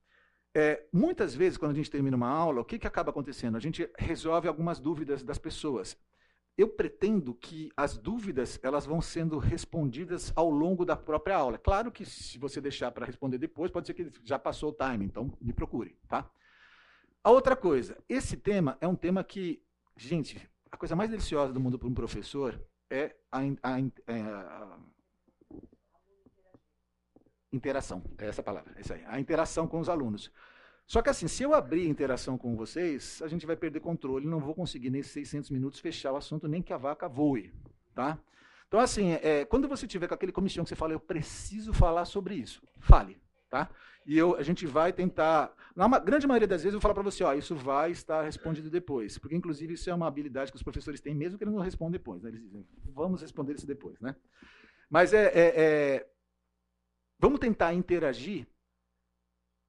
É, 0.55 0.85
muitas 0.93 1.33
vezes, 1.33 1.57
quando 1.57 1.71
a 1.71 1.75
gente 1.75 1.89
termina 1.89 2.15
uma 2.15 2.29
aula, 2.29 2.61
o 2.61 2.65
que, 2.65 2.77
que 2.77 2.85
acaba 2.85 3.09
acontecendo? 3.09 3.57
A 3.57 3.59
gente 3.59 3.89
resolve 3.97 4.47
algumas 4.47 4.79
dúvidas 4.79 5.23
das 5.23 5.39
pessoas. 5.39 5.97
Eu 6.55 6.67
pretendo 6.69 7.33
que 7.33 7.71
as 7.75 7.97
dúvidas 7.97 8.59
elas 8.61 8.85
vão 8.85 9.01
sendo 9.01 9.39
respondidas 9.39 10.31
ao 10.35 10.51
longo 10.51 10.85
da 10.85 10.95
própria 10.95 11.35
aula. 11.35 11.57
Claro 11.57 11.91
que 11.91 12.05
se 12.05 12.37
você 12.37 12.61
deixar 12.61 12.91
para 12.91 13.07
responder 13.07 13.39
depois, 13.39 13.71
pode 13.71 13.87
ser 13.87 13.95
que 13.95 14.11
já 14.23 14.37
passou 14.37 14.69
o 14.69 14.73
time, 14.73 15.05
então 15.05 15.35
me 15.41 15.51
procure, 15.51 15.97
tá? 16.07 16.29
A 17.23 17.31
outra 17.31 17.55
coisa, 17.55 17.97
esse 18.07 18.37
tema 18.37 18.77
é 18.79 18.87
um 18.87 18.95
tema 18.95 19.23
que, 19.23 19.63
gente, 19.97 20.47
a 20.69 20.77
coisa 20.77 20.95
mais 20.95 21.09
deliciosa 21.09 21.51
do 21.51 21.59
mundo 21.59 21.79
para 21.79 21.87
um 21.87 21.93
professor 21.93 22.61
é 22.87 23.15
a, 23.31 23.39
a, 23.39 23.79
é 24.05 24.21
a, 24.21 24.39
a 24.39 24.79
Interação, 27.53 28.03
é 28.17 28.27
essa 28.27 28.41
palavra, 28.41 28.73
é 28.75 28.81
isso 28.81 28.91
aí. 28.91 29.03
A 29.05 29.19
interação 29.19 29.67
com 29.67 29.79
os 29.79 29.87
alunos. 29.87 30.31
Só 30.87 31.01
que 31.03 31.09
assim, 31.09 31.27
se 31.27 31.43
eu 31.43 31.53
abrir 31.53 31.87
interação 31.87 32.37
com 32.37 32.55
vocês, 32.55 33.21
a 33.21 33.27
gente 33.27 33.45
vai 33.45 33.55
perder 33.55 33.79
controle, 33.79 34.27
não 34.27 34.39
vou 34.39 34.55
conseguir 34.55 34.89
nesses 34.89 35.11
600 35.11 35.51
minutos 35.51 35.79
fechar 35.79 36.11
o 36.11 36.17
assunto, 36.17 36.47
nem 36.47 36.63
que 36.63 36.73
a 36.73 36.77
vaca 36.77 37.07
voe, 37.07 37.53
tá? 37.93 38.17
Então 38.67 38.79
assim, 38.79 39.11
é, 39.21 39.45
quando 39.45 39.67
você 39.67 39.87
tiver 39.87 40.07
com 40.07 40.15
aquele 40.15 40.31
comichão 40.31 40.63
que 40.63 40.69
você 40.69 40.75
fala, 40.75 40.93
eu 40.93 40.99
preciso 40.99 41.71
falar 41.73 42.05
sobre 42.05 42.35
isso, 42.35 42.61
fale, 42.79 43.21
tá? 43.49 43.69
E 44.05 44.17
eu, 44.17 44.35
a 44.35 44.41
gente 44.41 44.65
vai 44.65 44.91
tentar, 44.91 45.53
na 45.75 45.87
grande 45.99 46.27
maioria 46.27 46.47
das 46.47 46.63
vezes 46.63 46.73
eu 46.73 46.79
vou 46.79 46.81
falar 46.81 46.95
para 46.95 47.03
você, 47.03 47.23
ó, 47.23 47.33
isso 47.33 47.55
vai 47.55 47.91
estar 47.91 48.23
respondido 48.23 48.69
depois, 48.69 49.17
porque 49.17 49.35
inclusive 49.35 49.75
isso 49.75 49.89
é 49.89 49.93
uma 49.93 50.07
habilidade 50.07 50.51
que 50.51 50.57
os 50.57 50.63
professores 50.63 50.99
têm, 50.99 51.15
mesmo 51.15 51.37
que 51.37 51.43
eles 51.43 51.53
não 51.53 51.61
respondam 51.61 51.91
depois, 51.91 52.23
né? 52.23 52.29
eles 52.29 52.41
dizem, 52.41 52.67
vamos 52.93 53.21
responder 53.21 53.53
isso 53.53 53.67
depois, 53.67 54.01
né? 54.01 54.15
Mas 54.89 55.13
é, 55.13 55.25
é, 55.27 55.53
é, 55.55 56.07
Vamos 57.23 57.39
tentar 57.39 57.73
interagir 57.73 58.45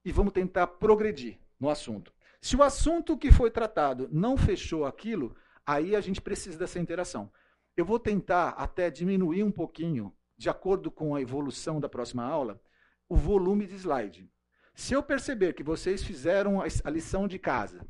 e 0.03 0.11
vamos 0.11 0.33
tentar 0.33 0.67
progredir 0.67 1.39
no 1.57 1.69
assunto. 1.69 2.13
Se 2.41 2.53
o 2.57 2.61
assunto 2.61 3.17
que 3.17 3.31
foi 3.31 3.49
tratado 3.49 4.09
não 4.11 4.35
fechou 4.35 4.83
aquilo, 4.85 5.33
aí 5.65 5.95
a 5.95 6.01
gente 6.01 6.21
precisa 6.21 6.59
dessa 6.59 6.81
interação. 6.81 7.31
Eu 7.77 7.85
vou 7.85 7.97
tentar 7.97 8.49
até 8.49 8.91
diminuir 8.91 9.41
um 9.41 9.51
pouquinho, 9.53 10.13
de 10.35 10.49
acordo 10.49 10.91
com 10.91 11.15
a 11.15 11.21
evolução 11.21 11.79
da 11.79 11.87
próxima 11.87 12.25
aula, 12.25 12.61
o 13.07 13.15
volume 13.15 13.65
de 13.65 13.75
slide. 13.75 14.29
Se 14.73 14.93
eu 14.93 15.01
perceber 15.01 15.53
que 15.53 15.63
vocês 15.63 16.03
fizeram 16.03 16.59
a 16.59 16.89
lição 16.89 17.25
de 17.25 17.39
casa 17.39 17.87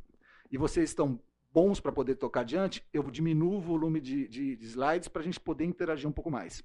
e 0.48 0.56
vocês 0.56 0.90
estão 0.90 1.20
bons 1.52 1.80
para 1.80 1.90
poder 1.90 2.14
tocar 2.14 2.42
adiante, 2.42 2.86
eu 2.92 3.02
diminuo 3.10 3.56
o 3.56 3.60
volume 3.60 4.00
de, 4.00 4.28
de, 4.28 4.54
de 4.54 4.64
slides 4.64 5.08
para 5.08 5.22
a 5.22 5.24
gente 5.24 5.40
poder 5.40 5.64
interagir 5.64 6.08
um 6.08 6.12
pouco 6.12 6.30
mais. 6.30 6.62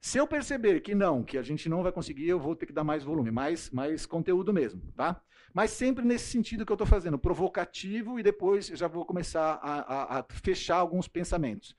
Se 0.00 0.18
eu 0.18 0.26
perceber 0.26 0.80
que 0.80 0.94
não, 0.94 1.24
que 1.24 1.36
a 1.36 1.42
gente 1.42 1.68
não 1.68 1.82
vai 1.82 1.90
conseguir, 1.90 2.28
eu 2.28 2.38
vou 2.38 2.54
ter 2.54 2.66
que 2.66 2.72
dar 2.72 2.84
mais 2.84 3.02
volume, 3.02 3.30
mais, 3.30 3.70
mais 3.70 4.06
conteúdo 4.06 4.52
mesmo, 4.52 4.80
tá? 4.92 5.20
Mas 5.52 5.70
sempre 5.72 6.04
nesse 6.04 6.30
sentido 6.30 6.64
que 6.64 6.70
eu 6.70 6.74
estou 6.74 6.86
fazendo, 6.86 7.18
provocativo, 7.18 8.18
e 8.18 8.22
depois 8.22 8.68
já 8.68 8.86
vou 8.86 9.04
começar 9.04 9.54
a, 9.54 9.80
a, 9.80 10.18
a 10.20 10.26
fechar 10.30 10.76
alguns 10.76 11.08
pensamentos. 11.08 11.74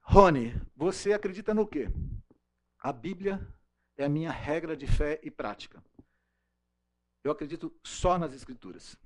Rony, 0.00 0.58
você 0.74 1.12
acredita 1.12 1.52
no 1.52 1.66
quê? 1.66 1.88
A 2.78 2.92
Bíblia 2.92 3.46
é 3.98 4.04
a 4.04 4.08
minha 4.08 4.30
regra 4.30 4.74
de 4.74 4.86
fé 4.86 5.20
e 5.22 5.30
prática. 5.30 5.84
Eu 7.22 7.30
acredito 7.30 7.74
só 7.84 8.18
nas 8.18 8.32
Escrituras. 8.32 8.96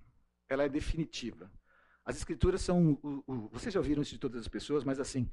Ela 0.49 0.63
é 0.65 0.69
definitiva. 0.69 1.51
As 2.05 2.17
Escrituras 2.17 2.61
são. 2.61 2.99
O, 3.03 3.25
o, 3.27 3.49
vocês 3.49 3.75
já 3.75 3.81
ouviram 3.81 4.03
isso 4.03 4.13
de 4.13 4.21
todas 4.21 4.41
as 4.41 4.49
pessoas, 4.49 4.85
mas 4.85 5.01
assim, 5.01 5.29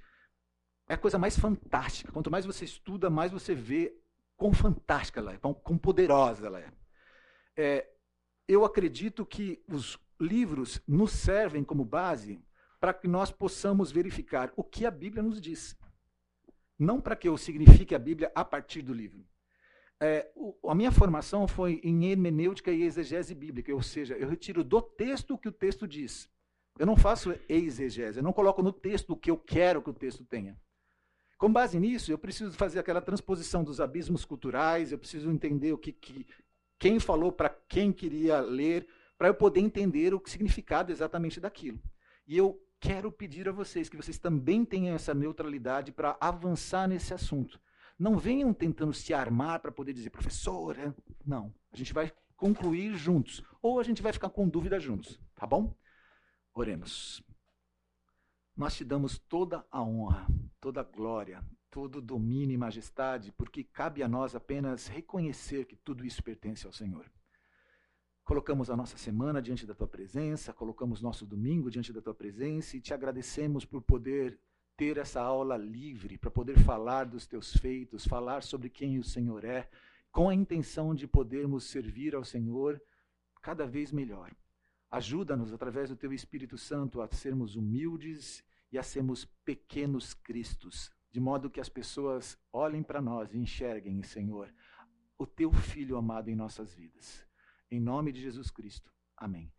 é 0.89 0.95
a 0.95 0.97
coisa 0.97 1.19
mais 1.19 1.37
fantástica. 1.37 2.11
Quanto 2.11 2.31
mais 2.31 2.45
você 2.45 2.65
estuda, 2.65 3.09
mais 3.11 3.31
você 3.31 3.53
vê 3.53 3.95
quão 4.35 4.51
fantástica 4.51 5.19
ela 5.19 5.33
é, 5.33 5.37
quão, 5.37 5.53
quão 5.53 5.77
poderosa 5.77 6.47
ela 6.47 6.59
é. 6.59 6.71
é. 7.55 7.89
Eu 8.47 8.65
acredito 8.65 9.23
que 9.23 9.63
os 9.67 9.99
livros 10.19 10.81
nos 10.87 11.11
servem 11.11 11.63
como 11.63 11.85
base 11.85 12.43
para 12.79 12.93
que 12.93 13.07
nós 13.07 13.31
possamos 13.31 13.91
verificar 13.91 14.51
o 14.55 14.63
que 14.63 14.85
a 14.85 14.91
Bíblia 14.91 15.21
nos 15.21 15.39
diz. 15.39 15.77
Não 16.77 16.99
para 16.99 17.15
que 17.15 17.27
eu 17.27 17.37
signifique 17.37 17.93
a 17.93 17.99
Bíblia 17.99 18.31
a 18.33 18.43
partir 18.43 18.81
do 18.81 18.93
livro. 18.93 19.23
É, 20.01 20.31
o, 20.33 20.55
a 20.69 20.73
minha 20.73 20.91
formação 20.91 21.47
foi 21.47 21.81
em 21.83 22.05
hermenêutica 22.05 22.71
e 22.71 22.83
exegese 22.83 23.35
bíblica, 23.35 23.71
ou 23.73 23.83
seja, 23.83 24.15
eu 24.15 24.29
retiro 24.29 24.63
do 24.63 24.81
texto 24.81 25.33
o 25.33 25.37
que 25.37 25.49
o 25.49 25.51
texto 25.51 25.87
diz. 25.87 26.31
Eu 26.79 26.85
não 26.85 26.95
faço 26.95 27.37
exegese, 27.47 28.17
eu 28.17 28.23
não 28.23 28.33
coloco 28.33 28.63
no 28.63 28.71
texto 28.71 29.11
o 29.11 29.17
que 29.17 29.29
eu 29.29 29.37
quero 29.37 29.81
que 29.83 29.89
o 29.89 29.93
texto 29.93 30.23
tenha. 30.23 30.57
Com 31.39 31.53
base 31.53 31.79
nisso, 31.79 32.11
eu 32.11 32.17
preciso 32.17 32.51
fazer 32.51 32.79
aquela 32.79 33.01
transposição 33.01 33.63
dos 33.63 33.79
abismos 33.79 34.25
culturais, 34.25 34.91
eu 34.91 34.99
preciso 34.99 35.31
entender 35.31 35.71
o 35.71 35.77
que, 35.77 35.93
que 35.93 36.27
quem 36.77 36.99
falou 36.99 37.31
para 37.31 37.47
quem 37.49 37.93
queria 37.93 38.41
ler, 38.41 38.85
para 39.17 39.29
eu 39.29 39.33
poder 39.33 39.61
entender 39.61 40.13
o 40.13 40.21
significado 40.25 40.91
exatamente 40.91 41.39
daquilo. 41.39 41.79
E 42.27 42.37
eu 42.37 42.61
quero 42.77 43.09
pedir 43.09 43.47
a 43.47 43.53
vocês 43.53 43.87
que 43.87 43.95
vocês 43.95 44.19
também 44.19 44.65
tenham 44.65 44.93
essa 44.93 45.13
neutralidade 45.13 45.93
para 45.93 46.17
avançar 46.19 46.89
nesse 46.89 47.13
assunto. 47.13 47.57
Não 47.97 48.17
venham 48.17 48.53
tentando 48.53 48.93
se 48.93 49.13
armar 49.13 49.61
para 49.61 49.71
poder 49.71 49.93
dizer, 49.93 50.09
professora. 50.09 50.93
Não. 51.25 51.53
A 51.71 51.77
gente 51.77 51.93
vai 51.93 52.11
concluir 52.35 52.97
juntos. 52.97 53.41
Ou 53.61 53.79
a 53.79 53.83
gente 53.83 54.01
vai 54.01 54.11
ficar 54.11 54.29
com 54.29 54.47
dúvida 54.47 54.77
juntos. 54.77 55.17
Tá 55.35 55.47
bom? 55.47 55.73
Oremos 56.53 57.23
nós 58.59 58.75
te 58.75 58.83
damos 58.83 59.17
toda 59.17 59.65
a 59.71 59.81
honra, 59.81 60.27
toda 60.59 60.83
glória, 60.83 61.43
todo 61.69 62.01
domínio 62.01 62.53
e 62.53 62.57
majestade, 62.57 63.31
porque 63.31 63.63
cabe 63.63 64.03
a 64.03 64.07
nós 64.07 64.35
apenas 64.35 64.87
reconhecer 64.87 65.65
que 65.65 65.75
tudo 65.75 66.05
isso 66.05 66.23
pertence 66.23 66.65
ao 66.65 66.73
Senhor. 66.73 67.05
Colocamos 68.23 68.69
a 68.69 68.77
nossa 68.77 68.97
semana 68.97 69.41
diante 69.41 69.65
da 69.65 69.73
tua 69.73 69.87
presença, 69.87 70.53
colocamos 70.53 71.01
nosso 71.01 71.25
domingo 71.25 71.71
diante 71.71 71.91
da 71.91 72.01
tua 72.01 72.13
presença 72.13 72.77
e 72.77 72.81
te 72.81 72.93
agradecemos 72.93 73.65
por 73.65 73.81
poder 73.81 74.39
ter 74.77 74.97
essa 74.97 75.21
aula 75.21 75.57
livre, 75.57 76.17
para 76.17 76.29
poder 76.29 76.57
falar 76.59 77.05
dos 77.05 77.25
teus 77.25 77.53
feitos, 77.53 78.05
falar 78.05 78.43
sobre 78.43 78.69
quem 78.69 78.99
o 78.99 79.03
Senhor 79.03 79.43
é, 79.43 79.67
com 80.11 80.29
a 80.29 80.35
intenção 80.35 80.93
de 80.93 81.07
podermos 81.07 81.65
servir 81.65 82.15
ao 82.15 82.23
Senhor 82.23 82.81
cada 83.41 83.65
vez 83.65 83.91
melhor. 83.91 84.31
Ajuda-nos, 84.91 85.53
através 85.53 85.89
do 85.89 85.95
teu 85.95 86.13
Espírito 86.13 86.57
Santo, 86.57 87.01
a 87.01 87.07
sermos 87.07 87.55
humildes 87.55 88.43
e 88.71 88.77
a 88.77 88.83
sermos 88.83 89.25
pequenos 89.43 90.13
cristos, 90.13 90.91
de 91.11 91.19
modo 91.19 91.49
que 91.49 91.59
as 91.59 91.69
pessoas 91.69 92.37
olhem 92.53 92.83
para 92.83 93.01
nós 93.01 93.33
e 93.33 93.37
enxerguem, 93.37 94.03
Senhor, 94.03 94.53
o 95.17 95.25
teu 95.25 95.51
Filho 95.51 95.97
amado 95.97 96.29
em 96.29 96.35
nossas 96.35 96.73
vidas. 96.73 97.25
Em 97.69 97.79
nome 97.79 98.11
de 98.11 98.21
Jesus 98.21 98.49
Cristo. 98.49 98.91
Amém. 99.17 99.51